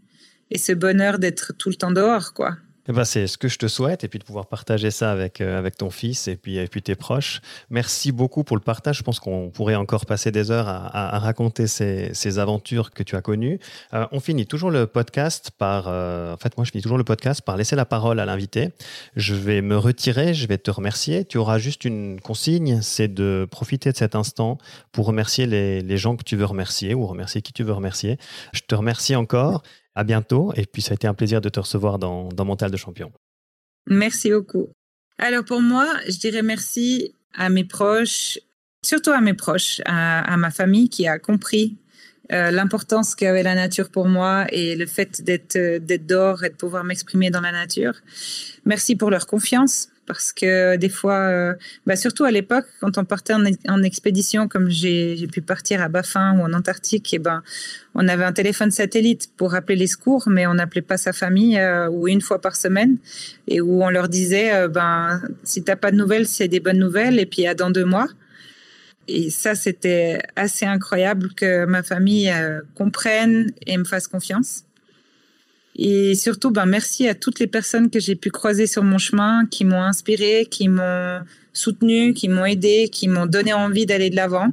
et 0.49 0.57
ce 0.57 0.71
bonheur 0.71 1.19
d'être 1.19 1.53
tout 1.57 1.69
le 1.69 1.75
temps 1.75 1.91
dehors, 1.91 2.33
quoi. 2.33 2.57
Eh 2.89 2.91
ben, 2.91 3.05
c'est 3.05 3.27
ce 3.27 3.37
que 3.37 3.47
je 3.47 3.57
te 3.57 3.67
souhaite 3.67 4.03
et 4.03 4.09
puis 4.09 4.19
de 4.19 4.25
pouvoir 4.25 4.47
partager 4.47 4.91
ça 4.91 5.09
avec, 5.09 5.39
euh, 5.39 5.57
avec 5.57 5.77
ton 5.77 5.89
fils 5.89 6.27
et 6.27 6.35
puis, 6.35 6.57
et 6.57 6.67
puis 6.67 6.81
tes 6.81 6.95
proches. 6.95 7.39
Merci 7.69 8.11
beaucoup 8.11 8.43
pour 8.43 8.57
le 8.57 8.61
partage. 8.61 8.97
Je 8.97 9.03
pense 9.03 9.21
qu'on 9.21 9.49
pourrait 9.51 9.75
encore 9.75 10.05
passer 10.05 10.31
des 10.31 10.51
heures 10.51 10.67
à, 10.67 11.15
à, 11.15 11.19
raconter 11.19 11.67
ces, 11.67 12.13
ces, 12.13 12.39
aventures 12.39 12.91
que 12.91 13.01
tu 13.01 13.15
as 13.15 13.21
connues. 13.21 13.57
Euh, 13.93 14.05
on 14.11 14.19
finit 14.19 14.45
toujours 14.45 14.69
le 14.69 14.85
podcast 14.85 15.51
par, 15.57 15.85
euh, 15.87 16.33
en 16.33 16.37
fait, 16.37 16.57
moi 16.57 16.65
je 16.65 16.71
finis 16.71 16.81
toujours 16.81 16.97
le 16.97 17.05
podcast 17.05 17.41
par 17.41 17.55
laisser 17.55 17.77
la 17.77 17.85
parole 17.85 18.19
à 18.19 18.25
l'invité. 18.25 18.71
Je 19.15 19.33
vais 19.33 19.61
me 19.61 19.77
retirer, 19.77 20.33
je 20.33 20.45
vais 20.45 20.57
te 20.57 20.69
remercier. 20.69 21.23
Tu 21.23 21.37
auras 21.37 21.59
juste 21.59 21.85
une 21.85 22.19
consigne, 22.19 22.81
c'est 22.81 23.07
de 23.07 23.47
profiter 23.49 23.93
de 23.93 23.97
cet 23.97 24.13
instant 24.13 24.57
pour 24.91 25.05
remercier 25.05 25.45
les, 25.45 25.79
les 25.79 25.97
gens 25.97 26.17
que 26.17 26.23
tu 26.23 26.35
veux 26.35 26.45
remercier 26.45 26.93
ou 26.95 27.07
remercier 27.07 27.41
qui 27.41 27.53
tu 27.53 27.63
veux 27.63 27.71
remercier. 27.73 28.17
Je 28.51 28.59
te 28.67 28.75
remercie 28.75 29.15
encore 29.15 29.63
à 29.95 30.03
bientôt. 30.03 30.53
Et 30.55 30.65
puis, 30.65 30.81
ça 30.81 30.91
a 30.91 30.95
été 30.95 31.07
un 31.07 31.13
plaisir 31.13 31.41
de 31.41 31.49
te 31.49 31.59
recevoir 31.59 31.99
dans, 31.99 32.29
dans 32.29 32.45
Mental 32.45 32.71
de 32.71 32.77
Champion. 32.77 33.11
Merci 33.87 34.31
beaucoup. 34.31 34.69
Alors, 35.17 35.43
pour 35.43 35.61
moi, 35.61 35.87
je 36.07 36.17
dirais 36.17 36.41
merci 36.41 37.13
à 37.33 37.49
mes 37.49 37.63
proches, 37.63 38.39
surtout 38.83 39.11
à 39.11 39.21
mes 39.21 39.33
proches, 39.33 39.81
à, 39.85 40.35
ma 40.37 40.51
famille 40.51 40.89
qui 40.89 41.07
a 41.07 41.19
compris 41.19 41.77
euh, 42.31 42.51
l'importance 42.51 43.15
qu'avait 43.15 43.43
la 43.43 43.55
nature 43.55 43.89
pour 43.89 44.07
moi 44.07 44.45
et 44.49 44.75
le 44.75 44.85
fait 44.85 45.21
d'être 45.21 45.77
d'être 45.77 46.05
dehors 46.05 46.43
et 46.43 46.49
de 46.49 46.55
pouvoir 46.55 46.83
m'exprimer 46.83 47.29
dans 47.29 47.41
la 47.41 47.51
nature. 47.51 47.93
Merci 48.65 48.95
pour 48.95 49.09
leur 49.09 49.27
confiance 49.27 49.89
parce 50.05 50.33
que 50.33 50.75
des 50.75 50.89
fois, 50.89 51.15
euh, 51.15 51.53
bah 51.85 51.95
surtout 51.95 52.25
à 52.25 52.31
l'époque, 52.31 52.65
quand 52.81 52.97
on 52.97 53.05
partait 53.05 53.33
en, 53.33 53.83
expédition, 53.83 54.47
comme 54.47 54.69
j'ai 54.69 55.27
pu 55.31 55.41
partir 55.41 55.81
à 55.81 55.87
Baffin 55.87 56.37
ou 56.37 56.41
en 56.43 56.53
Antarctique, 56.53 57.13
et 57.13 57.17
eh 57.17 57.19
ben, 57.19 57.43
on 57.95 58.07
avait 58.07 58.23
un 58.23 58.33
téléphone 58.33 58.71
satellite 58.71 59.29
pour 59.37 59.55
appeler 59.55 59.77
les 59.77 59.87
secours, 59.87 60.27
mais 60.27 60.45
on 60.47 60.55
n'appelait 60.55 60.81
pas 60.81 60.97
sa 60.97 61.13
famille 61.13 61.57
euh, 61.57 61.89
ou 61.89 62.07
une 62.07 62.21
fois 62.21 62.41
par 62.41 62.55
semaine, 62.55 62.97
et 63.47 63.61
où 63.61 63.83
on 63.83 63.89
leur 63.89 64.09
disait, 64.09 64.53
euh, 64.53 64.67
ben, 64.67 65.21
si 65.43 65.63
t'as 65.63 65.75
pas 65.75 65.91
de 65.91 65.97
nouvelles, 65.97 66.27
c'est 66.27 66.47
des 66.47 66.59
bonnes 66.59 66.79
nouvelles, 66.79 67.19
et 67.19 67.25
puis 67.25 67.47
à 67.47 67.53
dans 67.53 67.71
deux 67.71 67.85
mois. 67.85 68.07
Et 69.07 69.29
ça, 69.29 69.53
c'était 69.55 70.21
assez 70.35 70.65
incroyable 70.65 71.33
que 71.35 71.65
ma 71.65 71.83
famille 71.83 72.31
comprenne 72.73 73.51
et 73.65 73.77
me 73.77 73.83
fasse 73.83 74.07
confiance. 74.07 74.63
Et 75.75 76.15
surtout, 76.15 76.51
ben, 76.51 76.65
merci 76.65 77.07
à 77.07 77.15
toutes 77.15 77.39
les 77.39 77.47
personnes 77.47 77.89
que 77.89 77.99
j'ai 77.99 78.15
pu 78.15 78.29
croiser 78.29 78.67
sur 78.67 78.83
mon 78.83 78.97
chemin, 78.97 79.45
qui 79.49 79.65
m'ont 79.65 79.81
inspiré, 79.81 80.47
qui 80.49 80.67
m'ont 80.67 81.21
soutenu, 81.53 82.13
qui 82.13 82.29
m'ont 82.29 82.45
aidé, 82.45 82.89
qui 82.91 83.07
m'ont 83.07 83.25
donné 83.25 83.53
envie 83.53 83.85
d'aller 83.85 84.09
de 84.09 84.15
l'avant. 84.15 84.49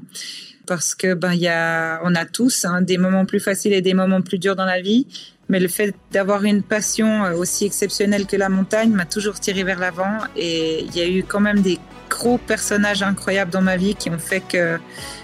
Parce 0.67 0.95
que 0.95 1.15
ben, 1.15 1.35
y 1.35 1.49
a, 1.49 2.01
on 2.05 2.15
a 2.15 2.25
tous 2.25 2.65
hein, 2.65 2.81
des 2.81 2.97
moments 2.97 3.27
plus 3.27 3.41
faciles 3.41 3.73
et 3.73 3.83
des 3.83 3.95
moments 3.95 4.23
plus 4.23 4.39
durs 4.39 4.57
dans 4.57 4.65
la 4.65 4.81
vie. 4.81 5.07
Mais 5.49 5.59
le 5.59 5.69
fait 5.69 5.95
d'avoir 6.13 6.45
une 6.45 6.63
passion 6.63 7.25
euh, 7.25 7.35
aussi 7.35 7.65
exceptionnelle 7.65 8.27
que 8.27 8.37
la 8.37 8.49
montagne 8.49 8.91
m'a 8.91 9.05
toujours 9.05 9.41
tiré 9.41 9.65
vers 9.65 9.81
l'avant. 9.81 10.19
Et 10.37 10.85
il 10.85 10.97
y 10.97 11.01
a 11.01 11.09
eu 11.09 11.25
quand 11.25 11.41
même 11.41 11.61
des 11.61 11.79
gros 12.09 12.39
personnages 12.39 13.03
incroyables 13.03 13.51
dans 13.51 13.63
ma 13.63 13.77
vie 13.77 13.95
qui 13.95 14.11
ont 14.11 14.19
fait 14.19 14.41
que 14.41 14.79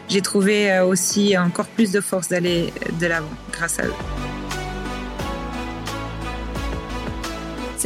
j'ai 0.08 0.20
trouvé 0.20 0.72
euh, 0.72 0.84
aussi 0.84 1.38
encore 1.38 1.66
plus 1.66 1.92
de 1.92 2.00
force 2.00 2.28
d'aller 2.28 2.72
de 3.00 3.06
l'avant 3.06 3.30
grâce 3.52 3.78
à 3.78 3.86
eux. 3.86 4.35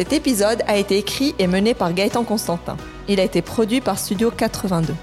Cet 0.00 0.14
épisode 0.14 0.62
a 0.66 0.78
été 0.78 0.96
écrit 0.96 1.34
et 1.38 1.46
mené 1.46 1.74
par 1.74 1.92
Gaëtan 1.92 2.24
Constantin. 2.24 2.78
Il 3.06 3.20
a 3.20 3.22
été 3.22 3.42
produit 3.42 3.82
par 3.82 3.98
Studio 3.98 4.30
82. 4.30 4.94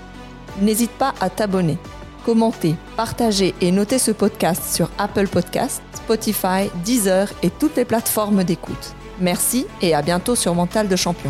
N'hésite 0.60 0.89
pas 0.89 1.14
à 1.22 1.30
t'abonner, 1.30 1.78
commenter, 2.26 2.74
partager 2.95 3.54
et 3.62 3.72
noter 3.72 4.00
ce 4.00 4.10
podcast 4.10 4.64
sur 4.74 4.89
Apple 4.98 5.28
Podcasts, 5.28 5.84
Spotify, 5.93 6.72
Deezer 6.84 7.32
et 7.43 7.52
toutes 7.52 7.76
les 7.76 7.86
plateformes 7.86 8.43
d'écoute. 8.43 8.95
Merci 9.22 9.68
et 9.84 9.93
à 9.93 10.02
bientôt 10.02 10.34
sur 10.34 10.56
Mental 10.56 10.88
de 10.88 10.95
Champion. 10.95 11.30